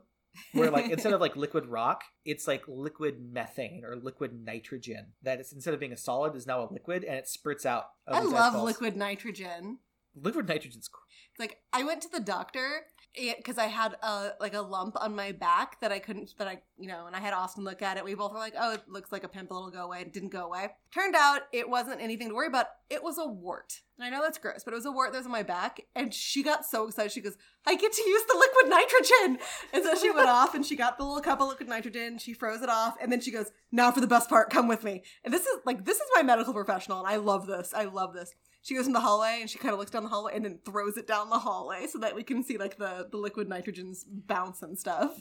where 0.53 0.71
like 0.71 0.91
instead 0.91 1.13
of 1.13 1.21
like 1.21 1.37
liquid 1.37 1.67
rock, 1.67 2.03
it's 2.25 2.47
like 2.47 2.63
liquid 2.69 3.17
methane 3.33 3.85
or 3.85 3.97
liquid 3.97 4.33
nitrogen. 4.45 5.13
That 5.23 5.41
it's 5.41 5.53
instead 5.53 5.75
of 5.75 5.81
being 5.81 5.93
a 5.93 5.97
solid 5.97 6.35
is 6.35 6.47
now 6.47 6.63
a 6.63 6.69
liquid, 6.73 7.05
and 7.05 7.17
it 7.17 7.29
spurts 7.29 7.67
out. 7.67 7.87
of 8.07 8.17
I 8.17 8.21
love 8.21 8.63
liquid 8.63 8.97
nitrogen. 8.97 9.79
Liquid 10.15 10.49
nitrogen's 10.49 10.89
cool. 10.89 11.03
Like 11.39 11.59
I 11.73 11.85
went 11.85 12.03
to 12.03 12.11
the 12.11 12.21
doctor 12.21 12.83
because 13.15 13.59
I 13.59 13.67
had 13.67 13.97
a 14.03 14.33
like 14.41 14.55
a 14.55 14.61
lump 14.61 14.97
on 15.01 15.17
my 15.17 15.33
back 15.33 15.81
that 15.81 15.91
I 15.91 15.99
couldn't 15.99 16.33
that 16.39 16.47
I 16.47 16.63
you 16.79 16.89
know 16.89 17.07
and 17.07 17.17
I 17.17 17.21
had 17.21 17.35
Austin 17.35 17.65
look 17.65 17.83
at 17.83 17.97
it. 17.97 18.05
We 18.05 18.15
both 18.15 18.33
were 18.33 18.39
like, 18.39 18.55
oh, 18.59 18.75
it 18.75 18.83
looks 18.89 19.11
like 19.11 19.25
a 19.25 19.29
pimple. 19.29 19.57
It'll 19.59 19.71
go 19.71 19.85
away. 19.85 20.03
It 20.03 20.13
didn't 20.13 20.31
go 20.31 20.47
away. 20.47 20.69
Turned 20.95 21.17
out 21.17 21.43
it 21.53 21.69
wasn't 21.69 22.01
anything 22.01 22.29
to 22.29 22.35
worry 22.35 22.47
about. 22.47 22.67
It 22.89 23.03
was 23.03 23.19
a 23.19 23.27
wart. 23.27 23.81
And 23.99 24.07
I 24.07 24.11
know 24.11 24.23
that's 24.23 24.39
gross, 24.39 24.63
but 24.65 24.73
it 24.73 24.77
was 24.77 24.87
a 24.87 24.93
wart 24.93 25.13
that 25.13 25.19
was 25.19 25.27
on 25.27 25.33
my 25.33 25.43
back. 25.43 25.81
And 25.95 26.15
she 26.15 26.43
got 26.43 26.65
so 26.65 26.87
excited. 26.87 27.13
She 27.13 27.21
goes, 27.21 27.37
I 27.67 27.75
get 27.75 27.93
to 27.93 28.03
use 28.03 28.23
the 28.25 28.39
liquid 28.39 28.71
nitrogen. 28.71 29.47
And 29.73 29.85
so 29.85 29.95
she 29.95 30.11
went 30.11 30.29
off 30.31 30.55
and 30.55 30.65
she 30.65 30.77
got 30.77 30.97
the 30.97 31.05
little 31.05 31.21
cup 31.21 31.41
of 31.41 31.49
liquid 31.49 31.69
nitrogen. 31.69 32.19
She 32.19 32.33
froze 32.33 32.63
it 32.63 32.71
off, 32.71 32.97
and 33.01 33.13
then 33.13 33.21
she 33.21 33.31
goes, 33.31 33.51
now 33.71 33.91
for 33.91 34.01
the 34.01 34.07
best 34.07 34.29
part. 34.29 34.51
Come 34.51 34.69
with 34.69 34.85
me. 34.85 35.03
And 35.25 35.35
this 35.35 35.43
is 35.43 35.59
like 35.67 35.85
this 35.85 35.99
is 35.99 36.07
my 36.15 36.23
medical 36.23 36.55
professional, 36.55 37.01
and 37.01 37.09
I 37.09 37.17
love 37.17 37.47
this. 37.47 37.75
I 37.75 37.85
love 37.85 38.15
this 38.15 38.33
she 38.63 38.75
goes 38.75 38.87
in 38.87 38.93
the 38.93 39.01
hallway 39.01 39.39
and 39.41 39.49
she 39.49 39.59
kind 39.59 39.73
of 39.73 39.79
looks 39.79 39.91
down 39.91 40.03
the 40.03 40.09
hallway 40.09 40.33
and 40.35 40.45
then 40.45 40.59
throws 40.65 40.97
it 40.97 41.07
down 41.07 41.31
the 41.31 41.39
hallway 41.39 41.87
so 41.87 41.99
that 41.99 42.15
we 42.15 42.23
can 42.23 42.43
see 42.43 42.59
like 42.59 42.77
the 42.79 43.09
the 43.11 43.17
liquid 43.17 43.49
nitrogens 43.49 44.05
bounce 44.07 44.63
and 44.63 44.79
stuff. 44.79 45.21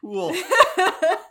Cool. 0.00 0.34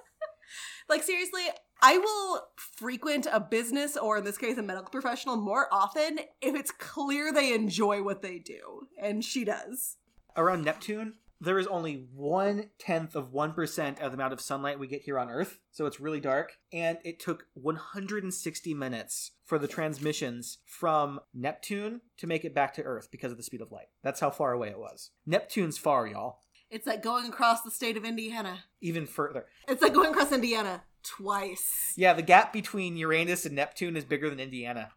like 0.90 1.04
seriously, 1.04 1.44
I 1.82 1.98
will 1.98 2.48
frequent 2.56 3.28
a 3.32 3.40
business 3.40 3.98
or 3.98 4.18
in 4.18 4.24
this 4.24 4.38
case 4.38 4.58
a 4.58 4.62
medical 4.62 4.90
professional 4.90 5.38
more 5.38 5.68
often 5.72 6.20
if 6.42 6.56
it's 6.56 6.72
clear 6.72 7.32
they 7.34 7.54
enjoy 7.54 8.02
what 8.04 8.22
they 8.22 8.40
do, 8.40 8.88
and 9.02 9.24
she 9.24 9.44
does. 9.44 9.98
around 10.36 10.64
Neptune, 10.64 11.16
there 11.42 11.60
is 11.60 11.68
only 11.68 12.08
one 12.14 12.70
tenth 12.78 13.16
of 13.16 13.32
one 13.32 13.54
percent 13.54 14.00
of 14.00 14.12
the 14.12 14.18
amount 14.18 14.34
of 14.34 14.42
sunlight 14.42 14.80
we 14.80 14.88
get 14.88 15.04
here 15.04 15.20
on 15.20 15.30
Earth, 15.30 15.60
so 15.72 15.86
it's 15.86 16.00
really 16.00 16.20
dark. 16.20 16.54
And 16.74 16.98
it 17.04 17.20
took 17.20 17.46
160 17.54 18.74
minutes 18.74 19.32
for 19.46 19.58
the 19.58 19.68
transmissions 19.68 20.60
from 20.66 21.20
Neptune 21.34 22.02
to 22.18 22.28
make 22.28 22.46
it 22.46 22.54
back 22.54 22.74
to 22.76 22.84
Earth 22.84 23.10
because 23.12 23.32
of 23.32 23.38
the 23.38 23.44
speed 23.44 23.62
of 23.62 23.72
light. 23.72 23.88
That's 24.04 24.20
how 24.20 24.30
far 24.30 24.52
away 24.52 24.70
it 24.70 24.80
was. 24.80 25.12
Neptune's 25.26 25.78
far, 25.78 26.08
y'all. 26.08 26.42
It's 26.70 26.86
like 26.86 27.02
going 27.02 27.26
across 27.26 27.64
the 27.64 27.72
state 27.72 27.98
of 27.98 28.06
Indiana. 28.06 28.66
Even 28.82 29.08
further. 29.08 29.46
It's 29.68 29.82
like 29.82 29.94
going 29.94 30.12
across 30.12 30.32
Indiana 30.32 30.84
twice. 31.04 31.94
Yeah, 31.98 32.14
the 32.14 32.22
gap 32.22 32.54
between 32.54 32.96
Uranus 32.96 33.46
and 33.46 33.56
Neptune 33.56 33.98
is 33.98 34.06
bigger 34.06 34.30
than 34.30 34.40
Indiana. 34.40 34.90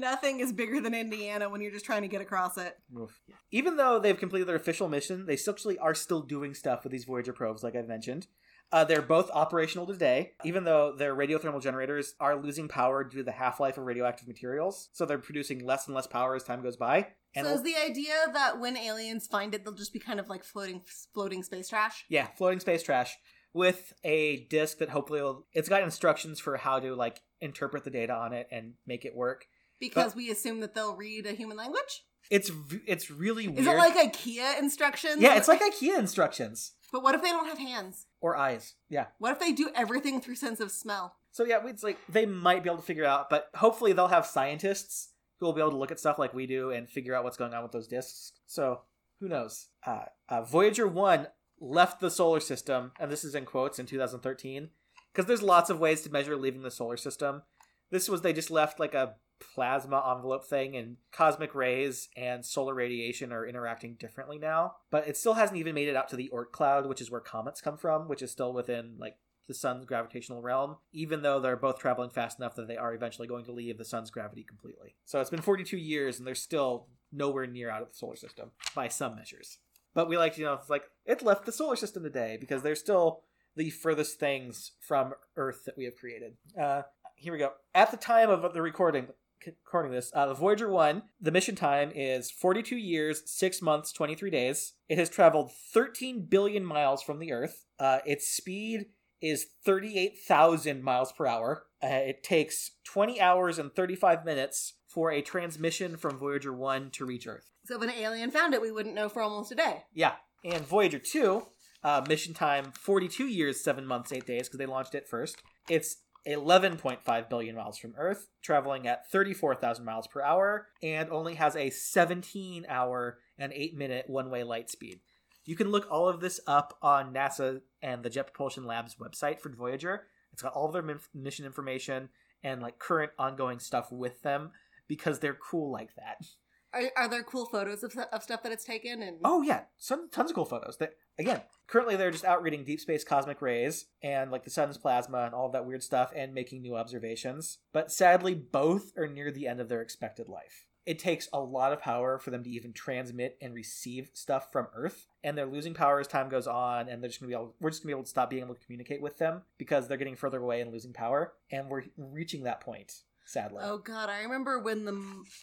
Nothing 0.00 0.40
is 0.40 0.52
bigger 0.52 0.80
than 0.80 0.94
Indiana 0.94 1.50
when 1.50 1.60
you're 1.60 1.70
just 1.70 1.84
trying 1.84 2.02
to 2.02 2.08
get 2.08 2.22
across 2.22 2.56
it. 2.56 2.76
Oof. 2.98 3.20
Even 3.50 3.76
though 3.76 3.98
they've 3.98 4.18
completed 4.18 4.48
their 4.48 4.56
official 4.56 4.88
mission, 4.88 5.26
they 5.26 5.36
actually 5.48 5.78
are 5.78 5.94
still 5.94 6.22
doing 6.22 6.54
stuff 6.54 6.84
with 6.84 6.92
these 6.92 7.04
Voyager 7.04 7.34
probes, 7.34 7.62
like 7.62 7.76
I 7.76 7.82
mentioned. 7.82 8.26
Uh, 8.72 8.84
they're 8.84 9.02
both 9.02 9.30
operational 9.32 9.84
today, 9.84 10.32
even 10.44 10.64
though 10.64 10.94
their 10.96 11.14
radiothermal 11.14 11.60
generators 11.60 12.14
are 12.20 12.40
losing 12.40 12.68
power 12.68 13.02
due 13.02 13.18
to 13.18 13.24
the 13.24 13.32
half 13.32 13.60
life 13.60 13.76
of 13.76 13.84
radioactive 13.84 14.28
materials. 14.28 14.88
So 14.92 15.04
they're 15.04 15.18
producing 15.18 15.66
less 15.66 15.86
and 15.86 15.94
less 15.94 16.06
power 16.06 16.36
as 16.36 16.44
time 16.44 16.62
goes 16.62 16.76
by. 16.76 17.08
And 17.34 17.46
so 17.46 17.54
is 17.54 17.62
the 17.62 17.76
idea 17.76 18.14
that 18.32 18.60
when 18.60 18.76
aliens 18.76 19.26
find 19.26 19.54
it, 19.54 19.64
they'll 19.64 19.74
just 19.74 19.92
be 19.92 19.98
kind 19.98 20.20
of 20.20 20.28
like 20.28 20.44
floating, 20.44 20.82
floating 21.12 21.42
space 21.42 21.68
trash? 21.68 22.04
yeah, 22.08 22.28
floating 22.38 22.60
space 22.60 22.82
trash 22.82 23.16
with 23.52 23.92
a 24.04 24.46
disk 24.46 24.78
that 24.78 24.90
hopefully 24.90 25.20
will, 25.20 25.46
it's 25.52 25.68
got 25.68 25.82
instructions 25.82 26.38
for 26.38 26.56
how 26.56 26.78
to 26.78 26.94
like 26.94 27.20
interpret 27.40 27.84
the 27.84 27.90
data 27.90 28.12
on 28.12 28.32
it 28.32 28.46
and 28.50 28.74
make 28.86 29.04
it 29.04 29.14
work. 29.14 29.46
Because 29.80 30.14
we 30.14 30.30
assume 30.30 30.60
that 30.60 30.74
they'll 30.74 30.94
read 30.94 31.26
a 31.26 31.32
human 31.32 31.56
language. 31.56 32.04
It's 32.30 32.50
it's 32.86 33.10
really 33.10 33.48
weird. 33.48 33.60
Is 33.60 33.66
it 33.66 33.76
like 33.76 33.96
IKEA 33.96 34.58
instructions? 34.58 35.20
yeah, 35.20 35.36
it's 35.36 35.48
like 35.48 35.60
IKEA 35.60 35.98
instructions 35.98 36.72
But 36.92 37.02
what 37.02 37.14
if 37.14 37.22
they 37.22 37.30
don't 37.30 37.46
have 37.46 37.58
hands? 37.58 38.06
or 38.20 38.36
eyes. 38.36 38.74
Yeah. 38.88 39.06
What 39.18 39.32
if 39.32 39.40
they 39.40 39.52
do 39.52 39.70
everything 39.74 40.20
through 40.20 40.36
sense 40.36 40.60
of 40.60 40.70
smell? 40.70 41.16
So 41.32 41.44
yeah, 41.44 41.60
it's 41.66 41.82
like 41.82 41.98
they 42.08 42.26
might 42.26 42.62
be 42.62 42.68
able 42.68 42.78
to 42.80 42.84
figure 42.86 43.04
out, 43.06 43.30
but 43.30 43.48
hopefully 43.54 43.92
they'll 43.92 44.08
have 44.08 44.26
scientists 44.26 45.08
who 45.38 45.46
will 45.46 45.52
be 45.54 45.60
able 45.60 45.70
to 45.70 45.76
look 45.78 45.90
at 45.90 45.98
stuff 45.98 46.18
like 46.18 46.34
we 46.34 46.46
do 46.46 46.70
and 46.70 46.88
figure 46.88 47.14
out 47.14 47.24
what's 47.24 47.36
going 47.38 47.54
on 47.54 47.62
with 47.62 47.72
those 47.72 47.88
disks. 47.88 48.32
So 48.46 48.82
who 49.20 49.28
knows? 49.28 49.68
Uh, 49.84 50.04
uh, 50.28 50.42
Voyager 50.42 50.86
One 50.86 51.28
left 51.58 52.00
the 52.00 52.10
solar 52.10 52.40
system, 52.40 52.92
and 53.00 53.10
this 53.10 53.24
is 53.24 53.34
in 53.34 53.44
quotes 53.44 53.78
in 53.78 53.86
2013, 53.86 54.70
because 55.12 55.26
there's 55.26 55.42
lots 55.42 55.70
of 55.70 55.78
ways 55.80 56.02
to 56.02 56.10
measure 56.10 56.36
leaving 56.36 56.62
the 56.62 56.70
solar 56.70 56.96
system. 56.96 57.42
This 57.90 58.08
was 58.08 58.22
they 58.22 58.32
just 58.32 58.50
left 58.50 58.78
like 58.78 58.94
a 58.94 59.14
plasma 59.54 60.14
envelope 60.14 60.44
thing, 60.44 60.76
and 60.76 60.96
cosmic 61.12 61.54
rays 61.54 62.08
and 62.16 62.44
solar 62.44 62.74
radiation 62.74 63.32
are 63.32 63.46
interacting 63.46 63.94
differently 63.94 64.38
now. 64.38 64.74
But 64.90 65.08
it 65.08 65.16
still 65.16 65.34
hasn't 65.34 65.58
even 65.58 65.74
made 65.74 65.88
it 65.88 65.96
out 65.96 66.08
to 66.10 66.16
the 66.16 66.30
Oort 66.32 66.52
cloud, 66.52 66.86
which 66.86 67.00
is 67.00 67.10
where 67.10 67.20
comets 67.20 67.60
come 67.60 67.76
from, 67.76 68.08
which 68.08 68.22
is 68.22 68.30
still 68.30 68.52
within 68.52 68.94
like 68.98 69.16
the 69.48 69.54
sun's 69.54 69.84
gravitational 69.84 70.40
realm, 70.40 70.76
even 70.92 71.22
though 71.22 71.40
they're 71.40 71.56
both 71.56 71.80
traveling 71.80 72.10
fast 72.10 72.38
enough 72.38 72.54
that 72.54 72.68
they 72.68 72.76
are 72.76 72.94
eventually 72.94 73.26
going 73.26 73.44
to 73.44 73.52
leave 73.52 73.78
the 73.78 73.84
sun's 73.84 74.10
gravity 74.10 74.44
completely. 74.44 74.94
So 75.04 75.20
it's 75.20 75.30
been 75.30 75.42
42 75.42 75.76
years, 75.76 76.18
and 76.18 76.26
they're 76.26 76.36
still 76.36 76.86
nowhere 77.12 77.46
near 77.46 77.68
out 77.68 77.82
of 77.82 77.88
the 77.88 77.94
solar 77.94 78.14
system 78.14 78.52
by 78.76 78.86
some 78.86 79.16
measures. 79.16 79.58
But 79.92 80.08
we 80.08 80.16
like, 80.16 80.38
you 80.38 80.44
know, 80.44 80.54
it's 80.54 80.70
like 80.70 80.84
it 81.04 81.22
left 81.22 81.46
the 81.46 81.52
solar 81.52 81.74
system 81.74 82.04
today 82.04 82.36
because 82.40 82.62
they're 82.62 82.76
still 82.76 83.22
the 83.56 83.70
furthest 83.70 84.20
things 84.20 84.72
from 84.78 85.14
Earth 85.36 85.64
that 85.64 85.76
we 85.76 85.84
have 85.84 85.96
created. 85.96 86.34
Uh, 86.58 86.82
here 87.16 87.32
we 87.32 87.38
go. 87.38 87.52
At 87.74 87.90
the 87.90 87.96
time 87.96 88.30
of 88.30 88.54
the 88.54 88.62
recording, 88.62 89.08
recording 89.46 89.92
this, 89.92 90.10
uh, 90.14 90.26
the 90.26 90.34
Voyager 90.34 90.68
1, 90.68 91.02
the 91.20 91.30
mission 91.30 91.54
time 91.54 91.92
is 91.94 92.30
42 92.30 92.76
years, 92.76 93.22
6 93.26 93.62
months, 93.62 93.92
23 93.92 94.30
days. 94.30 94.74
It 94.88 94.98
has 94.98 95.08
traveled 95.08 95.52
13 95.72 96.26
billion 96.28 96.64
miles 96.64 97.02
from 97.02 97.18
the 97.18 97.32
Earth. 97.32 97.64
Uh, 97.78 97.98
its 98.06 98.28
speed 98.28 98.86
is 99.20 99.48
38,000 99.64 100.82
miles 100.82 101.12
per 101.12 101.26
hour. 101.26 101.64
Uh, 101.82 101.88
it 101.88 102.22
takes 102.22 102.72
20 102.84 103.20
hours 103.20 103.58
and 103.58 103.74
35 103.74 104.24
minutes 104.24 104.74
for 104.86 105.10
a 105.10 105.22
transmission 105.22 105.96
from 105.96 106.18
Voyager 106.18 106.52
1 106.52 106.90
to 106.90 107.04
reach 107.04 107.26
Earth. 107.26 107.50
So 107.64 107.76
if 107.76 107.82
an 107.82 107.90
alien 107.90 108.30
found 108.30 108.54
it, 108.54 108.62
we 108.62 108.72
wouldn't 108.72 108.94
know 108.94 109.08
for 109.08 109.22
almost 109.22 109.52
a 109.52 109.54
day. 109.54 109.84
Yeah. 109.92 110.14
And 110.44 110.66
Voyager 110.66 110.98
2, 110.98 111.42
uh, 111.84 112.04
mission 112.08 112.34
time 112.34 112.72
42 112.72 113.26
years, 113.26 113.62
7 113.62 113.86
months, 113.86 114.12
8 114.12 114.26
days, 114.26 114.48
because 114.48 114.58
they 114.58 114.66
launched 114.66 114.94
it 114.94 115.08
first. 115.08 115.36
It's 115.68 115.96
11.5 116.26 117.28
billion 117.28 117.56
miles 117.56 117.78
from 117.78 117.94
Earth, 117.96 118.28
traveling 118.42 118.86
at 118.86 119.10
34,000 119.10 119.84
miles 119.84 120.06
per 120.06 120.22
hour, 120.22 120.68
and 120.82 121.10
only 121.10 121.34
has 121.34 121.56
a 121.56 121.70
17 121.70 122.66
hour 122.68 123.18
and 123.38 123.52
8 123.52 123.76
minute 123.76 124.04
one 124.08 124.30
way 124.30 124.44
light 124.44 124.70
speed. 124.70 125.00
You 125.44 125.56
can 125.56 125.70
look 125.70 125.86
all 125.90 126.08
of 126.08 126.20
this 126.20 126.40
up 126.46 126.76
on 126.82 127.14
NASA 127.14 127.62
and 127.82 128.02
the 128.02 128.10
Jet 128.10 128.26
Propulsion 128.26 128.64
Labs 128.64 128.96
website 128.96 129.40
for 129.40 129.48
Voyager. 129.48 130.06
It's 130.32 130.42
got 130.42 130.52
all 130.52 130.66
of 130.66 130.72
their 130.72 131.00
mission 131.14 131.46
information 131.46 132.10
and 132.42 132.62
like 132.62 132.78
current 132.78 133.12
ongoing 133.18 133.58
stuff 133.58 133.90
with 133.90 134.22
them 134.22 134.50
because 134.86 135.18
they're 135.18 135.34
cool 135.50 135.70
like 135.70 135.94
that. 135.96 136.26
Are, 136.72 136.82
are 136.96 137.08
there 137.08 137.22
cool 137.22 137.46
photos 137.46 137.82
of, 137.82 137.96
of 138.12 138.22
stuff 138.22 138.42
that 138.42 138.52
it's 138.52 138.64
taken? 138.64 139.02
And 139.02 139.18
oh 139.24 139.42
yeah, 139.42 139.62
some 139.76 140.08
tons 140.10 140.30
of 140.30 140.36
cool 140.36 140.44
photos. 140.44 140.76
That 140.78 140.94
again, 141.18 141.42
currently 141.66 141.96
they're 141.96 142.10
just 142.10 142.24
out 142.24 142.42
reading 142.42 142.64
deep 142.64 142.80
space 142.80 143.04
cosmic 143.04 143.42
rays 143.42 143.86
and 144.02 144.30
like 144.30 144.44
the 144.44 144.50
sun's 144.50 144.78
plasma 144.78 145.24
and 145.24 145.34
all 145.34 145.50
that 145.50 145.66
weird 145.66 145.82
stuff 145.82 146.12
and 146.14 146.34
making 146.34 146.62
new 146.62 146.76
observations. 146.76 147.58
But 147.72 147.90
sadly, 147.92 148.34
both 148.34 148.92
are 148.96 149.08
near 149.08 149.30
the 149.30 149.46
end 149.48 149.60
of 149.60 149.68
their 149.68 149.82
expected 149.82 150.28
life 150.28 150.66
it 150.86 150.98
takes 150.98 151.28
a 151.32 151.40
lot 151.40 151.72
of 151.72 151.80
power 151.80 152.18
for 152.18 152.30
them 152.30 152.42
to 152.42 152.50
even 152.50 152.72
transmit 152.72 153.36
and 153.40 153.54
receive 153.54 154.10
stuff 154.12 154.50
from 154.50 154.66
Earth, 154.74 155.06
and 155.22 155.36
they're 155.36 155.46
losing 155.46 155.74
power 155.74 156.00
as 156.00 156.06
time 156.06 156.28
goes 156.28 156.46
on, 156.46 156.88
and 156.88 157.02
they're 157.02 157.08
just 157.08 157.20
gonna 157.20 157.28
be 157.28 157.34
able, 157.34 157.54
we're 157.60 157.70
just 157.70 157.82
gonna 157.82 157.90
be 157.90 157.96
able 157.96 158.02
to 158.02 158.08
stop 158.08 158.30
being 158.30 158.42
able 158.42 158.54
to 158.54 158.64
communicate 158.64 159.02
with 159.02 159.18
them 159.18 159.42
because 159.58 159.86
they're 159.86 159.98
getting 159.98 160.16
further 160.16 160.40
away 160.40 160.60
and 160.60 160.72
losing 160.72 160.92
power, 160.92 161.34
and 161.50 161.68
we're 161.68 161.84
reaching 161.96 162.44
that 162.44 162.60
point. 162.60 163.02
Sadly. 163.30 163.62
Oh 163.62 163.78
god, 163.78 164.08
I 164.08 164.22
remember 164.22 164.58
when 164.58 164.84
the 164.84 165.00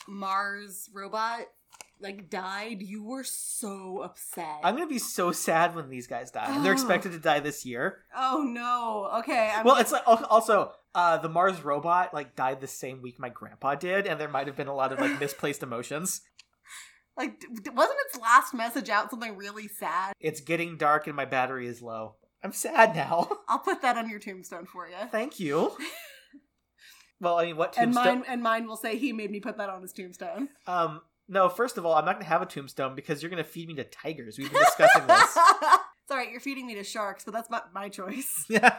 Mars 0.10 0.90
robot 0.94 1.46
like 2.02 2.30
died, 2.30 2.82
you 2.82 3.02
were 3.02 3.24
so 3.24 4.02
upset. 4.04 4.60
I'm 4.62 4.76
gonna 4.76 4.88
be 4.88 5.00
so 5.00 5.32
sad 5.32 5.74
when 5.74 5.90
these 5.90 6.06
guys 6.06 6.30
die. 6.30 6.62
They're 6.62 6.74
expected 6.74 7.14
to 7.14 7.20
die 7.20 7.40
this 7.40 7.66
year. 7.66 8.00
Oh 8.14 8.44
no. 8.46 9.20
Okay. 9.20 9.54
I'm... 9.56 9.64
Well, 9.64 9.78
it's 9.78 9.94
like 9.94 10.04
also 10.06 10.74
uh, 10.94 11.20
the 11.20 11.30
Mars 11.30 11.64
robot 11.64 12.14
like 12.14 12.36
died 12.36 12.60
the 12.60 12.68
same 12.68 13.02
week 13.02 13.22
my 13.22 13.30
grandpa 13.30 13.76
did, 13.76 14.06
and 14.06 14.20
there 14.20 14.28
might 14.28 14.48
have 14.48 14.58
been 14.58 14.68
a 14.68 14.76
lot 14.76 14.92
of 14.92 15.00
like 15.00 15.18
misplaced 15.22 15.64
emotions. 15.64 16.20
Like, 17.16 17.42
wasn't 17.74 18.00
its 18.08 18.20
last 18.20 18.54
message 18.54 18.90
out 18.90 19.12
something 19.12 19.38
really 19.38 19.70
sad? 19.70 20.14
It's 20.20 20.42
getting 20.42 20.76
dark 20.76 21.08
and 21.08 21.16
my 21.16 21.26
battery 21.26 21.68
is 21.68 21.82
low. 21.82 22.16
I'm 22.44 22.52
sad 22.52 22.96
now. 22.96 23.30
I'll 23.48 23.60
put 23.60 23.82
that 23.82 23.98
on 23.98 24.10
your 24.10 24.20
tombstone 24.20 24.66
for 24.66 24.88
you. 24.88 24.96
Thank 25.10 25.40
you. 25.40 25.72
well, 27.20 27.38
I 27.38 27.46
mean, 27.46 27.58
what 27.58 27.74
tombstone? 27.74 28.08
And 28.08 28.20
mine 28.20 28.26
and 28.30 28.44
mine 28.44 28.68
will 28.68 28.78
say 28.78 28.98
he 28.98 29.14
made 29.14 29.32
me 29.32 29.40
put 29.40 29.58
that 29.58 29.70
on 29.70 29.82
his 29.82 29.94
tombstone. 29.94 30.50
Um, 30.66 31.02
no, 31.28 31.50
first 31.50 31.78
of 31.78 31.86
all, 31.86 31.94
I'm 31.96 32.06
not 32.06 32.14
going 32.14 32.24
to 32.24 32.30
have 32.30 32.42
a 32.42 32.46
tombstone 32.46 32.96
because 32.96 33.22
you're 33.22 33.30
going 33.30 33.44
to 33.44 33.50
feed 33.50 33.68
me 33.68 33.74
to 33.76 33.84
tigers. 33.84 34.38
We've 34.38 34.52
been 34.52 34.62
discussing 34.64 35.08
this. 35.08 35.22
it's 35.22 36.12
all 36.12 36.18
right. 36.18 36.32
You're 36.32 36.40
feeding 36.40 36.68
me 36.68 36.76
to 36.76 36.84
sharks, 36.84 37.26
but 37.26 37.34
that's 37.34 37.50
not 37.50 37.74
my 37.74 37.90
choice. 37.90 38.46
Yeah. 38.50 38.78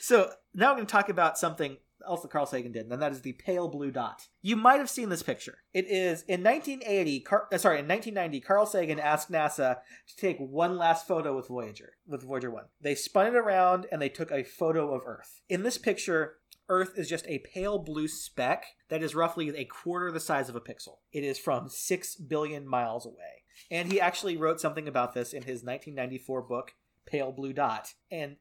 So 0.00 0.30
now 0.54 0.70
I'm 0.70 0.76
going 0.76 0.86
to 0.86 0.90
talk 0.90 1.10
about 1.10 1.36
something 1.36 1.76
else 2.06 2.22
that 2.22 2.30
Carl 2.30 2.46
Sagan 2.46 2.72
did, 2.72 2.90
and 2.90 3.02
that 3.02 3.12
is 3.12 3.20
the 3.20 3.34
pale 3.34 3.68
blue 3.68 3.90
dot. 3.90 4.28
You 4.40 4.56
might 4.56 4.78
have 4.78 4.88
seen 4.88 5.10
this 5.10 5.22
picture. 5.22 5.58
It 5.74 5.86
is 5.86 6.22
in 6.22 6.42
1980. 6.42 7.20
Car- 7.20 7.48
uh, 7.52 7.58
sorry, 7.58 7.80
in 7.80 7.86
1990, 7.88 8.40
Carl 8.40 8.64
Sagan 8.64 8.98
asked 8.98 9.30
NASA 9.30 9.76
to 10.08 10.16
take 10.16 10.38
one 10.38 10.78
last 10.78 11.06
photo 11.06 11.36
with 11.36 11.48
Voyager, 11.48 11.92
with 12.06 12.22
Voyager 12.22 12.50
One. 12.50 12.64
They 12.80 12.94
spun 12.94 13.26
it 13.26 13.34
around 13.34 13.86
and 13.92 14.00
they 14.00 14.08
took 14.08 14.30
a 14.30 14.42
photo 14.42 14.94
of 14.94 15.02
Earth. 15.04 15.42
In 15.50 15.62
this 15.62 15.76
picture, 15.76 16.36
Earth 16.70 16.96
is 16.96 17.08
just 17.08 17.26
a 17.26 17.40
pale 17.40 17.78
blue 17.78 18.06
speck 18.06 18.64
that 18.88 19.02
is 19.02 19.14
roughly 19.14 19.48
a 19.56 19.64
quarter 19.64 20.12
the 20.12 20.20
size 20.20 20.48
of 20.48 20.54
a 20.54 20.60
pixel. 20.60 20.98
It 21.12 21.24
is 21.24 21.36
from 21.36 21.68
6 21.68 22.14
billion 22.16 22.66
miles 22.66 23.04
away. 23.04 23.42
And 23.70 23.90
he 23.90 24.00
actually 24.00 24.36
wrote 24.36 24.60
something 24.60 24.86
about 24.86 25.12
this 25.12 25.32
in 25.32 25.42
his 25.42 25.64
1994 25.64 26.42
book, 26.42 26.74
Pale 27.04 27.32
Blue 27.32 27.52
Dot. 27.52 27.94
And 28.10 28.36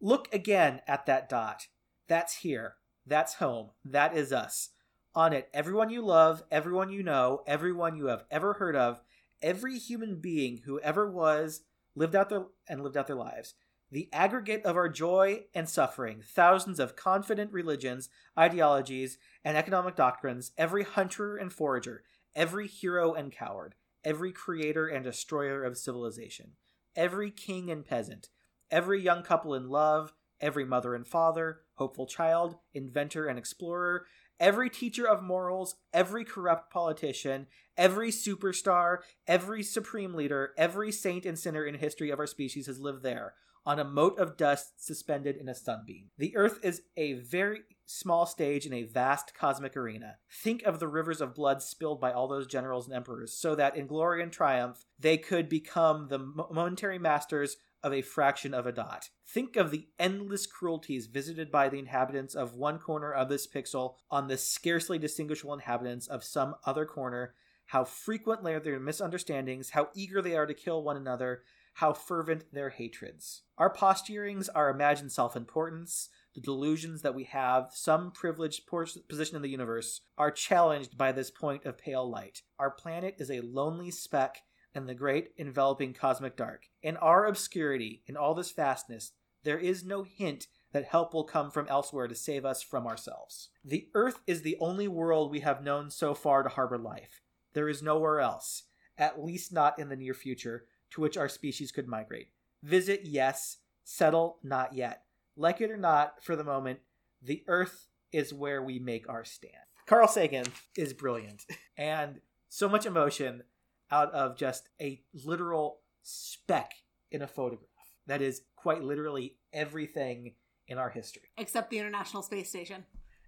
look 0.00 0.32
again 0.32 0.80
at 0.88 1.04
that 1.06 1.28
dot. 1.28 1.68
That's 2.08 2.36
here. 2.36 2.76
That's 3.06 3.34
home. 3.34 3.70
That 3.84 4.16
is 4.16 4.32
us. 4.32 4.70
On 5.14 5.34
it, 5.34 5.50
everyone 5.52 5.90
you 5.90 6.02
love, 6.02 6.42
everyone 6.50 6.90
you 6.90 7.02
know, 7.02 7.42
everyone 7.46 7.96
you 7.96 8.06
have 8.06 8.24
ever 8.30 8.54
heard 8.54 8.74
of, 8.74 9.02
every 9.42 9.78
human 9.78 10.20
being 10.20 10.62
who 10.64 10.80
ever 10.80 11.08
was, 11.08 11.60
lived 11.94 12.16
out 12.16 12.30
their 12.30 12.46
and 12.66 12.82
lived 12.82 12.96
out 12.96 13.06
their 13.06 13.14
lives 13.14 13.54
the 13.94 14.08
aggregate 14.12 14.64
of 14.64 14.74
our 14.74 14.88
joy 14.88 15.44
and 15.54 15.68
suffering, 15.68 16.20
thousands 16.20 16.80
of 16.80 16.96
confident 16.96 17.52
religions, 17.52 18.08
ideologies, 18.36 19.18
and 19.44 19.56
economic 19.56 19.94
doctrines, 19.94 20.50
every 20.58 20.82
hunter 20.82 21.36
and 21.36 21.52
forager, 21.52 22.02
every 22.34 22.66
hero 22.66 23.14
and 23.14 23.30
coward, 23.30 23.76
every 24.02 24.32
creator 24.32 24.88
and 24.88 25.04
destroyer 25.04 25.62
of 25.62 25.78
civilization, 25.78 26.50
every 26.96 27.30
king 27.30 27.70
and 27.70 27.84
peasant, 27.84 28.30
every 28.68 29.00
young 29.00 29.22
couple 29.22 29.54
in 29.54 29.68
love, 29.68 30.12
every 30.40 30.64
mother 30.64 30.96
and 30.96 31.06
father, 31.06 31.60
hopeful 31.74 32.08
child, 32.08 32.56
inventor 32.74 33.28
and 33.28 33.38
explorer, 33.38 34.06
every 34.40 34.68
teacher 34.68 35.06
of 35.06 35.22
morals, 35.22 35.76
every 35.92 36.24
corrupt 36.24 36.68
politician, 36.72 37.46
every 37.76 38.10
superstar, 38.10 38.98
every 39.28 39.62
supreme 39.62 40.14
leader, 40.14 40.52
every 40.58 40.90
saint 40.90 41.24
and 41.24 41.38
sinner 41.38 41.64
in 41.64 41.76
history 41.76 42.10
of 42.10 42.18
our 42.18 42.26
species 42.26 42.66
has 42.66 42.80
lived 42.80 43.04
there 43.04 43.34
on 43.66 43.78
a 43.78 43.84
mote 43.84 44.18
of 44.18 44.36
dust 44.36 44.84
suspended 44.84 45.36
in 45.36 45.48
a 45.48 45.54
sunbeam. 45.54 46.10
The 46.18 46.36
Earth 46.36 46.58
is 46.62 46.82
a 46.96 47.14
very 47.14 47.60
small 47.86 48.26
stage 48.26 48.66
in 48.66 48.72
a 48.72 48.82
vast 48.82 49.34
cosmic 49.34 49.76
arena. 49.76 50.16
Think 50.42 50.62
of 50.62 50.80
the 50.80 50.88
rivers 50.88 51.20
of 51.20 51.34
blood 51.34 51.62
spilled 51.62 52.00
by 52.00 52.12
all 52.12 52.28
those 52.28 52.46
generals 52.46 52.86
and 52.86 52.94
emperors, 52.94 53.32
so 53.32 53.54
that 53.54 53.76
in 53.76 53.86
glory 53.86 54.22
and 54.22 54.32
triumph 54.32 54.84
they 54.98 55.18
could 55.18 55.48
become 55.48 56.08
the 56.08 56.18
momentary 56.18 56.98
masters 56.98 57.56
of 57.82 57.92
a 57.92 58.00
fraction 58.00 58.54
of 58.54 58.66
a 58.66 58.72
dot. 58.72 59.10
Think 59.28 59.56
of 59.56 59.70
the 59.70 59.88
endless 59.98 60.46
cruelties 60.46 61.06
visited 61.06 61.50
by 61.50 61.68
the 61.68 61.78
inhabitants 61.78 62.34
of 62.34 62.54
one 62.54 62.78
corner 62.78 63.12
of 63.12 63.28
this 63.28 63.46
pixel 63.46 63.96
on 64.10 64.26
the 64.26 64.38
scarcely 64.38 64.98
distinguishable 64.98 65.52
inhabitants 65.52 66.06
of 66.06 66.24
some 66.24 66.54
other 66.64 66.86
corner, 66.86 67.34
how 67.66 67.84
frequent 67.84 68.46
are 68.46 68.60
their 68.60 68.80
misunderstandings, 68.80 69.70
how 69.70 69.88
eager 69.94 70.22
they 70.22 70.34
are 70.34 70.46
to 70.46 70.54
kill 70.54 70.82
one 70.82 70.96
another, 70.96 71.42
how 71.74 71.92
fervent 71.92 72.44
their 72.52 72.70
hatreds. 72.70 73.42
Our 73.58 73.72
posturings, 73.72 74.48
our 74.54 74.70
imagined 74.70 75.12
self 75.12 75.36
importance, 75.36 76.08
the 76.34 76.40
delusions 76.40 77.02
that 77.02 77.14
we 77.14 77.24
have 77.24 77.70
some 77.72 78.10
privileged 78.10 78.62
position 78.66 79.36
in 79.36 79.42
the 79.42 79.48
universe 79.48 80.00
are 80.18 80.30
challenged 80.30 80.98
by 80.98 81.12
this 81.12 81.30
point 81.30 81.64
of 81.64 81.78
pale 81.78 82.08
light. 82.08 82.42
Our 82.58 82.70
planet 82.70 83.16
is 83.18 83.30
a 83.30 83.40
lonely 83.40 83.90
speck 83.90 84.42
in 84.74 84.86
the 84.86 84.94
great 84.94 85.30
enveloping 85.38 85.94
cosmic 85.94 86.36
dark. 86.36 86.64
In 86.82 86.96
our 86.96 87.26
obscurity, 87.26 88.02
in 88.06 88.16
all 88.16 88.34
this 88.34 88.50
vastness, 88.50 89.12
there 89.44 89.58
is 89.58 89.84
no 89.84 90.02
hint 90.02 90.46
that 90.72 90.86
help 90.86 91.14
will 91.14 91.24
come 91.24 91.50
from 91.50 91.68
elsewhere 91.68 92.08
to 92.08 92.14
save 92.14 92.44
us 92.44 92.62
from 92.62 92.86
ourselves. 92.86 93.50
The 93.64 93.88
Earth 93.94 94.20
is 94.26 94.42
the 94.42 94.56
only 94.60 94.88
world 94.88 95.30
we 95.30 95.40
have 95.40 95.62
known 95.62 95.90
so 95.90 96.14
far 96.14 96.42
to 96.42 96.48
harbor 96.48 96.78
life. 96.78 97.20
There 97.52 97.68
is 97.68 97.82
nowhere 97.82 98.18
else, 98.18 98.64
at 98.98 99.22
least 99.22 99.52
not 99.52 99.78
in 99.78 99.88
the 99.88 99.96
near 99.96 100.14
future, 100.14 100.66
to 100.94 101.00
which 101.00 101.16
our 101.16 101.28
species 101.28 101.72
could 101.72 101.88
migrate. 101.88 102.28
Visit, 102.62 103.00
yes. 103.04 103.58
Settle, 103.82 104.38
not 104.42 104.72
yet. 104.72 105.02
Like 105.36 105.60
it 105.60 105.70
or 105.70 105.76
not, 105.76 106.22
for 106.22 106.36
the 106.36 106.44
moment, 106.44 106.78
the 107.20 107.42
Earth 107.48 107.88
is 108.12 108.32
where 108.32 108.62
we 108.62 108.78
make 108.78 109.08
our 109.08 109.24
stand. 109.24 109.52
Carl 109.86 110.08
Sagan 110.08 110.46
is 110.76 110.94
brilliant, 110.94 111.42
and 111.76 112.20
so 112.48 112.68
much 112.68 112.86
emotion 112.86 113.42
out 113.90 114.10
of 114.12 114.38
just 114.38 114.68
a 114.80 115.02
literal 115.12 115.80
speck 116.02 116.72
in 117.10 117.20
a 117.20 117.26
photograph. 117.26 117.68
That 118.06 118.22
is 118.22 118.42
quite 118.56 118.82
literally 118.82 119.36
everything 119.52 120.34
in 120.68 120.78
our 120.78 120.90
history. 120.90 121.30
Except 121.36 121.70
the 121.70 121.78
International 121.78 122.22
Space 122.22 122.48
Station. 122.48 122.84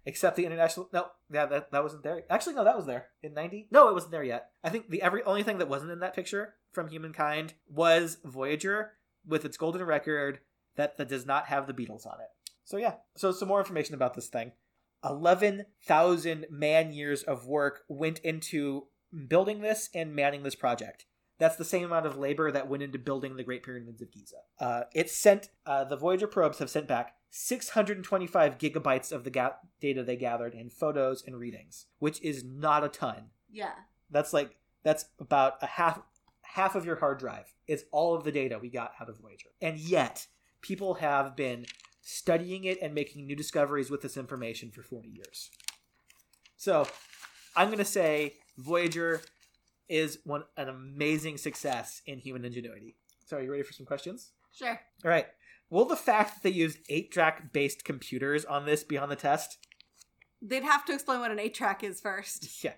Except 0.07 0.37
the 0.37 0.45
international. 0.45 0.87
No, 0.93 1.07
yeah, 1.29 1.45
that, 1.47 1.69
that 1.73 1.83
wasn't 1.83 2.01
there. 2.01 2.23
Actually, 2.29 2.55
no, 2.55 2.63
that 2.63 2.77
was 2.77 2.85
there 2.85 3.07
in 3.21 3.33
'90. 3.33 3.67
No, 3.71 3.89
it 3.89 3.93
wasn't 3.93 4.13
there 4.13 4.23
yet. 4.23 4.51
I 4.63 4.69
think 4.69 4.89
the 4.89 5.01
every 5.01 5.21
only 5.23 5.43
thing 5.43 5.57
that 5.57 5.67
wasn't 5.67 5.91
in 5.91 5.99
that 5.99 6.15
picture 6.15 6.53
from 6.71 6.87
humankind 6.87 7.55
was 7.67 8.17
Voyager 8.23 8.93
with 9.27 9.43
its 9.43 9.57
golden 9.57 9.83
record 9.83 10.39
that, 10.77 10.95
that 10.95 11.09
does 11.09 11.25
not 11.25 11.47
have 11.47 11.67
the 11.67 11.73
Beatles 11.73 12.07
on 12.07 12.21
it. 12.21 12.29
So 12.63 12.77
yeah, 12.77 12.93
so 13.17 13.33
some 13.33 13.49
more 13.49 13.59
information 13.59 13.95
about 13.95 14.13
this 14.13 14.27
thing. 14.27 14.53
Eleven 15.03 15.65
thousand 15.85 16.45
man 16.49 16.93
years 16.93 17.23
of 17.23 17.45
work 17.45 17.81
went 17.89 18.19
into 18.19 18.87
building 19.27 19.59
this 19.59 19.89
and 19.93 20.15
manning 20.15 20.43
this 20.43 20.55
project. 20.55 21.05
That's 21.37 21.57
the 21.57 21.65
same 21.65 21.83
amount 21.83 22.05
of 22.05 22.17
labor 22.17 22.49
that 22.49 22.69
went 22.69 22.81
into 22.81 22.97
building 22.97 23.35
the 23.35 23.43
Great 23.43 23.61
Pyramids 23.61 24.01
of 24.01 24.09
Giza. 24.13 24.37
Uh, 24.57 24.83
it 24.95 25.09
sent 25.09 25.49
uh, 25.65 25.83
the 25.83 25.97
Voyager 25.97 26.27
probes 26.27 26.59
have 26.59 26.69
sent 26.69 26.87
back 26.87 27.16
625 27.29 28.57
gigabytes 28.57 29.11
of 29.11 29.23
the 29.23 29.29
ga- 29.29 29.57
data 29.79 30.03
they 30.03 30.15
gathered 30.15 30.53
in 30.53 30.69
photos 30.69 31.23
and 31.25 31.37
readings, 31.37 31.85
which 31.99 32.21
is 32.21 32.43
not 32.43 32.83
a 32.83 32.89
ton. 32.89 33.31
Yeah. 33.51 33.73
That's 34.09 34.33
like 34.33 34.55
that's 34.83 35.05
about 35.19 35.53
a 35.61 35.67
half 35.67 36.01
half 36.43 36.75
of 36.75 36.85
your 36.85 36.97
hard 36.97 37.19
drive. 37.19 37.53
Is 37.67 37.85
all 37.91 38.15
of 38.15 38.23
the 38.23 38.31
data 38.31 38.57
we 38.59 38.69
got 38.69 38.93
out 39.01 39.09
of 39.09 39.19
Voyager, 39.19 39.49
and 39.61 39.77
yet 39.77 40.27
people 40.61 40.95
have 40.95 41.35
been 41.35 41.65
studying 42.01 42.63
it 42.63 42.77
and 42.81 42.93
making 42.93 43.27
new 43.27 43.35
discoveries 43.35 43.89
with 43.89 44.01
this 44.01 44.15
information 44.15 44.71
for 44.71 44.81
40 44.81 45.09
years. 45.09 45.51
So, 46.55 46.87
I'm 47.55 47.67
going 47.67 47.79
to 47.79 47.85
say 47.85 48.35
Voyager 48.57 49.21
is 49.89 50.19
one 50.23 50.43
an 50.55 50.69
amazing 50.69 51.37
success 51.37 52.01
in 52.05 52.19
human 52.19 52.45
ingenuity. 52.45 52.95
So, 53.25 53.37
are 53.37 53.41
you 53.41 53.51
ready 53.51 53.63
for 53.63 53.73
some 53.73 53.85
questions? 53.85 54.31
Sure. 54.53 54.79
All 55.03 55.11
right. 55.11 55.27
Will 55.69 55.85
the 55.85 55.95
fact 55.95 56.35
that 56.35 56.43
they 56.43 56.55
used 56.55 56.79
eight 56.89 57.11
track 57.11 57.51
based 57.51 57.83
computers 57.83 58.45
on 58.45 58.65
this 58.65 58.83
be 58.83 58.97
on 58.97 59.09
the 59.09 59.15
test? 59.15 59.57
They'd 60.41 60.63
have 60.63 60.85
to 60.85 60.93
explain 60.93 61.19
what 61.19 61.31
an 61.31 61.39
eight 61.39 61.53
track 61.53 61.83
is 61.83 62.01
first. 62.01 62.47
Yeah. 62.63 62.73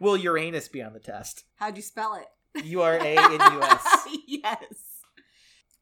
Will 0.00 0.16
Uranus 0.16 0.68
be 0.68 0.82
on 0.82 0.92
the 0.92 0.98
test? 0.98 1.44
How'd 1.56 1.76
you 1.76 1.82
spell 1.82 2.16
it? 2.16 2.64
U 2.64 2.82
R 2.82 2.94
A 2.94 3.16
N 3.16 3.52
U 3.52 3.62
S. 3.62 4.08
yes. 4.26 4.74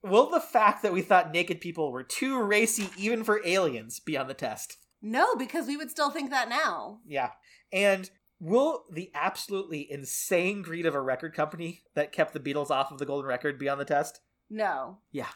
Will 0.02 0.30
the 0.30 0.40
fact 0.40 0.82
that 0.82 0.92
we 0.92 1.02
thought 1.02 1.32
naked 1.32 1.60
people 1.60 1.90
were 1.90 2.02
too 2.02 2.40
racy 2.40 2.90
even 2.96 3.24
for 3.24 3.40
aliens 3.44 3.98
be 3.98 4.16
on 4.16 4.28
the 4.28 4.34
test? 4.34 4.76
No, 5.02 5.34
because 5.34 5.66
we 5.66 5.76
would 5.76 5.90
still 5.90 6.10
think 6.10 6.30
that 6.30 6.48
now. 6.48 7.00
Yeah. 7.06 7.30
And 7.72 8.10
will 8.38 8.84
the 8.90 9.10
absolutely 9.14 9.90
insane 9.90 10.62
greed 10.62 10.86
of 10.86 10.94
a 10.94 11.00
record 11.00 11.34
company 11.34 11.82
that 11.94 12.12
kept 12.12 12.32
the 12.32 12.40
Beatles 12.40 12.70
off 12.70 12.92
of 12.92 12.98
the 12.98 13.06
golden 13.06 13.26
record 13.28 13.58
be 13.58 13.68
on 13.68 13.78
the 13.78 13.84
test? 13.84 14.20
No. 14.50 14.98
Yeah. 15.10 15.30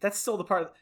That's 0.00 0.18
still 0.18 0.36
the 0.36 0.44
part 0.44 0.72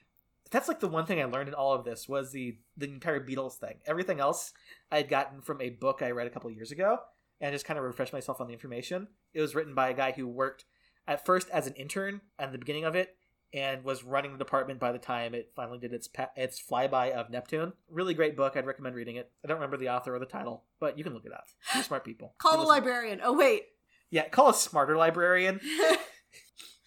that's 0.51 0.69
like 0.69 0.81
the 0.81 0.89
one 0.89 1.07
thing 1.07 1.21
I 1.21 1.25
learned 1.25 1.49
in 1.49 1.55
all 1.55 1.75
of 1.75 1.85
this 1.85 2.09
was 2.09 2.33
the 2.33 2.57
the 2.77 2.87
entire 2.87 3.25
Beatles 3.25 3.55
thing. 3.55 3.77
Everything 3.87 4.21
else 4.21 4.53
I 4.91 4.99
had 4.99 5.09
gotten 5.09 5.43
from 5.43 5.61
a 5.61 5.71
book 5.71 6.03
I 6.03 6.11
read 6.11 6.27
a 6.27 6.31
couple 6.31 6.51
years 6.51 6.71
ago 6.71 6.99
and 7.41 7.53
just 7.53 7.67
kind 7.67 7.79
of 7.79 7.85
refreshed 7.85 8.13
myself 8.13 8.41
on 8.41 8.47
the 8.47 8.53
information. 8.53 9.09
It 9.35 9.41
was 9.41 9.55
written 9.55 9.75
by 9.75 9.91
a 9.91 9.95
guy 9.95 10.13
who 10.13 10.27
worked 10.29 10.65
at 11.07 11.27
first 11.27 11.51
as 11.51 11.67
an 11.67 11.75
intern 11.75 12.21
at 12.39 12.53
the 12.53 12.59
beginning 12.59 12.85
of 12.85 12.95
it 12.95 13.17
and 13.53 13.85
was 13.85 14.05
running 14.05 14.33
the 14.33 14.39
department 14.39 14.81
by 14.81 14.93
the 14.93 14.99
time 14.99 15.35
it 15.35 15.53
finally 15.55 15.79
did 15.79 15.93
its 15.93 16.09
pa- 16.09 16.31
its 16.37 16.63
flyby 16.63 17.11
of 17.13 17.31
Neptune. 17.31 17.73
Really 17.91 18.15
great 18.15 18.37
book. 18.37 18.57
I'd 18.57 18.67
recommend 18.67 18.95
reading 18.95 19.17
it. 19.17 19.31
I 19.45 19.49
don't 19.49 19.57
remember 19.57 19.77
the 19.77 19.91
author 19.91 20.15
or 20.15 20.19
the 20.19 20.27
title, 20.27 20.65
but 20.81 20.97
you 20.97 21.05
can 21.05 21.15
look 21.15 21.27
it 21.27 21.33
up. 21.33 21.47
You're 21.75 21.83
smart 21.83 22.05
people. 22.05 22.35
Call 22.39 22.59
the 22.59 22.65
librarian. 22.65 23.21
Oh, 23.23 23.33
wait. 23.33 23.65
Yeah, 24.11 24.29
call 24.29 24.51
a 24.51 24.55
smarter 24.55 24.97
librarian. 24.97 25.61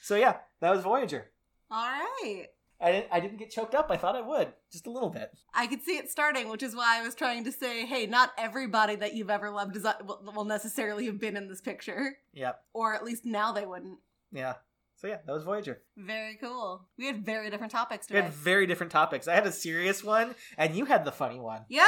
So 0.01 0.15
yeah, 0.15 0.37
that 0.59 0.71
was 0.71 0.81
Voyager. 0.81 1.29
All 1.71 1.83
right. 1.85 2.45
I 2.81 2.91
didn't, 2.93 3.07
I 3.11 3.19
didn't 3.19 3.37
get 3.39 3.49
choked 3.51 3.75
up. 3.75 3.87
I 3.91 3.97
thought 3.97 4.15
I 4.15 4.21
would, 4.21 4.53
just 4.71 4.87
a 4.87 4.91
little 4.91 5.09
bit. 5.09 5.31
I 5.53 5.67
could 5.67 5.81
see 5.81 5.97
it 5.97 6.09
starting, 6.09 6.47
which 6.49 6.63
is 6.63 6.73
why 6.75 6.97
I 6.99 7.03
was 7.03 7.13
trying 7.13 7.43
to 7.43 7.51
say, 7.51 7.85
hey, 7.85 8.05
not 8.05 8.31
everybody 8.37 8.95
that 8.95 9.13
you've 9.13 9.29
ever 9.29 9.49
loved 9.49 9.75
is, 9.75 9.83
uh, 9.83 9.93
will, 10.05 10.21
will 10.33 10.45
necessarily 10.45 11.05
have 11.07 11.19
been 11.19 11.35
in 11.35 11.49
this 11.49 11.59
picture. 11.59 12.13
Yeah, 12.33 12.53
Or 12.73 12.93
at 12.95 13.03
least 13.03 13.25
now 13.25 13.51
they 13.51 13.65
wouldn't. 13.65 13.99
yeah. 14.31 14.53
So 14.95 15.07
yeah, 15.07 15.19
that 15.25 15.31
was 15.31 15.43
Voyager. 15.45 15.81
Very 15.95 16.35
cool. 16.35 16.85
We 16.97 17.05
had 17.05 17.25
very 17.25 17.49
different 17.49 17.71
topics 17.71 18.05
today. 18.07 18.19
We 18.19 18.23
had 18.25 18.33
very 18.33 18.67
different 18.67 18.91
topics. 18.91 19.29
I 19.29 19.33
had 19.35 19.47
a 19.47 19.51
serious 19.51 20.03
one, 20.03 20.35
and 20.57 20.75
you 20.75 20.83
had 20.85 21.05
the 21.05 21.11
funny 21.13 21.39
one. 21.39 21.61
yeah. 21.69 21.87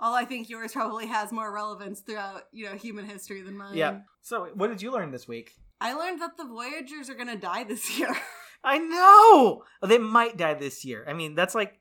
All 0.00 0.14
I 0.14 0.24
think 0.26 0.48
yours 0.50 0.72
probably 0.72 1.06
has 1.06 1.30
more 1.32 1.50
relevance 1.52 2.00
throughout, 2.00 2.42
you 2.52 2.66
know, 2.66 2.72
human 2.74 3.04
history 3.06 3.40
than 3.40 3.56
mine. 3.56 3.76
Yeah. 3.76 4.00
So 4.20 4.48
what 4.54 4.68
did 4.68 4.82
you 4.82 4.90
learn 4.92 5.12
this 5.12 5.26
week? 5.28 5.52
I 5.80 5.92
learned 5.94 6.20
that 6.20 6.36
the 6.36 6.44
Voyagers 6.44 7.08
are 7.08 7.14
going 7.14 7.28
to 7.28 7.36
die 7.36 7.64
this 7.64 7.96
year. 7.98 8.14
I 8.64 8.78
know 8.78 9.64
oh, 9.82 9.86
they 9.86 9.98
might 9.98 10.36
die 10.36 10.54
this 10.54 10.84
year. 10.84 11.04
I 11.08 11.12
mean, 11.12 11.34
that's 11.34 11.54
like 11.54 11.78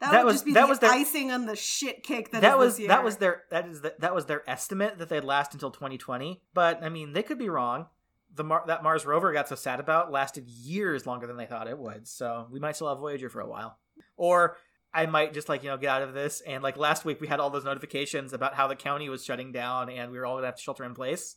That, 0.00 0.10
That 0.12 0.24
would 0.24 0.32
was- 0.32 0.34
just 0.36 0.44
be 0.44 0.52
that 0.54 0.62
the 0.62 0.66
was 0.68 0.78
their- 0.80 0.90
icing 0.90 1.30
on 1.30 1.46
the 1.46 1.54
shit 1.56 2.02
cake 2.02 2.30
that, 2.32 2.58
was 2.58 2.74
this 2.74 2.80
year. 2.80 2.88
that 2.88 3.04
was 3.04 3.16
their 3.18 3.44
that 3.50 3.68
is 3.68 3.80
the, 3.80 3.94
that 4.00 4.14
was 4.14 4.26
their 4.26 4.48
estimate 4.50 4.98
that 4.98 5.08
they'd 5.08 5.24
last 5.24 5.54
until 5.54 5.70
2020. 5.70 6.42
But 6.52 6.82
I 6.82 6.88
mean, 6.88 7.12
they 7.12 7.22
could 7.22 7.38
be 7.38 7.48
wrong. 7.48 7.86
The 8.34 8.42
Mar- 8.44 8.64
that 8.66 8.82
Mars 8.82 9.06
rover 9.06 9.32
got 9.32 9.48
so 9.48 9.54
sad 9.54 9.78
about 9.78 10.10
lasted 10.10 10.48
years 10.48 11.06
longer 11.06 11.26
than 11.28 11.36
they 11.36 11.46
thought 11.46 11.68
it 11.68 11.78
would. 11.78 12.08
So 12.08 12.48
we 12.50 12.58
might 12.58 12.74
still 12.74 12.88
have 12.88 12.98
Voyager 12.98 13.28
for 13.30 13.40
a 13.40 13.48
while. 13.48 13.78
Or 14.16 14.56
I 14.92 15.06
might 15.06 15.32
just 15.34 15.48
like 15.48 15.62
you 15.62 15.68
know 15.70 15.76
get 15.76 15.90
out 15.90 16.02
of 16.02 16.14
this 16.14 16.40
and 16.40 16.60
like 16.62 16.76
last 16.76 17.04
week 17.04 17.20
we 17.20 17.28
had 17.28 17.38
all 17.38 17.50
those 17.50 17.64
notifications 17.64 18.32
about 18.32 18.54
how 18.54 18.66
the 18.66 18.74
county 18.76 19.08
was 19.08 19.24
shutting 19.24 19.52
down 19.52 19.88
and 19.88 20.10
we 20.10 20.18
were 20.18 20.26
all 20.26 20.34
gonna 20.34 20.46
have 20.46 20.56
to 20.56 20.62
shelter 20.62 20.82
in 20.84 20.94
place. 20.94 21.36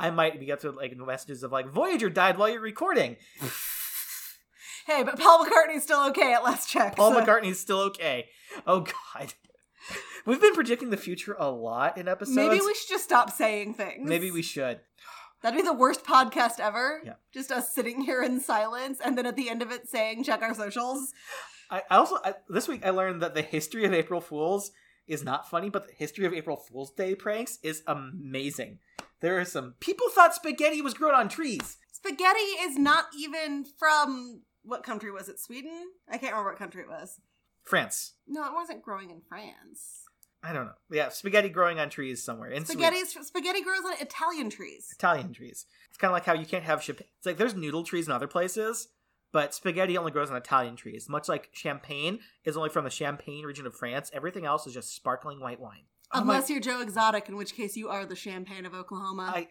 I 0.00 0.10
might 0.10 0.38
be 0.40 0.46
get 0.46 0.60
to 0.60 0.72
like 0.72 0.96
messages 0.96 1.44
of 1.44 1.52
like 1.52 1.68
Voyager 1.68 2.10
died 2.10 2.36
while 2.38 2.48
you're 2.48 2.60
recording. 2.60 3.16
Hey, 4.86 5.02
but 5.02 5.18
Paul 5.18 5.44
McCartney's 5.44 5.82
still 5.82 6.08
okay 6.08 6.32
at 6.32 6.44
last 6.44 6.68
check. 6.68 6.96
Paul 6.96 7.12
so- 7.12 7.20
McCartney's 7.20 7.60
still 7.60 7.80
okay. 7.80 8.28
Oh 8.66 8.80
god. 8.80 9.34
We've 10.26 10.40
been 10.40 10.54
predicting 10.54 10.90
the 10.90 10.96
future 10.96 11.34
a 11.38 11.50
lot 11.50 11.98
in 11.98 12.06
episodes. 12.08 12.36
Maybe 12.36 12.60
we 12.60 12.74
should 12.74 12.88
just 12.88 13.04
stop 13.04 13.30
saying 13.30 13.74
things. 13.74 14.08
Maybe 14.08 14.30
we 14.30 14.42
should. 14.42 14.80
That'd 15.42 15.58
be 15.58 15.66
the 15.66 15.72
worst 15.72 16.04
podcast 16.04 16.60
ever. 16.60 17.02
Yeah. 17.04 17.14
Just 17.34 17.50
us 17.50 17.74
sitting 17.74 18.02
here 18.02 18.22
in 18.22 18.40
silence 18.40 19.00
and 19.04 19.18
then 19.18 19.26
at 19.26 19.34
the 19.34 19.50
end 19.50 19.60
of 19.60 19.72
it 19.72 19.88
saying, 19.88 20.22
check 20.22 20.40
our 20.42 20.54
socials. 20.54 21.12
I, 21.70 21.82
I 21.90 21.96
also 21.96 22.18
I, 22.24 22.34
this 22.48 22.68
week 22.68 22.86
I 22.86 22.90
learned 22.90 23.22
that 23.22 23.34
the 23.34 23.42
history 23.42 23.84
of 23.84 23.92
April 23.92 24.20
Fools 24.20 24.70
is 25.08 25.24
not 25.24 25.50
funny, 25.50 25.68
but 25.68 25.88
the 25.88 25.94
history 25.94 26.26
of 26.26 26.32
April 26.32 26.56
Fool's 26.56 26.92
Day 26.92 27.16
pranks 27.16 27.58
is 27.62 27.82
amazing. 27.86 28.78
There 29.20 29.40
are 29.40 29.44
some 29.44 29.74
people 29.80 30.08
thought 30.10 30.34
spaghetti 30.34 30.80
was 30.80 30.94
grown 30.94 31.14
on 31.14 31.28
trees. 31.28 31.78
Spaghetti 31.92 32.38
is 32.38 32.78
not 32.78 33.06
even 33.18 33.64
from 33.64 34.42
what 34.64 34.82
country 34.82 35.10
was 35.10 35.28
it? 35.28 35.38
Sweden? 35.40 35.86
I 36.08 36.18
can't 36.18 36.32
remember 36.32 36.50
what 36.50 36.58
country 36.58 36.82
it 36.82 36.88
was. 36.88 37.20
France. 37.64 38.14
No, 38.26 38.44
it 38.46 38.52
wasn't 38.54 38.82
growing 38.82 39.10
in 39.10 39.20
France. 39.28 40.04
I 40.44 40.52
don't 40.52 40.66
know. 40.66 40.72
Yeah, 40.90 41.08
spaghetti 41.10 41.48
growing 41.48 41.78
on 41.78 41.88
trees 41.88 42.22
somewhere 42.22 42.50
in 42.50 42.64
Sweden. 42.64 42.82
Spaghetti's 42.82 43.26
spaghetti 43.28 43.62
grows 43.62 43.84
on 43.84 43.92
Italian 44.00 44.50
trees. 44.50 44.88
Italian 44.92 45.32
trees. 45.32 45.66
It's 45.88 45.96
kind 45.98 46.10
of 46.10 46.14
like 46.14 46.24
how 46.24 46.32
you 46.34 46.46
can't 46.46 46.64
have 46.64 46.82
champagne. 46.82 47.06
It's 47.18 47.26
like 47.26 47.36
there's 47.36 47.54
noodle 47.54 47.84
trees 47.84 48.06
in 48.08 48.12
other 48.12 48.26
places, 48.26 48.88
but 49.32 49.54
spaghetti 49.54 49.96
only 49.96 50.10
grows 50.10 50.30
on 50.32 50.36
Italian 50.36 50.74
trees. 50.74 51.08
Much 51.08 51.28
like 51.28 51.50
champagne 51.52 52.18
is 52.44 52.56
only 52.56 52.70
from 52.70 52.82
the 52.84 52.90
Champagne 52.90 53.44
region 53.44 53.66
of 53.66 53.74
France. 53.76 54.10
Everything 54.12 54.44
else 54.44 54.66
is 54.66 54.74
just 54.74 54.92
sparkling 54.96 55.38
white 55.38 55.60
wine. 55.60 55.84
Oh 56.12 56.24
my- 56.24 56.34
Unless 56.34 56.50
you're 56.50 56.60
Joe 56.60 56.80
Exotic, 56.80 57.28
in 57.28 57.36
which 57.36 57.54
case 57.54 57.76
you 57.76 57.88
are 57.88 58.04
the 58.04 58.16
champagne 58.16 58.66
of 58.66 58.74
Oklahoma. 58.74 59.32
I 59.34 59.48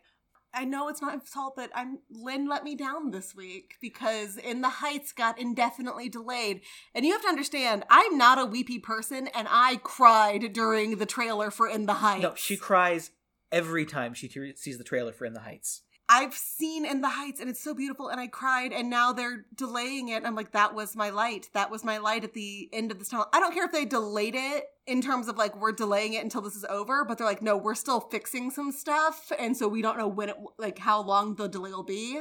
I 0.53 0.65
know 0.65 0.89
it's 0.89 1.01
not 1.01 1.27
fault, 1.27 1.55
but 1.55 1.71
I'm 1.73 1.99
Lin 2.09 2.47
let 2.47 2.63
me 2.63 2.75
down 2.75 3.11
this 3.11 3.35
week 3.35 3.75
because 3.79 4.37
In 4.37 4.61
the 4.61 4.69
Heights 4.69 5.11
got 5.11 5.39
indefinitely 5.39 6.09
delayed. 6.09 6.61
And 6.93 7.05
you 7.05 7.13
have 7.13 7.21
to 7.21 7.27
understand, 7.29 7.85
I'm 7.89 8.17
not 8.17 8.37
a 8.37 8.45
weepy 8.45 8.79
person, 8.79 9.27
and 9.27 9.47
I 9.49 9.77
cried 9.83 10.53
during 10.53 10.97
the 10.97 11.05
trailer 11.05 11.51
for 11.51 11.67
In 11.67 11.85
the 11.85 11.95
Heights. 11.95 12.23
no, 12.23 12.35
she 12.35 12.57
cries 12.57 13.11
every 13.51 13.85
time 13.85 14.13
she 14.13 14.29
sees 14.55 14.77
the 14.77 14.83
trailer 14.83 15.13
for 15.13 15.25
In 15.25 15.33
the 15.33 15.41
Heights. 15.41 15.81
I've 16.13 16.33
seen 16.33 16.85
In 16.85 16.99
the 16.99 17.07
Heights 17.07 17.39
and 17.39 17.49
it's 17.49 17.63
so 17.63 17.73
beautiful, 17.73 18.09
and 18.09 18.19
I 18.19 18.27
cried, 18.27 18.73
and 18.73 18.89
now 18.89 19.13
they're 19.13 19.45
delaying 19.55 20.09
it. 20.09 20.25
I'm 20.25 20.35
like, 20.35 20.51
that 20.51 20.75
was 20.75 20.93
my 20.93 21.09
light. 21.09 21.49
That 21.53 21.71
was 21.71 21.85
my 21.85 21.99
light 21.99 22.25
at 22.25 22.33
the 22.33 22.69
end 22.73 22.91
of 22.91 22.99
this 22.99 23.07
tunnel. 23.07 23.27
I 23.31 23.39
don't 23.39 23.53
care 23.53 23.63
if 23.63 23.71
they 23.71 23.85
delayed 23.85 24.35
it 24.35 24.65
in 24.85 25.01
terms 25.01 25.29
of 25.29 25.37
like 25.37 25.55
we're 25.55 25.71
delaying 25.71 26.11
it 26.13 26.23
until 26.23 26.41
this 26.41 26.57
is 26.57 26.65
over, 26.65 27.05
but 27.05 27.17
they're 27.17 27.25
like, 27.25 27.41
no, 27.41 27.55
we're 27.55 27.75
still 27.75 28.01
fixing 28.01 28.51
some 28.51 28.73
stuff, 28.73 29.31
and 29.39 29.55
so 29.55 29.69
we 29.69 29.81
don't 29.81 29.97
know 29.97 30.07
when 30.09 30.27
it 30.27 30.35
like 30.57 30.79
how 30.79 31.01
long 31.01 31.35
the 31.35 31.47
delay 31.47 31.71
will 31.71 31.81
be 31.83 32.19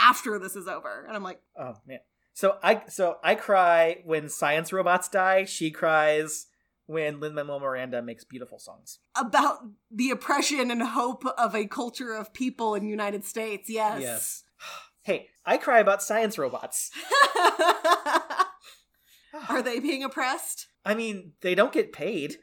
after 0.00 0.38
this 0.38 0.56
is 0.56 0.66
over. 0.66 1.04
And 1.06 1.14
I'm 1.14 1.22
like, 1.22 1.40
Oh 1.58 1.74
man. 1.86 2.00
So 2.32 2.56
I 2.62 2.84
so 2.88 3.18
I 3.22 3.34
cry 3.34 4.02
when 4.06 4.30
science 4.30 4.72
robots 4.72 5.08
die. 5.08 5.44
She 5.44 5.70
cries 5.70 6.46
when 6.86 7.20
Lin 7.20 7.34
Manuel 7.34 7.60
Miranda 7.60 8.00
makes 8.00 8.24
beautiful 8.24 8.58
songs. 8.58 9.00
about 9.16 9.58
the 9.90 10.10
oppression 10.10 10.70
and 10.70 10.82
hope 10.82 11.24
of 11.36 11.54
a 11.54 11.66
culture 11.66 12.14
of 12.14 12.32
people 12.32 12.74
in 12.74 12.84
the 12.84 12.90
United 12.90 13.24
States. 13.24 13.68
Yes. 13.68 14.00
Yes. 14.00 14.42
Hey, 15.02 15.28
I 15.44 15.56
cry 15.56 15.78
about 15.78 16.02
science 16.02 16.36
robots. 16.36 16.90
Are 19.48 19.62
they 19.62 19.78
being 19.78 20.02
oppressed? 20.02 20.66
I 20.84 20.96
mean, 20.96 21.34
they 21.42 21.54
don't 21.54 21.72
get 21.72 21.92
paid. 21.92 22.38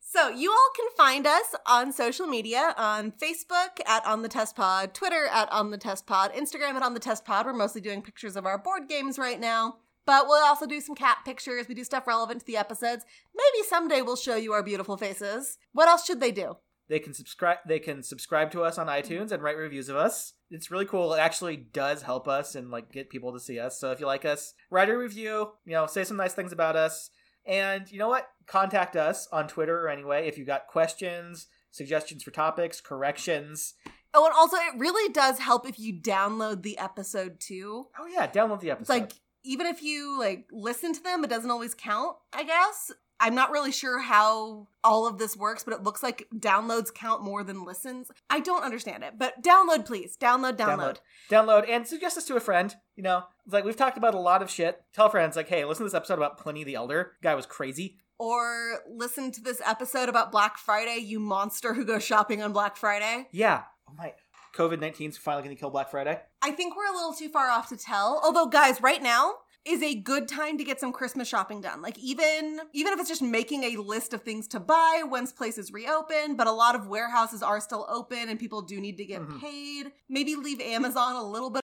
So 0.00 0.28
you 0.28 0.50
all 0.50 0.70
can 0.74 0.86
find 0.96 1.26
us 1.26 1.54
on 1.66 1.92
social 1.92 2.26
media 2.26 2.74
on 2.78 3.12
Facebook 3.12 3.78
at 3.86 4.04
On 4.06 4.22
the 4.22 4.28
Test 4.28 4.56
Pod, 4.56 4.94
Twitter 4.94 5.26
at 5.30 5.50
On 5.52 5.70
the 5.70 5.78
Test 5.78 6.06
Pod, 6.06 6.32
Instagram 6.32 6.74
at 6.76 6.82
On 6.82 6.94
the 6.94 7.00
Test 7.00 7.24
Pod. 7.24 7.46
We're 7.46 7.52
mostly 7.52 7.80
doing 7.80 8.02
pictures 8.02 8.36
of 8.36 8.46
our 8.46 8.58
board 8.58 8.88
games 8.88 9.18
right 9.18 9.38
now. 9.38 9.76
But 10.06 10.26
we'll 10.26 10.44
also 10.44 10.66
do 10.66 10.80
some 10.80 10.94
cat 10.94 11.18
pictures. 11.24 11.68
We 11.68 11.74
do 11.74 11.84
stuff 11.84 12.06
relevant 12.06 12.40
to 12.40 12.46
the 12.46 12.56
episodes. 12.56 13.04
Maybe 13.34 13.66
someday 13.68 14.02
we'll 14.02 14.16
show 14.16 14.36
you 14.36 14.52
our 14.52 14.62
beautiful 14.62 14.96
faces. 14.96 15.58
What 15.72 15.88
else 15.88 16.04
should 16.04 16.20
they 16.20 16.32
do? 16.32 16.56
They 16.88 16.98
can 16.98 17.14
subscribe. 17.14 17.58
They 17.68 17.78
can 17.78 18.02
subscribe 18.02 18.50
to 18.50 18.62
us 18.62 18.76
on 18.76 18.88
iTunes 18.88 19.30
and 19.30 19.42
write 19.42 19.56
reviews 19.56 19.88
of 19.88 19.96
us. 19.96 20.32
It's 20.50 20.72
really 20.72 20.86
cool. 20.86 21.14
It 21.14 21.20
actually 21.20 21.56
does 21.56 22.02
help 22.02 22.26
us 22.26 22.56
and 22.56 22.70
like 22.70 22.90
get 22.90 23.10
people 23.10 23.32
to 23.32 23.38
see 23.38 23.60
us. 23.60 23.78
So 23.78 23.92
if 23.92 24.00
you 24.00 24.06
like 24.06 24.24
us, 24.24 24.54
write 24.70 24.88
a 24.88 24.98
review. 24.98 25.52
You 25.64 25.72
know, 25.72 25.86
say 25.86 26.02
some 26.02 26.16
nice 26.16 26.34
things 26.34 26.50
about 26.50 26.74
us. 26.74 27.10
And 27.46 27.90
you 27.92 27.98
know 27.98 28.08
what? 28.08 28.28
Contact 28.46 28.96
us 28.96 29.28
on 29.32 29.46
Twitter 29.46 29.80
or 29.80 29.88
anyway 29.88 30.26
if 30.26 30.36
you 30.36 30.44
got 30.44 30.66
questions, 30.66 31.46
suggestions 31.70 32.24
for 32.24 32.32
topics, 32.32 32.80
corrections. 32.80 33.74
Oh, 34.12 34.24
and 34.24 34.34
also 34.34 34.56
it 34.56 34.76
really 34.76 35.12
does 35.12 35.38
help 35.38 35.68
if 35.68 35.78
you 35.78 35.94
download 35.94 36.62
the 36.62 36.76
episode 36.76 37.38
too. 37.38 37.86
Oh 37.98 38.06
yeah, 38.06 38.26
download 38.26 38.60
the 38.60 38.72
episode. 38.72 38.82
It's 38.82 38.90
like 38.90 39.12
even 39.44 39.66
if 39.66 39.82
you 39.82 40.18
like 40.18 40.46
listen 40.52 40.92
to 40.92 41.02
them, 41.02 41.24
it 41.24 41.30
doesn't 41.30 41.50
always 41.50 41.74
count, 41.74 42.16
I 42.32 42.44
guess. 42.44 42.92
I'm 43.22 43.34
not 43.34 43.50
really 43.50 43.70
sure 43.70 44.00
how 44.00 44.66
all 44.82 45.06
of 45.06 45.18
this 45.18 45.36
works, 45.36 45.62
but 45.62 45.74
it 45.74 45.82
looks 45.82 46.02
like 46.02 46.26
downloads 46.34 46.92
count 46.92 47.22
more 47.22 47.44
than 47.44 47.66
listens. 47.66 48.10
I 48.30 48.40
don't 48.40 48.64
understand 48.64 49.04
it, 49.04 49.18
but 49.18 49.42
download, 49.42 49.84
please. 49.84 50.16
Download, 50.16 50.56
download. 50.56 50.96
download, 51.30 51.68
and 51.68 51.86
suggest 51.86 52.14
this 52.14 52.24
to 52.26 52.36
a 52.36 52.40
friend. 52.40 52.74
You 52.96 53.02
know, 53.02 53.24
it's 53.44 53.52
like 53.52 53.64
we've 53.64 53.76
talked 53.76 53.98
about 53.98 54.14
a 54.14 54.18
lot 54.18 54.40
of 54.40 54.50
shit. 54.50 54.80
Tell 54.94 55.10
friends, 55.10 55.36
like, 55.36 55.48
hey, 55.48 55.66
listen 55.66 55.84
to 55.84 55.90
this 55.90 55.94
episode 55.94 56.14
about 56.14 56.38
Pliny 56.38 56.64
the 56.64 56.76
Elder. 56.76 57.12
Guy 57.22 57.34
was 57.34 57.44
crazy. 57.44 57.98
Or 58.18 58.80
listen 58.90 59.32
to 59.32 59.40
this 59.42 59.60
episode 59.66 60.08
about 60.08 60.32
Black 60.32 60.56
Friday, 60.56 60.98
you 60.98 61.20
monster 61.20 61.74
who 61.74 61.84
goes 61.84 62.04
shopping 62.04 62.42
on 62.42 62.52
Black 62.52 62.76
Friday. 62.76 63.28
Yeah. 63.32 63.64
Oh 63.88 63.94
my. 63.96 64.14
COVID 64.56 64.78
19's 64.78 65.16
finally 65.16 65.44
going 65.44 65.54
to 65.56 65.60
kill 65.60 65.70
Black 65.70 65.90
Friday. 65.90 66.20
I 66.42 66.50
think 66.50 66.76
we're 66.76 66.86
a 66.90 66.94
little 66.94 67.12
too 67.12 67.28
far 67.28 67.48
off 67.48 67.68
to 67.68 67.76
tell. 67.76 68.20
Although, 68.24 68.46
guys, 68.46 68.80
right 68.80 69.02
now, 69.02 69.34
is 69.64 69.82
a 69.82 69.94
good 69.94 70.26
time 70.26 70.56
to 70.58 70.64
get 70.64 70.80
some 70.80 70.92
Christmas 70.92 71.28
shopping 71.28 71.60
done. 71.60 71.82
Like 71.82 71.98
even 71.98 72.60
even 72.72 72.92
if 72.94 72.98
it's 73.00 73.08
just 73.10 73.20
making 73.22 73.62
a 73.64 73.76
list 73.76 74.14
of 74.14 74.22
things 74.22 74.48
to 74.48 74.60
buy 74.60 75.02
once 75.04 75.32
places 75.32 75.70
reopen, 75.72 76.34
but 76.36 76.46
a 76.46 76.52
lot 76.52 76.74
of 76.74 76.86
warehouses 76.88 77.42
are 77.42 77.60
still 77.60 77.86
open 77.90 78.28
and 78.30 78.38
people 78.40 78.62
do 78.62 78.80
need 78.80 78.96
to 78.96 79.04
get 79.04 79.20
Mhm. 79.20 79.38
paid. 79.40 79.92
Maybe 80.08 80.34
leave 80.34 80.60
Amazon 80.62 81.14
a 81.14 81.22
little 81.22 81.50
bit 81.50 81.60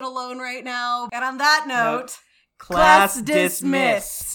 alone 0.00 0.38
right 0.38 0.64
now. 0.64 1.08
And 1.12 1.22
on 1.24 1.36
that 1.38 1.66
note, 1.68 2.18
Class 2.58 3.20
dismissed. 3.20 4.26